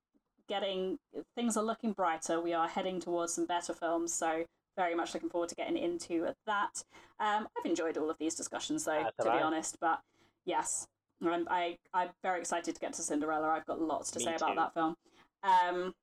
getting 0.48 1.00
things 1.36 1.58
are 1.58 1.64
looking 1.64 1.94
brighter. 1.94 2.40
We 2.40 2.54
are 2.54 2.68
heading 2.68 3.00
towards 3.00 3.34
some 3.34 3.46
better 3.46 3.74
films. 3.74 4.14
So 4.14 4.46
very 4.78 4.96
much 4.96 5.14
looking 5.14 5.30
forward 5.30 5.50
to 5.50 5.56
getting 5.56 5.78
into 5.78 6.34
that. 6.46 6.84
Um, 7.20 7.48
I've 7.58 7.66
enjoyed 7.66 7.98
all 7.98 8.10
of 8.10 8.18
these 8.18 8.36
discussions, 8.36 8.86
though, 8.86 9.02
That's 9.04 9.18
to 9.24 9.30
right. 9.30 9.40
be 9.40 9.44
honest. 9.44 9.78
But 9.80 10.00
yes, 10.46 10.88
I'm, 11.26 11.48
I, 11.50 11.78
I'm 11.94 12.10
very 12.24 12.40
excited 12.40 12.74
to 12.74 12.82
get 12.82 12.94
to 12.94 13.02
Cinderella. 13.02 13.50
I've 13.50 13.66
got 13.66 13.82
lots 13.82 14.12
to 14.12 14.20
Me 14.20 14.26
say 14.26 14.32
too. 14.38 14.46
about 14.46 14.56
that 14.56 14.74
film. 14.74 14.96
Um, 15.44 15.94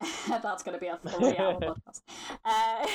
that's 0.28 0.62
going 0.62 0.74
to 0.74 0.80
be 0.80 0.86
a 0.86 0.96
three 1.08 1.36
hour 1.36 1.54
podcast. 1.54 2.02
Uh, 2.44 2.86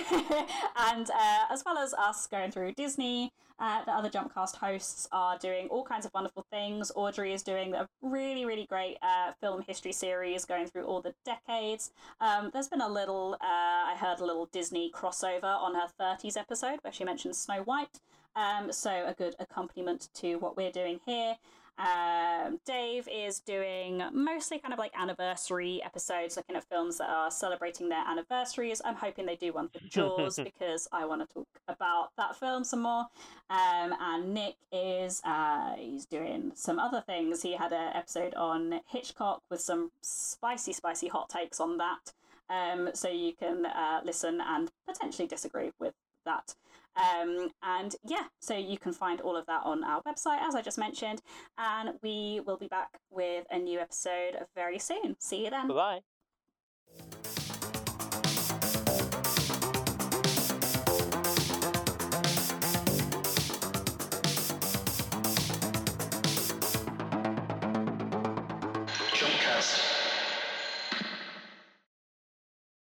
and 0.91 1.09
uh, 1.09 1.45
as 1.51 1.63
well 1.65 1.77
as 1.77 1.93
us 1.93 2.27
going 2.27 2.51
through 2.51 2.73
Disney, 2.73 3.31
uh, 3.59 3.85
the 3.85 3.91
other 3.91 4.09
Jumpcast 4.09 4.55
hosts 4.57 5.07
are 5.11 5.37
doing 5.37 5.67
all 5.67 5.83
kinds 5.83 6.05
of 6.05 6.13
wonderful 6.13 6.45
things. 6.51 6.91
Audrey 6.95 7.31
is 7.31 7.43
doing 7.43 7.73
a 7.73 7.87
really, 8.01 8.45
really 8.45 8.65
great 8.65 8.97
uh, 9.01 9.31
film 9.39 9.61
history 9.61 9.93
series 9.93 10.45
going 10.45 10.67
through 10.67 10.83
all 10.83 11.01
the 11.01 11.13
decades. 11.23 11.91
Um, 12.19 12.49
there's 12.51 12.67
been 12.67 12.81
a 12.81 12.89
little, 12.89 13.37
uh, 13.39 13.43
I 13.43 13.95
heard 13.97 14.19
a 14.19 14.25
little 14.25 14.47
Disney 14.47 14.91
crossover 14.91 15.43
on 15.43 15.75
her 15.75 15.87
30s 15.99 16.37
episode 16.37 16.79
where 16.81 16.91
she 16.91 17.05
mentions 17.05 17.37
Snow 17.37 17.61
White. 17.63 17.99
Um, 18.35 18.71
so 18.71 18.89
a 18.89 19.13
good 19.13 19.35
accompaniment 19.39 20.09
to 20.15 20.35
what 20.35 20.57
we're 20.57 20.71
doing 20.71 20.99
here. 21.05 21.35
Um, 21.77 22.59
Dave 22.65 23.07
is 23.11 23.39
doing 23.39 24.01
mostly 24.13 24.59
kind 24.59 24.73
of 24.73 24.79
like 24.79 24.91
anniversary 24.97 25.81
episodes, 25.83 26.37
looking 26.37 26.55
at 26.55 26.63
films 26.63 26.97
that 26.99 27.09
are 27.09 27.29
celebrating 27.29 27.89
their 27.89 28.03
anniversaries. 28.07 28.81
I'm 28.83 28.95
hoping 28.95 29.25
they 29.25 29.35
do 29.35 29.51
one 29.51 29.69
for 29.69 29.79
Jaws 29.79 30.39
because 30.43 30.87
I 30.91 31.05
want 31.05 31.27
to 31.27 31.33
talk 31.33 31.47
about 31.67 32.09
that 32.17 32.37
film 32.37 32.63
some 32.63 32.81
more. 32.81 33.05
Um, 33.49 33.93
and 33.99 34.33
Nick 34.33 34.55
is 34.71 35.21
uh, 35.25 35.75
he's 35.75 36.05
doing 36.05 36.51
some 36.55 36.79
other 36.79 37.01
things. 37.01 37.41
He 37.41 37.53
had 37.53 37.73
an 37.73 37.95
episode 37.95 38.33
on 38.35 38.79
Hitchcock 38.87 39.41
with 39.49 39.61
some 39.61 39.91
spicy, 40.01 40.71
spicy 40.73 41.07
hot 41.07 41.29
takes 41.29 41.59
on 41.59 41.77
that. 41.77 42.13
Um, 42.49 42.91
so 42.93 43.09
you 43.09 43.33
can 43.33 43.65
uh, 43.65 44.01
listen 44.05 44.39
and 44.39 44.71
potentially 44.87 45.27
disagree 45.27 45.71
with 45.79 45.93
that. 46.25 46.55
Um, 46.95 47.49
and 47.63 47.95
yeah, 48.05 48.23
so 48.39 48.55
you 48.55 48.77
can 48.77 48.93
find 48.93 49.21
all 49.21 49.35
of 49.35 49.45
that 49.47 49.61
on 49.63 49.83
our 49.83 50.01
website, 50.03 50.41
as 50.41 50.55
I 50.55 50.61
just 50.61 50.77
mentioned. 50.77 51.21
And 51.57 51.91
we 52.01 52.41
will 52.45 52.57
be 52.57 52.67
back 52.67 52.89
with 53.09 53.45
a 53.51 53.59
new 53.59 53.79
episode 53.79 54.37
very 54.55 54.79
soon. 54.79 55.15
See 55.19 55.43
you 55.45 55.49
then. 55.49 55.67
Bye 55.67 56.01
bye. 57.03 57.44